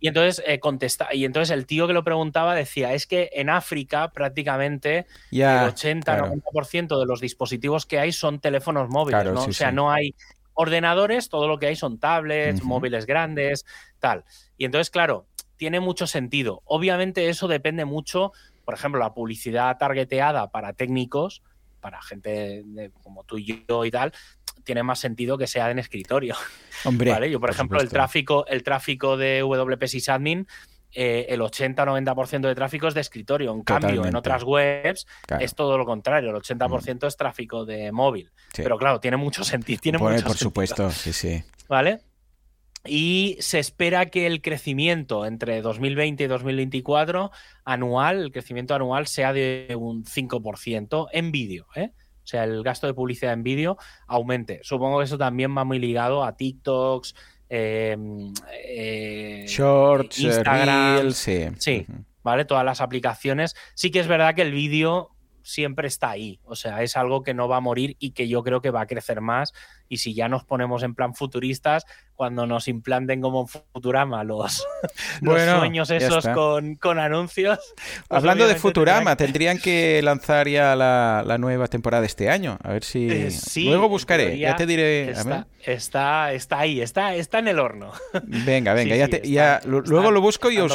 Y 0.00 0.08
entonces 0.08 0.42
eh, 0.46 0.58
contesta... 0.58 1.12
y 1.12 1.26
entonces 1.26 1.54
el 1.54 1.66
tío 1.66 1.86
que 1.86 1.92
lo 1.92 2.02
preguntaba 2.02 2.54
decía, 2.54 2.94
es 2.94 3.06
que 3.06 3.28
en 3.34 3.50
África 3.50 4.10
prácticamente 4.10 5.06
el 5.30 5.42
80-90% 5.42 6.98
de 6.98 7.06
los 7.06 7.20
dispositivos 7.20 7.84
que 7.84 7.98
hay 7.98 8.12
son 8.12 8.40
teléfonos 8.40 8.88
móviles, 8.88 9.24
¿no? 9.26 9.42
o 9.42 9.52
sea, 9.52 9.70
no 9.70 9.92
hay 9.92 10.14
ordenadores, 10.54 11.28
todo 11.28 11.46
lo 11.46 11.58
que 11.58 11.66
hay 11.66 11.76
son 11.76 11.98
tablets, 11.98 12.62
móviles 12.62 13.04
grandes, 13.04 13.66
tal. 13.98 14.24
Y 14.56 14.64
entonces, 14.64 14.88
claro, 14.88 15.26
tiene 15.56 15.80
mucho 15.80 16.06
sentido. 16.06 16.62
Obviamente 16.64 17.28
eso 17.28 17.48
depende 17.48 17.84
mucho, 17.84 18.32
por 18.64 18.74
ejemplo, 18.74 19.00
la 19.00 19.14
publicidad 19.14 19.76
targeteada 19.78 20.50
para 20.50 20.72
técnicos, 20.72 21.42
para 21.80 22.02
gente 22.02 22.64
como 23.02 23.24
tú 23.24 23.38
y 23.38 23.64
yo 23.66 23.84
y 23.84 23.90
tal, 23.90 24.12
tiene 24.64 24.82
más 24.82 24.98
sentido 24.98 25.38
que 25.38 25.46
sea 25.46 25.70
en 25.70 25.78
escritorio. 25.78 26.34
Hombre, 26.84 27.10
¿Vale? 27.10 27.30
Yo, 27.30 27.40
por, 27.40 27.50
ejemplo, 27.50 27.80
el 27.80 27.88
tráfico, 27.88 28.46
el 28.46 28.62
tráfico 28.62 29.16
de 29.16 29.40
WP 29.42 29.86
Sysadmin, 29.86 30.46
eh, 30.92 31.26
el 31.28 31.40
80-90% 31.40 32.40
de 32.40 32.54
tráfico 32.54 32.88
es 32.88 32.94
de 32.94 33.02
escritorio. 33.02 33.52
En 33.52 33.62
cambio, 33.62 34.04
en 34.06 34.16
otras 34.16 34.42
webs 34.42 35.06
es 35.38 35.54
todo 35.54 35.76
lo 35.78 35.84
contrario. 35.84 36.30
El 36.30 36.36
80% 36.36 37.02
mm. 37.02 37.06
es 37.06 37.16
tráfico 37.16 37.64
de 37.64 37.92
móvil. 37.92 38.30
Pero 38.54 38.78
claro, 38.78 38.98
tiene 38.98 39.16
mucho 39.16 39.44
sentido. 39.44 39.80
Tiene 39.80 39.98
por, 39.98 40.12
mucho 40.12 40.26
por 40.26 40.36
supuesto, 40.36 40.90
sí, 40.90 41.12
sí. 41.12 41.44
¿Vale? 41.68 42.00
Y 42.88 43.36
se 43.40 43.58
espera 43.58 44.06
que 44.06 44.26
el 44.26 44.42
crecimiento 44.42 45.26
entre 45.26 45.62
2020 45.62 46.24
y 46.24 46.26
2024 46.26 47.30
anual, 47.64 48.20
el 48.20 48.32
crecimiento 48.32 48.74
anual 48.74 49.06
sea 49.06 49.32
de 49.32 49.74
un 49.78 50.04
5% 50.04 51.08
en 51.12 51.32
vídeo, 51.32 51.66
¿eh? 51.74 51.92
o 52.26 52.28
sea, 52.28 52.42
el 52.42 52.62
gasto 52.64 52.88
de 52.88 52.94
publicidad 52.94 53.32
en 53.32 53.44
vídeo 53.44 53.78
aumente. 54.08 54.60
Supongo 54.62 54.98
que 54.98 55.04
eso 55.04 55.16
también 55.16 55.56
va 55.56 55.64
muy 55.64 55.78
ligado 55.78 56.24
a 56.24 56.36
TikToks, 56.36 57.14
em, 57.48 58.32
eh, 58.52 59.44
Shorts, 59.46 60.18
Instagram, 60.18 61.12
sí. 61.12 61.46
Sí, 61.58 61.86
¿vale? 62.24 62.44
Todas 62.44 62.64
las 62.64 62.80
aplicaciones. 62.80 63.54
Sí 63.74 63.92
que 63.92 64.00
es 64.00 64.08
verdad 64.08 64.34
que 64.34 64.42
el 64.42 64.50
vídeo 64.50 65.15
siempre 65.46 65.86
está 65.86 66.10
ahí. 66.10 66.40
O 66.44 66.56
sea, 66.56 66.82
es 66.82 66.96
algo 66.96 67.22
que 67.22 67.32
no 67.32 67.48
va 67.48 67.58
a 67.58 67.60
morir 67.60 67.96
y 68.00 68.10
que 68.10 68.26
yo 68.26 68.42
creo 68.42 68.60
que 68.60 68.70
va 68.70 68.80
a 68.80 68.86
crecer 68.86 69.20
más. 69.20 69.54
Y 69.88 69.98
si 69.98 70.12
ya 70.12 70.28
nos 70.28 70.44
ponemos 70.44 70.82
en 70.82 70.94
plan 70.96 71.14
futuristas, 71.14 71.86
cuando 72.16 72.46
nos 72.46 72.66
implanten 72.66 73.20
como 73.20 73.46
Futurama 73.46 74.24
los, 74.24 74.66
sueños 75.22 75.90
esos 75.90 76.26
con, 76.28 76.98
anuncios. 76.98 77.60
Pues 78.08 78.18
Hablando 78.18 78.48
de 78.48 78.56
Futurama, 78.56 79.16
tendrían 79.16 79.58
que 79.58 80.00
lanzar 80.04 80.48
ya 80.48 80.74
la, 80.74 81.36
nueva 81.38 81.68
temporada 81.68 82.04
este 82.04 82.28
año. 82.28 82.58
A 82.62 82.72
ver 82.72 82.82
si. 82.82 83.08
Eh, 83.08 83.30
Luego 83.66 83.88
buscaré, 83.88 84.38
ya 84.38 84.56
te 84.56 84.66
diré. 84.66 85.14
Está, 85.60 86.32
está, 86.32 86.58
ahí, 86.58 86.80
está, 86.80 87.14
está 87.14 87.38
en 87.38 87.48
el 87.48 87.58
horno. 87.60 87.92
Venga, 88.24 88.74
venga, 88.74 88.96
ya, 89.22 89.60
luego 89.64 90.10
lo 90.10 90.20
busco 90.20 90.50
y 90.50 90.58
os, 90.58 90.72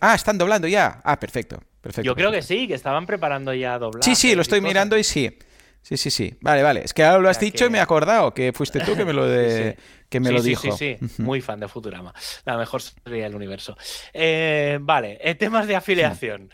Ah, 0.00 0.14
están 0.14 0.36
doblando 0.36 0.66
ya. 0.66 1.00
Ah, 1.04 1.20
perfecto. 1.20 1.60
Yo 2.02 2.14
creo 2.14 2.30
que 2.30 2.42
sí, 2.42 2.68
que 2.68 2.74
estaban 2.74 3.06
preparando 3.06 3.52
ya 3.54 3.78
doblar. 3.78 4.04
Sí, 4.04 4.14
sí, 4.14 4.34
lo 4.34 4.42
estoy 4.42 4.60
mirando 4.60 4.96
y 4.96 5.04
sí. 5.04 5.36
Sí, 5.82 5.96
sí, 5.96 6.10
sí. 6.10 6.34
Vale, 6.40 6.62
vale. 6.62 6.82
Es 6.84 6.92
que 6.92 7.04
ahora 7.04 7.18
lo 7.18 7.30
has 7.30 7.40
dicho 7.40 7.64
y 7.64 7.70
me 7.70 7.78
he 7.78 7.80
acordado 7.80 8.34
que 8.34 8.52
fuiste 8.52 8.80
tú 8.80 8.94
que 8.94 9.04
me 9.04 9.12
lo, 9.12 9.26
de... 9.26 9.76
Que 10.08 10.20
me 10.20 10.30
lo 10.30 10.42
dijo. 10.42 10.70
Sí, 10.76 10.98
sí, 11.00 11.22
Muy 11.22 11.40
fan 11.40 11.60
de 11.60 11.68
Futurama. 11.68 12.12
La 12.44 12.56
mejor 12.56 12.82
serie 12.82 13.22
del 13.22 13.34
universo. 13.34 13.76
Eh, 14.12 14.78
vale, 14.80 15.18
eh, 15.22 15.34
temas 15.34 15.66
de 15.66 15.76
afiliación. 15.76 16.50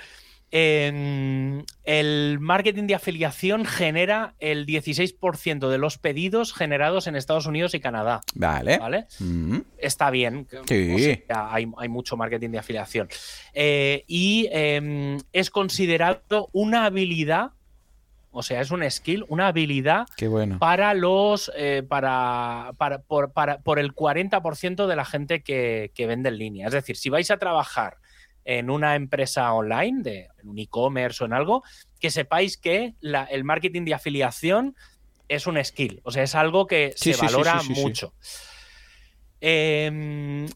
El 0.50 2.38
marketing 2.40 2.84
de 2.86 2.94
afiliación 2.94 3.64
genera 3.64 4.34
el 4.38 4.66
16% 4.66 5.68
de 5.68 5.78
los 5.78 5.98
pedidos 5.98 6.54
generados 6.54 7.06
en 7.06 7.16
Estados 7.16 7.46
Unidos 7.46 7.74
y 7.74 7.80
Canadá. 7.80 8.20
Vale. 8.34 8.78
¿Vale? 8.78 9.06
Está 9.78 10.10
bien. 10.10 10.46
Sí. 10.66 11.24
hay, 11.28 11.66
hay, 11.76 11.88
mucho 11.88 12.16
marketing 12.16 12.50
de 12.50 12.58
afiliación. 12.58 13.08
Eh, 13.52 14.04
y 14.06 14.48
em, 14.52 15.18
es 15.32 15.50
considerado 15.50 16.48
una 16.52 16.86
habilidad 16.86 17.50
o 18.36 18.42
sea, 18.42 18.60
es 18.60 18.72
un 18.72 18.88
skill, 18.90 19.24
una 19.28 19.46
habilidad 19.46 20.08
para 20.58 20.92
los. 20.92 21.52
Eh, 21.56 21.84
para, 21.88 22.72
para, 22.76 22.98
por, 22.98 23.32
por, 23.32 23.78
el 23.78 23.94
40% 23.94 24.88
de 24.88 24.96
la 24.96 25.04
gente 25.04 25.42
que, 25.42 25.92
vende 25.96 26.30
en 26.30 26.38
línea. 26.38 26.66
Es 26.66 26.72
decir, 26.72 26.96
si 26.96 27.10
vais 27.10 27.30
a 27.30 27.36
trabajar 27.36 27.98
en 28.44 28.70
una 28.70 28.94
empresa 28.94 29.52
online, 29.52 30.02
de, 30.02 30.28
en 30.42 30.48
un 30.48 30.58
e-commerce 30.58 31.22
o 31.22 31.26
en 31.26 31.32
algo, 31.32 31.62
que 32.00 32.10
sepáis 32.10 32.56
que 32.56 32.94
el 33.00 33.44
marketing 33.44 33.84
de 33.84 33.94
afiliación 33.94 34.76
es 35.28 35.46
un 35.46 35.62
skill. 35.64 36.00
O 36.04 36.10
sea, 36.10 36.22
es 36.22 36.34
algo 36.34 36.66
que 36.66 36.92
se 36.96 37.16
valora 37.16 37.62
mucho. 37.62 38.14
Em, 39.40 40.46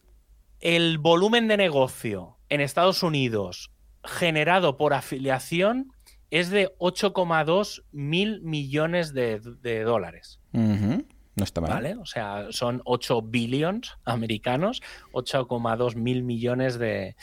el 0.61 0.99
volumen 0.99 1.49
de 1.49 1.57
negocio 1.57 2.39
en 2.49 2.61
Estados 2.61 3.03
Unidos 3.03 3.71
generado 4.05 4.77
por 4.77 4.95
afiliación 4.95 5.93
es 6.31 6.51
de 6.51 6.75
8,2 6.79 7.85
mil 7.93 8.43
millones 8.43 9.13
de, 9.15 9.41
dólares. 9.85 10.41
No 10.53 11.45
está 11.45 11.61
mal. 11.61 11.71
¿Vale? 11.71 11.97
O 11.97 12.07
sea, 12.07 12.47
son 12.51 12.83
8 12.85 13.23
billions 13.23 13.97
americanos, 14.05 14.83
8,2 15.13 15.95
mil 15.95 16.23
millones 16.23 16.79
de 16.79 17.17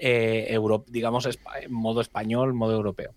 eh, 0.00 0.46
euro, 0.50 0.84
digamos, 0.88 1.26
en 1.26 1.72
modo 1.72 2.00
español, 2.00 2.54
modo 2.54 2.74
europeo. 2.74 3.14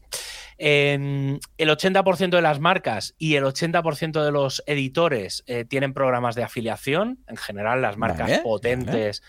el 0.57 1.39
80% 1.57 2.29
de 2.29 2.41
las 2.41 2.59
marcas 2.59 3.15
y 3.17 3.35
el 3.35 3.43
80% 3.43 4.23
de 4.23 4.31
los 4.31 4.63
editores 4.67 5.43
eh, 5.47 5.65
tienen 5.65 5.93
programas 5.93 6.35
de 6.35 6.43
afiliación. 6.43 7.19
En 7.27 7.37
general, 7.37 7.81
las 7.81 7.97
marcas 7.97 8.39
potentes. 8.39 9.23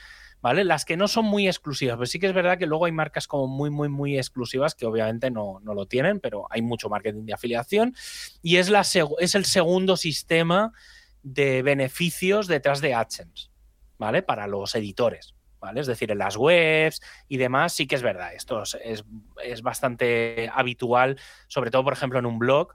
¿vale? 0.44 0.62
Las 0.62 0.84
que 0.84 0.98
no 0.98 1.09
son 1.09 1.24
muy 1.24 1.48
exclusivas, 1.48 1.96
pero 1.96 2.05
sí 2.05 2.18
que 2.18 2.26
es 2.26 2.34
verdad 2.34 2.59
que 2.59 2.66
luego 2.66 2.84
hay 2.84 2.92
marcas 2.92 3.26
como 3.26 3.46
muy, 3.46 3.70
muy, 3.70 3.88
muy 3.88 4.18
exclusivas 4.18 4.74
que 4.74 4.84
obviamente 4.84 5.30
no, 5.30 5.59
lo 5.64 5.86
tienen, 5.86 6.20
pero 6.20 6.46
hay 6.50 6.61
mucho 6.61 6.90
marketing 6.90 7.24
de 7.24 7.32
afiliación 7.32 7.94
y 8.42 8.57
es, 8.57 8.68
la 8.68 8.82
es 8.82 9.34
el 9.34 9.44
segundo 9.46 9.96
sistema 9.96 10.74
de 11.22 11.62
beneficios 11.62 12.46
detrás 12.46 12.82
de 12.82 12.92
AdSense, 12.92 13.48
¿vale? 13.96 14.22
Para 14.22 14.46
los 14.46 14.74
editores. 14.74 15.34
¿Vale? 15.64 15.80
Es 15.80 15.86
decir, 15.86 16.10
en 16.10 16.18
las 16.18 16.36
webs 16.36 17.00
y 17.26 17.38
demás, 17.38 17.72
sí 17.72 17.86
que 17.86 17.94
es 17.94 18.02
verdad. 18.02 18.34
Esto 18.34 18.62
es, 18.82 19.62
bastante 19.62 20.50
habitual, 20.52 21.18
sobre 21.48 21.70
todo, 21.70 21.84
por 21.84 21.94
ejemplo, 21.94 22.18
en 22.18 22.26
un 22.26 22.38
blog, 22.38 22.74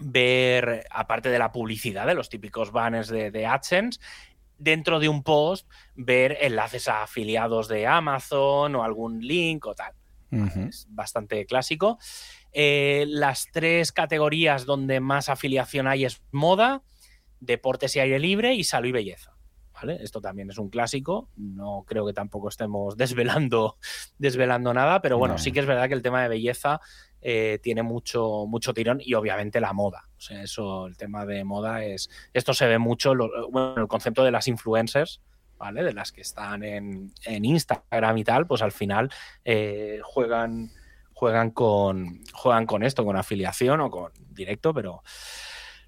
ver, 0.00 0.86
aparte 0.92 1.30
de 1.30 1.40
la 1.40 1.50
publicidad, 1.50 2.06
de 2.06 2.14
los 2.14 2.28
típicos 2.28 2.70
banners 2.70 3.08
de, 3.08 3.32
de 3.32 3.44
AdSense, 3.44 3.98
dentro 4.56 5.00
de 5.00 5.08
un 5.08 5.24
post 5.24 5.68
ver 5.96 6.38
enlaces 6.42 6.86
a 6.86 7.02
afiliados 7.02 7.66
de 7.66 7.88
Amazon 7.88 8.76
o 8.76 8.84
algún 8.84 9.26
link 9.26 9.66
o 9.66 9.74
tal. 9.74 9.92
Es 10.68 10.86
bastante 10.90 11.44
clásico. 11.44 11.98
Eh, 12.52 13.04
las 13.08 13.48
tres 13.50 13.90
categorías 13.90 14.64
donde 14.64 15.00
más 15.00 15.28
afiliación 15.28 15.88
hay 15.88 16.04
es 16.04 16.22
moda, 16.30 16.84
deportes 17.40 17.96
y 17.96 17.98
aire 17.98 18.20
libre 18.20 18.54
y 18.54 18.62
salud 18.62 18.90
y 18.90 18.92
belleza. 18.92 19.39
¿Vale? 19.80 19.98
Esto 20.02 20.20
también 20.20 20.50
es 20.50 20.58
un 20.58 20.68
clásico. 20.68 21.30
No 21.36 21.84
creo 21.86 22.06
que 22.06 22.12
tampoco 22.12 22.48
estemos 22.48 22.96
desvelando, 22.98 23.76
desvelando 24.18 24.74
nada, 24.74 25.00
pero 25.00 25.18
bueno, 25.18 25.38
sí 25.38 25.52
que 25.52 25.60
es 25.60 25.66
verdad 25.66 25.88
que 25.88 25.94
el 25.94 26.02
tema 26.02 26.22
de 26.22 26.28
belleza 26.28 26.80
eh, 27.22 27.58
tiene 27.62 27.82
mucho, 27.82 28.46
mucho 28.46 28.72
tirón 28.72 29.00
y 29.02 29.14
obviamente 29.14 29.60
la 29.60 29.72
moda. 29.72 30.08
O 30.16 30.20
sea, 30.20 30.42
eso, 30.42 30.86
el 30.86 30.96
tema 30.96 31.26
de 31.26 31.44
moda 31.44 31.84
es. 31.84 32.08
Esto 32.32 32.54
se 32.54 32.66
ve 32.66 32.78
mucho, 32.78 33.14
bueno, 33.50 33.74
el 33.76 33.88
concepto 33.88 34.24
de 34.24 34.30
las 34.30 34.48
influencers, 34.48 35.20
¿vale? 35.58 35.82
De 35.82 35.92
las 35.92 36.12
que 36.12 36.22
están 36.22 36.62
en, 36.62 37.12
Instagram 37.26 38.18
y 38.18 38.24
tal, 38.24 38.46
pues 38.46 38.62
al 38.62 38.72
final 38.72 39.10
eh, 39.44 40.00
juegan, 40.02 40.70
juegan, 41.12 41.50
con, 41.50 42.22
juegan 42.32 42.66
con 42.66 42.82
esto, 42.82 43.04
con 43.04 43.16
afiliación 43.16 43.80
o 43.80 43.90
con 43.90 44.12
directo, 44.30 44.72
pero. 44.72 45.02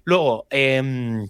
Luego, 0.05 0.47
em, 0.49 1.27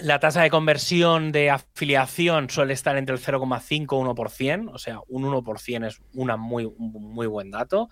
la 0.00 0.20
tasa 0.20 0.42
de 0.42 0.50
conversión 0.50 1.32
de 1.32 1.50
afiliación 1.50 2.48
suele 2.48 2.72
estar 2.72 2.96
entre 2.96 3.14
el 3.14 3.20
0,5 3.20 3.70
y 3.70 3.86
1%, 3.86 4.70
o 4.72 4.78
sea, 4.78 5.00
un 5.08 5.24
1% 5.24 5.86
es 5.86 6.00
una 6.14 6.36
muy, 6.36 6.64
un 6.64 7.12
muy 7.14 7.26
buen 7.26 7.50
dato. 7.50 7.88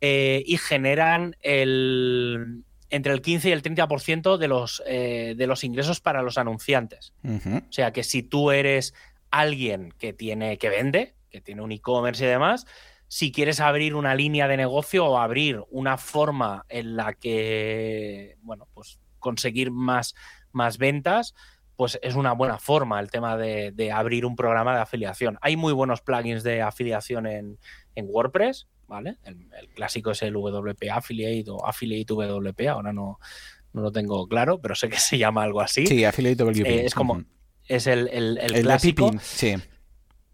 Eh, 0.00 0.42
y 0.46 0.58
generan 0.58 1.36
el, 1.40 2.64
entre 2.90 3.12
el 3.12 3.22
15 3.22 3.48
y 3.48 3.52
el 3.52 3.62
30% 3.62 4.36
de 4.36 4.48
los, 4.48 4.82
eh, 4.86 5.34
de 5.36 5.46
los 5.46 5.64
ingresos 5.64 6.00
para 6.00 6.22
los 6.22 6.36
anunciantes. 6.36 7.14
O 7.24 7.72
sea 7.72 7.92
que 7.92 8.04
si 8.04 8.22
tú 8.22 8.50
eres 8.50 8.94
alguien 9.30 9.94
que 9.98 10.12
tiene 10.12 10.58
que 10.58 10.68
vende, 10.68 11.14
que 11.30 11.40
tiene 11.40 11.62
un 11.62 11.72
e-commerce 11.72 12.24
y 12.24 12.28
demás, 12.28 12.66
si 13.08 13.32
quieres 13.32 13.60
abrir 13.60 13.94
una 13.94 14.14
línea 14.14 14.48
de 14.48 14.56
negocio 14.56 15.06
o 15.06 15.18
abrir 15.18 15.62
una 15.70 15.96
forma 15.96 16.66
en 16.68 16.96
la 16.96 17.14
que, 17.14 18.36
bueno, 18.42 18.68
pues 18.74 19.00
conseguir 19.18 19.70
más, 19.70 20.14
más 20.52 20.78
ventas, 20.78 21.34
pues 21.76 21.98
es 22.02 22.14
una 22.14 22.32
buena 22.32 22.58
forma 22.58 23.00
el 23.00 23.10
tema 23.10 23.36
de, 23.36 23.92
abrir 23.92 24.26
un 24.26 24.36
programa 24.36 24.74
de 24.74 24.82
afiliación. 24.82 25.38
Hay 25.40 25.56
muy 25.56 25.72
buenos 25.72 26.02
plugins 26.02 26.42
de 26.42 26.62
afiliación 26.62 27.26
en, 27.26 27.58
en 27.94 28.06
WordPress, 28.08 28.68
¿vale? 28.86 29.16
El, 29.24 29.48
clásico 29.74 30.10
es 30.10 30.22
el 30.22 30.34
WP 30.34 30.90
Affiliate 30.92 31.50
o 31.50 31.66
Affiliate 31.66 32.12
WP, 32.12 32.68
ahora 32.68 32.92
no, 32.92 33.18
no 33.72 33.82
lo 33.82 33.92
tengo 33.92 34.26
claro, 34.28 34.60
pero 34.60 34.74
sé 34.74 34.88
que 34.88 34.98
se 34.98 35.16
llama 35.16 35.42
algo 35.42 35.60
así. 35.60 35.86
Sí, 35.86 36.04
Affiliate 36.04 36.44
WP. 36.44 36.66
Eh, 36.66 36.84
es 36.84 36.94
como, 36.94 37.24
es 37.66 37.86
el, 37.86 38.08
el, 38.08 38.38
el, 38.38 38.62
clásico. 38.62 39.10
sí. 39.20 39.56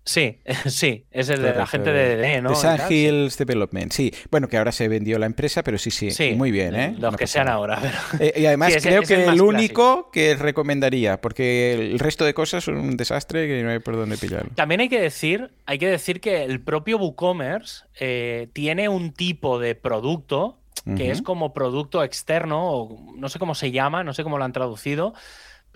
Sí, 0.06 0.38
sí, 0.66 1.04
es 1.10 1.28
el 1.28 1.42
de 1.42 1.52
la 1.52 1.66
gente 1.66 1.92
de 1.92 2.16
DD, 2.16 2.42
¿no? 2.42 2.50
De 2.50 2.94
Hills 2.94 3.36
Development, 3.36 3.92
sí. 3.92 4.14
Bueno, 4.30 4.48
que 4.48 4.56
ahora 4.56 4.70
se 4.70 4.86
vendió 4.86 5.18
la 5.18 5.26
empresa, 5.26 5.64
pero 5.64 5.78
sí, 5.78 5.90
sí, 5.90 6.12
sí 6.12 6.32
muy 6.32 6.52
bien, 6.52 6.76
¿eh? 6.76 6.94
Los 6.96 7.16
que 7.16 7.26
sean 7.26 7.48
ahora. 7.48 7.82
Eh, 8.20 8.32
y 8.36 8.46
además 8.46 8.74
creo 8.80 9.02
que 9.02 9.26
el, 9.26 9.40
único 9.40 10.10
que 10.10 10.36
recomendaría, 10.36 11.20
porque 11.20 11.72
el 11.74 11.98
resto 11.98 12.24
de 12.24 12.34
cosas 12.34 12.64
son 12.64 12.76
un 12.76 12.96
desastre 12.96 13.46
que 13.48 13.62
no 13.62 13.70
hay 13.70 13.80
por 13.80 13.96
dónde 13.96 14.16
pillarlo. 14.16 14.50
También 14.54 14.80
hay 14.80 14.88
que 14.88 15.00
decir, 15.00 15.50
hay 15.66 15.78
que 15.78 15.88
decir 15.88 16.20
que 16.20 16.44
el 16.44 16.60
propio 16.60 16.98
WooCommerce 16.98 17.84
eh, 17.98 18.48
tiene 18.52 18.88
un 18.88 19.12
tipo 19.12 19.58
de 19.58 19.74
producto 19.74 20.60
que 20.96 21.10
es 21.10 21.20
como 21.20 21.52
producto 21.52 22.04
externo, 22.04 22.70
o 22.70 23.14
no 23.16 23.28
sé 23.28 23.40
cómo 23.40 23.56
se 23.56 23.72
llama, 23.72 24.04
no 24.04 24.14
sé 24.14 24.22
cómo 24.22 24.38
lo 24.38 24.44
han 24.44 24.52
traducido, 24.52 25.14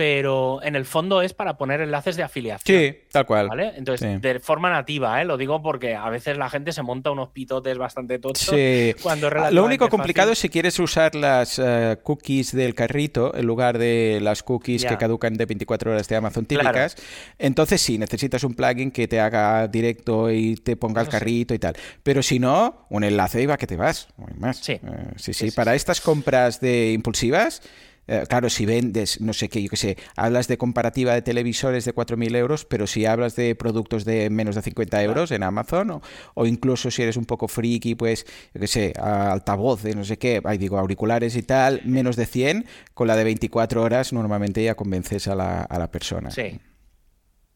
pero 0.00 0.62
en 0.62 0.76
el 0.76 0.86
fondo 0.86 1.20
es 1.20 1.34
para 1.34 1.58
poner 1.58 1.82
enlaces 1.82 2.16
de 2.16 2.22
afiliación. 2.22 2.80
Sí, 2.80 3.00
tal 3.12 3.26
cual. 3.26 3.50
¿Vale? 3.50 3.74
Entonces, 3.76 4.22
de 4.22 4.40
forma 4.40 4.70
nativa, 4.70 5.20
¿eh? 5.20 5.26
lo 5.26 5.36
digo 5.36 5.60
porque 5.60 5.94
a 5.94 6.08
veces 6.08 6.38
la 6.38 6.48
gente 6.48 6.72
se 6.72 6.82
monta 6.82 7.10
unos 7.10 7.28
pitotes 7.28 7.76
bastante 7.76 8.18
tochos. 8.18 8.48
Sí. 8.48 8.94
Cuando 9.02 9.28
Lo 9.28 9.62
único 9.62 9.90
complicado 9.90 10.32
es 10.32 10.38
si 10.38 10.48
quieres 10.48 10.78
usar 10.78 11.14
las 11.14 11.58
eh, 11.62 11.98
cookies 12.02 12.52
del 12.52 12.74
carrito 12.74 13.36
en 13.36 13.44
lugar 13.44 13.76
de 13.76 14.20
las 14.22 14.42
cookies 14.42 14.86
que 14.86 14.96
caducan 14.96 15.34
de 15.34 15.44
24 15.44 15.90
horas 15.90 16.08
de 16.08 16.16
Amazon 16.16 16.46
típicas. 16.46 16.96
Entonces 17.38 17.82
sí, 17.82 17.98
necesitas 17.98 18.42
un 18.42 18.54
plugin 18.54 18.92
que 18.92 19.06
te 19.06 19.20
haga 19.20 19.68
directo 19.68 20.30
y 20.30 20.54
te 20.54 20.76
ponga 20.76 21.02
el 21.02 21.08
carrito 21.08 21.52
y 21.52 21.58
tal. 21.58 21.74
Pero 22.02 22.22
si 22.22 22.38
no, 22.38 22.86
un 22.88 23.04
enlace 23.04 23.42
y 23.42 23.44
va 23.44 23.58
que 23.58 23.66
te 23.66 23.76
vas. 23.76 24.08
Más. 24.38 24.56
Sí. 24.56 24.72
Eh, 24.72 24.80
sí, 25.16 25.34
sí, 25.34 25.50
Para 25.50 25.74
estas 25.74 26.00
compras 26.00 26.58
de 26.58 26.92
impulsivas 26.92 27.60
eh, 28.06 28.24
claro, 28.28 28.50
si 28.50 28.66
vendes, 28.66 29.20
no 29.20 29.32
sé 29.32 29.48
qué, 29.48 29.62
yo 29.62 29.68
qué 29.68 29.76
sé, 29.76 29.96
hablas 30.16 30.48
de 30.48 30.58
comparativa 30.58 31.14
de 31.14 31.22
televisores 31.22 31.84
de 31.84 31.94
4.000 31.94 32.34
euros, 32.36 32.64
pero 32.64 32.86
si 32.86 33.06
hablas 33.06 33.36
de 33.36 33.54
productos 33.54 34.04
de 34.04 34.30
menos 34.30 34.54
de 34.54 34.62
50 34.62 35.02
euros 35.02 35.30
en 35.30 35.42
Amazon, 35.42 36.02
o, 36.34 36.46
incluso 36.46 36.90
si 36.90 37.02
eres 37.02 37.16
un 37.16 37.24
poco 37.24 37.48
friki, 37.48 37.94
pues, 37.94 38.26
yo 38.54 38.60
qué 38.60 38.66
sé, 38.66 38.92
altavoz 38.96 39.82
de 39.82 39.94
no 39.94 40.04
sé 40.04 40.18
qué, 40.18 40.40
ahí 40.44 40.58
digo, 40.58 40.78
auriculares 40.78 41.36
y 41.36 41.42
tal, 41.42 41.82
menos 41.84 42.16
de 42.16 42.26
100, 42.26 42.66
con 42.94 43.06
la 43.06 43.16
de 43.16 43.24
24 43.24 43.82
horas 43.82 44.12
normalmente 44.12 44.62
ya 44.62 44.74
convences 44.74 45.28
a 45.28 45.34
la, 45.34 45.62
a 45.62 45.78
la 45.78 45.90
persona. 45.90 46.30
Sí. 46.30 46.58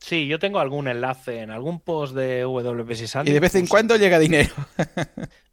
Sí, 0.05 0.27
yo 0.27 0.39
tengo 0.39 0.61
algún 0.61 0.87
enlace 0.87 1.41
en 1.41 1.51
algún 1.51 1.81
post 1.81 2.15
de 2.15 2.43
WP 2.43 2.91
Y 3.25 3.33
de 3.33 3.41
vez 3.41 3.55
en 3.55 3.67
cuando 3.67 3.97
llega 3.97 4.19
dinero. 4.19 4.53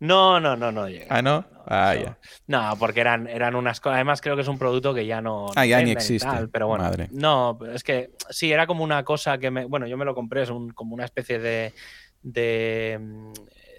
no, 0.02 0.42
no, 0.42 0.58
no, 0.58 0.74
no 0.74 0.90
llega. 0.90 1.06
Ah, 1.08 1.22
no. 1.22 1.46
Ah, 1.66 1.96
ya. 1.96 2.18
No, 2.48 2.76
porque 2.78 3.00
eran, 3.00 3.28
eran 3.28 3.56
unas 3.56 3.80
cosas. 3.80 3.96
Además, 3.96 4.20
creo 4.20 4.36
que 4.36 4.42
es 4.42 4.50
un 4.50 4.60
producto 4.60 4.94
que 4.94 5.06
ya 5.06 5.22
no. 5.22 5.48
Ah, 5.56 5.66
ya 5.66 5.82
ni 5.82 5.92
existe. 5.92 6.28
pero 6.52 6.68
bueno. 6.68 6.84
Madre. 6.84 7.08
No, 7.14 7.60
es 7.74 7.82
que 7.82 8.12
sí, 8.30 8.52
era 8.52 8.68
como 8.68 8.84
una 8.84 9.06
cosa 9.06 9.38
que 9.38 9.50
me. 9.50 9.64
Bueno, 9.64 9.88
yo 9.88 9.96
me 9.96 10.04
lo 10.04 10.14
compré, 10.14 10.42
es 10.42 10.50
un, 10.50 10.72
como 10.72 10.96
una 10.96 11.06
especie 11.06 11.40
de. 11.40 11.74
de, 12.22 13.00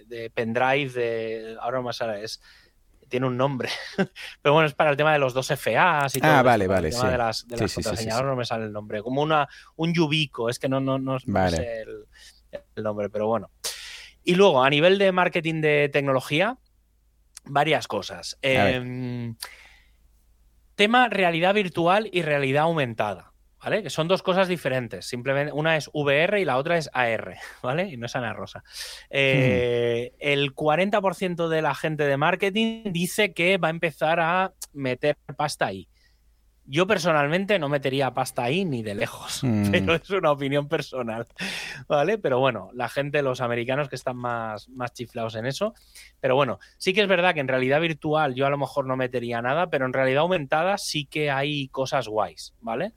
de 0.06 0.30
pendrive 0.30 0.88
de. 0.90 1.56
Ahora 1.60 1.80
no 1.80 1.88
me 1.88 1.92
sale, 1.92 2.24
es 2.24 2.40
tiene 3.12 3.26
un 3.26 3.36
nombre. 3.36 3.68
Pero 4.42 4.54
bueno, 4.54 4.66
es 4.66 4.72
para 4.72 4.90
el 4.90 4.96
tema 4.96 5.12
de 5.12 5.18
los 5.18 5.34
dos 5.34 5.46
FAs 5.48 6.16
y 6.16 6.20
todo. 6.20 6.30
Ah, 6.32 6.42
vale, 6.42 6.66
vale. 6.66 6.90
sí. 6.90 7.06
de 7.06 7.18
las, 7.18 7.46
de 7.46 7.56
no 8.24 8.34
me 8.34 8.46
sale 8.46 8.64
el 8.64 8.72
nombre. 8.72 9.02
Como 9.02 9.20
una, 9.20 9.46
un 9.76 9.92
Yubico, 9.92 10.48
es 10.48 10.58
que 10.58 10.66
no, 10.70 10.80
no, 10.80 10.98
no, 10.98 11.20
sé 11.20 11.84
el, 12.74 12.82
nombre, 12.82 13.10
pero 13.10 13.26
bueno. 13.26 13.50
Y 14.24 14.34
luego, 14.34 14.64
a 14.64 14.70
nivel 14.70 14.96
de 14.96 15.12
marketing 15.12 15.60
de 15.60 15.90
tecnología, 15.92 16.56
varias 17.44 17.86
cosas. 17.86 18.38
Em, 18.40 19.36
tema 20.74 21.10
realidad 21.10 21.52
virtual 21.52 22.08
y 22.10 22.22
realidad 22.22 22.62
aumentada. 22.62 23.31
¿Vale? 23.62 23.82
Que 23.82 23.90
son 23.90 24.08
dos 24.08 24.22
cosas 24.22 24.48
diferentes. 24.48 25.06
Simplemente 25.06 25.52
una 25.52 25.76
es 25.76 25.88
VR 25.92 26.40
y 26.40 26.44
la 26.44 26.56
otra 26.56 26.76
es 26.76 26.90
AR, 26.92 27.36
¿vale? 27.62 27.88
Y 27.88 27.96
no 27.96 28.06
es 28.06 28.16
Ana 28.16 28.32
Rosa. 28.32 28.64
Eh, 29.10 30.12
el 30.18 30.54
40% 30.54 31.48
de 31.48 31.62
la 31.62 31.74
gente 31.74 32.04
de 32.04 32.16
marketing 32.16 32.92
dice 32.92 33.32
que 33.32 33.58
va 33.58 33.68
a 33.68 33.70
empezar 33.70 34.20
a 34.20 34.52
meter 34.72 35.16
pasta 35.36 35.66
ahí. 35.66 35.88
Yo 36.64 36.86
personalmente 36.86 37.58
no 37.58 37.68
metería 37.68 38.14
pasta 38.14 38.44
ahí 38.44 38.64
ni 38.64 38.84
de 38.84 38.94
lejos, 38.94 39.40
mm. 39.42 39.72
pero 39.72 39.94
es 39.94 40.08
una 40.10 40.30
opinión 40.30 40.68
personal, 40.68 41.26
¿vale? 41.88 42.18
Pero 42.18 42.38
bueno, 42.38 42.70
la 42.72 42.88
gente, 42.88 43.20
los 43.20 43.40
americanos 43.40 43.88
que 43.88 43.96
están 43.96 44.16
más, 44.16 44.68
más 44.68 44.92
chiflados 44.92 45.34
en 45.34 45.46
eso. 45.46 45.74
Pero 46.20 46.36
bueno, 46.36 46.60
sí 46.78 46.94
que 46.94 47.02
es 47.02 47.08
verdad 47.08 47.34
que 47.34 47.40
en 47.40 47.48
realidad 47.48 47.80
virtual 47.80 48.34
yo 48.34 48.46
a 48.46 48.50
lo 48.50 48.58
mejor 48.58 48.86
no 48.86 48.96
metería 48.96 49.42
nada, 49.42 49.70
pero 49.70 49.86
en 49.86 49.92
realidad 49.92 50.22
aumentada 50.22 50.78
sí 50.78 51.04
que 51.04 51.32
hay 51.32 51.66
cosas 51.68 52.06
guays, 52.06 52.54
¿vale? 52.60 52.92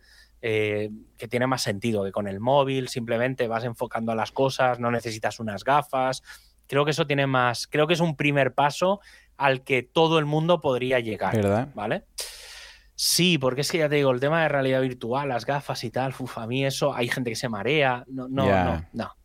Eh, 0.48 0.92
que 1.18 1.28
tiene 1.28 1.48
más 1.48 1.64
sentido 1.64 2.04
que 2.04 2.12
con 2.12 2.28
el 2.28 2.40
móvil, 2.40 2.88
simplemente 2.88 3.48
vas 3.48 3.64
enfocando 3.64 4.12
a 4.12 4.16
las 4.16 4.32
cosas, 4.32 4.80
no 4.80 4.92
necesitas 4.92 5.40
unas 5.40 5.64
gafas. 5.64 6.22
Creo 6.68 6.86
que 6.86 6.92
eso 6.92 7.08
tiene 7.08 7.26
más, 7.26 7.66
creo 7.66 7.88
que 7.88 7.96
es 7.96 8.00
un 8.00 8.16
primer 8.16 8.54
paso 8.54 9.00
al 9.38 9.64
que 9.64 9.82
todo 9.82 10.20
el 10.20 10.26
mundo 10.26 10.62
podría 10.62 11.00
llegar, 11.00 11.36
¿verdad? 11.36 11.70
¿Vale? 11.74 12.04
Sí, 12.94 13.40
porque 13.40 13.62
es 13.62 13.72
que 13.72 13.80
ya 13.80 13.90
te 13.90 13.96
digo, 13.96 14.12
el 14.12 14.20
tema 14.20 14.44
de 14.44 14.50
realidad 14.50 14.82
virtual, 14.82 15.30
las 15.30 15.48
gafas 15.48 15.84
y 15.84 15.90
tal, 15.90 16.14
a 16.36 16.46
mí 16.46 16.64
eso, 16.64 16.94
hay 16.94 17.08
gente 17.08 17.32
que 17.32 17.36
se 17.36 17.50
marea, 17.50 18.04
no, 18.06 18.28
no, 18.28 18.46
no, 18.46 18.86
no. 18.94 19.16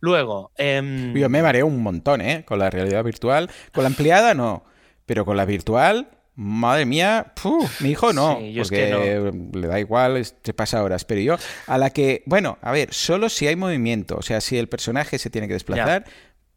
Luego, 0.00 0.52
em, 0.56 1.12
yo 1.12 1.28
me 1.28 1.42
mareo 1.42 1.66
un 1.66 1.82
montón, 1.82 2.22
¿eh? 2.22 2.46
Con 2.46 2.60
la 2.60 2.70
realidad 2.70 3.04
virtual, 3.04 3.50
con 3.74 3.84
la 3.84 3.88
ampliada 3.88 4.32
no, 4.32 4.64
pero 5.04 5.26
con 5.26 5.36
la 5.36 5.44
virtual 5.44 6.15
Madre 6.38 6.84
mía, 6.84 7.32
mi 7.80 7.90
hijo 7.92 8.12
no, 8.12 8.38
porque 8.58 9.32
le 9.54 9.66
da 9.66 9.80
igual, 9.80 10.22
se 10.22 10.52
pasa 10.52 10.82
horas, 10.82 11.06
pero 11.06 11.22
yo 11.22 11.36
a 11.66 11.78
la 11.78 11.88
que, 11.88 12.22
bueno, 12.26 12.58
a 12.60 12.72
ver, 12.72 12.92
solo 12.92 13.30
si 13.30 13.46
hay 13.46 13.56
movimiento, 13.56 14.18
o 14.18 14.22
sea, 14.22 14.42
si 14.42 14.58
el 14.58 14.68
personaje 14.68 15.18
se 15.18 15.30
tiene 15.30 15.48
que 15.48 15.54
desplazar, 15.54 16.04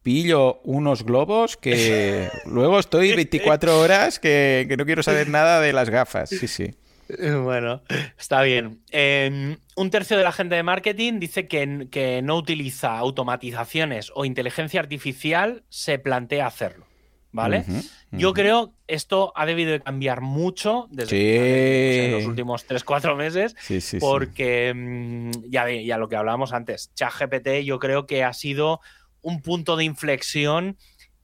pillo 0.02 0.60
unos 0.64 1.02
globos 1.02 1.56
que 1.56 2.28
luego 2.44 2.78
estoy 2.78 3.14
24 3.16 3.80
horas 3.80 4.18
que, 4.18 4.68
no 4.76 4.84
quiero 4.84 5.02
saber 5.02 5.30
nada 5.30 5.62
de 5.62 5.72
las 5.72 5.88
gafas, 5.88 6.28
sí, 6.28 6.46
sí. 6.46 6.74
Bueno, 7.42 7.82
está 8.18 8.42
bien. 8.42 8.82
Em, 8.90 9.56
un 9.76 9.90
tercio 9.90 10.18
de 10.18 10.24
la 10.24 10.30
gente 10.30 10.56
de 10.56 10.62
marketing 10.62 11.20
dice 11.20 11.48
que, 11.48 11.88
que 11.90 12.20
no 12.20 12.36
utiliza 12.36 12.98
automatizaciones 12.98 14.12
o 14.14 14.26
inteligencia 14.26 14.78
artificial, 14.78 15.64
se 15.70 15.98
plantea 15.98 16.46
hacerlo. 16.46 16.86
¿vale? 17.32 17.64
Yo 18.10 18.32
creo 18.32 18.74
esto 18.90 19.32
ha 19.36 19.46
debido 19.46 19.72
de 19.72 19.80
cambiar 19.80 20.20
mucho 20.20 20.88
desde 20.90 22.10
los 22.10 22.26
últimos 22.26 22.68
3-4 22.68 23.16
meses, 23.16 23.54
porque 24.00 24.72
mm, 24.74 25.30
ya, 25.48 25.70
ya 25.70 25.96
lo 25.96 26.08
que 26.08 26.16
hablábamos 26.16 26.52
antes, 26.52 26.92
ChatGPT 26.94 27.64
yo 27.64 27.78
creo 27.78 28.06
que 28.06 28.24
ha 28.24 28.32
sido 28.32 28.80
un 29.22 29.42
punto 29.42 29.76
de 29.76 29.84
inflexión 29.84 30.76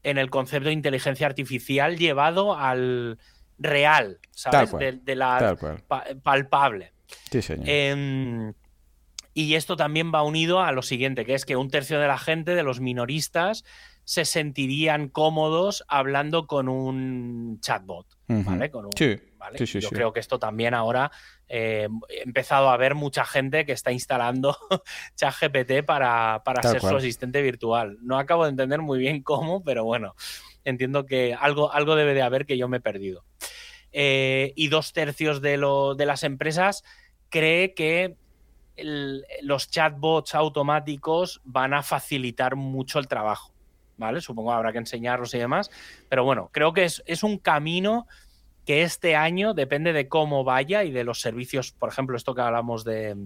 en 0.02 0.18
el 0.18 0.30
concepto 0.30 0.68
de 0.68 0.74
inteligencia 0.74 1.26
artificial 1.26 1.96
llevado 1.96 2.56
al 2.56 3.18
real, 3.58 4.20
¿sabes? 4.30 4.72
De, 5.04 5.16
la 5.16 5.56
palpable. 6.22 6.92
Sí, 7.30 7.42
señor. 7.42 7.64
Em, 7.68 8.52
y 9.34 9.54
esto 9.54 9.76
también 9.76 10.12
va 10.14 10.22
unido 10.22 10.60
a 10.60 10.72
lo 10.72 10.82
siguiente, 10.82 11.24
que 11.24 11.34
es 11.34 11.44
que 11.44 11.56
un 11.56 11.70
tercio 11.70 11.98
de 11.98 12.06
la 12.06 12.18
gente, 12.18 12.54
de 12.54 12.62
los 12.62 12.80
minoristas, 12.80 13.64
se 14.06 14.24
sentirían 14.24 15.08
cómodos 15.08 15.84
hablando 15.88 16.46
con 16.46 16.68
un 16.68 17.58
chatbot, 17.60 18.06
¿vale? 18.28 18.70
sí. 19.66 19.80
Yo 19.80 19.88
creo 19.90 20.12
que 20.12 20.20
esto 20.20 20.38
también 20.38 20.74
ahora 20.74 21.10
eh, 21.48 21.88
he 22.08 22.22
empezado 22.22 22.70
a 22.70 22.76
ver 22.76 22.94
mucha 22.94 23.24
gente 23.24 23.66
que 23.66 23.72
está 23.72 23.90
instalando 23.90 24.56
ChatGPT 25.16 25.84
para, 25.84 26.40
para 26.44 26.62
ser 26.62 26.80
su 26.80 26.94
asistente 26.94 27.42
virtual. 27.42 27.98
No 28.00 28.16
acabo 28.16 28.44
de 28.44 28.50
entender 28.50 28.80
muy 28.80 29.00
bien 29.00 29.24
cómo, 29.24 29.64
pero 29.64 29.82
bueno, 29.82 30.14
entiendo 30.64 31.04
que 31.04 31.34
algo, 31.34 31.72
algo 31.72 31.96
debe 31.96 32.14
de 32.14 32.22
haber 32.22 32.46
que 32.46 32.56
yo 32.56 32.68
me 32.68 32.76
he 32.76 32.80
perdido. 32.80 33.24
Eh, 33.90 34.52
y 34.54 34.68
dos 34.68 34.92
tercios 34.92 35.40
de, 35.42 35.56
lo, 35.56 35.96
de 35.96 36.06
las 36.06 36.22
empresas 36.22 36.84
cree 37.28 37.74
que 37.74 38.14
los 39.42 39.68
chatbots 39.68 40.36
automáticos 40.36 41.40
van 41.42 41.74
a 41.74 41.82
facilitar 41.82 42.54
mucho 42.54 43.00
el 43.00 43.08
trabajo. 43.08 43.55
¿Vale? 43.96 44.20
Supongo 44.20 44.52
habrá 44.52 44.72
que 44.72 44.78
enseñarlos 44.78 45.34
y 45.34 45.38
demás. 45.38 45.70
Pero 46.08 46.24
bueno, 46.24 46.50
creo 46.52 46.72
que 46.72 46.84
es, 46.84 47.22
un 47.22 47.38
camino 47.38 48.06
que 48.64 48.82
este 48.82 49.16
año 49.16 49.54
depende 49.54 49.92
de 49.92 50.08
cómo 50.08 50.44
vaya 50.44 50.84
y 50.84 50.90
de 50.90 51.04
los 51.04 51.20
servicios, 51.20 51.72
por 51.72 51.88
ejemplo, 51.88 52.16
esto 52.16 52.34
que 52.34 52.42
hablamos 52.42 52.84
de, 52.84 53.16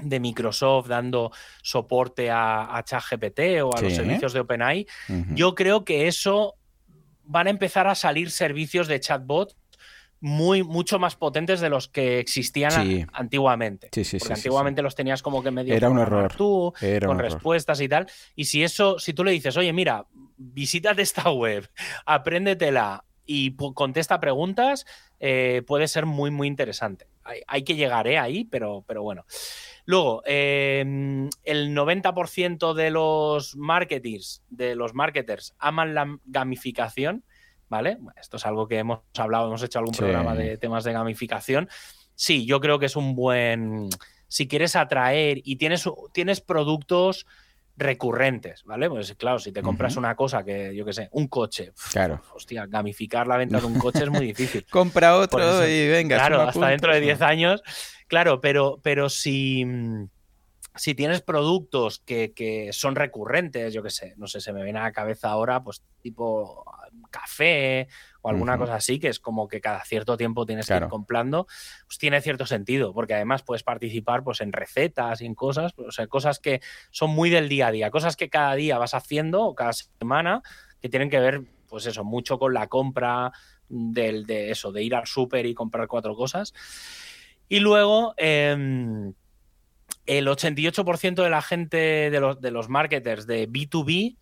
de 0.00 0.20
Microsoft 0.20 0.88
dando 0.88 1.32
soporte 1.62 2.30
a, 2.30 2.76
a 2.76 2.82
ChatGPT 2.82 3.62
o 3.62 3.76
a 3.76 3.80
los 3.80 3.94
servicios 3.94 4.32
de 4.32 4.40
OpenAI, 4.40 4.86
yo 5.34 5.54
creo 5.54 5.84
que 5.84 6.08
eso 6.08 6.54
van 7.24 7.46
a 7.46 7.50
empezar 7.50 7.86
a 7.86 7.94
salir 7.94 8.30
servicios 8.30 8.88
de 8.88 9.00
chatbot 9.00 9.54
muy, 10.20 10.62
mucho 10.62 10.98
más 10.98 11.16
potentes 11.16 11.60
de 11.60 11.68
los 11.68 11.88
que 11.88 12.18
existían 12.18 13.08
antiguamente. 13.12 13.90
Porque 13.92 14.32
antiguamente 14.32 14.82
los 14.82 14.94
tenías 14.94 15.22
como 15.22 15.42
que 15.42 15.50
medio 15.50 15.74
Era 15.74 15.90
un 15.90 15.98
error. 15.98 16.34
tú, 16.36 16.72
con 17.04 17.18
respuestas 17.18 17.80
y 17.80 17.88
tal. 17.88 18.06
Y 18.34 18.46
si 18.46 18.62
eso, 18.62 18.98
si 18.98 19.12
tú 19.12 19.24
le 19.24 19.32
dices, 19.32 19.56
oye, 19.56 19.72
mira, 19.72 20.06
visítate 20.36 21.02
esta 21.02 21.30
web, 21.30 21.68
apréndetela 22.06 23.04
y 23.24 23.54
contesta 23.54 24.20
preguntas, 24.20 24.86
eh, 25.20 25.62
puede 25.66 25.86
ser 25.86 26.06
muy, 26.06 26.30
muy 26.30 26.48
interesante. 26.48 27.06
Hay, 27.46 27.62
que 27.62 27.74
llegar 27.74 28.08
¿eh? 28.08 28.16
ahí, 28.18 28.44
pero, 28.44 28.84
pero 28.86 29.02
bueno. 29.02 29.26
Luego, 29.84 30.22
em, 30.24 31.28
el 31.44 31.74
90% 31.74 32.72
de 32.72 32.90
los 32.90 33.54
marketers, 33.54 34.42
de 34.48 34.74
los 34.74 34.94
marketers 34.94 35.54
aman 35.58 35.94
la 35.94 36.18
gamificación 36.24 37.24
¿vale? 37.68 37.98
Esto 38.20 38.36
es 38.36 38.46
algo 38.46 38.68
que 38.68 38.78
hemos 38.78 39.00
hablado, 39.16 39.46
hemos 39.46 39.62
hecho 39.62 39.78
algún 39.78 39.94
programa 39.94 40.34
de 40.34 40.56
temas 40.56 40.84
de 40.84 40.92
gamificación. 40.92 41.68
Sí, 42.14 42.46
yo 42.46 42.60
creo 42.60 42.78
que 42.78 42.86
es 42.86 42.96
un 42.96 43.14
buen... 43.14 43.88
Si 44.28 44.46
quieres 44.46 44.76
atraer 44.76 45.40
y 45.44 45.56
tienes, 45.56 45.84
tienes 46.12 46.40
productos 46.40 47.26
recurrentes, 47.78 48.64
¿vale? 48.64 48.90
Pues 48.90 49.14
claro, 49.14 49.38
si 49.38 49.52
te 49.52 49.62
compras 49.62 49.96
una 49.96 50.16
cosa 50.16 50.44
que, 50.44 50.74
yo 50.74 50.84
qué 50.84 50.92
sé, 50.92 51.08
un 51.12 51.28
coche, 51.28 51.72
claro. 51.92 52.20
hostia, 52.34 52.66
gamificar 52.66 53.26
la 53.28 53.36
venta 53.36 53.60
de 53.60 53.66
un 53.66 53.78
coche 53.78 54.02
es 54.02 54.10
muy 54.10 54.26
difícil. 54.26 54.66
Compra 54.70 55.16
otro 55.16 55.66
y 55.66 55.88
venga. 55.88 56.16
Claro, 56.16 56.42
hasta 56.42 56.68
dentro 56.68 56.92
de 56.92 57.00
10 57.00 57.22
años, 57.22 57.62
claro, 58.08 58.40
pero, 58.40 58.80
pero 58.82 59.08
si, 59.08 59.64
si 60.74 60.94
tienes 60.96 61.22
productos 61.22 62.00
que, 62.00 62.68
son 62.72 62.96
recurrentes, 62.96 63.72
yo 63.72 63.82
qué 63.84 63.90
sé, 63.90 64.14
no 64.16 64.26
sé, 64.26 64.40
se 64.40 64.52
me 64.52 64.64
viene 64.64 64.80
a 64.80 64.82
la 64.82 64.92
cabeza 64.92 65.30
ahora, 65.30 65.62
pues 65.62 65.82
tipo 66.02 66.64
café 67.10 67.88
o 68.22 68.30
alguna 68.30 68.58
cosa 68.58 68.76
así, 68.76 68.98
que 68.98 69.08
es 69.08 69.20
como 69.20 69.48
que 69.48 69.60
cada 69.60 69.84
cierto 69.84 70.16
tiempo 70.16 70.46
tienes 70.46 70.66
que 70.66 70.76
ir 70.76 70.88
comprando, 70.88 71.46
pues 71.86 71.98
tiene 71.98 72.20
cierto 72.20 72.46
sentido, 72.46 72.92
porque 72.92 73.14
además 73.14 73.42
puedes 73.42 73.62
participar 73.62 74.24
pues 74.24 74.40
en 74.40 74.52
recetas 74.52 75.20
y 75.20 75.26
en 75.26 75.34
cosas, 75.34 75.72
o 75.76 75.90
sea, 75.90 76.06
cosas 76.06 76.38
que 76.38 76.60
son 76.90 77.10
muy 77.10 77.30
del 77.30 77.48
día 77.48 77.68
a 77.68 77.72
día, 77.72 77.90
cosas 77.90 78.16
que 78.16 78.28
cada 78.28 78.54
día 78.54 78.78
vas 78.78 78.94
haciendo 78.94 79.44
o 79.44 79.54
cada 79.54 79.72
semana 79.72 80.42
que 80.80 80.88
tienen 80.88 81.10
que 81.10 81.20
ver, 81.20 81.42
pues 81.68 81.86
eso, 81.86 82.04
mucho 82.04 82.38
con 82.38 82.54
la 82.54 82.66
compra 82.66 83.32
del, 83.68 84.26
de 84.26 84.50
eso, 84.50 84.72
de 84.72 84.82
ir 84.82 84.94
al 84.94 85.06
súper 85.06 85.46
y 85.46 85.54
comprar 85.54 85.88
cuatro 85.88 86.14
cosas. 86.14 86.54
Y 87.48 87.60
luego, 87.60 88.14
em, 88.16 89.14
el 90.06 90.28
88% 90.28 91.22
de 91.22 91.30
la 91.30 91.42
gente, 91.42 92.10
de 92.10 92.20
los, 92.20 92.40
de 92.40 92.50
los 92.50 92.68
marketers 92.68 93.26
de 93.26 93.48
B2B, 93.48 94.16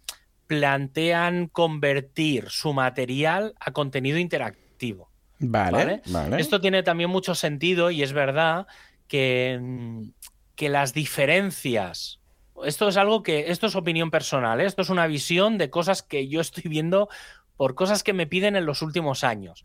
plantean 0.47 1.48
convertir 1.48 2.47
su 2.48 2.73
material 2.73 3.55
a 3.60 3.73
contenido 3.73 4.18
interactivo. 4.18 5.10
Vale, 5.39 6.02
vale, 6.06 6.40
Esto 6.40 6.60
tiene 6.60 6.82
también 6.82 7.10
mucho 7.10 7.35
sentido 7.35 7.90
y 7.90 8.02
es 8.02 8.12
verdad 8.12 8.66
que, 9.06 9.59
mm, 9.60 10.09
que 10.55 10.68
las 10.68 10.94
diferencias. 10.94 12.20
Esto 12.64 12.89
es 12.89 12.97
algo 12.97 13.23
que. 13.23 13.51
Esto 13.51 13.66
es 13.66 13.77
opinión 13.77 14.10
personal, 14.10 14.60
¿eh? 14.60 14.66
esto 14.66 14.82
es 14.82 14.89
una 14.89 15.06
visión 15.06 15.59
de 15.59 15.68
cosas 15.68 16.02
que 16.02 16.28
yo 16.28 16.40
estoy 16.40 16.64
viendo 16.70 17.09
por 17.56 17.74
cosas 17.74 18.02
que 18.02 18.12
me 18.12 18.27
piden 18.27 18.56
en 18.56 18.66
los 18.66 18.82
últimos 18.82 19.24
años. 19.24 19.64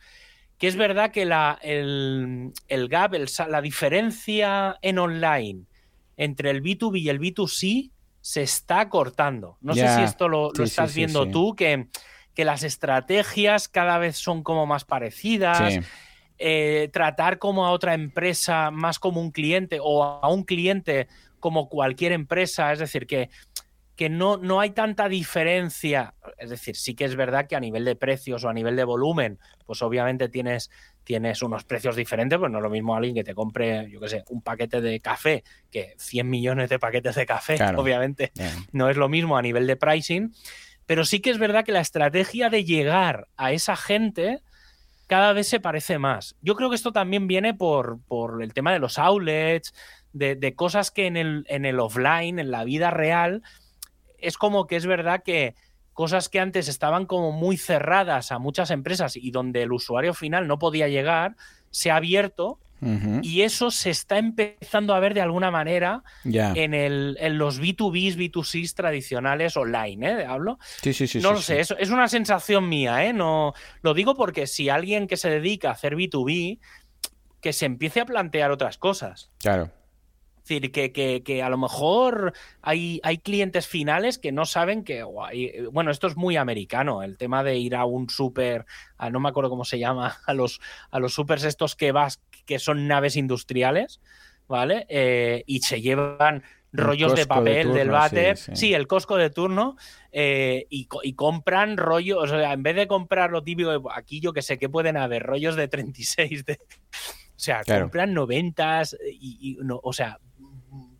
Que 0.57 0.67
es 0.67 0.75
verdad 0.75 1.11
que 1.11 1.25
la, 1.25 1.57
el, 1.61 2.51
el 2.67 2.87
gap, 2.87 3.15
la 3.49 3.61
diferencia 3.61 4.77
en 4.81 4.99
online 4.99 5.65
entre 6.17 6.51
el 6.51 6.61
B2B 6.61 6.99
y 6.99 7.09
el 7.09 7.19
B2C 7.19 7.91
se 8.21 8.43
está 8.43 8.89
cortando. 8.89 9.57
No 9.61 9.73
sé 9.73 9.87
si 9.95 10.01
esto 10.01 10.29
lo, 10.29 10.51
estás 10.53 10.93
viendo 10.93 11.27
tú, 11.29 11.55
que, 11.55 11.87
que, 12.33 12.45
las 12.45 12.63
estrategias 12.63 13.67
cada 13.67 13.97
vez 13.97 14.17
son 14.17 14.43
como 14.43 14.65
más 14.65 14.85
parecidas. 14.85 15.79
Eh, 16.43 16.89
tratar 16.91 17.37
como 17.37 17.67
a 17.67 17.71
otra 17.71 17.93
empresa 17.93 18.71
más 18.71 18.97
como 18.97 19.21
un 19.21 19.29
cliente 19.29 19.77
o 19.79 20.03
a 20.03 20.27
un 20.27 20.43
cliente 20.43 21.07
como 21.39 21.69
cualquier 21.69 22.13
empresa, 22.13 22.71
es 22.71 22.79
decir, 22.79 23.05
que, 23.05 23.29
que 23.95 24.09
no, 24.09 24.37
no 24.37 24.59
hay 24.59 24.71
tanta 24.71 25.07
diferencia, 25.07 26.15
es 26.39 26.49
decir, 26.49 26.75
sí 26.75 26.95
que 26.95 27.05
es 27.05 27.15
verdad 27.15 27.45
que 27.45 27.55
a 27.55 27.59
nivel 27.59 27.85
de 27.85 27.95
precios 27.95 28.43
o 28.43 28.49
a 28.49 28.53
nivel 28.53 28.75
de 28.75 28.83
volumen, 28.83 29.37
pues 29.67 29.83
obviamente 29.83 30.29
tienes 30.29 30.71
tienes 31.03 31.41
unos 31.41 31.63
precios 31.63 31.95
diferentes, 31.95 32.37
pues 32.37 32.51
no 32.51 32.59
es 32.59 32.63
lo 32.63 32.69
mismo 32.69 32.95
alguien 32.95 33.15
que 33.15 33.23
te 33.23 33.33
compre, 33.33 33.89
yo 33.89 33.99
qué 33.99 34.09
sé, 34.09 34.23
un 34.29 34.41
paquete 34.41 34.81
de 34.81 34.99
café 34.99 35.43
que 35.71 35.95
100 35.97 36.29
millones 36.29 36.69
de 36.69 36.79
paquetes 36.79 37.15
de 37.15 37.25
café, 37.25 37.57
obviamente 37.75 38.31
no 38.71 38.89
es 38.89 38.97
lo 38.97 39.09
mismo 39.09 39.37
a 39.37 39.41
nivel 39.41 39.67
de 39.67 39.75
pricing, 39.75 40.33
pero 40.85 41.05
sí 41.05 41.19
que 41.19 41.29
es 41.29 41.37
verdad 41.37 41.65
que 41.65 41.71
la 41.71 41.81
estrategia 41.81 42.49
de 42.49 42.63
llegar 42.63 43.27
a 43.37 43.51
esa 43.51 43.75
gente 43.75 44.41
cada 45.07 45.33
vez 45.33 45.47
se 45.47 45.59
parece 45.59 45.99
más. 45.99 46.35
Yo 46.41 46.55
creo 46.55 46.69
que 46.69 46.75
esto 46.75 46.93
también 46.93 47.27
viene 47.27 47.53
por, 47.53 47.99
por 48.07 48.41
el 48.41 48.53
tema 48.53 48.71
de 48.71 48.79
los 48.79 48.97
outlets, 48.97 49.73
de, 50.13 50.35
de 50.35 50.55
cosas 50.55 50.91
que 50.91 51.07
en 51.07 51.17
el, 51.17 51.45
en 51.47 51.65
el 51.65 51.79
offline, 51.79 52.39
en 52.39 52.51
la 52.51 52.63
vida 52.63 52.91
real, 52.91 53.43
es 54.17 54.37
como 54.37 54.67
que 54.67 54.75
es 54.77 54.85
verdad 54.85 55.23
que 55.23 55.55
cosas 55.93 56.29
que 56.29 56.39
antes 56.39 56.67
estaban 56.67 57.05
como 57.05 57.31
muy 57.31 57.57
cerradas 57.57 58.31
a 58.31 58.39
muchas 58.39 58.71
empresas 58.71 59.15
y 59.15 59.31
donde 59.31 59.63
el 59.63 59.71
usuario 59.71 60.13
final 60.13 60.47
no 60.47 60.59
podía 60.59 60.87
llegar, 60.87 61.35
se 61.69 61.91
ha 61.91 61.97
abierto 61.97 62.59
y 63.21 63.43
eso 63.43 63.69
se 63.69 63.91
está 63.91 64.17
empezando 64.17 64.95
a 64.95 64.99
ver 64.99 65.13
de 65.13 65.21
alguna 65.21 65.51
manera 65.51 66.01
en, 66.25 66.73
el, 66.73 67.15
en, 67.19 67.37
los 67.37 67.61
B2Bs, 67.61 68.15
B2Cs 68.15 68.73
tradicionales 68.73 69.55
online, 69.55 70.09
¿eh? 70.09 70.25
¿Hablo? 70.25 70.57
Sí, 70.81 70.91
sí, 70.91 71.05
sí. 71.05 71.19
No 71.19 71.33
lo 71.33 71.41
sé, 71.41 71.59
Es, 71.59 71.75
es 71.77 71.91
una 71.91 72.07
sensación 72.07 72.67
mía, 72.67 73.05
¿eh? 73.05 73.13
No, 73.13 73.53
lo 73.83 73.93
digo 73.93 74.15
porque 74.15 74.47
si 74.47 74.69
alguien 74.69 75.05
que 75.05 75.15
se 75.15 75.29
dedica 75.29 75.69
a 75.69 75.73
hacer 75.73 75.95
B2B, 75.95 76.59
que 77.39 77.53
se 77.53 77.67
empiece 77.67 78.01
a 78.01 78.05
plantear 78.05 78.49
otras 78.49 78.79
cosas. 78.79 79.29
Claro. 79.37 79.69
Es 80.41 80.47
decir, 80.47 80.71
que, 80.71 81.21
que, 81.23 81.43
a 81.43 81.49
lo 81.49 81.57
mejor 81.57 82.33
hay, 82.61 82.99
hay, 83.03 83.19
clientes 83.19 83.67
finales 83.67 84.17
que 84.17 84.31
no 84.31 84.45
saben 84.45 84.83
que. 84.83 85.03
Bueno, 85.71 85.91
esto 85.91 86.07
es 86.07 86.17
muy 86.17 86.35
americano, 86.35 87.03
el 87.03 87.17
tema 87.17 87.43
de 87.43 87.57
ir 87.57 87.75
a 87.75 87.85
un 87.85 88.09
súper, 88.09 88.65
no 89.11 89.19
me 89.19 89.29
acuerdo 89.29 89.49
cómo 89.49 89.65
se 89.65 89.79
llama, 89.79 90.17
a 90.25 90.33
los, 90.33 90.59
a 90.89 90.99
los 90.99 91.13
supers 91.13 91.43
estos 91.43 91.75
que 91.75 91.91
vas, 91.91 92.21
que 92.45 92.59
son 92.59 92.87
naves 92.87 93.15
industriales, 93.15 94.01
¿vale? 94.47 94.85
Eh, 94.89 95.43
y 95.45 95.59
se 95.59 95.81
llevan 95.81 96.43
rollos 96.73 97.15
de 97.15 97.25
papel 97.25 97.73
del 97.73 97.89
váter, 97.89 98.37
sí, 98.37 98.73
el 98.73 98.87
Costco 98.87 99.17
de 99.17 99.29
turno, 99.29 99.75
eh, 100.11 100.67
y, 100.69 100.85
compran 101.13 101.77
rollos, 101.77 102.23
o 102.23 102.27
sea, 102.27 102.53
en 102.53 102.63
vez 102.63 102.75
de 102.75 102.87
comprar 102.87 103.31
lo 103.31 103.43
típico, 103.43 103.91
aquí 103.91 104.19
yo 104.19 104.33
que 104.33 104.41
sé 104.41 104.57
que 104.57 104.69
pueden 104.69 104.97
haber 104.97 105.23
rollos 105.23 105.55
de 105.55 105.67
36, 105.67 106.45
de, 106.45 106.53
o 106.93 107.43
sea, 107.43 107.63
compran 107.63 108.13
90 108.13 108.83
y, 109.19 109.57
no, 109.61 109.79
o 109.83 109.93
sea, 109.93 110.19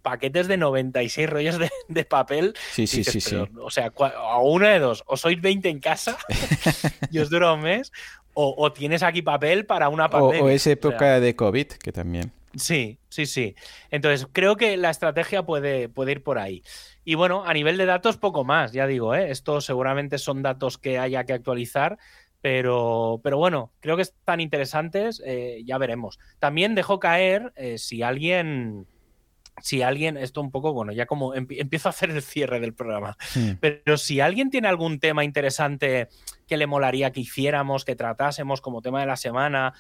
paquetes 0.02 0.48
de 0.48 0.58
96 0.58 1.30
rollos 1.30 1.58
de, 1.88 2.06
papel. 2.06 2.54
Sí, 2.72 2.88
sí, 2.88 3.04
sí, 3.04 3.22
sí. 3.22 3.36
O 3.60 3.70
sea, 3.70 3.92
a 4.16 4.40
uno 4.42 4.68
de 4.68 4.80
dos, 4.80 5.04
o 5.06 5.18
sois 5.18 5.40
20 5.40 5.70
en 5.70 5.80
casa 5.80 6.18
y 7.12 7.20
os 7.20 7.30
dura 7.30 7.54
un 7.54 7.62
mes, 7.62 7.92
o, 8.34 8.72
tienes 8.72 9.04
aquí 9.04 9.22
papel 9.22 9.66
para 9.66 9.90
una 9.90 10.10
pandemia. 10.10 10.44
O, 10.44 10.50
es 10.50 10.66
época 10.68 11.20
de 11.20 11.36
COVID, 11.36 11.68
que 11.68 11.92
también. 11.92 12.32
Sí, 12.56 12.98
sí, 13.10 13.26
sí. 13.26 13.56
Entonces, 13.92 14.28
creo 14.32 14.58
que 14.58 14.78
la 14.78 14.90
estrategia 14.90 15.44
puede, 15.44 15.90
puede 15.90 16.14
ir 16.14 16.24
por 16.24 16.38
ahí. 16.38 16.64
Y 17.04 17.16
bueno, 17.16 17.44
a 17.46 17.54
nivel 17.54 17.78
de 17.78 17.86
datos, 17.86 18.18
poco 18.18 18.44
más, 18.44 18.72
ya 18.72 18.88
digo, 18.88 19.16
¿eh? 19.16 19.32
Estos 19.32 19.66
seguramente 19.66 20.18
son 20.18 20.42
datos 20.42 20.78
que 20.78 21.00
haya 21.00 21.24
que 21.24 21.34
actualizar, 21.34 21.98
pero, 22.42 23.22
pero 23.24 23.38
bueno, 23.38 23.72
creo 23.80 23.96
que 23.96 24.02
están 24.04 24.40
interesantes, 24.40 25.22
eh, 25.26 25.62
ya 25.66 25.78
veremos. 25.78 26.20
También 26.40 26.76
dejo 26.76 27.00
caer 27.00 27.54
eh, 27.56 27.78
si 27.78 28.04
alguien 28.04 28.88
si 29.62 29.82
alguien, 29.82 30.18
esto 30.18 30.42
un 30.42 30.52
poco, 30.52 30.74
bueno, 30.74 30.92
ya 30.92 31.06
como 31.06 31.34
empiezo 31.36 31.90
a 31.90 31.92
hacer 31.92 32.10
el 32.12 32.22
cierre 32.22 32.60
del 32.60 32.74
programa, 32.74 33.18
hmm. 33.36 33.52
pero 33.60 33.98
si 33.98 34.20
alguien 34.20 34.50
tiene 34.50 34.68
algún 34.68 35.00
tema 35.00 35.24
interesante 35.24 36.10
que 36.48 36.58
le 36.58 36.68
molaría 36.68 37.12
que 37.12 37.22
hiciéramos, 37.22 37.86
que 37.86 37.96
tratásemos 37.96 38.62
como 38.62 38.82
tema 38.82 39.02
de 39.02 39.08
la 39.08 39.18
semana, 39.18 39.74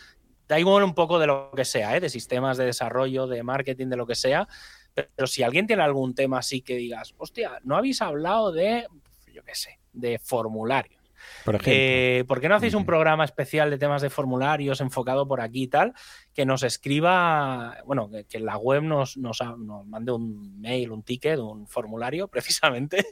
da 0.47 0.59
igual 0.59 0.83
un 0.83 0.93
poco 0.93 1.19
de 1.19 1.27
lo 1.27 1.51
que 1.55 1.65
sea, 1.65 1.95
¿eh? 1.95 1.99
de 1.99 2.09
sistemas 2.09 2.57
de 2.57 2.65
desarrollo, 2.65 3.27
de 3.27 3.43
marketing, 3.43 3.87
de 3.87 3.97
lo 3.97 4.05
que 4.05 4.15
sea, 4.15 4.47
pero 4.93 5.27
si 5.27 5.43
alguien 5.43 5.67
tiene 5.67 5.83
algún 5.83 6.13
tema 6.13 6.39
así 6.39 6.61
que 6.61 6.75
digas, 6.75 7.13
hostia, 7.17 7.59
no 7.63 7.77
habéis 7.77 8.01
hablado 8.01 8.51
de, 8.51 8.85
yo 9.33 9.43
qué 9.43 9.55
sé, 9.55 9.79
de 9.93 10.19
formularios 10.19 11.00
por, 11.45 11.55
ejemplo. 11.55 11.73
Eh, 11.75 12.25
¿Por 12.27 12.41
qué 12.41 12.49
no 12.49 12.55
hacéis 12.55 12.73
un 12.73 12.85
programa 12.85 13.25
especial 13.25 13.69
de 13.69 13.77
temas 13.77 14.01
de 14.01 14.09
formularios 14.09 14.81
enfocado 14.81 15.27
por 15.27 15.41
aquí 15.41 15.63
y 15.63 15.67
tal? 15.67 15.93
Que 16.33 16.45
nos 16.45 16.63
escriba, 16.63 17.77
bueno, 17.85 18.09
que, 18.29 18.37
en 18.37 18.45
la 18.45 18.57
web 18.57 18.83
nos, 18.83 19.17
nos, 19.17 19.39
mande 19.85 20.11
un 20.11 20.59
mail, 20.61 20.91
un 20.91 21.03
ticket, 21.03 21.39
un 21.39 21.67
formulario, 21.67 22.27
precisamente. 22.29 23.05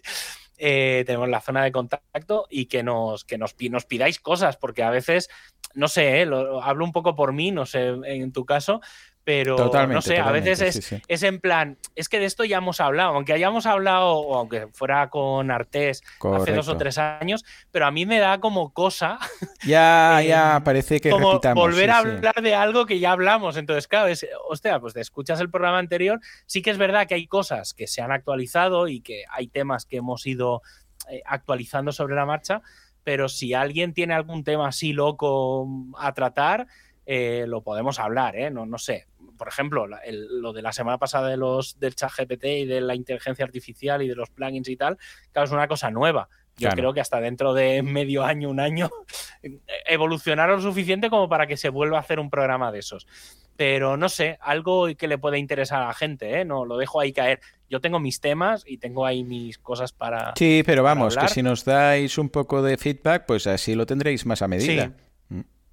Eh, 0.57 1.03
tenemos 1.05 1.29
la 1.29 1.39
zona 1.39 1.63
de 1.63 1.71
contacto 1.71 2.45
y 2.49 2.65
que 2.65 2.83
nos, 2.83 3.23
que 3.23 3.37
nos, 3.37 3.55
nos 3.69 3.85
pidáis 3.85 4.19
cosas, 4.19 4.57
porque 4.57 4.83
a 4.83 4.89
veces, 4.89 5.29
no 5.73 5.87
sé, 5.87 6.21
eh, 6.21 6.25
lo, 6.25 6.61
hablo 6.61 6.83
un 6.83 6.91
poco 6.91 7.15
por 7.15 7.31
mí, 7.31 7.51
no 7.51 7.65
sé 7.65 7.95
en 8.03 8.33
tu 8.33 8.45
caso, 8.45 8.81
pero 9.29 9.71
no 9.85 10.01
sé, 10.01 10.17
a 10.17 10.31
veces 10.31 10.91
es, 11.07 11.23
en 11.23 11.39
plan, 11.39 11.77
es 11.93 12.09
que 12.09 12.17
de 12.17 12.25
esto 12.25 12.45
ya 12.45 12.57
hemos 12.57 12.81
hablado, 12.81 13.13
aunque 13.13 13.31
hayamos 13.31 13.67
hablado, 13.67 14.13
o 14.13 14.35
aunque 14.35 14.69
fuera 14.73 15.07
con 15.11 15.51
Artés 15.51 16.01
hace 16.33 16.51
dos 16.51 16.67
o 16.67 16.77
tres 16.77 16.97
años, 16.97 17.45
pero 17.69 17.85
a 17.85 17.91
mí 17.91 18.07
me 18.07 18.17
da 18.17 18.39
como 18.39 18.73
cosa. 18.73 19.19
Ya, 19.63 20.21
ya, 20.25 20.61
parece 20.63 20.99
que 20.99 21.11
como 21.11 21.39
volver 21.53 21.91
a 21.91 21.99
hablar 21.99 22.41
de 22.41 22.55
algo 22.55 22.87
que 22.87 22.99
ya 22.99 23.11
hablamos. 23.11 23.57
Entonces, 23.57 23.87
claro, 23.87 24.07
es, 24.07 24.25
hostia, 24.47 24.79
pues 24.79 24.93
te 24.95 25.01
escuchas 25.01 25.39
el 25.41 25.51
programa 25.51 25.77
anterior, 25.77 26.19
sí 26.47 26.63
que 26.63 26.71
es 26.71 26.77
verdad 26.79 27.05
que 27.05 27.13
hay 27.13 27.27
cosas 27.27 27.75
que 27.75 27.85
se 27.85 28.01
han 28.01 28.11
actualizado 28.11 28.87
y 28.87 29.01
que 29.01 29.25
hay 29.29 29.47
temas 29.47 29.85
que 29.85 29.97
hemos 29.97 30.25
ido 30.25 30.63
eh, 31.11 31.21
actualizando 31.25 31.91
sobre 31.91 32.15
la 32.15 32.25
marcha, 32.25 32.61
pero 33.03 33.29
si 33.29 33.53
alguien 33.53 33.93
tiene 33.93 34.15
algún 34.15 34.43
tema 34.43 34.69
así 34.69 34.91
loco 34.93 35.67
a 35.97 36.13
tratar, 36.13 36.65
eh, 37.05 37.45
lo 37.47 37.61
podemos 37.61 37.99
hablar, 37.99 38.35
¿eh? 38.35 38.49
No, 38.49 38.65
no 38.65 38.77
sé 38.79 39.05
por 39.39 39.47
ejemplo, 39.47 39.87
lo 39.87 40.53
de 40.53 40.61
la 40.61 40.71
semana 40.71 40.99
pasada 40.99 41.29
de 41.29 41.37
los 41.37 41.79
del 41.79 41.95
chat 41.95 42.11
GPT 42.15 42.43
y 42.45 42.65
de 42.65 42.81
la 42.81 42.93
inteligencia 42.93 43.45
artificial 43.45 44.03
y 44.03 44.07
de 44.07 44.15
los 44.15 44.29
plugins 44.29 44.69
y 44.69 44.75
tal, 44.75 44.99
claro, 45.31 45.45
es 45.45 45.51
una 45.51 45.67
cosa 45.67 45.89
nueva. 45.89 46.29
Yo 46.57 46.69
creo 46.71 46.93
que 46.93 46.99
hasta 46.99 47.21
dentro 47.21 47.53
de 47.53 47.81
medio 47.83 48.25
año, 48.25 48.49
un 48.49 48.59
año, 48.59 48.89
evolucionaron 49.87 50.57
lo 50.57 50.61
suficiente 50.61 51.09
como 51.09 51.29
para 51.29 51.47
que 51.47 51.57
se 51.57 51.69
vuelva 51.69 51.97
a 51.97 52.01
hacer 52.01 52.19
un 52.19 52.29
programa 52.29 52.71
de 52.71 52.79
esos. 52.79 53.07
pero 53.55 53.95
no 53.95 54.09
sé, 54.09 54.37
algo 54.41 54.87
que 54.97 55.07
le 55.07 55.17
puede 55.17 55.39
interesar 55.39 55.81
a 55.81 55.87
la 55.87 55.93
gente, 55.93 56.41
¿eh? 56.41 56.45
No, 56.45 56.65
lo 56.65 56.77
dejo 56.77 56.99
ahí 56.99 57.13
caer. 57.13 57.39
Yo 57.69 57.79
tengo 57.79 57.99
mis 57.99 58.19
temas 58.19 58.63
y 58.67 58.77
tengo 58.77 59.05
ahí 59.05 59.23
mis 59.23 59.57
cosas 59.57 59.93
para. 59.93 60.33
Sí, 60.35 60.63
pero 60.65 60.83
vamos, 60.83 61.15
que 61.15 61.29
si 61.29 61.41
nos 61.41 61.63
dais 61.63 62.17
un 62.17 62.29
poco 62.29 62.61
de 62.61 62.77
feedback, 62.77 63.25
pues 63.25 63.47
así 63.47 63.73
lo 63.73 63.85
tendréis 63.85 64.25
más 64.25 64.41
a 64.41 64.49
medida. 64.49 64.85
Sí. 64.87 65.08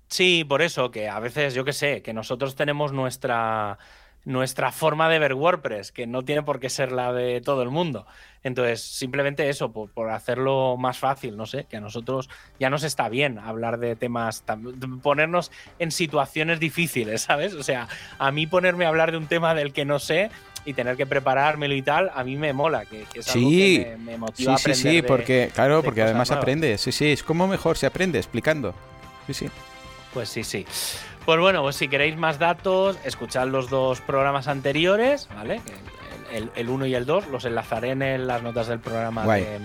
Sí 0.08 0.44
por 0.44 0.62
eso, 0.62 0.90
que 0.90 1.08
a 1.08 1.18
veces, 1.20 1.54
yo 1.54 1.64
qué 1.64 1.72
sé, 1.72 2.02
que 2.02 2.12
nosotros 2.12 2.54
tenemos 2.54 2.92
nuestra 2.92 3.78
nuestra 4.26 4.72
forma 4.72 5.08
de 5.08 5.20
ver 5.20 5.34
WordPress, 5.34 5.92
que 5.92 6.08
no 6.08 6.24
tiene 6.24 6.42
por 6.42 6.58
qué 6.58 6.68
ser 6.68 6.90
la 6.90 7.12
de 7.12 7.40
todo 7.40 7.62
el 7.62 7.70
mundo. 7.70 8.06
Entonces, 8.42 8.82
simplemente 8.82 9.48
eso, 9.48 9.72
por, 9.72 10.10
hacerlo 10.10 10.76
más 10.76 10.98
fácil, 10.98 11.36
no 11.36 11.46
sé, 11.46 11.64
que 11.70 11.76
a 11.76 11.80
nosotros 11.80 12.28
ya 12.58 12.68
nos 12.68 12.82
está 12.82 13.08
bien 13.08 13.38
hablar 13.38 13.78
de 13.78 13.94
temas, 13.94 14.44
ponernos 15.00 15.52
en 15.78 15.92
situaciones 15.92 16.58
difíciles, 16.58 17.22
¿sabes? 17.22 17.54
O 17.54 17.62
sea, 17.62 17.88
a 18.18 18.32
mí 18.32 18.48
ponerme 18.48 18.84
a 18.84 18.88
hablar 18.88 19.12
de 19.12 19.16
un 19.16 19.28
tema 19.28 19.54
del 19.54 19.72
que 19.72 19.84
no 19.84 20.00
sé 20.00 20.30
y 20.64 20.74
tener 20.74 20.96
que 20.96 21.06
preparármelo 21.06 21.74
y 21.76 21.82
tal, 21.82 22.10
a 22.12 22.24
mí 22.24 22.34
me 22.34 22.52
mola, 22.52 22.84
que, 22.84 23.06
es 23.14 23.28
algo 23.28 23.48
que 23.48 23.96
me, 24.00 24.18
motiva 24.18 24.58
sí, 24.58 24.74
Sí, 24.74 24.90
sí, 24.90 25.02
porque, 25.02 25.52
claro, 25.54 25.84
porque 25.84 26.02
además 26.02 26.32
aprende, 26.32 26.78
sí, 26.78 26.90
sí, 26.90 27.12
es 27.12 27.22
como 27.22 27.46
mejor 27.46 27.78
se 27.78 27.86
aprende 27.86 28.18
explicando. 28.18 28.74
Sí, 29.28 29.34
sí. 29.34 29.48
Pues 30.16 30.30
sí, 30.30 30.44
sí. 30.44 30.64
Pues 31.26 31.38
bueno, 31.38 31.60
pues 31.60 31.76
si 31.76 31.88
queréis 31.88 32.16
más 32.16 32.38
datos, 32.38 32.97
escuchad 33.05 33.48
los 33.48 33.68
dos 33.68 34.01
programas 34.01 34.48
anteriores, 34.48 35.28
¿vale? 35.36 35.60
El 36.32 36.70
1 36.70 36.86
y 36.86 36.94
el 36.94 37.05
2, 37.05 37.26
los 37.26 37.44
enlazaré 37.44 37.90
en 37.90 38.26
las 38.26 38.43
notas 38.43 38.66
del 38.68 38.78
programa 38.78 39.26
de, 39.26 39.59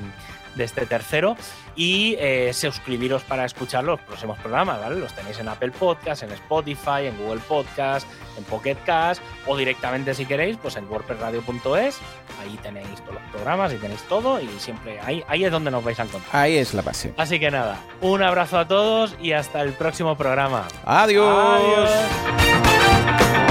de 0.55 0.63
este 0.63 0.85
tercero 0.85 1.35
y 1.75 2.15
eh, 2.19 2.51
suscribiros 2.53 3.23
para 3.23 3.45
escuchar 3.45 3.83
los 3.83 3.99
próximos 4.01 4.37
programas, 4.39 4.79
¿vale? 4.79 4.99
Los 4.99 5.13
tenéis 5.13 5.39
en 5.39 5.47
Apple 5.47 5.71
Podcast, 5.71 6.23
en 6.23 6.31
Spotify, 6.31 7.05
en 7.05 7.17
Google 7.17 7.41
Podcast, 7.47 8.07
en 8.37 8.43
Pocket 8.43 8.77
Cast 8.85 9.21
o 9.47 9.55
directamente 9.55 10.13
si 10.13 10.25
queréis, 10.25 10.57
pues 10.57 10.75
en 10.75 10.89
wordpressradio.es. 10.89 11.99
Ahí 12.41 12.59
tenéis 12.61 13.01
todos 13.01 13.15
los 13.15 13.23
programas 13.31 13.73
y 13.73 13.77
tenéis 13.77 14.01
todo 14.03 14.41
y 14.41 14.47
siempre 14.59 14.99
ahí, 15.01 15.23
ahí 15.27 15.45
es 15.45 15.51
donde 15.51 15.71
nos 15.71 15.83
vais 15.83 15.99
a 15.99 16.03
encontrar. 16.03 16.35
Ahí 16.35 16.57
es 16.57 16.73
la 16.73 16.81
base. 16.81 17.13
Así 17.17 17.39
que 17.39 17.51
nada, 17.51 17.79
un 18.01 18.21
abrazo 18.21 18.57
a 18.59 18.67
todos 18.67 19.15
y 19.21 19.33
hasta 19.33 19.61
el 19.61 19.73
próximo 19.73 20.17
programa. 20.17 20.67
Adiós. 20.85 21.59
Adiós. 21.59 23.50